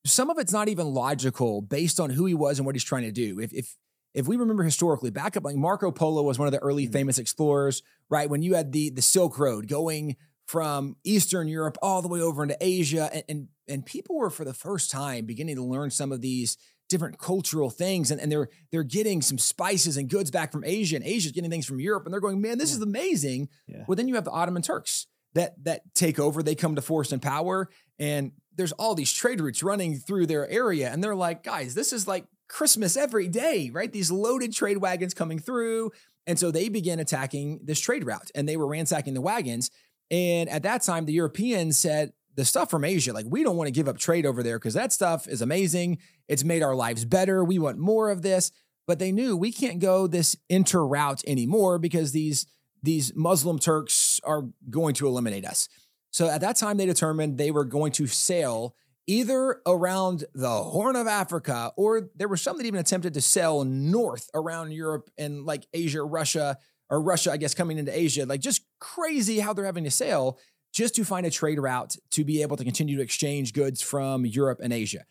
some 0.05 0.29
of 0.29 0.37
it's 0.37 0.53
not 0.53 0.67
even 0.67 0.93
logical 0.93 1.61
based 1.61 1.99
on 1.99 2.11
who 2.11 2.25
he 2.25 2.35
was 2.35 2.59
and 2.59 2.65
what 2.65 2.75
he's 2.75 2.83
trying 2.83 3.03
to 3.03 3.11
do. 3.11 3.39
If 3.39 3.53
if 3.53 3.75
if 4.13 4.27
we 4.27 4.35
remember 4.35 4.63
historically, 4.63 5.09
back 5.09 5.37
up 5.37 5.45
like 5.45 5.55
Marco 5.55 5.89
Polo 5.89 6.21
was 6.21 6.37
one 6.37 6.47
of 6.47 6.51
the 6.51 6.59
early 6.59 6.85
hmm. 6.85 6.91
famous 6.91 7.17
explorers, 7.17 7.81
right? 8.09 8.29
When 8.29 8.41
you 8.41 8.55
had 8.55 8.73
the 8.73 8.89
the 8.89 9.01
Silk 9.01 9.39
Road 9.39 9.67
going 9.67 10.17
from 10.45 10.97
Eastern 11.03 11.47
Europe 11.47 11.77
all 11.81 12.01
the 12.01 12.07
way 12.07 12.21
over 12.21 12.43
into 12.43 12.57
Asia, 12.59 13.09
and 13.11 13.23
and, 13.29 13.47
and 13.67 13.85
people 13.85 14.15
were 14.17 14.29
for 14.29 14.45
the 14.45 14.53
first 14.53 14.91
time 14.91 15.25
beginning 15.25 15.55
to 15.55 15.63
learn 15.63 15.89
some 15.89 16.11
of 16.11 16.21
these 16.21 16.57
different 16.89 17.19
cultural 17.19 17.69
things, 17.69 18.11
and, 18.11 18.21
and 18.21 18.31
they're 18.31 18.49
they're 18.71 18.83
getting 18.83 19.21
some 19.21 19.37
spices 19.37 19.97
and 19.97 20.09
goods 20.09 20.31
back 20.31 20.51
from 20.51 20.63
Asia, 20.63 20.95
and 20.95 21.05
Asia's 21.05 21.31
getting 21.31 21.49
things 21.49 21.65
from 21.65 21.79
Europe, 21.79 22.05
and 22.05 22.13
they're 22.13 22.21
going, 22.21 22.41
man, 22.41 22.57
this 22.57 22.73
is 22.73 22.81
amazing. 22.81 23.49
Yeah. 23.67 23.83
Well, 23.87 23.95
then 23.95 24.07
you 24.07 24.15
have 24.15 24.25
the 24.25 24.31
Ottoman 24.31 24.61
Turks 24.61 25.07
that 25.33 25.61
that 25.63 25.81
take 25.95 26.19
over. 26.19 26.41
They 26.41 26.55
come 26.55 26.75
to 26.75 26.81
force 26.81 27.11
and 27.11 27.21
power, 27.21 27.69
and 27.99 28.31
there's 28.55 28.71
all 28.73 28.95
these 28.95 29.13
trade 29.13 29.41
routes 29.41 29.63
running 29.63 29.95
through 29.95 30.27
their 30.27 30.49
area, 30.49 30.91
and 30.91 31.03
they're 31.03 31.15
like, 31.15 31.43
guys, 31.43 31.75
this 31.75 31.93
is 31.93 32.07
like 32.07 32.25
Christmas 32.47 32.95
every 32.95 33.27
day, 33.27 33.69
right? 33.71 33.91
These 33.91 34.11
loaded 34.11 34.53
trade 34.53 34.77
wagons 34.77 35.13
coming 35.13 35.39
through, 35.39 35.91
and 36.25 36.39
so 36.39 36.51
they 36.51 36.69
began 36.69 36.99
attacking 36.99 37.61
this 37.63 37.79
trade 37.79 38.05
route, 38.05 38.31
and 38.33 38.47
they 38.47 38.57
were 38.57 38.67
ransacking 38.67 39.13
the 39.13 39.21
wagons. 39.21 39.69
And 40.09 40.49
at 40.49 40.63
that 40.63 40.83
time, 40.83 41.05
the 41.05 41.13
Europeans 41.13 41.77
said, 41.77 42.13
the 42.37 42.45
stuff 42.45 42.69
from 42.69 42.85
Asia, 42.85 43.11
like 43.11 43.25
we 43.27 43.43
don't 43.43 43.57
want 43.57 43.67
to 43.67 43.71
give 43.71 43.87
up 43.87 43.97
trade 43.97 44.25
over 44.25 44.41
there 44.43 44.59
because 44.59 44.75
that 44.75 44.93
stuff 44.93 45.27
is 45.27 45.41
amazing. 45.41 45.97
It's 46.29 46.43
made 46.43 46.63
our 46.63 46.75
lives 46.75 47.03
better. 47.03 47.43
We 47.43 47.59
want 47.59 47.79
more 47.79 48.09
of 48.09 48.21
this. 48.21 48.51
But 48.85 48.99
they 48.99 49.11
knew 49.11 49.35
we 49.35 49.51
can't 49.51 49.79
go 49.79 50.07
this 50.07 50.37
inter 50.47 50.85
route 50.85 51.21
anymore 51.27 51.77
because 51.77 52.13
these 52.13 52.45
these 52.81 53.13
Muslim 53.15 53.59
Turks 53.59 54.21
are 54.23 54.43
going 54.69 54.93
to 54.95 55.07
eliminate 55.07 55.45
us. 55.45 55.67
So 56.11 56.29
at 56.29 56.41
that 56.41 56.55
time, 56.55 56.77
they 56.77 56.85
determined 56.85 57.37
they 57.37 57.51
were 57.51 57.65
going 57.65 57.91
to 57.93 58.07
sail 58.07 58.75
either 59.07 59.61
around 59.65 60.25
the 60.33 60.49
Horn 60.49 60.95
of 60.95 61.07
Africa, 61.07 61.71
or 61.75 62.09
there 62.15 62.27
were 62.27 62.37
some 62.37 62.57
that 62.57 62.65
even 62.65 62.79
attempted 62.79 63.13
to 63.15 63.21
sail 63.21 63.63
north 63.63 64.29
around 64.33 64.71
Europe 64.71 65.09
and 65.17 65.45
like 65.45 65.65
Asia, 65.73 66.03
Russia, 66.03 66.57
or 66.89 67.01
Russia, 67.01 67.31
I 67.31 67.37
guess, 67.37 67.53
coming 67.53 67.77
into 67.77 67.97
Asia. 67.97 68.25
Like 68.25 68.41
just 68.41 68.63
crazy 68.79 69.39
how 69.39 69.53
they're 69.53 69.65
having 69.65 69.85
to 69.85 69.91
sail 69.91 70.39
just 70.77 70.93
to 70.93 71.03
find 71.03 71.25
a 71.25 71.31
trade 71.31 71.59
route 71.59 71.95
to 72.11 72.23
be 72.23 72.43
able 72.43 72.55
to 72.55 72.63
continue 72.63 72.95
to 72.97 73.01
exchange 73.01 73.51
goods 73.51 73.81
from 73.81 74.27
Europe 74.27 74.59
and 74.61 74.71
Asia. 74.71 75.05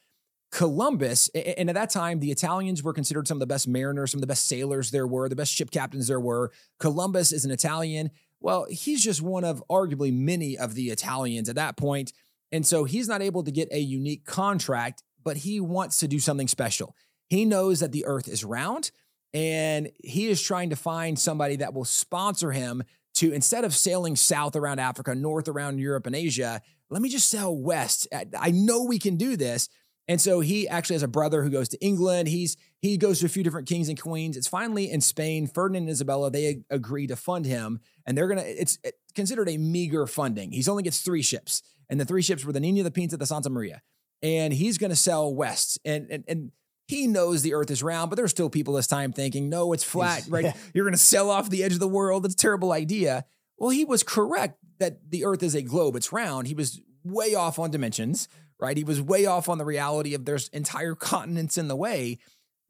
Columbus, 0.53 1.29
and 1.35 1.69
at 1.69 1.75
that 1.75 1.91
time, 1.91 2.21
the 2.21 2.31
Italians 2.31 2.85
were 2.85 2.93
considered 2.93 3.27
some 3.27 3.39
of 3.39 3.41
the 3.41 3.49
best 3.49 3.67
mariners, 3.67 4.13
some 4.13 4.19
of 4.19 4.21
the 4.21 4.29
best 4.29 4.47
sailors 4.47 4.93
there 4.93 5.09
were, 5.09 5.29
the 5.29 5.35
best 5.35 5.53
ship 5.53 5.73
captains 5.73 6.07
there 6.07 6.21
were. 6.21 6.53
Columbus 6.79 7.33
is 7.33 7.45
an 7.45 7.51
Italian. 7.51 8.13
Well, 8.41 8.69
he's 8.71 9.03
just 9.03 9.21
one 9.21 9.43
of 9.43 9.61
arguably 9.69 10.17
many 10.17 10.57
of 10.57 10.75
the 10.75 10.91
Italians 10.91 11.49
at 11.49 11.57
that 11.57 11.77
point. 11.77 12.13
And 12.53 12.65
so 12.65 12.85
he's 12.85 13.09
not 13.09 13.21
able 13.21 13.43
to 13.43 13.51
get 13.51 13.69
a 13.73 13.81
unique 13.81 14.25
contract, 14.25 15.03
but 15.25 15.39
he 15.39 15.59
wants 15.61 15.99
to 15.99 16.07
do 16.07 16.21
something 16.21 16.47
special. 16.47 16.95
He 17.29 17.45
knows 17.45 17.81
that 17.81 17.91
the 17.91 18.07
earth 18.07 18.29
is 18.29 18.45
round 18.45 18.93
and 19.35 19.91
he 20.05 20.29
is 20.29 20.41
trying 20.41 20.71
to 20.71 20.77
find 20.77 21.19
somebody 21.19 21.57
that 21.57 21.75
will 21.75 21.85
sponsor 21.85 22.53
him 22.53 22.85
to, 23.17 23.33
instead 23.33 23.65
of 23.65 23.75
sailing 23.75 24.17
south 24.17 24.57
around 24.57 24.79
Africa, 24.79 25.15
north 25.15 25.49
around 25.49 25.79
Europe 25.79 26.07
and 26.07 26.15
Asia, 26.15 26.61
let 26.91 27.03
me 27.03 27.09
just 27.09 27.29
sail 27.29 27.57
west. 27.57 28.07
I- 28.13 28.51
know 28.51 28.85
we 28.85 28.99
can 28.99 29.17
do 29.17 29.37
this. 29.37 29.69
And 30.09 30.21
so 30.21 30.39
he 30.39 30.69
actually 30.69 30.95
has 30.95 31.03
a 31.03 31.09
brother 31.09 31.43
who 31.43 31.51
goes 31.51 31.69
to 31.71 31.85
England. 31.85 32.29
He's 32.29 32.57
he 32.81 32.97
goes 32.97 33.19
to 33.21 33.27
a 33.27 33.29
few 33.29 33.43
different 33.43 33.67
kings 33.67 33.89
and 33.89 34.01
queens. 34.01 34.37
It's 34.37 34.47
finally 34.47 34.89
in 34.89 35.01
Spain. 35.01 35.49
Ferdinand 35.49 35.83
and 35.85 35.91
Isabella 35.91 36.31
they 36.31 36.47
ag- 36.47 36.65
agree 36.71 37.09
to 37.09 37.17
fund 37.17 37.45
him, 37.45 37.81
and 38.07 38.17
they're 38.17 38.29
gonna. 38.29 38.43
It's 38.43 38.79
it- 38.85 38.95
considered 39.17 39.49
a 39.49 39.57
meager 39.59 40.07
funding. 40.07 40.53
He's 40.53 40.69
only 40.69 40.85
gets 40.85 41.01
three 41.01 41.23
ships, 41.23 41.61
and 41.91 41.99
the 41.99 42.05
three 42.05 42.23
ships 42.23 42.45
were 42.45 42.53
the 42.53 42.61
Nina, 42.61 42.85
the 42.85 42.93
Pinta, 42.93 43.17
the 43.17 43.27
Santa 43.27 43.51
Maria, 43.51 43.83
and 44.23 44.53
he's 44.53 44.79
gonna 44.79 44.95
sell 44.95 45.35
west. 45.35 45.81
And 45.85 46.07
and 46.09 46.23
and 46.29 46.53
he 46.87 47.07
knows 47.07 47.43
the 47.43 47.55
Earth 47.55 47.71
is 47.71 47.83
round, 47.83 48.11
but 48.11 48.17
there's 48.17 48.31
still 48.31 48.51
people 48.51 48.75
this 48.75 48.87
time 48.87 49.13
thinking, 49.13 49.49
no, 49.49 49.73
it's 49.73 49.85
flat. 49.85 50.25
Right? 50.29 50.45
yeah. 50.47 50.53
You're 50.75 50.85
gonna 50.85 50.97
sell 50.97 51.31
off 51.31 51.51
the 51.51 51.63
edge 51.65 51.73
of 51.73 51.81
the 51.81 51.89
world. 51.89 52.25
It's 52.25 52.35
a 52.35 52.39
terrible 52.39 52.73
idea. 52.73 53.25
Well, 53.59 53.71
he 53.71 53.85
was 53.85 54.03
correct 54.03 54.59
that 54.79 55.11
the 55.11 55.25
Earth 55.25 55.43
is 55.43 55.55
a 55.55 55.63
globe. 55.63 55.97
It's 55.97 56.13
round. 56.13 56.47
He 56.47 56.55
was 56.55 56.81
way 57.05 57.35
off 57.35 57.59
on 57.59 57.71
dimensions 57.71 58.29
right? 58.59 58.77
He 58.77 58.85
was 58.85 59.01
way 59.03 59.27
off 59.27 59.49
on 59.49 59.59
the 59.59 59.65
reality 59.65 60.15
of 60.15 60.25
there's 60.25 60.49
entire 60.49 60.95
continents 60.95 61.59
in 61.59 61.69
the 61.69 61.77
way, 61.77 62.19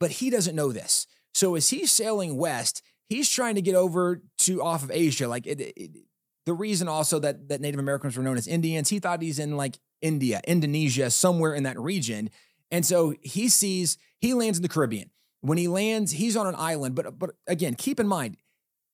but 0.00 0.10
he 0.10 0.30
doesn't 0.30 0.56
know 0.56 0.72
this. 0.72 1.06
So 1.34 1.54
as 1.54 1.68
he's 1.68 1.92
sailing 1.92 2.36
west, 2.36 2.82
he's 3.08 3.30
trying 3.30 3.54
to 3.56 3.62
get 3.62 3.74
over 3.74 4.22
to 4.38 4.62
off 4.62 4.82
of 4.82 4.90
Asia. 4.90 5.28
Like 5.28 5.46
it, 5.46 5.60
it- 5.60 5.90
the 6.44 6.54
reason 6.54 6.86
also 6.86 7.18
that 7.18 7.48
that 7.48 7.60
Native 7.60 7.80
Americans 7.80 8.16
were 8.16 8.22
known 8.22 8.36
as 8.36 8.46
Indians, 8.46 8.88
he 8.88 9.00
thought 9.00 9.20
he's 9.20 9.40
in 9.40 9.56
like 9.56 9.80
India, 10.00 10.40
Indonesia, 10.46 11.10
somewhere 11.10 11.54
in 11.56 11.64
that 11.64 11.76
region. 11.76 12.30
And 12.70 12.84
so 12.84 13.14
he 13.22 13.48
sees 13.48 13.98
he 14.18 14.34
lands 14.34 14.58
in 14.58 14.62
the 14.62 14.68
Caribbean. 14.68 15.10
When 15.40 15.58
he 15.58 15.68
lands, 15.68 16.12
he's 16.12 16.36
on 16.36 16.46
an 16.46 16.54
island. 16.56 16.94
But 16.94 17.18
but 17.18 17.30
again, 17.46 17.74
keep 17.74 18.00
in 18.00 18.08
mind, 18.08 18.36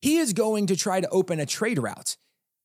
he 0.00 0.18
is 0.18 0.32
going 0.32 0.66
to 0.66 0.76
try 0.76 1.00
to 1.00 1.08
open 1.08 1.40
a 1.40 1.46
trade 1.46 1.78
route 1.78 2.16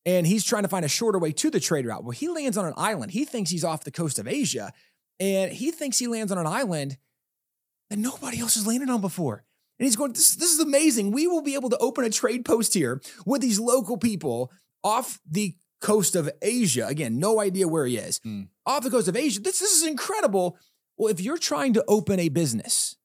and 0.07 0.25
he's 0.25 0.45
trying 0.45 0.63
to 0.63 0.69
find 0.69 0.85
a 0.85 0.89
shorter 0.89 1.19
way 1.19 1.33
to 1.33 1.49
the 1.49 1.59
trade 1.59 1.85
route. 1.85 2.03
Well, 2.03 2.11
he 2.11 2.29
lands 2.29 2.57
on 2.57 2.65
an 2.65 2.73
island. 2.77 3.11
He 3.11 3.25
thinks 3.25 3.51
he's 3.51 3.65
off 3.65 3.83
the 3.83 3.91
coast 3.91 4.17
of 4.17 4.27
Asia, 4.27 4.71
and 5.19 5.51
he 5.51 5.69
thinks 5.69 5.99
he 5.99 6.07
lands 6.07 6.31
on 6.31 6.37
an 6.37 6.47
island 6.47 6.97
that 7.89 7.99
nobody 7.99 8.39
else 8.39 8.55
has 8.55 8.65
landed 8.65 8.89
on 8.89 9.01
before. 9.01 9.43
And 9.77 9.85
he's 9.85 9.97
going, 9.97 10.13
this, 10.13 10.35
this 10.35 10.53
is 10.53 10.59
amazing. 10.59 11.11
We 11.11 11.27
will 11.27 11.41
be 11.41 11.55
able 11.55 11.69
to 11.69 11.77
open 11.79 12.05
a 12.05 12.09
trade 12.09 12.45
post 12.45 12.73
here 12.73 13.01
with 13.25 13.41
these 13.41 13.59
local 13.59 13.97
people 13.97 14.49
off 14.81 15.19
the 15.29 15.55
coast 15.81 16.15
of 16.15 16.29
Asia. 16.41 16.87
Again, 16.87 17.19
no 17.19 17.41
idea 17.41 17.67
where 17.67 17.85
he 17.85 17.97
is. 17.97 18.19
Hmm. 18.23 18.43
Off 18.65 18.83
the 18.83 18.89
coast 18.89 19.09
of 19.09 19.15
Asia. 19.17 19.41
This, 19.41 19.59
this 19.59 19.73
is 19.73 19.85
incredible. 19.85 20.57
Well, 20.97 21.11
if 21.11 21.21
you're 21.21 21.37
trying 21.37 21.73
to 21.73 21.85
open 21.87 22.19
a 22.19 22.29
business, 22.29 22.97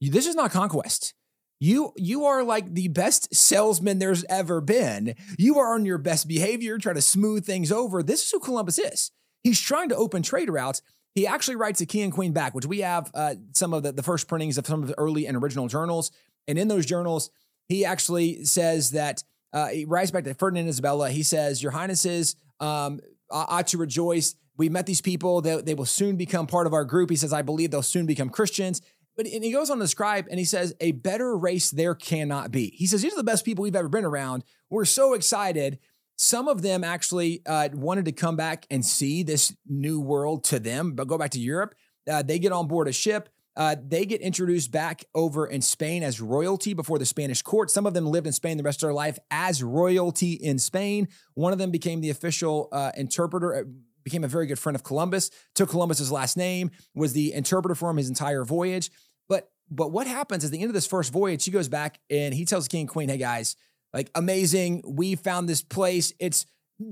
you- 0.00 0.10
this 0.10 0.26
is 0.26 0.34
not 0.34 0.50
conquest. 0.50 1.14
You 1.60 1.92
you 1.96 2.24
are 2.24 2.44
like 2.44 2.72
the 2.74 2.86
best 2.88 3.34
salesman 3.34 3.98
there's 3.98 4.24
ever 4.28 4.60
been. 4.60 5.16
You 5.36 5.58
are 5.58 5.74
on 5.74 5.84
your 5.84 5.98
best 5.98 6.28
behavior, 6.28 6.78
trying 6.78 6.94
to 6.94 7.02
smooth 7.02 7.44
things 7.44 7.72
over. 7.72 8.00
This 8.02 8.22
is 8.22 8.30
who 8.30 8.38
Columbus 8.38 8.78
is. 8.78 9.10
He's 9.42 9.60
trying 9.60 9.88
to 9.88 9.96
open 9.96 10.22
trade 10.22 10.50
routes. 10.50 10.82
He 11.16 11.26
actually 11.26 11.56
writes 11.56 11.80
a 11.80 11.86
King 11.86 12.02
and 12.04 12.12
Queen 12.12 12.32
back, 12.32 12.54
which 12.54 12.66
we 12.66 12.78
have 12.80 13.10
uh, 13.12 13.34
some 13.54 13.74
of 13.74 13.82
the, 13.82 13.90
the 13.90 14.04
first 14.04 14.28
printings 14.28 14.56
of 14.56 14.68
some 14.68 14.82
of 14.82 14.88
the 14.88 14.98
early 14.98 15.26
and 15.26 15.36
original 15.36 15.66
journals. 15.66 16.12
And 16.46 16.58
in 16.58 16.68
those 16.68 16.86
journals, 16.86 17.30
he 17.68 17.84
actually 17.84 18.44
says 18.44 18.92
that 18.92 19.24
uh, 19.52 19.68
he 19.68 19.84
writes 19.84 20.12
back 20.12 20.24
to 20.24 20.34
Ferdinand 20.34 20.62
and 20.62 20.68
Isabella. 20.68 21.10
He 21.10 21.24
says, 21.24 21.60
Your 21.60 21.72
Highnesses 21.72 22.36
um, 22.60 23.00
ought 23.30 23.66
to 23.68 23.78
rejoice. 23.78 24.36
We 24.58 24.68
met 24.68 24.84
these 24.84 25.00
people. 25.00 25.40
They, 25.40 25.62
they 25.62 25.74
will 25.74 25.86
soon 25.86 26.16
become 26.16 26.46
part 26.46 26.66
of 26.66 26.74
our 26.74 26.84
group. 26.84 27.08
He 27.08 27.16
says, 27.16 27.32
I 27.32 27.42
believe 27.42 27.70
they'll 27.70 27.82
soon 27.82 28.04
become 28.04 28.28
Christians. 28.28 28.82
But 29.16 29.26
and 29.26 29.42
he 29.42 29.52
goes 29.52 29.70
on 29.70 29.78
to 29.78 29.84
describe 29.84 30.26
and 30.30 30.38
he 30.38 30.44
says, 30.44 30.74
a 30.80 30.92
better 30.92 31.36
race 31.36 31.70
there 31.70 31.94
cannot 31.94 32.50
be. 32.50 32.70
He 32.76 32.86
says, 32.86 33.02
these 33.02 33.14
are 33.14 33.16
the 33.16 33.24
best 33.24 33.44
people 33.44 33.62
we've 33.62 33.74
ever 33.74 33.88
been 33.88 34.04
around. 34.04 34.44
We're 34.68 34.84
so 34.84 35.14
excited. 35.14 35.78
Some 36.16 36.48
of 36.48 36.62
them 36.62 36.84
actually 36.84 37.42
uh, 37.46 37.68
wanted 37.72 38.04
to 38.04 38.12
come 38.12 38.36
back 38.36 38.66
and 38.70 38.84
see 38.84 39.22
this 39.22 39.56
new 39.66 40.00
world 40.00 40.44
to 40.44 40.58
them, 40.58 40.92
but 40.92 41.08
go 41.08 41.16
back 41.16 41.30
to 41.30 41.40
Europe. 41.40 41.74
Uh, 42.10 42.22
they 42.22 42.38
get 42.38 42.52
on 42.52 42.68
board 42.68 42.88
a 42.88 42.92
ship. 42.92 43.28
Uh, 43.56 43.74
they 43.84 44.06
get 44.06 44.20
introduced 44.20 44.70
back 44.70 45.04
over 45.16 45.44
in 45.44 45.60
Spain 45.60 46.04
as 46.04 46.20
royalty 46.20 46.74
before 46.74 46.96
the 46.96 47.04
Spanish 47.04 47.42
court. 47.42 47.72
Some 47.72 47.86
of 47.86 47.94
them 47.94 48.06
lived 48.06 48.28
in 48.28 48.32
Spain 48.32 48.56
the 48.56 48.62
rest 48.62 48.84
of 48.84 48.86
their 48.86 48.94
life 48.94 49.18
as 49.32 49.64
royalty 49.64 50.34
in 50.34 50.60
Spain. 50.60 51.08
One 51.34 51.52
of 51.52 51.58
them 51.58 51.72
became 51.72 52.00
the 52.00 52.10
official 52.10 52.68
uh, 52.70 52.92
interpreter, 52.96 53.54
uh, 53.54 53.62
became 54.04 54.24
a 54.24 54.28
very 54.28 54.46
good 54.46 54.58
friend 54.58 54.76
of 54.76 54.84
Columbus, 54.84 55.30
took 55.54 55.70
Columbus's 55.70 56.10
last 56.12 56.36
name, 56.36 56.70
was 56.94 57.12
the 57.12 57.32
interpreter 57.32 57.74
for 57.74 57.90
him 57.90 57.96
his 57.96 58.08
entire 58.08 58.44
voyage. 58.44 58.90
But 59.28 59.50
but 59.70 59.92
what 59.92 60.06
happens 60.06 60.44
at 60.44 60.50
the 60.50 60.60
end 60.60 60.70
of 60.70 60.74
this 60.74 60.86
first 60.86 61.12
voyage, 61.12 61.44
he 61.44 61.50
goes 61.50 61.68
back 61.68 62.00
and 62.10 62.32
he 62.32 62.44
tells 62.44 62.64
the 62.64 62.70
king 62.70 62.80
and 62.80 62.88
queen, 62.88 63.08
hey 63.08 63.18
guys, 63.18 63.56
like 63.92 64.10
amazing, 64.14 64.82
we 64.86 65.14
found 65.14 65.48
this 65.48 65.62
place. 65.62 66.12
It's 66.18 66.46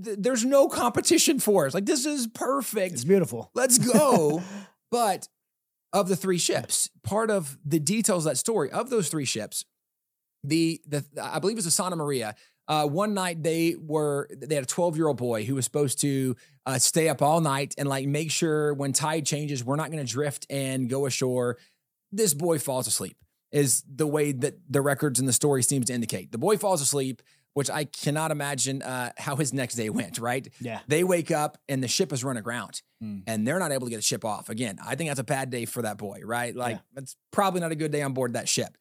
th- 0.05 0.19
there's 0.19 0.45
no 0.45 0.69
competition 0.69 1.39
for 1.39 1.67
us. 1.67 1.75
Like 1.75 1.87
this 1.87 2.07
is 2.07 2.27
perfect. 2.27 2.95
It's 2.95 3.05
beautiful. 3.05 3.51
Let's 3.55 3.79
go. 3.79 4.43
but 4.91 5.29
of 5.93 6.09
the 6.09 6.17
three 6.17 6.39
ships, 6.39 6.91
part 7.03 7.31
of 7.31 7.57
the 7.65 7.81
details 7.81 8.27
of 8.27 8.33
that 8.33 8.37
story 8.37 8.71
of 8.71 8.91
those 8.91 9.09
three 9.09 9.25
ships, 9.25 9.65
the 10.45 10.81
the 10.87 11.05
I 11.21 11.39
believe 11.39 11.57
it 11.57 11.59
was 11.59 11.65
the 11.65 11.71
Santa 11.71 11.97
Maria. 11.97 12.35
Uh, 12.69 12.87
one 12.87 13.15
night 13.15 13.43
they 13.43 13.77
were 13.79 14.29
they 14.31 14.55
had 14.57 14.65
a 14.65 14.67
12 14.67 14.97
year 14.97 15.07
old 15.09 15.17
boy 15.17 15.45
who 15.45 15.55
was 15.55 15.65
supposed 15.65 16.01
to 16.01 16.35
uh, 16.67 16.79
stay 16.79 17.09
up 17.09 17.23
all 17.23 17.41
night 17.41 17.75
and 17.79 17.89
like 17.89 18.07
make 18.09 18.31
sure 18.31 18.75
when 18.75 18.93
tide 18.93 19.25
changes 19.25 19.65
we're 19.65 19.77
not 19.77 19.91
going 19.93 20.05
to 20.05 20.11
drift 20.13 20.47
and 20.51 20.89
go 20.89 21.07
ashore. 21.07 21.59
This 22.13 22.35
boy 22.35 22.59
falls 22.59 22.87
asleep 22.87 23.17
is 23.53 23.85
the 23.89 24.07
way 24.07 24.33
that 24.33 24.55
the 24.69 24.81
records 24.81 25.21
and 25.21 25.29
the 25.29 25.33
story 25.33 25.63
seems 25.63 25.87
to 25.87 25.93
indicate. 25.93 26.33
The 26.33 26.39
boy 26.39 26.57
falls 26.57 26.81
asleep, 26.81 27.23
which 27.55 27.71
I 27.71 27.85
cannot 27.85 28.31
imagine 28.33 28.83
uh, 28.83 29.13
how 29.17 29.37
his 29.37 29.53
next 29.53 29.75
day 29.77 29.89
went. 29.89 30.19
Right? 30.19 30.49
Yeah. 30.61 30.81
They 30.89 31.05
wake 31.05 31.31
up 31.31 31.59
and 31.69 31.83
the 31.83 31.89
ship 31.89 32.11
has 32.11 32.25
run 32.25 32.37
aground 32.37 32.83
Mm. 33.03 33.25
and 33.27 33.47
they're 33.47 33.59
not 33.59 33.73
able 33.73 33.87
to 33.87 33.91
get 33.91 33.97
the 33.97 34.03
ship 34.03 34.25
off. 34.25 34.49
Again, 34.49 34.79
I 34.83 34.95
think 34.95 35.11
that's 35.11 35.21
a 35.21 35.25
bad 35.25 35.51
day 35.51 35.67
for 35.67 35.83
that 35.83 35.99
boy, 35.99 36.23
right? 36.25 36.57
Like, 36.57 36.77
Yeah. 36.77 36.81
that's 36.95 37.15
probably 37.31 37.61
not 37.61 37.71
a 37.71 37.75
good 37.75 37.91
day 37.93 38.01
on 38.01 38.15
board 38.15 38.33
that 38.33 38.49
ship. 38.49 38.79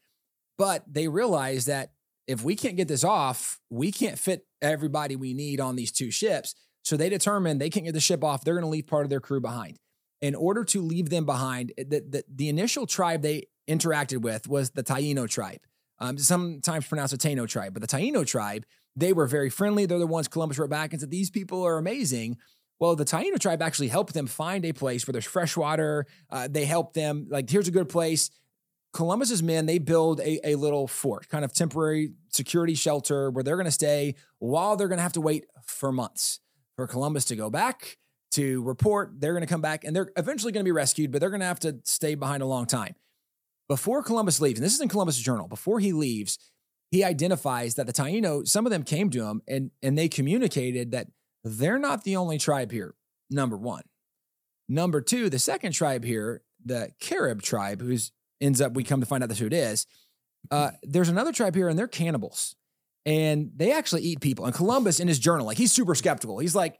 But 0.57 0.85
they 0.87 1.09
realize 1.09 1.65
that 1.65 1.91
if 2.27 2.43
we 2.43 2.55
can't 2.55 2.75
get 2.75 2.87
this 2.87 3.03
off, 3.03 3.59
we 3.69 3.91
can't 3.91 4.17
fit 4.17 4.45
everybody 4.61 5.15
we 5.15 5.33
need 5.33 5.59
on 5.59 5.75
these 5.75 5.91
two 5.91 6.11
ships. 6.11 6.55
So 6.83 6.97
they 6.97 7.09
determine 7.09 7.57
they 7.57 7.69
can't 7.69 7.85
get 7.85 7.93
the 7.93 7.99
ship 7.99 8.23
off. 8.23 8.43
They're 8.43 8.53
going 8.53 8.63
to 8.63 8.69
leave 8.69 8.87
part 8.87 9.05
of 9.05 9.09
their 9.09 9.19
crew 9.19 9.41
behind. 9.41 9.77
In 10.21 10.35
order 10.35 10.63
to 10.65 10.81
leave 10.81 11.09
them 11.09 11.25
behind, 11.25 11.73
the, 11.77 12.03
the, 12.07 12.23
the 12.33 12.49
initial 12.49 12.85
tribe 12.85 13.21
they 13.21 13.47
interacted 13.67 14.21
with 14.21 14.47
was 14.47 14.71
the 14.71 14.83
Taino 14.83 15.29
tribe. 15.29 15.59
Um, 15.99 16.17
sometimes 16.17 16.87
pronounced 16.87 17.13
a 17.13 17.17
Taino 17.17 17.47
tribe, 17.47 17.73
but 17.73 17.81
the 17.81 17.87
Taino 17.87 18.25
tribe, 18.25 18.65
they 18.95 19.13
were 19.13 19.27
very 19.27 19.49
friendly. 19.49 19.85
They're 19.85 19.99
the 19.99 20.07
ones 20.07 20.27
Columbus 20.27 20.57
wrote 20.57 20.69
back 20.69 20.91
and 20.91 20.99
said, 20.99 21.11
These 21.11 21.29
people 21.29 21.63
are 21.63 21.77
amazing. 21.77 22.37
Well, 22.79 22.95
the 22.95 23.05
Taino 23.05 23.39
tribe 23.39 23.61
actually 23.61 23.87
helped 23.87 24.13
them 24.13 24.27
find 24.27 24.65
a 24.65 24.73
place 24.73 25.07
where 25.07 25.13
there's 25.13 25.25
fresh 25.25 25.55
water. 25.55 26.05
Uh, 26.29 26.47
they 26.49 26.65
helped 26.65 26.93
them, 26.93 27.27
like, 27.29 27.49
here's 27.49 27.67
a 27.67 27.71
good 27.71 27.87
place. 27.87 28.29
Columbus's 28.95 29.43
men, 29.43 29.65
they 29.65 29.77
build 29.77 30.21
a, 30.21 30.39
a 30.47 30.55
little 30.55 30.87
fort, 30.87 31.27
kind 31.27 31.43
of 31.43 31.51
temporary 31.51 32.13
security 32.29 32.75
shelter 32.75 33.29
where 33.29 33.43
they're 33.43 33.57
going 33.57 33.65
to 33.65 33.71
stay 33.71 34.15
while 34.39 34.77
they're 34.77 34.87
going 34.87 34.99
to 34.99 35.03
have 35.03 35.11
to 35.11 35.21
wait 35.21 35.45
for 35.65 35.91
months 35.91 36.39
for 36.77 36.87
Columbus 36.87 37.25
to 37.25 37.35
go 37.35 37.49
back 37.49 37.97
to 38.31 38.63
report. 38.63 39.11
They're 39.19 39.33
going 39.33 39.43
to 39.43 39.47
come 39.47 39.59
back 39.59 39.83
and 39.83 39.93
they're 39.93 40.11
eventually 40.15 40.53
going 40.53 40.63
to 40.63 40.67
be 40.67 40.71
rescued, 40.71 41.11
but 41.11 41.19
they're 41.19 41.29
going 41.29 41.41
to 41.41 41.45
have 41.45 41.59
to 41.59 41.81
stay 41.83 42.15
behind 42.15 42.41
a 42.41 42.45
long 42.45 42.67
time. 42.67 42.95
Before 43.67 44.01
Columbus 44.01 44.39
leaves, 44.39 44.59
and 44.59 44.65
this 44.65 44.73
is 44.73 44.79
in 44.79 44.87
Columbus' 44.87 45.17
journal, 45.17 45.49
before 45.49 45.81
he 45.81 45.91
leaves, 45.91 46.39
he 46.89 47.03
identifies 47.03 47.75
that 47.75 47.87
the 47.87 47.93
Taino, 47.93 48.47
some 48.47 48.65
of 48.65 48.71
them 48.71 48.83
came 48.83 49.09
to 49.09 49.25
him 49.25 49.41
and, 49.45 49.71
and 49.83 49.97
they 49.97 50.07
communicated 50.07 50.91
that 50.91 51.07
they're 51.43 51.79
not 51.79 52.05
the 52.05 52.15
only 52.15 52.37
tribe 52.37 52.71
here, 52.71 52.95
number 53.29 53.57
one. 53.57 53.83
Number 54.69 55.01
two, 55.01 55.29
the 55.29 55.37
second 55.37 55.73
tribe 55.73 56.05
here, 56.05 56.43
the 56.63 56.91
Carib 57.01 57.41
tribe, 57.41 57.81
who's 57.81 58.13
ends 58.41 58.61
up, 58.61 58.73
we 58.73 58.83
come 58.83 58.99
to 58.99 59.05
find 59.05 59.23
out 59.23 59.29
that's 59.29 59.39
who 59.39 59.47
it 59.47 59.53
is. 59.53 59.87
Uh, 60.51 60.71
there's 60.83 61.09
another 61.09 61.31
tribe 61.31 61.55
here 61.55 61.67
and 61.67 61.77
they're 61.77 61.87
cannibals 61.87 62.55
and 63.05 63.51
they 63.55 63.71
actually 63.71 64.01
eat 64.01 64.19
people. 64.19 64.45
And 64.45 64.53
Columbus 64.53 64.99
in 64.99 65.07
his 65.07 65.19
journal, 65.19 65.45
like 65.45 65.57
he's 65.57 65.71
super 65.71 65.95
skeptical. 65.95 66.39
He's 66.39 66.55
like, 66.55 66.79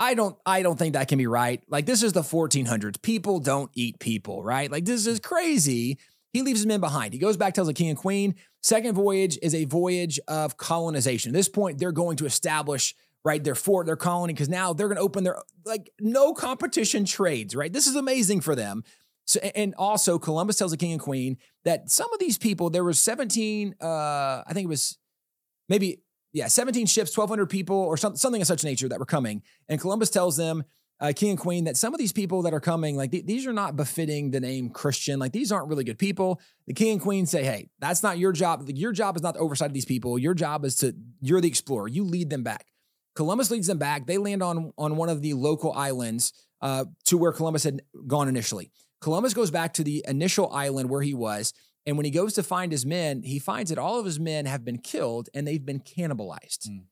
I 0.00 0.14
don't, 0.14 0.36
I 0.44 0.62
don't 0.62 0.78
think 0.78 0.94
that 0.94 1.08
can 1.08 1.18
be 1.18 1.26
right. 1.26 1.62
Like 1.68 1.86
this 1.86 2.02
is 2.02 2.12
the 2.12 2.22
1400s. 2.22 3.00
People 3.02 3.38
don't 3.40 3.70
eat 3.74 3.98
people, 3.98 4.42
right? 4.42 4.70
Like 4.70 4.84
this 4.84 5.06
is 5.06 5.20
crazy. 5.20 5.98
He 6.32 6.42
leaves 6.42 6.60
his 6.60 6.66
men 6.66 6.80
behind. 6.80 7.12
He 7.12 7.18
goes 7.18 7.36
back, 7.36 7.54
tells 7.54 7.68
the 7.68 7.74
king 7.74 7.90
and 7.90 7.98
queen. 7.98 8.34
Second 8.62 8.94
voyage 8.94 9.38
is 9.42 9.54
a 9.54 9.64
voyage 9.64 10.18
of 10.28 10.56
colonization. 10.56 11.30
At 11.30 11.34
this 11.34 11.48
point, 11.48 11.78
they're 11.78 11.92
going 11.92 12.16
to 12.18 12.26
establish 12.26 12.94
right 13.24 13.42
their 13.42 13.54
fort, 13.54 13.86
their 13.86 13.96
colony, 13.96 14.32
because 14.32 14.48
now 14.48 14.72
they're 14.72 14.88
going 14.88 14.96
to 14.96 15.02
open 15.02 15.24
their 15.24 15.36
like 15.64 15.90
no 16.00 16.32
competition 16.32 17.04
trades. 17.04 17.54
Right, 17.54 17.72
this 17.72 17.86
is 17.86 17.96
amazing 17.96 18.40
for 18.40 18.54
them. 18.54 18.84
So, 19.24 19.40
and 19.54 19.74
also 19.76 20.18
Columbus 20.18 20.56
tells 20.56 20.72
the 20.72 20.76
king 20.76 20.92
and 20.92 21.00
queen 21.00 21.38
that 21.64 21.90
some 21.90 22.12
of 22.12 22.18
these 22.18 22.38
people, 22.38 22.70
there 22.70 22.84
was 22.84 22.98
17, 22.98 23.76
uh, 23.80 23.86
I 23.86 24.50
think 24.52 24.64
it 24.64 24.68
was 24.68 24.98
maybe, 25.68 26.02
yeah, 26.32 26.48
17 26.48 26.86
ships, 26.86 27.16
1,200 27.16 27.46
people 27.46 27.76
or 27.76 27.96
some, 27.96 28.16
something 28.16 28.40
of 28.40 28.46
such 28.46 28.64
nature 28.64 28.88
that 28.88 28.98
were 28.98 29.06
coming. 29.06 29.42
And 29.68 29.80
Columbus 29.80 30.10
tells 30.10 30.36
them, 30.36 30.64
uh, 31.00 31.12
king 31.14 31.30
and 31.30 31.38
queen, 31.38 31.64
that 31.64 31.76
some 31.76 31.92
of 31.92 31.98
these 31.98 32.12
people 32.12 32.42
that 32.42 32.54
are 32.54 32.60
coming, 32.60 32.96
like 32.96 33.10
th- 33.10 33.26
these 33.26 33.44
are 33.46 33.52
not 33.52 33.74
befitting 33.74 34.30
the 34.30 34.38
name 34.38 34.70
Christian. 34.70 35.18
Like 35.18 35.32
these 35.32 35.50
aren't 35.50 35.68
really 35.68 35.82
good 35.82 35.98
people. 35.98 36.40
The 36.68 36.74
king 36.74 36.92
and 36.92 37.00
queen 37.00 37.26
say, 37.26 37.42
hey, 37.42 37.68
that's 37.80 38.04
not 38.04 38.18
your 38.18 38.30
job. 38.32 38.68
Your 38.68 38.92
job 38.92 39.16
is 39.16 39.22
not 39.22 39.34
the 39.34 39.40
oversight 39.40 39.66
of 39.66 39.74
these 39.74 39.84
people. 39.84 40.16
Your 40.16 40.32
job 40.32 40.64
is 40.64 40.76
to, 40.76 40.94
you're 41.20 41.40
the 41.40 41.48
explorer. 41.48 41.88
You 41.88 42.04
lead 42.04 42.30
them 42.30 42.44
back. 42.44 42.66
Columbus 43.14 43.50
leads 43.50 43.66
them 43.66 43.78
back. 43.78 44.06
They 44.06 44.16
land 44.16 44.42
on, 44.42 44.72
on 44.78 44.96
one 44.96 45.08
of 45.08 45.22
the 45.22 45.34
local 45.34 45.72
islands 45.72 46.32
uh, 46.60 46.84
to 47.06 47.18
where 47.18 47.32
Columbus 47.32 47.64
had 47.64 47.82
gone 48.06 48.28
initially. 48.28 48.70
Columbus 49.02 49.34
goes 49.34 49.50
back 49.50 49.74
to 49.74 49.84
the 49.84 50.04
initial 50.08 50.50
island 50.52 50.88
where 50.88 51.02
he 51.02 51.12
was. 51.12 51.52
And 51.84 51.96
when 51.96 52.04
he 52.04 52.10
goes 52.10 52.34
to 52.34 52.42
find 52.42 52.70
his 52.72 52.86
men, 52.86 53.22
he 53.22 53.38
finds 53.38 53.70
that 53.70 53.78
all 53.78 53.98
of 53.98 54.06
his 54.06 54.20
men 54.20 54.46
have 54.46 54.64
been 54.64 54.78
killed 54.78 55.28
and 55.34 55.46
they've 55.46 55.64
been 55.64 55.80
cannibalized. 55.80 56.68
Mm. 56.68 56.84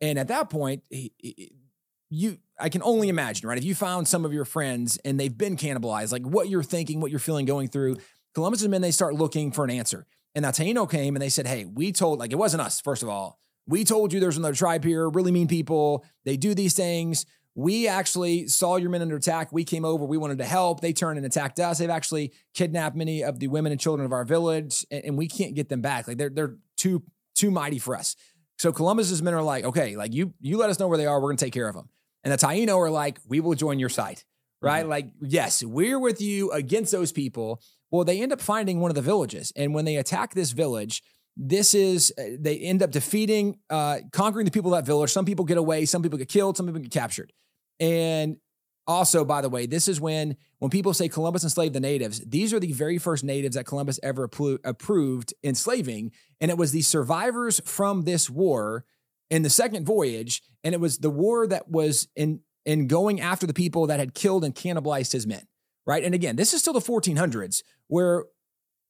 And 0.00 0.18
at 0.18 0.28
that 0.28 0.50
point, 0.50 0.82
he, 0.90 1.12
he- 1.18 1.52
you 2.08 2.38
I 2.58 2.68
can 2.68 2.82
only 2.82 3.08
imagine, 3.08 3.48
right? 3.48 3.58
If 3.58 3.64
you 3.64 3.74
found 3.74 4.08
some 4.08 4.24
of 4.24 4.32
your 4.32 4.44
friends 4.44 4.98
and 5.04 5.18
they've 5.18 5.36
been 5.36 5.56
cannibalized, 5.56 6.12
like 6.12 6.22
what 6.22 6.48
you're 6.48 6.62
thinking, 6.62 7.00
what 7.00 7.10
you're 7.10 7.20
feeling 7.20 7.46
going 7.46 7.68
through, 7.68 7.96
Columbus's 8.34 8.68
men, 8.68 8.80
they 8.80 8.90
start 8.90 9.14
looking 9.14 9.50
for 9.50 9.64
an 9.64 9.70
answer. 9.70 10.06
And 10.34 10.42
now 10.42 10.50
Taino 10.50 10.88
came 10.88 11.16
and 11.16 11.22
they 11.22 11.28
said, 11.28 11.46
Hey, 11.46 11.64
we 11.64 11.92
told, 11.92 12.18
like, 12.18 12.32
it 12.32 12.36
wasn't 12.36 12.62
us, 12.62 12.80
first 12.80 13.02
of 13.02 13.08
all. 13.08 13.40
We 13.66 13.82
told 13.84 14.12
you 14.12 14.20
there's 14.20 14.36
another 14.36 14.54
tribe 14.54 14.84
here, 14.84 15.08
really 15.08 15.32
mean 15.32 15.48
people. 15.48 16.04
They 16.24 16.36
do 16.36 16.54
these 16.54 16.74
things. 16.74 17.26
We 17.58 17.88
actually 17.88 18.48
saw 18.48 18.76
your 18.76 18.90
men 18.90 19.00
under 19.00 19.16
attack. 19.16 19.50
We 19.50 19.64
came 19.64 19.86
over. 19.86 20.04
We 20.04 20.18
wanted 20.18 20.36
to 20.38 20.44
help. 20.44 20.82
They 20.82 20.92
turned 20.92 21.16
and 21.16 21.24
attacked 21.24 21.58
us. 21.58 21.78
They've 21.78 21.88
actually 21.88 22.34
kidnapped 22.52 22.94
many 22.94 23.24
of 23.24 23.38
the 23.38 23.48
women 23.48 23.72
and 23.72 23.80
children 23.80 24.04
of 24.04 24.12
our 24.12 24.26
village, 24.26 24.84
and, 24.90 25.04
and 25.06 25.18
we 25.18 25.26
can't 25.26 25.54
get 25.54 25.70
them 25.70 25.80
back. 25.80 26.06
Like 26.06 26.18
they're 26.18 26.28
they're 26.28 26.56
too 26.76 27.02
too 27.34 27.50
mighty 27.50 27.78
for 27.78 27.96
us. 27.96 28.14
So 28.58 28.72
Columbus's 28.72 29.22
men 29.22 29.32
are 29.32 29.42
like, 29.42 29.64
okay, 29.64 29.96
like 29.96 30.12
you 30.12 30.34
you 30.38 30.58
let 30.58 30.68
us 30.68 30.78
know 30.78 30.86
where 30.86 30.98
they 30.98 31.06
are. 31.06 31.18
We're 31.18 31.30
gonna 31.30 31.38
take 31.38 31.54
care 31.54 31.66
of 31.66 31.74
them. 31.74 31.88
And 32.24 32.32
the 32.32 32.36
Taino 32.36 32.76
are 32.76 32.90
like, 32.90 33.20
we 33.26 33.40
will 33.40 33.54
join 33.54 33.78
your 33.78 33.88
side, 33.88 34.22
right? 34.60 34.86
Like, 34.86 35.08
yes, 35.22 35.64
we're 35.64 35.98
with 35.98 36.20
you 36.20 36.50
against 36.50 36.92
those 36.92 37.10
people. 37.10 37.62
Well, 37.90 38.04
they 38.04 38.20
end 38.20 38.32
up 38.32 38.40
finding 38.42 38.80
one 38.80 38.90
of 38.90 38.96
the 38.96 39.02
villages, 39.02 39.50
and 39.56 39.72
when 39.72 39.86
they 39.86 39.96
attack 39.96 40.34
this 40.34 40.50
village, 40.50 41.02
this 41.38 41.74
is 41.74 42.12
uh, 42.18 42.36
they 42.38 42.58
end 42.58 42.82
up 42.82 42.90
defeating, 42.90 43.60
uh, 43.70 44.00
conquering 44.12 44.44
the 44.44 44.50
people 44.50 44.74
of 44.74 44.84
that 44.84 44.86
village. 44.86 45.10
Some 45.10 45.24
people 45.24 45.46
get 45.46 45.56
away, 45.56 45.86
some 45.86 46.02
people 46.02 46.18
get 46.18 46.28
killed, 46.28 46.58
some 46.58 46.66
people 46.66 46.82
get 46.82 46.90
captured. 46.90 47.32
And 47.80 48.36
also, 48.86 49.24
by 49.24 49.40
the 49.40 49.48
way, 49.48 49.66
this 49.66 49.88
is 49.88 50.00
when 50.00 50.36
when 50.58 50.70
people 50.70 50.94
say 50.94 51.08
Columbus 51.08 51.44
enslaved 51.44 51.74
the 51.74 51.80
natives, 51.80 52.20
these 52.20 52.54
are 52.54 52.60
the 52.60 52.72
very 52.72 52.98
first 52.98 53.24
natives 53.24 53.56
that 53.56 53.66
Columbus 53.66 53.98
ever 54.02 54.28
appro- 54.28 54.58
approved 54.64 55.34
enslaving, 55.42 56.12
and 56.40 56.50
it 56.50 56.56
was 56.56 56.72
the 56.72 56.82
survivors 56.82 57.60
from 57.64 58.02
this 58.02 58.30
war 58.30 58.84
in 59.28 59.42
the 59.42 59.50
second 59.50 59.84
voyage, 59.84 60.42
and 60.62 60.74
it 60.74 60.80
was 60.80 60.98
the 60.98 61.10
war 61.10 61.46
that 61.46 61.68
was 61.68 62.08
in 62.14 62.40
in 62.64 62.86
going 62.86 63.20
after 63.20 63.46
the 63.46 63.54
people 63.54 63.86
that 63.86 63.98
had 63.98 64.14
killed 64.14 64.44
and 64.44 64.54
cannibalized 64.54 65.12
his 65.12 65.26
men. 65.26 65.46
Right, 65.84 66.04
and 66.04 66.14
again, 66.14 66.36
this 66.36 66.52
is 66.52 66.60
still 66.60 66.72
the 66.72 66.80
1400s, 66.80 67.62
where 67.86 68.24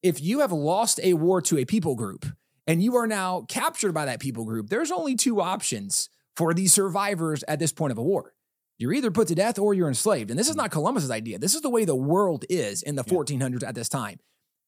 if 0.03 0.21
you 0.21 0.41
have 0.41 0.53
lost 0.53 1.01
a 1.03 1.15
war 1.15 1.43
to 1.43 1.59
a 1.59 1.65
people 1.65 1.95
group 1.95 2.25
and 2.67 2.83
you 2.83 2.97
are 2.97 3.07
now 3.07 3.45
captured 3.49 3.93
by 3.93 4.07
that 4.07 4.21
people 4.21 4.45
group, 4.45 4.69
there's 4.69 4.91
only 4.91 5.15
two 5.15 5.41
options 5.41 6.09
for 6.37 6.55
these 6.55 6.73
survivors 6.73 7.45
at 7.49 7.59
this 7.59 7.73
point 7.73 7.93
of 7.93 7.99
a 7.99 8.03
war. 8.03 8.33
You're 8.78 8.93
either 8.93 9.11
put 9.11 9.28
to 9.28 9.35
death 9.35 9.59
or 9.59 9.74
you're 9.74 9.89
enslaved. 9.89 10.31
And 10.31 10.39
this 10.39 10.48
is 10.48 10.53
mm-hmm. 10.53 10.62
not 10.62 10.70
Columbus's 10.70 11.11
idea. 11.11 11.39
This 11.39 11.55
is 11.55 11.62
the 11.62 11.70
way 11.70 11.85
the 11.85 11.94
world 11.94 12.44
is 12.51 12.82
in 12.82 12.97
the 12.97 13.05
1400s 13.05 13.66
at 13.66 13.74
this 13.74 13.89
time. 13.89 14.19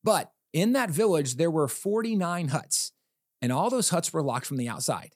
But 0.03 0.33
in 0.53 0.73
that 0.73 0.91
village, 0.91 1.37
there 1.37 1.51
were 1.51 1.69
49 1.69 2.49
huts, 2.49 2.93
and 3.43 3.53
all 3.53 3.69
those 3.71 3.91
huts 3.91 4.13
were 4.13 4.23
locked 4.23 4.47
from 4.47 4.57
the 4.57 4.69
outside. 4.69 5.15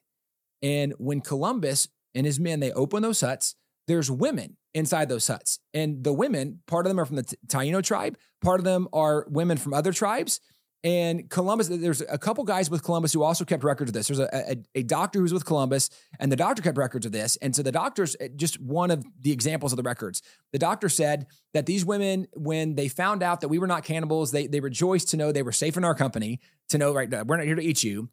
And 0.63 0.95
when 0.99 1.21
Columbus 1.21 1.89
and 2.15 2.27
his 2.27 2.39
men 2.39 2.61
they 2.61 2.73
open 2.73 3.03
those 3.03 3.21
huts, 3.21 3.55
there's 3.89 4.11
women 4.11 4.57
inside 4.75 5.09
those 5.09 5.27
huts, 5.27 5.59
and 5.75 6.05
the 6.05 6.13
women, 6.13 6.61
part 6.67 6.87
of 6.87 6.91
them 6.91 7.01
are 7.01 7.05
from 7.05 7.17
the 7.17 7.37
Taino 7.47 7.83
tribe, 7.83 8.17
part 8.41 8.61
of 8.61 8.65
them 8.65 8.89
are 8.93 9.27
women 9.29 9.59
from 9.59 9.75
other 9.75 9.93
tribes, 9.93 10.41
And 10.85 11.31
Columbus, 11.31 11.69
there's 11.69 12.01
a 12.01 12.19
couple 12.19 12.43
guys 12.43 12.69
with 12.69 12.83
Columbus 12.83 13.13
who 13.13 13.23
also 13.23 13.45
kept 13.45 13.63
records 13.63 13.91
of 13.91 13.95
this. 13.95 14.09
There's 14.09 14.19
a, 14.19 14.29
a, 14.35 14.57
a 14.81 14.83
doctor 14.83 15.21
who's 15.21 15.33
with 15.33 15.45
Columbus, 15.45 15.91
and 16.19 16.31
the 16.33 16.37
doctor 16.37 16.61
kept 16.61 16.77
records 16.77 17.07
of 17.07 17.13
this. 17.13 17.37
And 17.37 17.55
so 17.55 17.63
the 17.63 17.71
doctor's 17.71 18.17
eh, 18.19 18.29
just 18.35 18.61
one 18.61 18.91
of 18.91 19.05
the 19.21 19.31
examples 19.31 19.73
of 19.73 19.77
the 19.77 19.85
records. 19.85 20.23
The 20.53 20.59
doctor 20.59 20.89
said 20.89 21.27
that 21.55 21.67
these 21.67 21.85
women, 21.85 22.27
when 22.35 22.75
they 22.75 22.89
found 22.89 23.23
out 23.23 23.43
that 23.43 23.49
we 23.49 23.61
were 23.61 23.69
not 23.69 23.85
cannibals, 23.85 24.33
they, 24.33 24.49
they 24.49 24.59
rejoiced 24.59 25.09
to 25.11 25.17
know 25.17 25.31
they 25.31 25.45
were 25.45 25.53
safe 25.53 25.77
in 25.77 25.85
our 25.85 25.95
company, 25.95 26.41
to 26.71 26.79
know, 26.79 26.93
right, 26.93 27.09
we're 27.27 27.37
not 27.37 27.47
here 27.47 27.55
to 27.55 27.63
eat 27.63 27.85
you. 27.85 28.09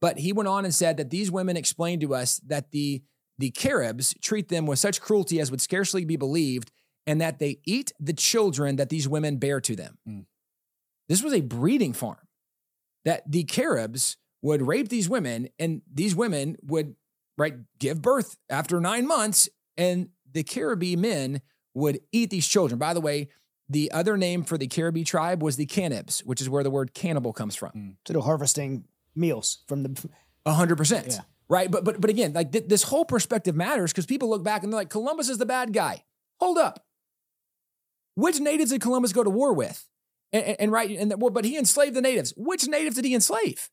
But 0.00 0.18
he 0.18 0.32
went 0.32 0.48
on 0.48 0.64
and 0.64 0.74
said 0.74 0.98
that 0.98 1.10
these 1.10 1.30
women 1.30 1.56
explained 1.56 2.02
to 2.02 2.14
us 2.14 2.40
that 2.46 2.70
the, 2.70 3.02
the 3.38 3.50
Caribs 3.50 4.14
treat 4.20 4.48
them 4.48 4.66
with 4.66 4.78
such 4.78 5.00
cruelty 5.00 5.40
as 5.40 5.50
would 5.50 5.60
scarcely 5.60 6.04
be 6.04 6.16
believed, 6.16 6.70
and 7.04 7.20
that 7.20 7.40
they 7.40 7.58
eat 7.66 7.92
the 7.98 8.12
children 8.12 8.76
that 8.76 8.90
these 8.90 9.08
women 9.08 9.38
bear 9.38 9.60
to 9.60 9.74
them. 9.74 9.98
Mm. 10.08 10.26
This 11.08 11.22
was 11.22 11.32
a 11.32 11.40
breeding 11.40 11.92
farm 11.92 12.16
that 13.04 13.30
the 13.30 13.44
Caribs 13.44 14.16
would 14.42 14.62
rape 14.62 14.88
these 14.88 15.08
women, 15.08 15.48
and 15.58 15.82
these 15.92 16.14
women 16.14 16.56
would 16.62 16.96
right 17.38 17.54
give 17.78 18.02
birth 18.02 18.36
after 18.50 18.80
nine 18.80 19.06
months, 19.06 19.48
and 19.76 20.08
the 20.30 20.44
Caribbee 20.44 20.96
men 20.96 21.40
would 21.74 22.00
eat 22.12 22.30
these 22.30 22.46
children. 22.46 22.78
By 22.78 22.94
the 22.94 23.00
way, 23.00 23.28
the 23.68 23.90
other 23.92 24.16
name 24.16 24.44
for 24.44 24.58
the 24.58 24.68
Caribbee 24.68 25.06
tribe 25.06 25.42
was 25.42 25.56
the 25.56 25.66
Canibs, 25.66 26.20
which 26.20 26.40
is 26.40 26.48
where 26.48 26.62
the 26.62 26.70
word 26.70 26.94
cannibal 26.94 27.32
comes 27.32 27.54
from. 27.54 27.70
Mm. 27.70 27.96
So 28.06 28.12
they're 28.12 28.22
harvesting 28.22 28.84
meals 29.14 29.58
from 29.66 29.82
the. 29.82 30.10
Hundred 30.44 30.76
percent. 30.76 31.06
Yeah. 31.08 31.20
Right. 31.48 31.70
But 31.70 31.84
but 31.84 32.00
but 32.00 32.10
again, 32.10 32.32
like 32.32 32.50
th- 32.50 32.66
this 32.66 32.82
whole 32.82 33.04
perspective 33.04 33.54
matters 33.54 33.92
because 33.92 34.06
people 34.06 34.28
look 34.28 34.42
back 34.42 34.64
and 34.64 34.72
they're 34.72 34.80
like, 34.80 34.90
Columbus 34.90 35.28
is 35.28 35.38
the 35.38 35.46
bad 35.46 35.72
guy. 35.72 36.02
Hold 36.40 36.58
up. 36.58 36.84
Which 38.14 38.40
natives 38.40 38.72
did 38.72 38.80
Columbus 38.80 39.12
go 39.12 39.22
to 39.22 39.30
war 39.30 39.52
with? 39.52 39.86
And, 40.32 40.44
and, 40.44 40.56
and 40.60 40.72
right, 40.72 40.90
and 40.90 41.20
well, 41.20 41.30
but 41.30 41.44
he 41.44 41.58
enslaved 41.58 41.94
the 41.94 42.00
natives. 42.00 42.32
Which 42.36 42.66
natives 42.66 42.96
did 42.96 43.04
he 43.04 43.14
enslave? 43.14 43.70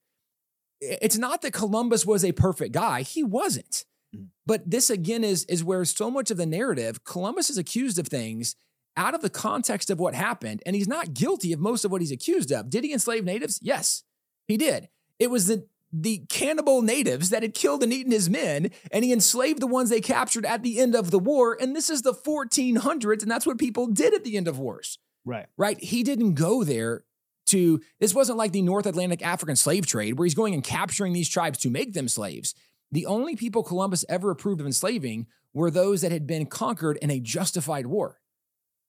It's 0.81 1.17
not 1.17 1.41
that 1.41 1.51
Columbus 1.51 2.05
was 2.05 2.23
a 2.23 2.31
perfect 2.31 2.71
guy. 2.73 3.01
He 3.01 3.23
wasn't. 3.23 3.85
Mhm. 4.15 4.27
But 4.45 4.69
this 4.69 4.89
again 4.89 5.23
is 5.23 5.43
is 5.45 5.63
where 5.63 5.83
so 5.85 6.09
much 6.09 6.31
of 6.31 6.37
the 6.37 6.45
narrative, 6.45 7.03
Columbus 7.03 7.49
is 7.49 7.57
accused 7.57 7.99
of 7.99 8.07
things 8.07 8.55
out 8.97 9.13
of 9.13 9.21
the 9.21 9.29
context 9.29 9.89
of 9.89 9.99
what 9.99 10.13
happened, 10.13 10.61
and 10.65 10.75
he's 10.75 10.87
not 10.87 11.13
guilty 11.13 11.53
of 11.53 11.59
most 11.59 11.85
of 11.85 11.91
what 11.91 12.01
he's 12.01 12.11
accused 12.11 12.51
of. 12.51 12.69
Did 12.69 12.83
he 12.83 12.93
enslave 12.93 13.23
natives? 13.23 13.59
Yes, 13.61 14.03
he 14.47 14.57
did. 14.57 14.89
It 15.19 15.29
was 15.29 15.47
the 15.47 15.67
the 15.91 16.19
cannibal 16.29 16.83
natives 16.83 17.29
that 17.31 17.41
had 17.41 17.55
killed 17.55 17.81
and 17.81 17.91
eaten 17.91 18.11
his 18.11 18.29
men, 18.29 18.69
and 18.91 19.03
he 19.03 19.11
enslaved 19.11 19.59
the 19.59 19.67
ones 19.67 19.89
they 19.89 20.01
captured 20.01 20.45
at 20.45 20.61
the 20.61 20.79
end 20.79 20.95
of 20.95 21.09
the 21.09 21.17
war. 21.17 21.57
And 21.59 21.75
this 21.75 21.89
is 21.89 22.03
the 22.03 22.13
1400s, 22.13 23.23
and 23.23 23.31
that's 23.31 23.47
what 23.47 23.57
people 23.57 23.87
did 23.87 24.13
at 24.13 24.23
the 24.23 24.37
end 24.37 24.47
of 24.47 24.59
wars, 24.59 24.99
Right. 25.29 25.45
right? 25.57 25.79
He 25.79 26.03
didn't 26.03 26.33
go 26.33 26.63
there 26.63 27.03
to, 27.47 27.79
this 27.99 28.15
wasn't 28.15 28.37
like 28.37 28.51
the 28.51 28.61
North 28.61 28.85
Atlantic 28.85 29.23
African 29.25 29.55
slave 29.55 29.85
trade 29.85 30.17
where 30.17 30.25
he's 30.25 30.35
going 30.35 30.53
and 30.53 30.63
capturing 30.63 31.13
these 31.13 31.29
tribes 31.29 31.59
to 31.59 31.69
make 31.69 31.93
them 31.93 32.07
slaves. 32.07 32.55
The 32.91 33.05
only 33.05 33.35
people 33.35 33.63
Columbus 33.63 34.03
ever 34.09 34.31
approved 34.31 34.59
of 34.59 34.65
enslaving 34.65 35.27
were 35.53 35.69
those 35.69 36.01
that 36.01 36.11
had 36.11 36.25
been 36.25 36.47
conquered 36.47 36.97
in 36.97 37.11
a 37.11 37.19
justified 37.19 37.85
war. 37.85 38.19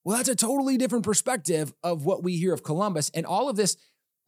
Well, 0.05 0.17
that's 0.17 0.31
a 0.31 0.35
totally 0.35 0.79
different 0.79 1.05
perspective 1.05 1.75
of 1.83 2.07
what 2.07 2.23
we 2.23 2.37
hear 2.37 2.55
of 2.55 2.63
Columbus. 2.63 3.11
And 3.11 3.27
all 3.27 3.51
of 3.51 3.57
this, 3.57 3.77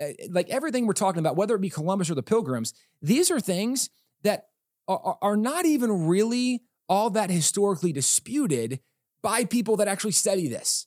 uh, 0.02 0.08
like 0.30 0.50
everything 0.50 0.86
we're 0.86 0.92
talking 0.92 1.20
about, 1.20 1.36
whether 1.36 1.54
it 1.54 1.60
be 1.60 1.70
Columbus 1.70 2.10
or 2.10 2.14
the 2.14 2.22
Pilgrims, 2.22 2.74
these 3.00 3.30
are 3.30 3.40
things 3.40 3.88
that 4.22 4.48
are, 4.86 5.00
are- 5.02 5.18
are 5.22 5.36
not 5.36 5.64
even 5.64 6.06
really 6.06 6.62
all 6.88 7.08
that 7.10 7.30
historically 7.30 7.92
disputed 7.92 8.80
by 9.22 9.44
people 9.44 9.76
that 9.76 9.88
actually 9.88 10.12
study 10.12 10.48
this. 10.48 10.86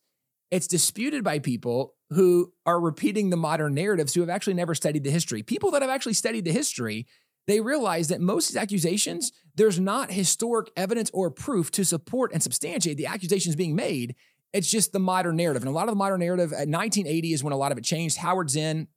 It's 0.51 0.67
disputed 0.67 1.23
by 1.23 1.39
people 1.39 1.95
who 2.11 2.53
are 2.65 2.79
repeating 2.79 3.29
the 3.29 3.37
modern 3.37 3.73
narratives 3.73 4.13
who 4.13 4.21
have 4.21 4.29
actually 4.29 4.53
never 4.53 4.75
studied 4.75 5.03
the 5.03 5.11
history. 5.11 5.41
People 5.41 5.71
that 5.71 5.81
have 5.81 5.91
actually 5.91 6.13
studied 6.13 6.45
the 6.45 6.51
history, 6.51 7.07
they 7.47 7.59
realize 7.59 8.07
that 8.09 8.21
most 8.21 8.49
of 8.49 8.53
these 8.53 8.61
accusations, 8.61 9.31
there's 9.55 9.79
not 9.79 10.11
historic 10.11 10.69
evidence 10.77 11.09
or 11.13 11.31
proof 11.31 11.71
to 11.71 11.83
support 11.83 12.31
and 12.31 12.43
substantiate 12.43 12.97
the 12.97 13.07
accusations 13.07 13.55
being 13.55 13.75
made. 13.75 14.15
It's 14.53 14.69
just 14.69 14.93
the 14.93 14.99
modern 14.99 15.35
narrative. 15.35 15.63
And 15.63 15.69
a 15.69 15.73
lot 15.73 15.87
of 15.87 15.91
the 15.91 15.97
modern 15.97 16.19
narrative 16.19 16.51
uh, 16.51 16.55
at 16.55 16.69
1980 16.69 17.33
is 17.33 17.43
when 17.43 17.53
a 17.53 17.57
lot 17.57 17.71
of 17.71 17.77
it 17.77 17.83
changed. 17.83 18.17
Howard 18.17 18.49
Zinn 18.49 18.87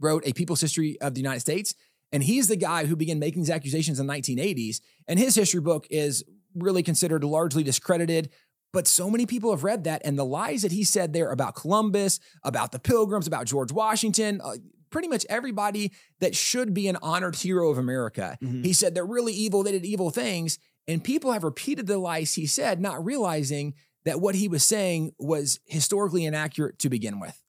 wrote 0.00 0.26
A 0.26 0.32
People's 0.32 0.60
History 0.60 0.98
of 1.00 1.14
the 1.14 1.20
United 1.20 1.40
States. 1.40 1.74
And 2.12 2.22
he's 2.22 2.48
the 2.48 2.56
guy 2.56 2.86
who 2.86 2.96
began 2.96 3.18
making 3.18 3.42
these 3.42 3.50
accusations 3.50 3.98
in 3.98 4.06
the 4.06 4.12
1980s. 4.14 4.80
And 5.08 5.18
his 5.18 5.34
history 5.34 5.60
book 5.60 5.86
is 5.90 6.24
really 6.54 6.82
considered 6.82 7.24
largely 7.24 7.62
discredited. 7.62 8.30
But 8.74 8.86
so 8.86 9.08
many 9.08 9.24
people 9.24 9.50
have 9.52 9.64
read 9.64 9.84
that. 9.84 10.02
And 10.04 10.18
the 10.18 10.24
lies 10.24 10.60
that 10.62 10.72
he 10.72 10.84
said 10.84 11.12
there 11.14 11.30
about 11.30 11.54
Columbus, 11.54 12.20
about 12.42 12.72
the 12.72 12.78
Pilgrims, 12.78 13.26
about 13.26 13.46
George 13.46 13.72
Washington, 13.72 14.40
uh, 14.44 14.56
pretty 14.90 15.08
much 15.08 15.24
everybody 15.30 15.92
that 16.20 16.36
should 16.36 16.74
be 16.74 16.86
an 16.88 16.98
honored 17.00 17.36
hero 17.36 17.70
of 17.70 17.78
America. 17.78 18.36
Mhm. 18.42 18.64
He 18.64 18.72
said 18.72 18.94
they're 18.94 19.06
really 19.06 19.32
evil, 19.32 19.62
they 19.62 19.72
did 19.72 19.86
evil 19.86 20.10
things. 20.10 20.58
And 20.86 21.02
people 21.02 21.32
have 21.32 21.44
repeated 21.44 21.86
the 21.86 21.96
lies 21.98 22.34
he 22.34 22.46
said, 22.46 22.80
not 22.80 23.02
realizing 23.04 23.74
that 24.04 24.20
what 24.20 24.34
he 24.34 24.48
was 24.48 24.62
saying 24.62 25.12
was 25.18 25.60
historically 25.66 26.24
inaccurate 26.26 26.78
to 26.80 26.90
begin 26.90 27.18
with. 27.20 27.40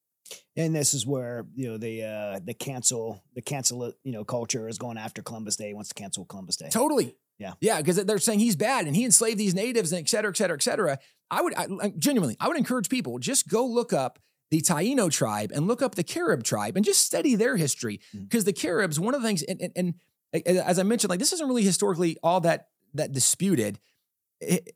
And 0.56 0.74
this 0.74 0.94
is 0.94 1.06
where 1.06 1.46
you 1.54 1.68
know 1.68 1.78
the 1.78 2.04
uh, 2.04 2.40
the 2.44 2.54
cancel 2.54 3.22
the 3.36 3.42
cancel 3.42 3.94
you 4.04 4.12
know 4.14 4.24
culture 4.24 4.68
is 4.70 4.78
going 4.78 4.98
after 4.98 5.22
Columbus 5.22 5.58
Day. 5.58 5.74
Wants 5.74 5.90
to 5.90 5.96
cancel 5.96 6.24
Columbus 6.26 6.56
Day. 6.56 6.70
Totally. 6.70 7.16
Yeah. 7.38 7.54
Yeah. 7.60 7.78
Because 7.78 8.04
they're 8.06 8.18
saying 8.18 8.40
he's 8.40 8.56
bad 8.56 8.88
and 8.88 8.96
he 8.96 9.04
enslaved 9.04 9.38
these 9.38 9.54
natives 9.54 9.92
and 9.92 10.00
et 10.00 10.10
cetera, 10.10 10.32
et 10.32 10.38
cetera, 10.38 10.56
et 10.56 10.64
cetera. 10.64 10.98
I 11.32 11.42
would 11.42 11.54
I, 11.56 11.94
genuinely, 11.98 12.38
I 12.40 12.48
would 12.48 12.58
encourage 12.58 12.90
people 12.90 13.20
just 13.20 13.48
go 13.48 13.66
look 13.66 13.94
up 13.94 14.20
the 14.52 14.62
Taino 14.62 15.12
tribe 15.12 15.52
and 15.54 15.68
look 15.68 15.82
up 15.82 15.96
the 15.96 16.04
Carib 16.04 16.44
tribe 16.44 16.76
and 16.76 16.86
just 16.86 17.06
study 17.06 17.36
their 17.36 17.58
history. 17.58 18.00
Mm. 18.16 18.24
Because 18.24 18.46
the 18.46 18.54
Caribs, 18.54 19.00
one 19.00 19.16
of 19.16 19.22
the 19.22 19.28
things, 19.28 19.44
and, 19.44 19.60
and, 19.62 19.72
and 19.76 20.58
as 20.58 20.80
I 20.80 20.84
mentioned, 20.84 21.10
like 21.10 21.20
this 21.20 21.34
isn't 21.34 21.48
really 21.48 21.64
historically 21.64 22.18
all 22.24 22.42
that 22.42 22.68
that 22.94 23.12
disputed. 23.12 23.80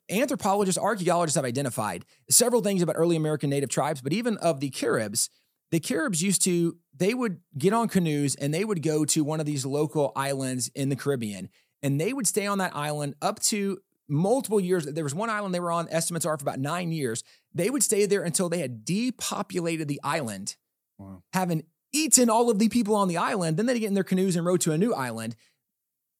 Anthropologists, 0.09 0.80
archaeologists 0.80 1.35
have 1.35 1.45
identified 1.45 2.05
several 2.30 2.61
things 2.61 2.81
about 2.81 2.95
early 2.97 3.15
American 3.15 3.49
native 3.49 3.69
tribes, 3.69 4.01
but 4.01 4.13
even 4.13 4.38
of 4.38 4.61
the 4.61 4.69
Caribs, 4.69 5.30
the 5.71 5.80
Caribs 5.80 6.23
used 6.23 6.43
to, 6.45 6.77
they 6.95 7.13
would 7.13 7.41
get 7.57 7.73
on 7.73 7.88
canoes 7.89 8.35
and 8.35 8.53
they 8.53 8.63
would 8.63 8.81
go 8.81 9.05
to 9.05 9.23
one 9.23 9.39
of 9.39 9.45
these 9.45 9.65
local 9.65 10.11
islands 10.15 10.69
in 10.76 10.89
the 10.89 10.95
Caribbean 10.95 11.49
and 11.81 11.99
they 11.99 12.13
would 12.13 12.27
stay 12.27 12.47
on 12.47 12.57
that 12.57 12.76
island 12.76 13.15
up 13.21 13.39
to 13.39 13.80
multiple 14.10 14.60
years. 14.60 14.86
There 14.86 15.03
was 15.03 15.15
one 15.15 15.30
island 15.30 15.53
they 15.53 15.60
were 15.60 15.72
on, 15.72 15.88
estimates 15.90 16.26
are 16.26 16.38
for 16.38 16.44
about 16.44 16.60
nine 16.60 16.91
years. 16.91 17.23
They 17.53 17.69
would 17.69 17.84
stay 17.84 18.06
there 18.06 18.23
until 18.23 18.49
they 18.49 18.60
had 18.60 18.84
depopulated 18.86 19.88
the 19.88 19.99
island, 20.03 20.56
Wow. 20.98 21.23
having 21.34 21.64
eaten 21.94 22.30
all 22.30 22.49
of 22.49 22.60
the 22.60 22.69
people 22.69 22.95
on 22.95 23.07
the 23.07 23.18
island. 23.18 23.57
Then 23.57 23.65
they'd 23.65 23.80
get 23.80 23.88
in 23.88 23.94
their 23.94 24.03
canoes 24.03 24.36
and 24.36 24.45
row 24.45 24.57
to 24.57 24.72
a 24.72 24.77
new 24.77 24.94
island. 24.94 25.36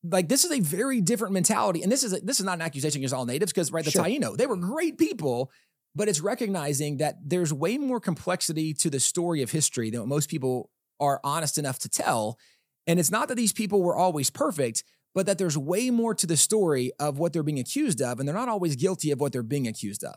Like 0.03 0.30
this 0.30 0.45
is 0.45 0.52
a 0.52 0.61
very 0.61 1.02
different 1.02 1.34
mentality, 1.34 1.84
and 1.84 1.91
this 1.91 2.03
is 2.03 2.14
a, 2.14 2.20
this 2.22 2.40
is 2.40 2.45
not 2.45 2.53
an 2.56 2.61
accusation 2.61 2.99
against 2.99 3.14
all 3.14 3.26
natives 3.26 3.52
because 3.52 3.72
right, 3.72 3.84
the 3.84 3.91
Sure. 3.91 4.03
Taino 4.06 4.38
they 4.38 4.48
were 4.48 4.56
great 4.56 4.98
people, 4.98 5.52
but 5.94 6.07
it's 6.07 6.22
recognizing 6.22 6.98
that 6.98 7.18
there's 7.24 7.52
way 7.53 7.78
more 7.78 7.99
complexity 7.99 8.74
to 8.76 8.90
the 8.90 8.99
story 9.02 9.41
of 9.41 9.52
history 9.52 9.90
than 9.90 9.99
what 9.99 10.07
most 10.07 10.30
people 10.30 10.70
are 11.02 11.20
honest 11.24 11.57
enough 11.57 11.80
to 11.80 11.90
tell. 11.90 12.38
And 12.88 12.98
it's 12.99 13.11
not 13.11 13.28
that 13.28 13.36
these 13.36 13.52
people 13.53 13.82
were 13.84 13.95
always 13.95 14.30
perfect, 14.30 14.84
but 15.15 15.26
that 15.26 15.38
there's 15.38 15.57
way 15.57 15.90
more 15.90 16.14
to 16.15 16.27
the 16.27 16.38
story 16.38 16.91
of 16.99 17.18
what 17.19 17.34
they're 17.34 17.44
being 17.44 17.60
accused 17.60 18.02
of, 18.02 18.19
and 18.19 18.27
they're 18.27 18.36
not 18.36 18.49
always 18.49 18.76
guilty 18.76 19.11
of 19.11 19.19
what 19.19 19.31
they're 19.34 19.44
being 19.44 19.68
accused 19.68 20.03
of. 20.03 20.15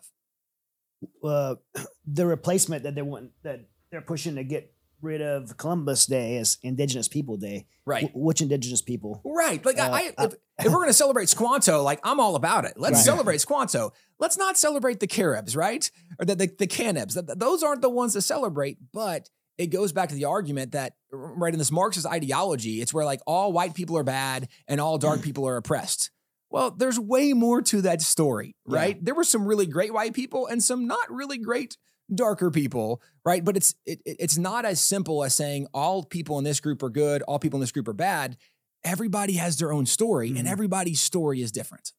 uh, 1.24 1.55
the 2.06 2.27
replacement 2.27 2.82
that 2.85 2.94
they 2.94 3.02
want 3.02 3.31
that 3.43 3.60
they're 3.90 4.01
pushing 4.01 4.36
to 4.36 4.44
get 4.44 4.73
rid 5.01 5.20
of 5.20 5.56
Columbus 5.56 6.06
Day 6.06 6.36
as 6.36 6.59
Indigenous 6.62 7.09
People 7.09 7.36
Day. 7.36 7.66
Right. 7.85 8.05
Wh- 8.12 8.16
which 8.16 8.40
Indigenous 8.40 8.81
people? 8.82 9.20
Right. 9.24 9.64
Like 9.66 9.78
Uh, 9.78 9.90
I, 9.90 10.12
I 10.16 10.24
if, 10.27 10.35
if 10.60 10.66
we're 10.73 10.78
gonna 10.81 10.93
celebrate 10.93 11.28
Squanto, 11.28 11.82
like 11.82 11.98
I'm 12.05 12.20
all 12.20 12.36
about 12.36 12.64
it. 12.66 12.74
Let's 12.77 12.98
Right. 12.98 13.05
celebrate 13.05 13.40
Squanto. 13.40 13.93
Let's 14.20 14.39
not 14.39 14.56
celebrate 14.56 15.01
the 15.01 15.09
Caribs, 15.09 15.56
right? 15.56 15.90
Or 16.20 16.24
the 16.24 16.36
the, 16.36 16.47
the 16.56 16.66
Canibs. 16.69 17.14
Th- 17.14 17.27
th- 17.27 17.39
Those 17.39 17.64
aren't 17.64 17.82
the 17.82 17.90
ones 17.90 18.12
to 18.12 18.23
celebrate, 18.23 18.78
but 18.93 19.28
it 19.62 19.68
goes 19.68 19.93
back 19.93 20.09
to 20.10 20.14
the 20.14 20.24
argument 20.26 20.72
that 20.72 20.94
right 21.10 21.52
in 21.52 21.59
this 21.59 21.70
Marxist 21.72 22.06
ideology, 22.06 22.80
it's 22.80 22.93
where 22.93 23.05
like 23.05 23.20
all 23.26 23.52
white 23.52 23.74
people 23.74 23.97
are 23.97 24.05
bad 24.05 24.48
and 24.68 24.80
all 24.80 24.98
dark 24.98 25.22
people 25.22 25.47
are 25.48 25.56
oppressed. 25.56 26.10
Well, 26.51 26.70
there's 26.70 26.98
way 27.01 27.32
more 27.32 27.62
to 27.62 27.80
that 27.82 28.02
story, 28.02 28.55
Yeah. 28.66 28.76
right? 28.76 29.05
There 29.05 29.14
were 29.14 29.24
some 29.24 29.47
really 29.47 29.66
great 29.66 29.94
white 29.94 30.12
people 30.14 30.47
and 30.47 30.62
some 30.62 30.86
not 30.86 31.10
really 31.10 31.39
great 31.39 31.76
darker 32.14 32.51
people, 32.51 33.01
right? 33.24 33.43
But 33.44 33.56
it's 33.56 33.74
it, 33.86 34.01
it- 34.05 34.16
it's 34.20 34.36
not 34.36 34.64
as 34.66 34.80
simple 34.80 35.24
as 35.24 35.34
saying 35.34 35.66
all 35.72 36.02
people 36.05 36.36
in 36.39 36.44
this 36.44 36.60
group 36.60 36.82
are 36.82 36.90
good, 36.90 37.22
all 37.22 37.39
people 37.39 37.56
in 37.59 37.62
this 37.62 37.72
group 37.72 37.89
are 37.89 37.94
bad. 37.94 38.36
Everybody 38.84 39.34
has 39.34 39.56
their 39.59 39.72
own 39.72 39.86
story, 39.86 40.28
and 40.30 40.47
Mhm. 40.47 40.51
everybody's 40.51 41.01
story 41.01 41.40
is 41.40 41.52
different. 41.52 41.93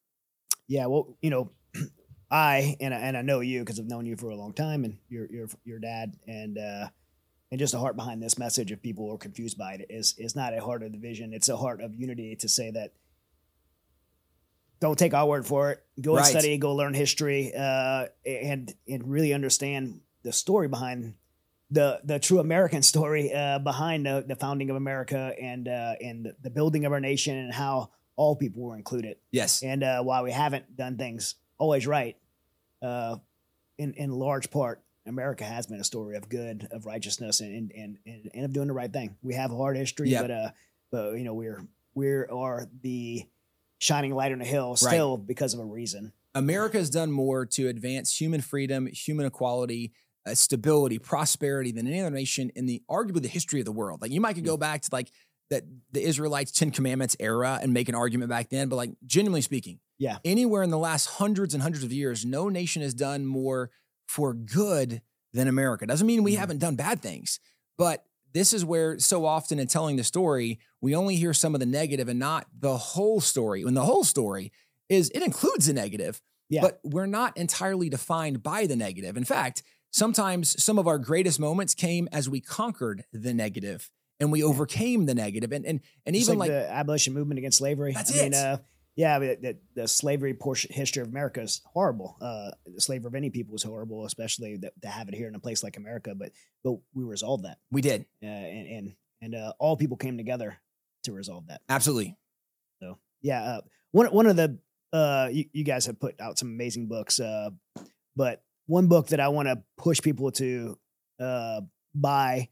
Yeah, 0.68 0.86
well, 0.86 1.16
you 1.22 1.30
know, 1.30 1.50
I 2.30 2.76
and 2.80 2.92
I, 2.94 2.98
and 2.98 3.16
I 3.16 3.22
know 3.22 3.40
you 3.40 3.60
because 3.60 3.78
I've 3.80 3.86
known 3.86 4.06
you 4.06 4.16
for 4.16 4.30
a 4.30 4.36
long 4.36 4.52
time, 4.52 4.84
and 4.84 4.98
your 5.08 5.26
your 5.32 5.48
your 5.64 5.78
dad, 5.78 6.16
and 6.26 6.58
uh, 6.58 6.88
and 7.50 7.58
just 7.58 7.72
the 7.72 7.78
heart 7.78 7.96
behind 7.96 8.22
this 8.22 8.38
message, 8.38 8.72
if 8.72 8.82
people 8.82 9.10
are 9.12 9.18
confused 9.18 9.56
by 9.58 9.74
it, 9.74 9.86
is 9.90 10.14
is 10.18 10.34
not 10.34 10.54
a 10.54 10.60
heart 10.60 10.82
of 10.82 10.92
division; 10.92 11.32
it's 11.32 11.48
a 11.48 11.56
heart 11.56 11.80
of 11.80 11.94
unity 11.94 12.36
to 12.36 12.48
say 12.48 12.70
that. 12.70 12.92
Don't 14.80 14.98
take 14.98 15.14
our 15.14 15.26
word 15.26 15.46
for 15.46 15.70
it. 15.70 15.82
Go 16.00 16.14
Right. 16.16 16.20
and 16.20 16.26
study, 16.26 16.58
go 16.58 16.74
learn 16.74 16.94
history, 16.94 17.52
uh, 17.56 18.06
and 18.26 18.74
and 18.88 19.08
really 19.08 19.32
understand 19.32 20.00
the 20.24 20.32
story 20.32 20.68
behind 20.68 21.14
the 21.70 22.00
the 22.04 22.18
true 22.18 22.38
American 22.38 22.82
story 22.92 23.32
uh, 23.32 23.58
behind 23.60 24.04
the, 24.06 24.24
the 24.26 24.36
founding 24.36 24.70
of 24.70 24.76
America 24.76 25.32
and 25.40 25.68
uh, 25.68 25.94
and 26.02 26.34
the, 26.42 26.50
building 26.50 26.84
of 26.84 26.92
our 26.92 27.00
nation 27.00 27.36
and 27.36 27.52
how 27.52 27.90
all 28.16 28.36
people 28.36 28.62
were 28.62 28.76
included. 28.76 29.16
Yes. 29.30 29.62
And 29.62 29.82
uh, 29.82 30.02
while 30.02 30.22
we 30.22 30.32
haven't 30.32 30.76
done 30.76 30.96
things 30.98 31.36
always 31.58 31.86
right, 31.86 32.16
uh, 32.82 33.16
in 33.78 33.94
in 33.94 34.10
large 34.10 34.50
part, 34.50 34.82
America 35.06 35.44
has 35.44 35.66
been 35.66 35.80
a 35.80 35.84
story 35.84 36.16
of 36.16 36.28
good, 36.28 36.68
of 36.70 36.86
righteousness, 36.86 37.40
and 37.40 37.70
and 37.72 37.98
and, 38.06 38.30
and 38.34 38.44
of 38.44 38.52
doing 38.52 38.68
the 38.68 38.72
right 38.74 38.92
thing. 38.92 39.16
We 39.22 39.34
have 39.34 39.52
a 39.52 39.56
hard 39.56 39.76
history, 39.76 40.10
Yep. 40.10 40.22
but 40.22 40.30
uh, 40.30 40.50
but 40.90 41.12
you 41.14 41.24
know 41.24 41.34
we're 41.34 41.66
we 41.94 42.08
are 42.10 42.66
the 42.82 43.24
shining 43.78 44.14
light 44.14 44.32
on 44.32 44.38
the 44.38 44.44
hill 44.44 44.76
still 44.76 45.16
because 45.16 45.54
of 45.54 45.60
a 45.60 45.64
reason. 45.64 46.12
America 46.34 46.78
has 46.78 46.90
done 46.90 47.12
more 47.12 47.46
to 47.46 47.68
advance 47.68 48.18
human 48.20 48.40
freedom, 48.40 48.86
human 48.86 49.26
equality, 49.26 49.92
uh, 50.26 50.34
stability, 50.34 50.98
prosperity 50.98 51.70
than 51.70 51.86
any 51.86 52.00
other 52.00 52.10
nation 52.10 52.50
in 52.56 52.66
the 52.66 52.82
arguably 52.90 53.22
the 53.22 53.28
history 53.28 53.60
of 53.60 53.66
the 53.66 53.72
world. 53.72 54.00
Like 54.02 54.10
you 54.10 54.20
might 54.20 54.34
could 54.34 54.44
go 54.44 54.56
back 54.56 54.82
to 54.82 54.88
like 54.90 55.10
that 55.50 55.62
the 55.92 56.02
Israelites 56.02 56.50
Ten 56.50 56.70
Commandments 56.70 57.14
era 57.20 57.58
and 57.62 57.72
make 57.72 57.88
an 57.88 57.94
argument 57.94 58.30
back 58.30 58.48
then, 58.48 58.68
but 58.68 58.76
like 58.76 58.90
genuinely 59.06 59.42
speaking, 59.42 59.78
Yeah. 59.98 60.16
anywhere 60.24 60.62
in 60.62 60.70
the 60.70 60.78
last 60.78 61.06
hundreds 61.06 61.52
and 61.54 61.62
hundreds 61.62 61.84
of 61.84 61.92
years, 61.92 62.24
no 62.24 62.48
nation 62.48 62.80
has 62.82 62.94
done 62.94 63.26
more 63.26 63.70
for 64.06 64.34
good 64.34 65.02
than 65.32 65.48
America. 65.48 65.86
Doesn't 65.86 66.06
mean 66.06 66.22
we 66.22 66.34
Mhm. 66.34 66.38
haven't 66.38 66.58
done 66.58 66.76
bad 66.76 67.00
things, 67.02 67.40
but 67.76 68.04
this 68.32 68.52
is 68.52 68.64
where 68.64 68.98
so 68.98 69.24
often 69.24 69.58
in 69.58 69.66
telling 69.66 69.96
the 69.96 70.04
story, 70.04 70.58
we 70.80 70.94
only 70.94 71.16
hear 71.16 71.32
some 71.32 71.54
of 71.54 71.60
the 71.60 71.66
negative 71.66 72.08
and 72.08 72.18
not 72.18 72.46
the 72.58 72.76
whole 72.76 73.20
story. 73.20 73.64
When 73.64 73.74
the 73.74 73.84
whole 73.84 74.04
story 74.04 74.52
is 74.88 75.10
it 75.14 75.22
includes 75.22 75.66
the 75.66 75.72
negative, 75.72 76.20
Yeah. 76.48 76.60
but 76.62 76.80
we're 76.84 77.06
not 77.06 77.36
entirely 77.36 77.88
defined 77.88 78.42
by 78.42 78.66
the 78.66 78.76
negative. 78.76 79.16
In 79.16 79.24
fact, 79.24 79.62
sometimes 79.90 80.60
some 80.62 80.78
of 80.78 80.86
our 80.86 80.98
greatest 80.98 81.38
moments 81.40 81.74
came 81.74 82.08
as 82.12 82.28
we 82.28 82.40
conquered 82.40 83.04
the 83.12 83.32
negative 83.32 83.90
and 84.20 84.30
we 84.32 84.42
overcame 84.42 85.06
the. 85.06 85.12
And 85.12 85.64
and 85.64 85.80
and 86.04 86.14
Just 86.14 86.28
even 86.28 86.38
like, 86.38 86.50
like, 86.50 86.60
the 86.60 86.70
abolition 86.70 87.14
movement 87.14 87.38
against 87.38 87.58
slavery. 87.58 87.92
That's 87.92 88.12
I 88.12 88.22
mean, 88.22 88.32
it. 88.32 88.34
uh, 88.34 88.58
yeah, 88.96 89.18
but 89.18 89.42
the, 89.42 89.56
the 89.74 89.88
slavery 89.88 90.34
portion 90.34 90.72
history 90.72 91.02
of 91.02 91.08
America 91.08 91.40
is 91.40 91.62
horrible. 91.64 92.16
Uh, 92.20 92.50
the 92.66 92.80
slavery 92.80 93.08
of 93.08 93.14
any 93.14 93.30
people 93.30 93.54
is 93.56 93.62
horrible, 93.62 94.04
especially 94.04 94.56
that, 94.58 94.72
to 94.82 94.88
have 94.88 95.08
it 95.08 95.14
here 95.14 95.28
in 95.28 95.34
a 95.34 95.40
place 95.40 95.62
like 95.64 95.76
America. 95.76 96.14
But 96.14 96.30
but 96.62 96.78
we 96.94 97.04
resolved 97.04 97.44
that, 97.44 97.58
we 97.70 97.80
did. 97.80 98.06
uh, 98.22 98.26
and 98.26 98.68
and 98.68 98.92
and 99.20 99.34
uh, 99.34 99.52
all 99.58 99.76
people 99.76 99.96
came 99.96 100.16
together 100.16 100.58
to 101.04 101.12
resolve 101.12 101.48
that. 101.48 101.60
Absolutely. 101.68 102.16
So 102.80 102.98
yeah, 103.20 103.42
uh, 103.42 103.60
one 103.90 104.06
one 104.06 104.26
of 104.26 104.36
the 104.36 104.58
uh, 104.92 105.28
you, 105.32 105.46
you 105.52 105.64
guys 105.64 105.86
have 105.86 105.98
put 105.98 106.20
out 106.20 106.38
some 106.38 106.48
amazing 106.48 106.86
books, 106.86 107.18
uh, 107.18 107.50
but 108.14 108.42
one 108.66 108.86
book 108.86 109.08
that 109.08 109.20
I 109.20 109.28
want 109.28 109.48
to 109.48 109.62
push 109.76 110.00
people 110.00 110.30
to 110.32 110.78
uh, 111.20 111.60
buy 111.94 112.48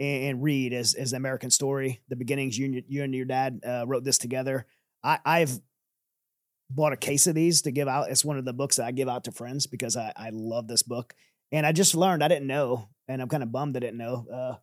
and, 0.00 0.24
and 0.24 0.42
read 0.42 0.72
is 0.72 0.94
is 0.94 1.10
the 1.10 1.18
American 1.18 1.50
Story, 1.50 2.00
the 2.08 2.16
beginnings. 2.16 2.58
You 2.58 2.64
and 2.64 2.74
your, 2.74 2.82
you 2.88 3.02
and 3.02 3.14
your 3.14 3.26
dad 3.26 3.60
uh, 3.66 3.84
wrote 3.86 4.04
this 4.04 4.18
together. 4.18 4.66
I, 5.04 5.18
I've 5.24 5.60
bought 6.74 6.92
a 6.92 6.96
case 6.96 7.26
of 7.26 7.34
these 7.34 7.62
to 7.62 7.70
give 7.70 7.88
out. 7.88 8.10
It's 8.10 8.24
one 8.24 8.38
of 8.38 8.44
the 8.44 8.52
books 8.52 8.76
that 8.76 8.86
I 8.86 8.92
give 8.92 9.08
out 9.08 9.24
to 9.24 9.32
friends 9.32 9.66
because 9.66 9.96
I, 9.96 10.12
I 10.16 10.30
love 10.32 10.68
this 10.68 10.82
book, 10.82 11.14
and 11.50 11.66
I 11.66 11.72
just 11.72 11.94
learned 11.94 12.22
I 12.24 12.28
didn't 12.28 12.46
know, 12.46 12.88
and 13.08 13.20
I'm 13.22 13.28
kind 13.28 13.42
of 13.42 13.50
bummed 13.52 13.76
I 13.76 13.80
didn't 13.80 13.98
know. 13.98 14.26
Uh, 14.32 14.56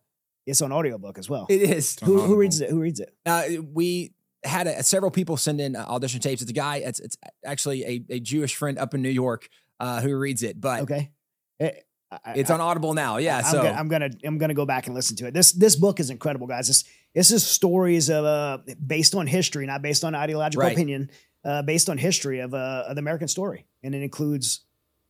it's 0.46 0.62
on 0.62 0.72
audiobook 0.72 1.18
as 1.18 1.28
well. 1.28 1.46
It 1.48 1.62
is. 1.62 1.98
Who, 2.00 2.20
who 2.20 2.36
reads 2.36 2.60
it? 2.60 2.70
Who 2.70 2.80
reads 2.80 2.98
it? 3.00 3.14
Uh, 3.26 3.42
we 3.72 4.12
had 4.42 4.66
a, 4.66 4.82
several 4.82 5.10
people 5.10 5.36
send 5.36 5.60
in 5.60 5.76
uh, 5.76 5.84
audition 5.86 6.20
tapes. 6.20 6.42
It's 6.42 6.50
a 6.50 6.54
guy. 6.54 6.76
It's 6.78 6.98
it's 7.00 7.16
actually 7.44 7.84
a, 7.84 8.04
a 8.16 8.20
Jewish 8.20 8.56
friend 8.56 8.78
up 8.78 8.94
in 8.94 9.02
New 9.02 9.10
York 9.10 9.48
uh, 9.78 10.00
who 10.00 10.16
reads 10.16 10.42
it, 10.42 10.60
but 10.60 10.82
Okay. 10.82 11.10
It- 11.58 11.84
I- 12.12 12.32
it's 12.34 12.50
I- 12.50 12.54
on 12.54 12.60
Audible 12.60 12.92
now. 12.92 13.18
Yeah. 13.18 13.36
I'm, 13.38 13.44
so 13.44 13.62
gonna, 13.62 13.78
I'm 13.78 13.86
gonna 13.88 14.10
I'm 14.24 14.38
gonna 14.38 14.54
go 14.54 14.66
back 14.66 14.86
and 14.86 14.96
listen 14.96 15.14
to 15.18 15.26
it. 15.28 15.34
This 15.34 15.52
this 15.52 15.76
book 15.76 16.00
is 16.00 16.10
incredible, 16.10 16.48
guys. 16.48 16.66
This 16.66 16.82
this 17.14 17.30
is 17.30 17.46
stories 17.46 18.08
of 18.10 18.24
uh 18.24 18.58
based 18.84 19.14
on 19.14 19.28
history, 19.28 19.64
not 19.64 19.80
based 19.80 20.02
on 20.02 20.16
ideological 20.16 20.64
Right. 20.64 20.72
opinion, 20.72 21.10
uh, 21.44 21.62
based 21.62 21.88
on 21.90 21.98
history 21.98 22.40
of 22.40 22.54
uh 22.54 22.84
of 22.88 22.96
the 22.96 23.00
American 23.00 23.28
story, 23.28 23.66
and 23.82 23.94
it 23.94 24.02
includes 24.02 24.64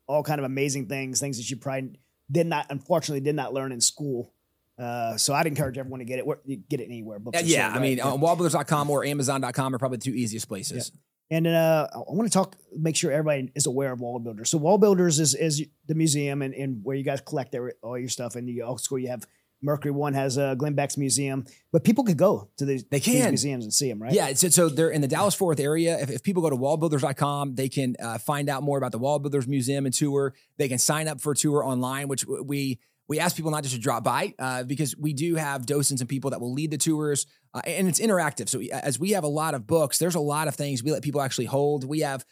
all 0.06 0.22
kind 0.22 0.38
of 0.40 0.44
amazing 0.44 0.86
things, 0.86 1.20
things 1.20 1.36
that 1.38 1.48
you 1.50 1.56
probably 1.56 1.98
did 2.30 2.46
not, 2.46 2.66
unfortunately, 2.70 3.20
did 3.20 3.34
not 3.36 3.52
learn 3.54 3.70
in 3.72 3.80
school. 3.80 4.32
Uh, 4.78 5.16
so 5.16 5.34
I'd 5.34 5.46
encourage 5.46 5.76
everyone 5.78 5.98
to 6.00 6.04
get 6.06 6.18
it. 6.18 6.26
where- 6.26 6.40
you 6.44 6.56
get 6.56 6.80
it 6.80 6.86
anywhere. 6.86 7.18
Uh, 7.18 7.30
yeah, 7.44 7.64
sold, 7.68 7.72
I 7.72 7.76
right? 7.76 7.82
mean, 7.82 7.98
Yeah. 7.98 8.06
on 8.08 8.20
wallbuilders.com 8.20 8.90
or 8.90 9.04
amazon.com 9.04 9.74
are 9.74 9.78
probably 9.78 9.98
the 9.98 10.04
two 10.04 10.14
easiest 10.14 10.48
places. 10.48 10.90
And 11.32 11.46
then 11.46 11.54
uh, 11.54 11.86
I 11.94 11.98
want 12.08 12.26
to 12.26 12.32
talk, 12.32 12.56
make 12.76 12.96
sure 12.96 13.12
everybody 13.12 13.52
is 13.54 13.66
aware 13.66 13.92
of 13.92 14.00
WallBuilders. 14.00 14.48
So 14.48 14.58
WallBuilders 14.58 15.20
is 15.20 15.34
is 15.36 15.64
the 15.86 15.94
museum 15.94 16.42
and, 16.42 16.52
and 16.54 16.82
where 16.82 16.96
you 16.96 17.04
guys 17.04 17.20
collect 17.20 17.54
every, 17.54 17.74
all 17.82 17.96
your 17.98 18.08
stuff. 18.08 18.34
And 18.34 18.48
you 18.48 18.64
also 18.64 18.96
you 18.96 19.08
have 19.08 19.24
Mercury 19.62 19.90
One 19.92 20.14
has 20.14 20.36
a 20.36 20.54
Glenn 20.56 20.74
Beck's 20.74 20.96
museum, 20.96 21.44
but 21.72 21.84
people 21.84 22.04
could 22.04 22.16
go 22.16 22.48
to 22.56 22.64
these, 22.64 22.84
They 22.84 22.98
these 22.98 23.26
museums 23.28 23.64
and 23.64 23.72
see 23.72 23.88
them, 23.88 24.00
right? 24.02 24.12
Yeah, 24.12 24.32
so, 24.34 24.48
so 24.48 24.68
they're 24.68 24.90
in 24.90 25.00
the 25.00 25.08
Dallas 25.08 25.34
Fort 25.34 25.48
Worth 25.58 25.60
area. 25.60 25.98
If, 26.00 26.10
if 26.10 26.22
people 26.22 26.42
go 26.42 26.50
to 26.50 26.56
wallbuilders.com, 26.56 27.54
they 27.54 27.68
can 27.68 27.96
uh, 28.02 28.18
find 28.18 28.48
out 28.48 28.62
more 28.62 28.78
about 28.78 28.92
the 28.92 28.98
WallBuilders 28.98 29.46
Museum 29.46 29.86
and 29.86 29.94
tour. 29.94 30.34
They 30.58 30.68
can 30.68 30.78
sign 30.78 31.08
up 31.08 31.20
for 31.20 31.32
a 31.32 31.36
tour 31.36 31.64
online, 31.64 32.08
which 32.08 32.24
we 32.26 32.78
we 33.08 33.18
ask 33.18 33.34
people 33.34 33.50
not 33.50 33.64
just 33.64 33.74
to 33.74 33.80
drop 33.80 34.04
by 34.04 34.34
uh, 34.38 34.62
because 34.62 34.96
we 34.96 35.12
do 35.12 35.34
have 35.34 35.66
docents 35.66 36.00
and 36.00 36.08
people 36.08 36.30
that 36.30 36.40
will 36.40 36.52
lead 36.52 36.70
the 36.70 36.78
tours, 36.78 37.26
uh, 37.54 37.60
and 37.66 37.88
it's 37.88 37.98
interactive. 37.98 38.48
So 38.48 38.58
we- 38.60 38.70
as 38.70 39.00
we 39.00 39.10
have 39.10 39.24
a 39.24 39.28
lot 39.28 39.54
of 39.54 39.66
books, 39.66 39.98
there's 39.98 40.14
a 40.14 40.20
lot 40.20 40.46
of 40.46 40.54
things 40.54 40.84
we 40.84 40.92
let 40.92 41.02
people 41.02 41.20
actually 41.20 41.46
hold. 41.46 41.84
We 41.84 42.00
have. 42.00 42.24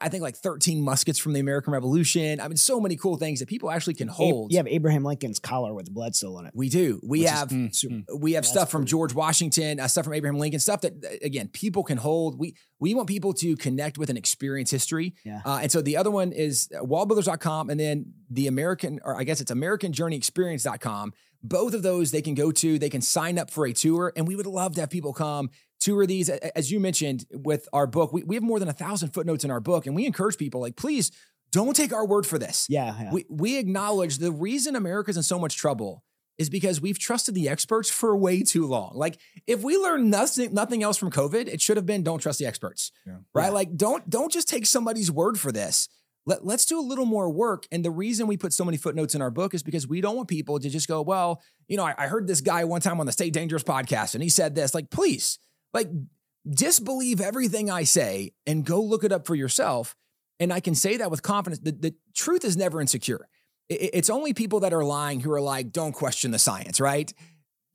I 0.00 0.08
think 0.08 0.22
like 0.22 0.36
13 0.36 0.82
muskets 0.82 1.18
from 1.18 1.32
the 1.32 1.40
American 1.40 1.72
Revolution. 1.72 2.40
I 2.40 2.48
mean, 2.48 2.56
so 2.56 2.80
many 2.80 2.96
cool 2.96 3.16
things 3.16 3.40
that 3.40 3.48
people 3.48 3.70
actually 3.70 3.94
can 3.94 4.08
hold. 4.08 4.52
you 4.52 4.58
have 4.58 4.66
Abraham 4.66 5.04
Lincoln's 5.04 5.38
collar 5.38 5.72
with 5.74 5.92
blood 5.92 6.14
still 6.14 6.36
on 6.36 6.46
it. 6.46 6.52
We 6.54 6.68
do. 6.68 7.00
We 7.02 7.20
Which 7.20 7.24
is- 7.26 7.30
have 7.30 7.48
Mm, 7.48 7.74
super- 7.74 7.94
mm. 7.94 8.20
we 8.20 8.32
have 8.32 8.46
stuff 8.46 8.70
from 8.70 8.84
George 8.86 9.14
Washington, 9.14 9.80
uh, 9.80 9.88
stuff 9.88 10.04
from 10.04 10.14
Abraham 10.14 10.38
Lincoln, 10.38 10.60
stuff 10.60 10.80
that 10.82 10.92
uh, 11.04 11.08
again 11.22 11.48
people 11.48 11.82
can 11.82 11.98
hold. 11.98 12.38
We 12.38 12.56
we 12.80 12.94
want 12.94 13.08
people 13.08 13.32
to 13.34 13.56
connect 13.56 13.98
with 13.98 14.08
and 14.10 14.18
experience 14.18 14.70
history. 14.70 15.14
Yeah. 15.24 15.40
Uh, 15.44 15.60
and 15.62 15.72
so 15.72 15.80
the 15.80 15.96
other 15.96 16.10
one 16.10 16.32
is 16.32 16.68
uh, 16.78 16.82
wallbuilders.com 16.84 17.70
and 17.70 17.78
then 17.80 18.06
the 18.30 18.46
American 18.46 19.00
or 19.04 19.16
I 19.16 19.24
guess 19.24 19.40
it's 19.40 19.50
AmericanJourneyExperience.com. 20.18 21.12
Both 21.42 21.74
of 21.74 21.82
those 21.82 22.10
they 22.10 22.22
can 22.22 22.34
go 22.34 22.50
to. 22.52 22.78
They 22.78 22.88
can 22.88 23.02
sign 23.02 23.38
up 23.38 23.50
for 23.50 23.66
a 23.66 23.72
tour, 23.74 24.12
and 24.16 24.26
we 24.26 24.34
would 24.34 24.46
love 24.46 24.74
to 24.76 24.80
have 24.80 24.88
people 24.88 25.12
come 25.12 25.50
tour 25.84 26.02
of 26.02 26.08
these. 26.08 26.28
A- 26.28 26.44
a- 26.46 26.58
As 26.58 26.70
you 26.72 26.80
mentioned 26.80 27.26
with 27.30 27.68
our 27.72 27.86
book, 27.86 28.12
we, 28.12 28.22
we 28.24 28.34
have 28.36 28.42
more 28.42 28.58
than 28.58 28.68
a 28.68 28.72
thousand 28.72 29.10
footnotes 29.10 29.44
in 29.44 29.50
our 29.50 29.60
book, 29.60 29.86
and 29.86 29.94
we 29.94 30.06
encourage 30.06 30.36
people 30.38 30.60
like 30.60 30.76
please 30.76 31.10
don't 31.52 31.76
take 31.76 31.92
our 31.92 32.04
word 32.04 32.26
for 32.26 32.36
this 32.38 32.66
Yeah, 32.68 32.92
yeah. 33.00 33.12
we, 33.12 33.24
we 33.30 33.58
acknowledge 33.58 34.18
the 34.18 34.32
reason 34.32 34.74
America's 34.74 35.16
in 35.16 35.22
so 35.22 35.38
much 35.38 35.56
trouble 35.56 36.02
is 36.36 36.50
because 36.50 36.80
we've 36.80 36.98
trusted 36.98 37.32
the 37.36 37.48
experts 37.48 37.88
for 37.88 38.16
way 38.16 38.42
too 38.42 38.66
long. 38.66 38.90
Like 38.96 39.20
if 39.46 39.62
we 39.62 39.76
learn 39.76 40.10
nothing 40.10 40.52
nothing 40.52 40.82
else 40.82 40.96
from 40.96 41.12
COVID, 41.12 41.46
it 41.46 41.60
should 41.60 41.76
have 41.76 41.86
been 41.86 42.02
don't 42.02 42.18
trust 42.18 42.40
the 42.40 42.46
experts. 42.46 42.90
Yeah. 43.06 43.18
Right? 43.32 43.44
Yeah. 43.46 43.50
Like 43.50 43.76
don't 43.76 44.10
don't 44.10 44.32
just 44.32 44.48
take 44.48 44.66
somebody's 44.66 45.12
word 45.12 45.38
for 45.38 45.52
this. 45.52 45.88
Let, 46.26 46.44
let's 46.44 46.64
do 46.64 46.80
a 46.80 46.82
little 46.82 47.04
more 47.04 47.28
work. 47.30 47.66
And 47.70 47.84
the 47.84 47.90
reason 47.90 48.26
we 48.26 48.36
put 48.38 48.52
so 48.54 48.64
many 48.64 48.78
footnotes 48.78 49.14
in 49.14 49.20
our 49.22 49.30
book 49.30 49.52
is 49.54 49.62
because 49.62 49.86
we 49.86 50.00
don't 50.00 50.16
want 50.16 50.26
people 50.26 50.58
to 50.58 50.68
just 50.70 50.88
go, 50.88 51.02
well, 51.02 51.40
you 51.68 51.76
know, 51.76 51.84
I, 51.84 51.94
I 51.98 52.06
heard 52.08 52.26
this 52.26 52.40
guy 52.40 52.64
one 52.64 52.80
time 52.80 52.98
on 52.98 53.04
the 53.06 53.12
Stay 53.12 53.28
Dangerous 53.30 53.62
podcast 53.62 54.14
and 54.14 54.22
he 54.22 54.30
said 54.30 54.54
this. 54.54 54.74
Like, 54.74 54.88
please, 54.90 55.38
like 55.74 55.88
disbelieve 56.48 57.20
everything 57.20 57.70
I 57.70 57.84
say 57.84 58.32
and 58.46 58.64
go 58.64 58.80
look 58.82 59.04
it 59.04 59.12
up 59.12 59.26
for 59.26 59.34
yourself. 59.34 59.94
And 60.40 60.52
I 60.52 60.60
can 60.60 60.74
say 60.74 60.96
that 60.98 61.10
with 61.10 61.22
confidence. 61.22 61.60
The, 61.62 61.72
the 61.72 61.94
truth 62.14 62.44
is 62.44 62.56
never 62.56 62.80
insecure. 62.80 63.26
I- 63.70 63.74
I- 63.74 63.90
It's 63.94 64.10
only 64.10 64.32
people 64.34 64.60
that 64.60 64.72
are 64.74 64.84
lying 64.84 65.20
who 65.20 65.32
are 65.32 65.40
like, 65.40 65.72
don't 65.72 65.92
question 65.92 66.30
the 66.32 66.38
science, 66.38 66.80
right? 66.80 67.12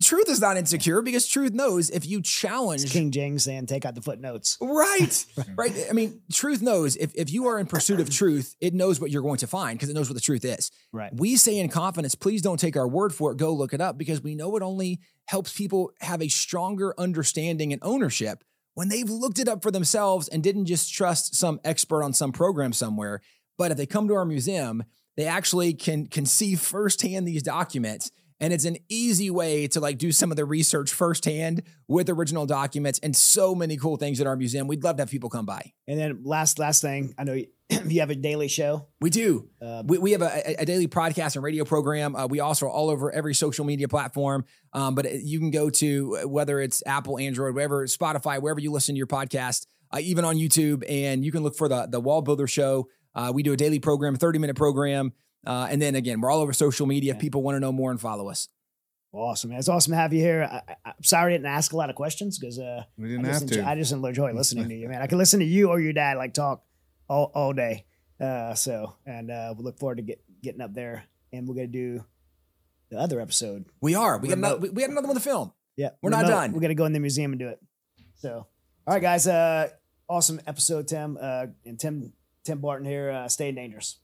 Truth 0.01 0.29
is 0.29 0.39
not 0.39 0.55
insecure 0.55 1.01
because 1.01 1.27
truth 1.27 1.53
knows 1.53 1.89
if 1.89 2.05
you 2.05 2.19
It's 2.19 2.29
challenge. 2.29 2.89
King 2.89 3.11
James 3.11 3.43
saying 3.43 3.65
take 3.65 3.85
out 3.85 3.95
the 3.95 4.01
footnotes. 4.01 4.57
Right, 4.69 5.25
right. 5.55 5.73
I 5.89 5.93
mean, 5.93 6.21
truth 6.31 6.61
knows 6.61 6.95
if, 6.95 7.11
if 7.15 7.31
you 7.31 7.47
are 7.47 7.59
in 7.59 7.65
pursuit 7.65 7.99
of 7.99 8.09
truth, 8.09 8.55
it 8.61 8.73
knows 8.73 8.99
what 9.01 9.11
you're 9.11 9.21
going 9.21 9.39
to 9.39 9.47
find 9.47 9.77
because 9.77 9.89
it 9.89 9.93
knows 9.93 10.09
what 10.09 10.15
the 10.15 10.21
truth 10.21 10.45
is. 10.45 10.71
Right. 10.93 11.13
We 11.13 11.35
say 11.35 11.57
in 11.57 11.67
confidence, 11.67 12.15
please 12.15 12.41
don't 12.41 12.59
take 12.59 12.77
our 12.77 12.87
word 12.87 13.13
for 13.13 13.31
it. 13.31 13.37
Go 13.37 13.53
look 13.53 13.73
it 13.73 13.81
up 13.81 13.97
because 13.97 14.21
we 14.21 14.35
know 14.35 14.55
it 14.55 14.63
only 14.63 14.99
helps 15.27 15.51
people 15.51 15.91
have 15.99 16.21
a 16.21 16.29
stronger 16.29 16.93
understanding 16.97 17.73
and 17.73 17.81
ownership 17.83 18.43
when 18.75 18.87
they've 18.87 19.09
looked 19.09 19.39
it 19.39 19.49
up 19.49 19.61
for 19.61 19.71
themselves 19.71 20.29
and 20.29 20.41
didn't 20.41 20.65
just 20.65 20.93
trust 20.93 21.35
some 21.35 21.59
expert 21.65 22.03
on 22.03 22.13
some 22.13 22.31
program 22.31 22.71
somewhere. 22.71 23.21
But 23.57 23.71
if 23.71 23.77
they 23.77 23.85
come 23.85 24.07
to 24.07 24.13
our 24.13 24.25
museum, 24.25 24.85
they 25.17 25.25
actually 25.25 25.73
can 25.73 26.07
can 26.07 26.25
see 26.25 26.55
firsthand 26.55 27.27
these 27.27 27.43
documents. 27.43 28.09
And 28.41 28.53
it's 28.53 28.65
an 28.65 28.77
easy 28.87 29.29
way 29.29 29.67
to 29.67 29.79
like 29.79 29.97
do 29.97 30.11
some 30.11 30.31
of 30.31 30.37
the 30.37 30.45
research 30.45 30.93
firsthand 30.93 31.63
with 31.87 32.09
original 32.09 32.45
documents 32.45 32.99
and 33.03 33.15
so 33.15 33.53
many 33.53 33.75
cool 33.75 33.97
things 33.97 34.21
at 34.21 34.27
our 34.27 34.35
museum. 34.35 34.67
We'd 34.67 34.83
love 34.83 34.95
to 34.97 35.01
have 35.01 35.09
people 35.09 35.29
come 35.29 35.45
by. 35.45 35.73
And 35.87 35.99
then 35.99 36.21
last 36.23 36.57
last 36.57 36.81
thing, 36.81 37.13
I 37.17 37.25
know 37.25 37.33
you, 37.33 37.47
you 37.85 37.99
have 37.99 38.09
a 38.09 38.15
daily 38.15 38.47
show. 38.47 38.87
We 39.01 39.09
do. 39.09 39.49
Uh, 39.61 39.83
We, 39.85 39.97
we 39.97 40.11
have 40.13 40.21
a, 40.21 40.61
a 40.61 40.65
daily 40.65 40.87
podcast 40.87 41.35
and 41.35 41.43
radio 41.43 41.65
program. 41.65 42.15
Uh, 42.15 42.27
we 42.27 42.39
also 42.39 42.67
are 42.67 42.69
all 42.69 42.89
over 42.89 43.11
every 43.11 43.35
social 43.35 43.65
media 43.65 43.87
platform. 43.87 44.45
Um, 44.71 44.95
but 44.95 45.11
you 45.21 45.39
can 45.39 45.51
go 45.51 45.69
to 45.69 46.19
uh, 46.23 46.27
whether 46.27 46.61
it's 46.61 46.81
Apple, 46.85 47.19
Android, 47.19 47.55
wherever, 47.55 47.85
Spotify, 47.87 48.41
wherever 48.41 48.59
you 48.59 48.71
listen 48.71 48.95
to 48.95 48.97
your 48.97 49.07
podcast, 49.07 49.65
uh, 49.91 49.99
even 49.99 50.23
on 50.23 50.37
YouTube, 50.37 50.83
and 50.87 51.25
you 51.25 51.31
can 51.31 51.43
look 51.43 51.55
for 51.55 51.67
the 51.67 51.87
the 51.87 52.01
WallBuilder 52.01 52.47
Show. 52.47 52.87
Uh, 53.15 53.31
we 53.33 53.43
do 53.43 53.53
a 53.53 53.57
daily 53.57 53.79
program, 53.79 54.15
thirty 54.15 54.39
minute 54.39 54.55
program. 54.55 55.11
Uh, 55.45 55.67
and 55.69 55.81
then 55.81 55.95
again, 55.95 56.21
we're 56.21 56.31
all 56.31 56.41
over 56.41 56.53
social 56.53 56.85
media. 56.85 57.13
If 57.13 57.19
people 57.19 57.41
want 57.41 57.55
to 57.55 57.59
know 57.59 57.71
more 57.71 57.91
and 57.91 57.99
follow 57.99 58.29
us. 58.29 58.49
Awesome, 59.11 59.49
man. 59.49 59.59
It's 59.59 59.69
awesome 59.69 59.91
to 59.91 59.97
have 59.97 60.13
you 60.13 60.19
here. 60.19 60.47
I, 60.51 60.61
I, 60.71 60.75
I'm 60.85 61.03
sorry 61.03 61.33
I 61.33 61.37
didn't 61.37 61.47
ask 61.47 61.73
a 61.73 61.77
lot 61.77 61.89
of 61.89 61.95
questions 61.95 62.37
because 62.37 62.59
uh, 62.59 62.83
We 62.97 63.05
I 63.05 63.11
didn't 63.11 63.25
just, 63.25 63.33
have 63.33 63.49
enjoy, 63.49 63.61
to. 63.63 63.67
I 63.69 63.75
just 63.75 63.91
enjoy 63.91 64.33
listening 64.35 64.69
to 64.69 64.75
you, 64.75 64.87
man. 64.87 65.01
I 65.01 65.07
can 65.07 65.17
listen 65.17 65.39
to 65.39 65.45
you 65.45 65.69
or 65.69 65.79
your 65.79 65.93
dad 65.93 66.17
like 66.17 66.33
talk 66.33 66.63
all, 67.09 67.31
all 67.33 67.53
day. 67.53 67.85
Uh, 68.21 68.53
so, 68.53 68.95
and 69.05 69.31
uh, 69.31 69.55
we 69.57 69.63
look 69.63 69.79
forward 69.79 69.95
to 69.95 70.03
get, 70.03 70.21
getting 70.43 70.61
up 70.61 70.73
there, 70.73 71.05
and 71.33 71.47
we're 71.47 71.55
gonna 71.55 71.67
do 71.67 72.03
the 72.91 72.99
other 72.99 73.19
episode. 73.19 73.65
We 73.81 73.95
are. 73.95 74.19
We 74.19 74.27
got 74.27 74.37
another, 74.37 74.57
we, 74.59 74.69
we 74.69 74.81
had 74.81 74.91
another 74.91 75.07
one 75.07 75.15
to 75.15 75.21
film. 75.21 75.53
Yeah, 75.75 75.91
We're 76.01 76.09
not 76.09 76.27
done. 76.27 76.51
We're 76.51 76.59
gonna 76.59 76.75
go 76.75 76.85
in 76.85 76.93
the 76.93 76.99
museum 76.99 77.31
and 77.31 77.39
do 77.39 77.47
it. 77.47 77.59
So, 78.17 78.45
all 78.85 78.93
right, 78.93 79.01
guys. 79.01 79.25
Uh, 79.25 79.69
awesome 80.09 80.41
episode, 80.45 80.87
Tim. 80.87 81.17
Uh, 81.19 81.47
and 81.65 81.79
Tim 81.79 82.11
Tim 82.43 82.59
Barton 82.59 82.85
here. 82.85 83.09
Uh, 83.09 83.27
stay 83.29 83.51
dangerous. 83.53 83.97